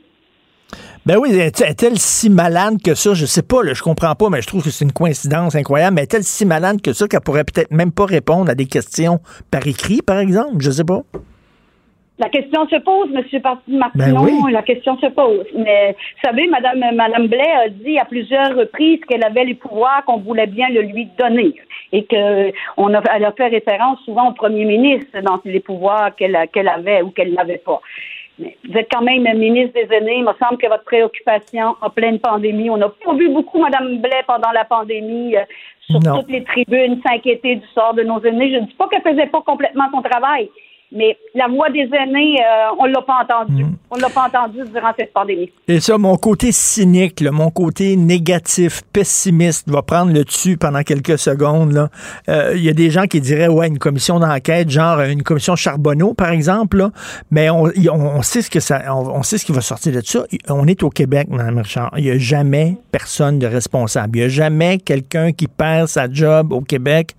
Ben 1.04 1.16
oui, 1.18 1.30
est- 1.36 1.60
est-elle 1.62 1.98
si 1.98 2.30
malade 2.30 2.74
que 2.84 2.94
ça? 2.94 3.12
Je 3.14 3.26
sais 3.26 3.42
pas, 3.42 3.62
là, 3.64 3.74
je 3.74 3.82
comprends 3.82 4.14
pas, 4.14 4.28
mais 4.30 4.40
je 4.40 4.46
trouve 4.46 4.62
que 4.62 4.70
c'est 4.70 4.84
une 4.84 4.92
coïncidence 4.92 5.56
incroyable. 5.56 5.96
Mais 5.96 6.02
est-elle 6.02 6.22
si 6.22 6.46
malade 6.46 6.80
que 6.80 6.92
ça 6.92 7.08
qu'elle 7.08 7.20
pourrait 7.20 7.42
peut-être 7.44 7.72
même 7.72 7.90
pas 7.90 8.06
répondre 8.06 8.48
à 8.48 8.54
des 8.54 8.66
questions 8.66 9.18
par 9.50 9.66
écrit, 9.66 10.00
par 10.00 10.18
exemple? 10.20 10.56
Je 10.60 10.70
sais 10.70 10.84
pas. 10.84 11.00
La 12.18 12.28
question 12.28 12.68
se 12.68 12.76
pose, 12.76 13.08
M. 13.12 13.24
Martineau. 13.78 13.90
Ben 13.96 14.16
oui. 14.44 14.52
La 14.52 14.62
question 14.62 14.96
se 14.98 15.06
pose. 15.06 15.44
Mais 15.56 15.96
vous 15.98 16.28
savez, 16.28 16.46
Madame, 16.46 16.78
Madame 16.94 17.26
Blais 17.26 17.50
a 17.64 17.68
dit 17.68 17.98
à 17.98 18.04
plusieurs 18.04 18.54
reprises 18.56 19.00
qu'elle 19.08 19.24
avait 19.24 19.44
les 19.44 19.54
pouvoirs, 19.54 20.04
qu'on 20.06 20.18
voulait 20.20 20.46
bien 20.46 20.68
le 20.68 20.82
lui 20.82 21.08
donner. 21.18 21.54
Et 21.90 22.04
que 22.04 22.52
on 22.76 22.94
a, 22.94 23.02
elle 23.16 23.24
a 23.24 23.32
fait 23.32 23.48
référence 23.48 23.98
souvent 24.04 24.28
au 24.30 24.34
premier 24.34 24.64
ministre 24.66 25.20
dans 25.24 25.40
les 25.44 25.58
pouvoirs 25.58 26.14
qu'elle 26.14 26.38
qu'elle 26.52 26.68
avait 26.68 27.02
ou 27.02 27.10
qu'elle 27.10 27.34
n'avait 27.34 27.58
pas. 27.64 27.80
Mais 28.42 28.56
vous 28.68 28.76
êtes 28.76 28.88
quand 28.92 29.02
même 29.02 29.22
ministre 29.38 29.74
des 29.74 29.94
aînés. 29.94 30.16
Il 30.18 30.24
me 30.24 30.32
semble 30.42 30.58
que 30.58 30.66
votre 30.68 30.84
préoccupation 30.84 31.76
en 31.80 31.90
pleine 31.90 32.18
pandémie, 32.18 32.68
on 32.70 32.76
n'a 32.76 32.88
pas 32.88 33.14
vu 33.14 33.28
beaucoup 33.28 33.60
Madame 33.60 33.98
Blais 33.98 34.22
pendant 34.26 34.50
la 34.52 34.64
pandémie 34.64 35.36
euh, 35.36 35.44
sur 35.80 36.00
Non. 36.00 36.20
toutes 36.20 36.30
les 36.30 36.44
tribunes 36.44 37.00
s'inquiéter 37.06 37.56
du 37.56 37.66
sort 37.74 37.94
de 37.94 38.02
nos 38.02 38.20
aînés. 38.20 38.50
Je 38.52 38.56
ne 38.60 38.66
dis 38.66 38.74
pas 38.74 38.88
qu'elle 38.88 39.02
faisait 39.02 39.26
pas 39.26 39.42
complètement 39.42 39.84
son 39.92 40.02
travail, 40.02 40.50
mais 40.94 41.16
la 41.34 41.48
voix 41.48 41.70
des 41.70 41.80
aînés, 41.92 42.36
euh, 42.40 42.74
on 42.78 42.84
l'a 42.84 43.02
pas 43.02 43.22
entendue. 43.24 43.64
Mm. 43.64 43.76
On 43.90 43.96
l'a 43.98 44.08
pas 44.08 44.26
entendue 44.26 44.60
durant 44.72 44.92
cette 44.98 45.12
pandémie. 45.12 45.50
Et 45.68 45.80
ça, 45.80 45.98
mon 45.98 46.16
côté 46.16 46.50
cynique, 46.52 47.20
là, 47.20 47.30
mon 47.30 47.50
côté 47.50 47.96
négatif, 47.96 48.82
pessimiste, 48.92 49.68
va 49.68 49.82
prendre 49.82 50.12
le 50.12 50.24
dessus 50.24 50.56
pendant 50.56 50.82
quelques 50.82 51.18
secondes. 51.18 51.88
Euh, 52.28 52.52
Il 52.56 52.62
y 52.62 52.68
a 52.68 52.72
des 52.72 52.90
gens 52.90 53.04
qui 53.06 53.20
diraient, 53.20 53.48
ouais, 53.48 53.68
une 53.68 53.78
commission 53.78 54.18
d'enquête, 54.18 54.70
genre 54.70 54.98
euh, 54.98 55.08
une 55.08 55.22
commission 55.22 55.56
Charbonneau, 55.56 56.14
par 56.14 56.30
exemple, 56.30 56.78
là. 56.78 56.90
mais 57.30 57.50
on, 57.50 57.70
y- 57.72 57.88
on- 57.88 58.16
on 58.16 58.22
sait 58.22 58.42
ce 58.42 58.50
que 58.50 58.60
ça, 58.60 58.82
on, 58.94 59.08
on 59.18 59.22
sait 59.22 59.38
ce 59.38 59.44
qui 59.46 59.52
va 59.52 59.60
sortir 59.60 59.92
de 59.92 60.00
ça. 60.04 60.24
On 60.48 60.66
est 60.66 60.82
au 60.82 60.90
Québec, 60.90 61.28
Mme 61.30 61.58
Richard. 61.58 61.92
Il 61.96 62.04
n'y 62.04 62.10
a 62.10 62.18
jamais 62.18 62.76
personne 62.90 63.38
de 63.38 63.46
responsable. 63.46 64.16
Il 64.16 64.20
n'y 64.20 64.26
a 64.26 64.28
jamais 64.28 64.78
quelqu'un 64.78 65.32
qui 65.32 65.46
perd 65.48 65.88
sa 65.88 66.10
job 66.10 66.52
au 66.52 66.60
Québec 66.60 67.14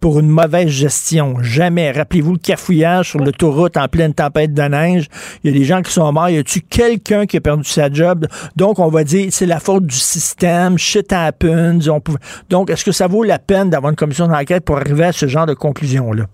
pour 0.00 0.18
une 0.20 0.28
mauvaise 0.28 0.68
gestion. 0.68 1.36
Jamais. 1.42 1.90
Rappelez-vous 1.92 2.32
le 2.32 2.38
cafouillage 2.38 3.14
sur 3.18 3.24
l'autoroute 3.24 3.76
en 3.76 3.88
pleine 3.88 4.14
tempête 4.14 4.54
de 4.54 4.62
neige. 4.62 5.06
Il 5.42 5.50
y 5.50 5.54
a 5.54 5.58
des 5.58 5.64
gens 5.64 5.82
qui 5.82 5.90
sont 5.90 6.10
morts. 6.12 6.30
Y 6.30 6.38
a-tu 6.38 6.60
quelqu'un 6.60 7.26
qui 7.26 7.36
a 7.36 7.40
perdu 7.40 7.64
sa 7.64 7.90
job? 7.90 8.26
Donc, 8.56 8.78
on 8.78 8.88
va 8.88 9.04
dire, 9.04 9.28
c'est 9.30 9.46
la 9.46 9.60
faute 9.60 9.86
du 9.86 9.96
système. 9.96 10.78
Shit 10.78 11.12
happens. 11.12 11.88
On 11.88 12.00
Donc, 12.48 12.70
est-ce 12.70 12.84
que 12.84 12.92
ça 12.92 13.06
vaut 13.06 13.24
la 13.24 13.38
peine 13.38 13.70
d'avoir 13.70 13.90
une 13.90 13.96
commission 13.96 14.26
d'enquête 14.26 14.64
pour 14.64 14.76
arriver 14.76 15.04
à 15.04 15.12
ce 15.12 15.26
genre 15.26 15.46
de 15.46 15.54
conclusion-là? 15.54 16.24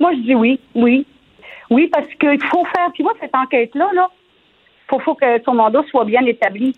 Moi, 0.00 0.12
je 0.14 0.20
dis 0.20 0.34
oui, 0.34 0.60
oui. 0.74 1.06
Oui, 1.70 1.88
parce 1.92 2.08
qu'il 2.18 2.42
faut 2.44 2.64
faire, 2.64 2.90
tu 2.94 3.02
vois, 3.02 3.12
cette 3.20 3.34
enquête-là, 3.34 3.90
là, 3.94 4.08
faut, 4.88 4.98
faut 5.00 5.14
que 5.14 5.42
son 5.44 5.54
mandat 5.54 5.82
soit 5.90 6.04
bien 6.04 6.24
établi. 6.24 6.74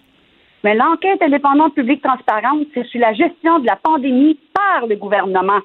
Mais 0.64 0.74
l'enquête 0.74 1.22
indépendante 1.22 1.74
publique 1.74 2.02
transparente, 2.02 2.66
c'est 2.74 2.84
sur 2.86 3.00
la 3.00 3.14
gestion 3.14 3.60
de 3.60 3.66
la 3.66 3.76
pandémie 3.76 4.38
par 4.52 4.86
le 4.86 4.96
gouvernement. 4.96 5.60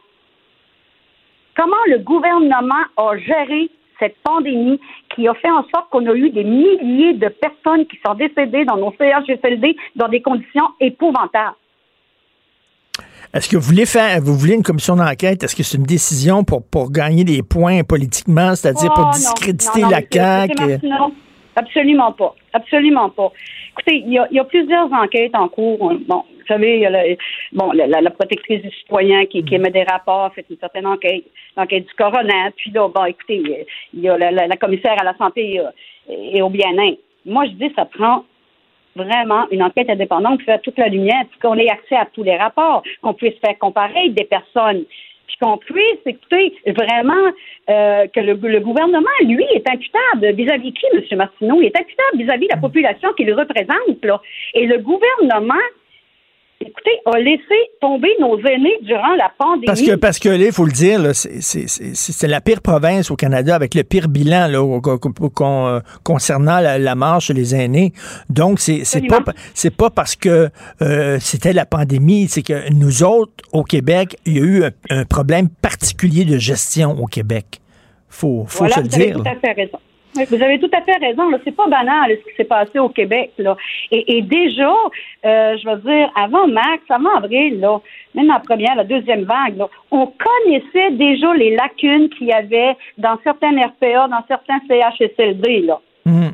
Comment 1.55 1.75
le 1.87 1.99
gouvernement 1.99 2.83
a 2.97 3.17
géré 3.17 3.69
cette 3.99 4.15
pandémie 4.23 4.79
qui 5.15 5.27
a 5.27 5.33
fait 5.35 5.49
en 5.49 5.63
sorte 5.73 5.89
qu'on 5.89 6.05
a 6.07 6.13
eu 6.13 6.29
des 6.29 6.43
milliers 6.43 7.13
de 7.13 7.29
personnes 7.29 7.85
qui 7.87 7.97
sont 8.05 8.13
décédées 8.13 8.65
dans 8.65 8.77
nos 8.77 8.93
CHSLD 8.99 9.77
dans 9.95 10.09
des 10.09 10.21
conditions 10.21 10.67
épouvantables? 10.81 11.55
Est-ce 13.33 13.49
que 13.49 13.57
vous 13.57 13.63
voulez 13.63 13.85
faire, 13.85 14.21
vous 14.21 14.33
voulez 14.33 14.53
une 14.53 14.63
commission 14.63 14.95
d'enquête? 14.95 15.43
Est-ce 15.43 15.55
que 15.55 15.63
c'est 15.63 15.77
une 15.77 15.83
décision 15.83 16.43
pour, 16.43 16.65
pour 16.65 16.91
gagner 16.91 17.23
des 17.23 17.43
points 17.43 17.83
politiquement, 17.83 18.55
c'est-à-dire 18.55 18.89
Oh, 18.91 18.95
pour 18.95 19.05
non, 19.05 19.11
discréditer 19.11 19.81
non, 19.81 19.87
non, 19.87 19.91
la 19.91 20.01
CAQ? 20.09 20.67
Martineau, 20.67 21.13
absolument 21.55 22.11
pas. 22.13 22.35
Absolument 22.53 23.09
pas. 23.09 23.31
Écoutez, 23.71 24.03
il 24.05 24.13
y 24.13 24.19
a, 24.19 24.27
il 24.31 24.37
y 24.37 24.39
a 24.39 24.45
plusieurs 24.45 24.91
enquêtes 24.93 25.35
en 25.35 25.49
cours. 25.49 25.93
Bon, 26.07 26.23
savez, 26.47 26.75
il 26.75 26.81
y 26.81 26.85
a 26.85 27.15
bon, 27.53 27.71
la, 27.71 28.11
protectrice 28.11 28.61
du 28.61 28.71
citoyen 28.71 29.25
qui, 29.25 29.43
émet 29.51 29.69
des 29.69 29.83
rapports, 29.83 30.33
fait 30.33 30.45
une 30.49 30.57
certaine 30.57 30.87
enquête, 30.87 31.23
l'enquête 31.57 31.85
du 31.85 31.93
coroner. 31.93 32.49
Puis 32.57 32.71
là, 32.71 32.87
bon, 32.87 33.05
écoutez, 33.05 33.65
il 33.93 33.99
y 34.01 34.09
a 34.09 34.17
la, 34.17 34.31
la- 34.31 34.57
commissaire 34.57 34.99
à 34.99 35.03
la 35.03 35.15
santé 35.17 35.59
euh, 35.59 35.69
et 36.09 36.41
au 36.41 36.49
bien-être. 36.49 36.99
Moi, 37.25 37.45
je 37.45 37.51
dis, 37.51 37.73
ça 37.75 37.85
prend 37.85 38.25
vraiment 38.95 39.47
une 39.51 39.63
enquête 39.63 39.89
indépendante 39.89 40.39
qui 40.39 40.45
fait 40.45 40.59
toute 40.59 40.77
la 40.77 40.87
lumière, 40.87 41.23
puis 41.29 41.39
qu'on 41.39 41.57
ait 41.57 41.69
accès 41.69 41.95
à 41.95 42.05
tous 42.05 42.23
les 42.23 42.37
rapports, 42.37 42.83
qu'on 43.01 43.13
puisse 43.13 43.37
faire 43.39 43.57
comparer 43.59 44.09
des 44.09 44.23
personnes, 44.23 44.85
puis 45.27 45.37
qu'on 45.41 45.57
puisse 45.57 45.99
écouter 46.05 46.53
vraiment 46.67 47.31
euh, 47.69 48.07
que 48.07 48.19
le, 48.19 48.35
gouvernement, 48.35 49.09
lui, 49.21 49.45
est 49.53 49.69
imputable 49.69 50.35
vis-à-vis 50.35 50.73
qui, 50.73 50.85
M. 50.93 51.17
Martineau? 51.17 51.61
Il 51.61 51.67
est 51.67 51.79
imputable 51.79 52.17
vis-à-vis 52.17 52.47
de 52.47 52.53
la 52.53 52.61
population 52.61 53.11
qu'il 53.13 53.33
représente. 53.33 54.21
Et 54.53 54.65
le 54.65 54.77
gouvernement, 54.77 55.53
écoutez, 56.61 56.91
a 57.05 57.19
laissé 57.19 57.55
tomber 57.81 58.09
nos 58.19 58.37
aînés 58.39 58.77
durant 58.81 59.13
la 59.15 59.31
pandémie. 59.37 59.65
Parce 59.65 59.81
que, 59.81 59.95
parce 59.95 60.19
que 60.19 60.29
là, 60.29 60.45
il 60.45 60.51
faut 60.51 60.65
le 60.65 60.71
dire, 60.71 61.13
c'est- 61.15 61.41
c'est 61.41 61.67
c'est- 61.67 61.93
c'est 61.93 62.27
la 62.27 62.41
pire 62.41 62.61
province 62.61 63.11
au 63.11 63.15
Canada 63.15 63.55
avec 63.55 63.73
le 63.75 63.83
pire 63.83 64.07
bilan 64.07 64.47
là, 64.47 64.79
con- 64.81 65.67
euh, 65.67 65.79
concernant 66.03 66.59
la, 66.59 66.77
la 66.79 66.95
mort 66.95 67.21
chez 67.21 67.33
les 67.33 67.53
aînés. 67.55 67.93
Donc, 68.29 68.59
c'est 68.59 68.83
c'est 68.85 69.05
pas, 69.07 69.21
pas 69.77 69.89
parce 69.89 70.15
que 70.15 70.49
euh, 70.81 71.17
c'était 71.19 71.53
la 71.53 71.65
pandémie, 71.65 72.27
c'est 72.27 72.43
que 72.43 72.71
nous 72.73 73.03
autres, 73.03 73.33
au 73.51 73.63
Québec, 73.63 74.15
il 74.25 74.37
y 74.37 74.39
a 74.39 74.43
eu 74.43 74.63
un, 74.63 74.71
un 74.89 75.05
problème 75.05 75.49
particulier 75.49 76.25
de 76.25 76.37
gestion 76.37 76.91
au 77.01 77.05
Québec. 77.05 77.59
Faut, 78.09 78.45
faut 78.47 78.59
Voilà, 78.59 78.75
se 78.75 78.81
le 78.81 78.87
dire. 78.87 79.15
tout 79.17 79.23
à 79.29 79.35
fait 79.35 79.51
raison. 79.51 79.77
Oui, 80.15 80.23
vous 80.29 80.41
avez 80.41 80.59
tout 80.59 80.69
à 80.73 80.81
fait 80.81 80.97
raison. 80.97 81.29
là. 81.29 81.39
C'est 81.43 81.55
pas 81.55 81.67
banal 81.67 82.11
ce 82.11 82.29
qui 82.29 82.35
s'est 82.37 82.45
passé 82.45 82.79
au 82.79 82.89
Québec. 82.89 83.31
Là. 83.37 83.57
Et, 83.91 84.17
et 84.17 84.21
déjà, 84.21 84.71
euh, 85.25 85.57
je 85.57 85.69
veux 85.69 85.81
dire, 85.81 86.11
avant 86.15 86.47
mars, 86.47 86.81
avant 86.89 87.15
avril, 87.15 87.59
là, 87.59 87.81
même 88.13 88.27
la 88.27 88.39
première, 88.39 88.75
la 88.75 88.83
deuxième 88.83 89.23
vague, 89.23 89.57
là, 89.57 89.67
on 89.91 90.07
connaissait 90.07 90.91
déjà 90.91 91.33
les 91.33 91.55
lacunes 91.55 92.09
qu'il 92.09 92.27
y 92.27 92.33
avait 92.33 92.75
dans 92.97 93.17
certains 93.23 93.51
RPA, 93.51 94.07
dans 94.07 94.23
certains 94.27 94.59
CHSLD. 94.67 95.61
Là. 95.61 95.79
Mhm. 96.05 96.31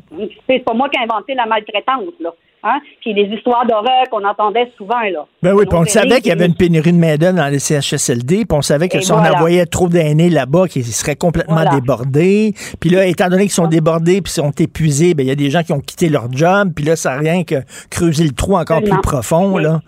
C'est 0.48 0.60
pas 0.60 0.74
moi 0.74 0.88
qui 0.88 0.98
ai 1.00 1.04
inventé 1.04 1.34
la 1.34 1.46
maltraitance. 1.46 2.14
Là. 2.20 2.30
Hein? 2.64 2.78
Puis 3.00 3.12
les 3.12 3.24
histoires 3.34 3.66
d'horreur 3.66 4.08
qu'on 4.10 4.24
entendait 4.24 4.70
souvent. 4.76 5.00
Là. 5.00 5.26
Ben 5.42 5.52
oui, 5.52 5.64
puis 5.68 5.76
on 5.76 5.84
savait 5.84 6.20
qu'il 6.20 6.28
y 6.28 6.32
avait 6.32 6.46
une 6.46 6.54
pénurie 6.54 6.92
de 6.92 6.98
main-d'œuvre 6.98 7.36
dans 7.36 7.48
les 7.48 7.58
CHSLD, 7.58 8.44
puis 8.44 8.56
on 8.56 8.62
savait 8.62 8.88
que 8.88 8.98
Et 8.98 9.02
si 9.02 9.10
on 9.10 9.16
envoyait 9.16 9.66
trop 9.66 9.88
d'aînés 9.88 10.30
là-bas, 10.30 10.68
qu'ils 10.68 10.84
seraient 10.84 11.16
complètement 11.16 11.56
Voilà. 11.56 11.70
débordés. 11.70 12.54
Puis 12.80 12.90
là, 12.90 13.04
étant 13.06 13.28
donné 13.28 13.42
qu'ils 13.42 13.50
sont 13.50 13.66
débordés 13.66 14.22
puis 14.22 14.32
sont 14.32 14.52
épuisés, 14.60 15.14
ben 15.14 15.24
il 15.24 15.28
y 15.28 15.32
a 15.32 15.34
des 15.34 15.50
gens 15.50 15.62
qui 15.64 15.72
ont 15.72 15.80
quitté 15.80 16.08
leur 16.08 16.30
job, 16.32 16.72
puis 16.76 16.84
là, 16.84 16.94
ça 16.94 17.10
n'a 17.14 17.18
rien 17.18 17.42
que 17.42 17.56
creuser 17.90 18.24
le 18.24 18.32
trou 18.32 18.52
encore 18.56 18.76
Absolument. 18.78 19.00
plus 19.00 19.08
profond, 19.10 19.58
là. 19.58 19.80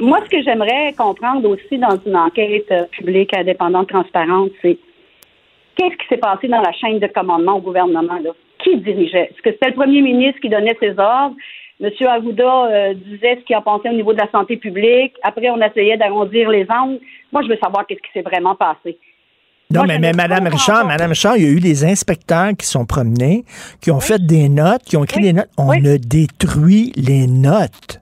Moi, 0.00 0.18
ce 0.24 0.30
que 0.30 0.42
j'aimerais 0.42 0.92
comprendre 0.96 1.48
aussi 1.48 1.78
dans 1.78 1.96
une 2.06 2.16
enquête 2.16 2.66
euh, 2.72 2.84
publique, 2.92 3.36
indépendante, 3.36 3.88
transparente, 3.88 4.50
c'est 4.60 4.76
qu'est-ce 5.76 5.96
qui 5.96 6.06
s'est 6.08 6.16
passé 6.18 6.48
dans 6.48 6.60
la 6.60 6.72
chaîne 6.72 6.98
de 6.98 7.06
commandement 7.06 7.56
au 7.56 7.60
gouvernement? 7.60 8.18
Là? 8.22 8.30
Qui 8.62 8.76
dirigeait? 8.78 9.30
Est-ce 9.30 9.42
que 9.42 9.50
c'était 9.52 9.68
le 9.68 9.74
premier 9.74 10.00
ministre 10.02 10.40
qui 10.40 10.48
donnait 10.48 10.76
ses 10.80 10.90
ordres? 10.98 11.34
M. 11.80 11.90
Arruda 12.06 12.66
euh, 12.66 12.94
disait 12.94 13.38
ce 13.40 13.44
qu'il 13.44 13.56
en 13.56 13.62
pensait 13.62 13.88
au 13.90 13.94
niveau 13.94 14.12
de 14.12 14.18
la 14.18 14.30
santé 14.30 14.56
publique. 14.56 15.14
Après, 15.22 15.50
on 15.50 15.60
essayait 15.60 15.96
d'arrondir 15.96 16.48
les 16.50 16.66
angles. 16.70 17.00
Moi, 17.32 17.42
je 17.42 17.48
veux 17.48 17.58
savoir 17.62 17.86
qu'est-ce 17.86 18.00
qui 18.00 18.10
s'est 18.12 18.22
vraiment 18.22 18.54
passé. 18.54 18.96
Non, 19.70 19.84
Moi, 19.84 19.98
mais, 19.98 20.12
Mme 20.12 20.46
Richard. 20.48 20.86
Madame 20.86 21.10
Richard, 21.10 21.36
il 21.36 21.42
y 21.44 21.46
a 21.46 21.50
eu 21.50 21.58
des 21.60 21.84
inspecteurs 21.84 22.50
qui 22.56 22.66
sont 22.66 22.84
promenés, 22.86 23.44
qui 23.80 23.90
ont 23.90 23.98
fait 24.00 24.24
des 24.24 24.48
notes, 24.48 24.82
qui 24.84 24.96
ont 24.96 25.04
écrit 25.04 25.22
des 25.22 25.32
notes. 25.32 25.48
On 25.58 25.70
a 25.70 25.98
détruit 25.98 26.92
les 26.96 27.26
notes. 27.26 28.00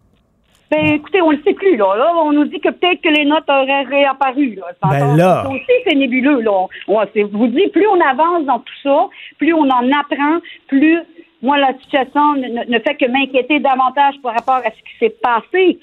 Ben, 0.70 0.94
écoutez, 0.94 1.20
on 1.20 1.30
ne 1.32 1.36
le 1.36 1.42
sait 1.42 1.52
plus, 1.52 1.76
là. 1.76 1.94
Là, 1.98 2.12
on 2.24 2.32
nous 2.32 2.46
dit 2.46 2.58
que 2.58 2.70
peut-être 2.70 3.02
que 3.02 3.10
les 3.10 3.26
notes 3.26 3.44
auraient 3.48 3.82
réapparu, 3.82 4.54
là. 4.54 4.64
C'est 4.82 4.88
Ben 4.88 5.02
encore- 5.04 5.16
là. 5.18 5.46
Aussi, 5.50 5.72
c'est 5.86 5.94
nébuleux, 5.94 6.40
là. 6.40 6.50
On- 6.88 6.96
on- 6.96 7.06
vous 7.32 7.46
dis, 7.48 7.68
plus 7.68 7.86
on 7.88 8.00
avance 8.00 8.46
dans 8.46 8.58
tout 8.58 8.72
ça, 8.82 9.06
plus 9.36 9.52
on 9.52 9.64
en 9.68 9.86
apprend, 9.92 10.38
plus, 10.68 10.98
moi, 11.42 11.58
la 11.58 11.76
situation 11.80 12.34
ne, 12.34 12.78
fait 12.78 12.94
que 12.94 13.06
m'inquiéter 13.06 13.58
davantage 13.58 14.14
par 14.22 14.34
rapport 14.34 14.62
à 14.64 14.70
ce 14.70 14.82
qui 14.82 14.98
s'est 14.98 15.16
passé. 15.20 15.78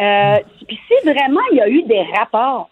Euh, 0.00 0.36
Puis 0.66 0.78
si 0.88 1.06
vraiment 1.06 1.40
il 1.52 1.58
y 1.58 1.60
a 1.60 1.68
eu 1.68 1.82
des 1.82 2.02
rapports, 2.18 2.70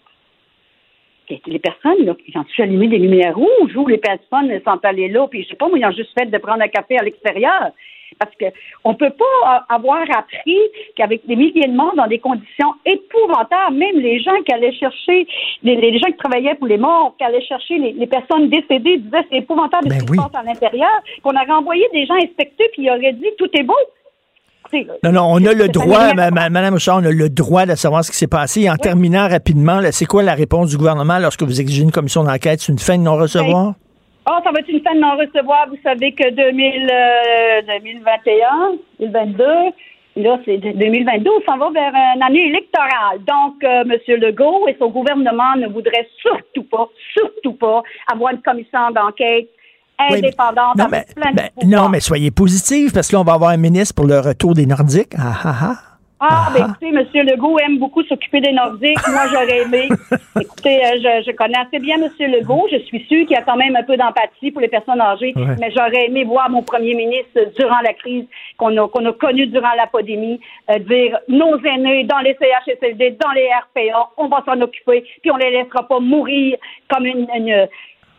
les 1.47 1.59
personnes, 1.59 2.05
là, 2.05 2.15
ont-tu 2.35 2.63
allumé 2.63 2.89
des 2.89 2.99
lumières 2.99 3.35
rouges 3.35 3.77
ou 3.77 3.87
les 3.87 3.99
personnes 3.99 4.51
sont 4.65 4.81
allées 4.83 5.09
là, 5.09 5.27
puis 5.29 5.45
je 5.45 5.49
sais 5.49 5.57
pas, 5.57 5.69
moi, 5.69 5.79
ils 5.79 5.87
ont 5.87 5.93
juste 5.93 6.13
fait 6.19 6.27
de 6.27 6.39
prendre 6.39 6.63
un 6.63 6.69
café 6.69 6.99
à 6.99 7.03
l'extérieur. 7.03 7.71
Parce 8.19 8.35
que 8.39 8.47
on 8.85 8.95
peut 8.95 9.11
pas 9.11 9.65
avoir 9.69 10.03
appris 10.03 10.59
qu'avec 10.97 11.27
des 11.27 11.37
milliers 11.37 11.69
de 11.69 11.75
morts 11.75 11.95
dans 11.97 12.07
des 12.07 12.19
conditions 12.19 12.75
épouvantables, 12.87 13.77
même 13.77 13.99
les 13.99 14.21
gens 14.21 14.37
qui 14.47 14.53
allaient 14.53 14.73
chercher, 14.75 15.27
les, 15.63 15.77
les 15.77 15.99
gens 15.99 16.07
qui 16.07 16.17
travaillaient 16.17 16.55
pour 16.55 16.67
les 16.67 16.79
morts, 16.79 17.15
qui 17.19 17.25
allaient 17.25 17.45
chercher 17.45 17.79
les, 17.79 17.93
les 17.93 18.07
personnes 18.07 18.49
décédées, 18.49 18.99
disaient 18.99 19.27
c'est 19.31 19.39
épouvantable 19.39 19.89
Ben 19.89 20.01
ce 20.01 20.05
qui 20.05 20.11
oui. 20.13 20.19
se 20.19 20.23
passe 20.23 20.41
à 20.41 20.45
l'intérieur, 20.45 20.91
qu'on 21.23 21.31
aurait 21.31 21.51
envoyé 21.51 21.89
des 21.93 22.07
gens 22.07 22.15
inspectés 22.15 22.69
puis 22.73 22.85
ils 22.85 22.91
auraient 22.91 23.13
dit 23.13 23.29
tout 23.39 23.49
est 23.55 23.63
beau. 23.63 23.75
Non, 25.05 25.13
non, 25.13 25.27
on 25.33 25.45
a 25.45 25.53
le 25.53 25.69
droit, 25.69 26.15
Madame 26.15 26.75
Richard, 26.75 26.99
on 27.03 27.05
a 27.05 27.11
le 27.11 27.29
droit 27.29 27.67
de 27.67 27.75
savoir 27.75 28.05
ce 28.05 28.11
qui 28.11 28.17
s'est 28.17 28.27
passé. 28.27 28.63
Et 28.63 28.71
en 28.71 28.77
terminant 28.77 29.29
rapidement, 29.29 29.81
c'est 29.91 30.07
quoi 30.07 30.23
la 30.23 30.35
réponse 30.35 30.71
du 30.71 30.79
gouvernement 30.79 31.19
lorsque 31.19 31.43
vous 31.43 31.61
exigez 31.61 31.83
une 31.83 31.93
commission 31.93 32.25
d'enquête? 32.25 32.61
C'est 32.61 32.73
une 32.73 32.79
fin 32.79 32.97
de 32.97 33.03
non-recevoir? 33.03 33.75
Ah, 34.25 34.41
ça 34.45 34.51
va 34.53 34.61
être 34.61 34.69
une 34.69 34.81
fin 34.83 34.95
de 34.95 35.01
non-recevoir. 35.01 35.67
Vous 35.69 35.79
savez 35.83 36.13
que 36.13 36.31
2000, 36.31 36.89
euh, 36.93 37.63
2021, 37.79 38.77
2022, 39.01 39.45
là, 40.17 40.39
c'est 40.45 40.59
de- 40.59 40.73
2022, 40.79 41.31
on 41.41 41.51
s'en 41.51 41.59
va 41.59 41.71
vers 41.71 41.93
une 42.17 42.23
année 42.23 42.47
électorale. 42.49 43.19
Donc, 43.27 43.63
euh, 43.65 43.83
M. 43.83 44.21
Legault 44.21 44.69
et 44.69 44.77
son 44.79 44.91
gouvernement 44.91 45.57
ne 45.57 45.67
voudraient 45.67 46.09
surtout 46.21 46.65
pas, 46.65 46.89
surtout 47.13 47.55
pas 47.55 47.83
avoir 48.13 48.33
une 48.33 48.43
commission 48.43 48.91
d'enquête 48.95 49.49
Oui, 50.01 50.07
mais- 50.11 50.17
indépendante 50.19 50.77
non, 50.77 50.87
mais, 50.91 51.01
de 51.01 51.35
ben, 51.37 51.49
non, 51.67 51.89
mais 51.89 52.01
soyez 52.01 52.31
positifs, 52.31 52.93
parce 52.93 53.09
que 53.09 53.17
là, 53.17 53.21
on 53.21 53.25
va 53.25 53.35
avoir 53.35 53.51
un 53.51 53.57
ministre 53.57 53.95
pour 53.97 54.07
le 54.07 54.21
retour 54.21 54.55
des 54.55 54.67
Nordiques. 54.67 55.15
Ah, 55.19 55.41
ah, 55.45 55.55
ah. 55.63 55.75
Ah, 56.25 56.51
ben 56.55 56.69
écoutez, 56.69 56.89
M. 56.89 57.27
Legault 57.27 57.59
aime 57.59 57.79
beaucoup 57.79 58.05
s'occuper 58.05 58.41
des 58.41 58.53
Nordiques. 58.53 59.09
Moi, 59.09 59.23
j'aurais 59.33 59.63
aimé. 59.63 59.89
écoutez, 60.41 60.85
euh, 60.85 60.91
je, 60.99 61.25
je 61.27 61.33
connais 61.33 61.59
assez 61.59 61.81
bien 61.81 61.97
M. 61.97 62.09
Legault. 62.31 62.69
Je 62.71 62.79
suis 62.79 63.01
sûre 63.07 63.27
qu'il 63.27 63.33
y 63.33 63.35
a 63.35 63.43
quand 63.43 63.57
même 63.57 63.75
un 63.75 63.83
peu 63.83 63.97
d'empathie 63.97 64.53
pour 64.53 64.61
les 64.61 64.69
personnes 64.69 65.01
âgées. 65.01 65.33
Ouais. 65.35 65.57
Mais 65.59 65.73
j'aurais 65.73 66.07
aimé 66.07 66.23
voir 66.23 66.49
mon 66.49 66.63
premier 66.63 66.95
ministre, 66.95 67.41
durant 67.59 67.81
la 67.81 67.93
crise 67.93 68.25
qu'on 68.57 68.77
a, 68.77 68.89
qu'on 68.89 69.05
a 69.05 69.13
connue 69.13 69.49
durant 69.49 69.75
la 69.77 69.89
pandémie, 69.89 70.39
euh, 70.71 70.79
dire 70.79 71.19
nos 71.27 71.59
aînés 71.59 72.05
dans 72.05 72.21
les 72.21 72.37
CHSLD, 72.41 73.17
dans 73.21 73.33
les 73.33 73.49
RPA, 73.49 74.11
on 74.17 74.29
va 74.29 74.45
s'en 74.47 74.61
occuper, 74.61 75.05
puis 75.23 75.31
on 75.33 75.37
les 75.37 75.51
laissera 75.51 75.89
pas 75.89 75.99
mourir 75.99 76.57
comme 76.89 77.05
une... 77.05 77.27
une 77.35 77.67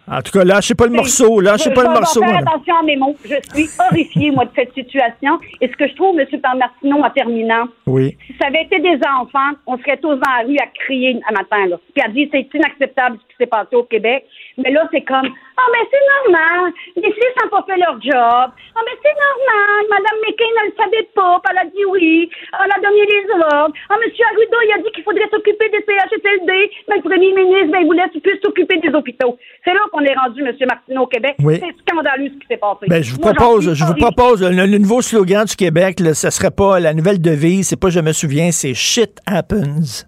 En 0.05 0.21
tout 0.21 0.31
cas, 0.37 0.43
lâchez 0.43 0.75
pas 0.75 0.85
le 0.85 0.91
morceau, 0.91 1.39
lâchez 1.39 1.69
je- 1.69 1.75
pas 1.75 1.81
je 1.83 1.87
le 1.87 1.93
morceau. 1.93 2.21
faire 2.23 2.37
attention 2.37 2.75
à 2.75 2.83
mes 2.83 2.97
mots. 2.97 3.15
Je 3.23 3.35
suis 3.53 3.69
horrifiée, 3.79 4.31
moi, 4.31 4.43
de 4.45 4.49
cette 4.55 4.73
situation. 4.73 5.39
Et 5.61 5.67
ce 5.69 5.73
que 5.77 5.87
je 5.87 5.95
trouve, 5.95 6.19
M. 6.19 6.27
Martineau, 6.57 6.97
en 7.03 7.09
terminant, 7.11 7.65
Oui. 7.87 8.17
si 8.27 8.33
ça 8.39 8.47
avait 8.47 8.63
été 8.63 8.79
des 8.79 8.99
enfants, 9.19 9.55
on 9.65 9.77
serait 9.77 9.97
tous 9.97 10.09
dans 10.15 10.31
la 10.39 10.45
rue 10.45 10.57
à 10.57 10.67
crier 10.85 11.19
un 11.29 11.33
matin, 11.33 11.67
là. 11.69 11.77
Puis 11.95 12.03
à 12.03 12.09
dire 12.09 12.27
c'est 12.31 12.47
inacceptable 12.53 13.17
ce 13.31 13.32
qui 13.33 13.43
s'est 13.43 13.49
passé 13.49 13.75
au 13.75 13.83
Québec. 13.83 14.25
Mais 14.57 14.71
là, 14.71 14.87
c'est 14.91 15.01
comme 15.01 15.27
Ah, 15.57 15.67
mais 15.71 15.85
c'est 15.89 16.05
normal. 16.23 16.71
Les 16.95 17.11
filles 17.11 17.33
n'ont 17.41 17.49
pas 17.49 17.65
fait 17.67 17.79
leur 17.79 17.97
job. 18.01 18.47
Ah, 18.53 18.81
mais 18.85 18.97
c'est 19.01 19.17
normal. 19.17 19.81
Madame 19.89 20.17
McCain 20.25 20.51
ne 20.57 20.63
le 20.69 20.73
savait 20.77 21.07
pas. 21.15 21.41
Elle 21.51 21.57
a 21.57 21.65
dit 21.65 21.85
oui. 21.89 22.29
Elle 22.53 22.71
a 22.71 22.79
donné 22.81 23.03
les 23.05 23.25
ordres. 23.33 23.73
Ah, 23.89 23.95
M. 23.97 24.09
Arruda, 24.31 24.57
il 24.65 24.71
a 24.73 24.77
dit 24.83 24.91
qu'il 24.93 25.03
faudrait 25.03 25.29
s'occuper 25.29 25.69
des 25.69 25.83
CHSLD. 25.85 26.53
Mais 26.89 26.95
le 26.97 27.01
premier 27.01 27.33
ministre, 27.33 27.71
ben, 27.71 27.79
il 27.81 27.87
voulait 27.87 28.07
plus 28.21 28.39
s'occuper 28.43 28.77
des 28.77 28.93
hôpitaux. 28.93 29.37
C'est 29.65 29.73
là 29.73 29.81
qu'on 29.91 30.01
est 30.01 30.13
rendu, 30.15 30.41
M. 30.41 30.55
Martineau, 30.67 31.03
au 31.03 31.07
Québec. 31.07 31.35
Oui. 31.43 31.59
C'est 31.59 31.75
scandaleux 31.81 32.29
ce 32.33 32.39
qui 32.39 32.47
s'est 32.47 32.57
passé. 32.57 32.85
Ben, 32.87 33.01
je 33.03 33.13
vous 33.13 33.21
Moi, 33.21 33.33
propose, 33.33 33.73
je 33.73 33.83
vous 33.85 33.95
propose 33.95 34.41
le, 34.43 34.65
le 34.65 34.77
nouveau 34.77 35.01
slogan 35.01 35.45
du 35.45 35.55
Québec, 35.55 35.99
là, 35.99 36.13
ce 36.13 36.29
serait 36.29 36.51
pas 36.51 36.79
la 36.79 36.93
nouvelle 36.93 37.21
devise, 37.21 37.67
c'est 37.67 37.79
pas 37.79 37.89
je 37.89 37.99
me 37.99 38.11
souviens, 38.13 38.51
c'est 38.51 38.73
shit 38.73 39.19
happens. 39.25 40.05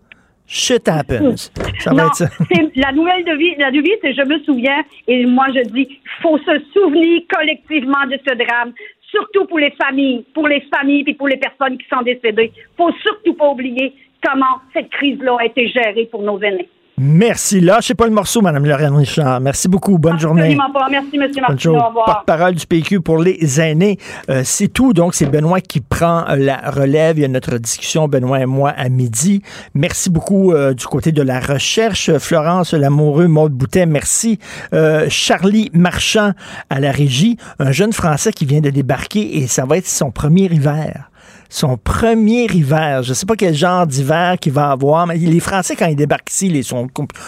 Shit 0.48 0.88
happens. 0.88 1.52
Ça 1.80 1.92
va 1.92 2.04
non, 2.04 2.08
être 2.08 2.16
ça. 2.16 2.30
c'est 2.52 2.76
la 2.76 2.92
nouvelle 2.92 3.24
devise, 3.26 3.56
la 3.58 3.72
devise, 3.72 3.98
c'est 4.02 4.14
je 4.14 4.22
me 4.22 4.40
souviens, 4.44 4.84
et 5.08 5.26
moi 5.26 5.48
je 5.56 5.62
dis, 5.70 5.88
il 5.90 6.22
faut 6.22 6.38
se 6.38 6.60
souvenir 6.74 7.22
collectivement 7.34 8.06
de 8.06 8.18
ce 8.28 8.36
drame, 8.36 8.74
surtout 9.10 9.46
pour 9.46 9.60
les 9.60 9.72
familles, 9.72 10.26
pour 10.34 10.48
les 10.48 10.62
familles 10.74 11.04
et 11.08 11.14
pour 11.14 11.28
les 11.28 11.38
personnes 11.38 11.78
qui 11.78 11.88
sont 11.88 12.02
décédées. 12.04 12.52
faut 12.78 12.92
surtout 13.02 13.34
pas 13.34 13.50
oublier 13.50 13.94
comment 14.24 14.62
cette 14.74 14.90
crise-là 14.90 15.38
a 15.40 15.46
été 15.46 15.68
gérée 15.68 16.08
pour 16.12 16.22
nos 16.22 16.40
aînés. 16.42 16.70
Merci. 16.98 17.60
Lâchez 17.60 17.94
pas 17.94 18.06
le 18.06 18.12
morceau, 18.12 18.42
Mme 18.42 18.66
Lorraine 18.66 18.96
Richard. 18.96 19.42
Merci 19.42 19.68
beaucoup. 19.68 19.98
Bonne 19.98 20.18
journée. 20.18 20.42
Absolument 20.44 20.72
pas. 20.72 20.88
Merci, 20.90 21.10
M. 21.14 21.22
Bonne 21.22 21.42
Martineau. 21.42 21.58
journée. 21.60 21.80
Au 21.84 21.88
revoir. 21.88 22.06
Porte-parole 22.06 22.56
du 22.56 22.66
PQ 22.66 23.02
pour 23.02 23.18
les 23.18 23.60
aînés. 23.60 23.98
Euh, 24.30 24.42
c'est 24.46 24.70
tout. 24.70 24.94
Donc, 24.94 25.14
c'est 25.14 25.26
Benoît 25.26 25.60
qui 25.60 25.82
prend 25.82 26.24
euh, 26.30 26.38
la 26.38 26.58
relève. 26.70 27.18
Il 27.18 27.22
y 27.24 27.26
a 27.26 27.28
notre 27.28 27.58
discussion, 27.58 28.08
Benoît 28.08 28.40
et 28.40 28.46
moi, 28.46 28.70
à 28.70 28.88
midi. 28.88 29.42
Merci 29.74 30.10
beaucoup 30.10 30.54
euh, 30.54 30.74
du 30.74 30.86
côté 30.86 31.12
de 31.12 31.22
la 31.22 31.42
recherche. 31.42 32.18
Florence 32.18 32.74
Lamoureux, 32.74 33.28
Maude 33.28 33.54
Boutet, 33.54 33.86
merci. 33.86 34.40
Euh, 34.74 35.08
Charlie 35.10 35.70
Marchand 35.74 36.32
à 36.70 36.80
la 36.80 36.92
régie, 36.92 37.38
un 37.60 37.72
jeune 37.72 37.92
Français 37.92 38.32
qui 38.32 38.46
vient 38.46 38.62
de 38.62 38.70
débarquer 38.70 39.38
et 39.40 39.48
ça 39.48 39.66
va 39.66 39.78
être 39.78 39.88
son 39.88 40.12
premier 40.12 40.46
hiver 40.46 41.10
son 41.56 41.78
premier 41.78 42.48
hiver. 42.54 43.02
Je 43.04 43.10
ne 43.10 43.14
sais 43.14 43.26
pas 43.26 43.36
quel 43.36 43.54
genre 43.54 43.88
d'hiver 43.88 44.38
qu'il 44.40 44.52
va 44.52 44.72
avoir, 44.72 45.08
mais 45.08 45.16
les 45.16 45.40
Français, 45.40 45.76
quand 45.78 45.86
ils 45.86 45.96
débarquent 45.96 46.30
ici, 46.30 46.48
ils, 46.48 46.64
sont, 46.64 46.88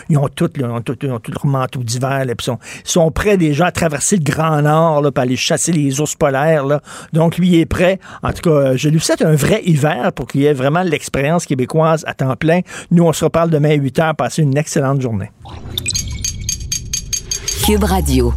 ils 0.10 0.18
ont 0.18 0.28
tout, 0.28 0.50
ils 0.58 0.66
ont 0.66 0.82
tout, 0.82 0.98
ils 1.02 1.12
ont 1.12 1.20
tout 1.20 1.32
manteau 1.46 1.82
d'hiver, 1.82 2.26
puis 2.38 2.46
sont, 2.46 2.60
ils 2.84 2.90
sont 2.90 3.10
prêts 3.10 3.38
déjà 3.38 3.68
à 3.68 3.72
traverser 3.72 4.18
le 4.18 4.24
Grand 4.24 4.62
Nord, 4.62 5.02
là, 5.02 5.12
pour 5.12 5.22
aller 5.22 5.38
chasser 5.38 5.72
les 5.72 6.02
ours 6.02 6.16
polaires. 6.16 6.66
Là. 6.66 6.82
Donc, 7.14 7.38
lui, 7.38 7.48
il 7.48 7.60
est 7.60 7.66
prêt. 7.66 8.00
En 8.22 8.34
tout 8.34 8.50
cas, 8.50 8.76
je 8.76 8.90
lui 8.90 9.00
souhaite 9.00 9.22
un 9.22 9.36
vrai 9.36 9.62
hiver 9.64 10.12
pour 10.12 10.28
qu'il 10.28 10.42
y 10.42 10.46
ait 10.46 10.54
vraiment 10.54 10.84
l'expérience 10.84 11.46
québécoise 11.46 12.04
à 12.06 12.14
temps 12.14 12.36
plein. 12.36 12.60
Nous, 12.92 13.06
on 13.06 13.14
se 13.14 13.24
reparle 13.24 13.50
demain 13.50 13.72
à 13.72 13.76
8 13.76 14.00
heures. 14.00 14.16
Passez 14.16 14.42
une 14.42 14.58
excellente 14.58 15.00
journée. 15.00 15.32
Cube 17.66 17.84
Radio. 17.84 18.34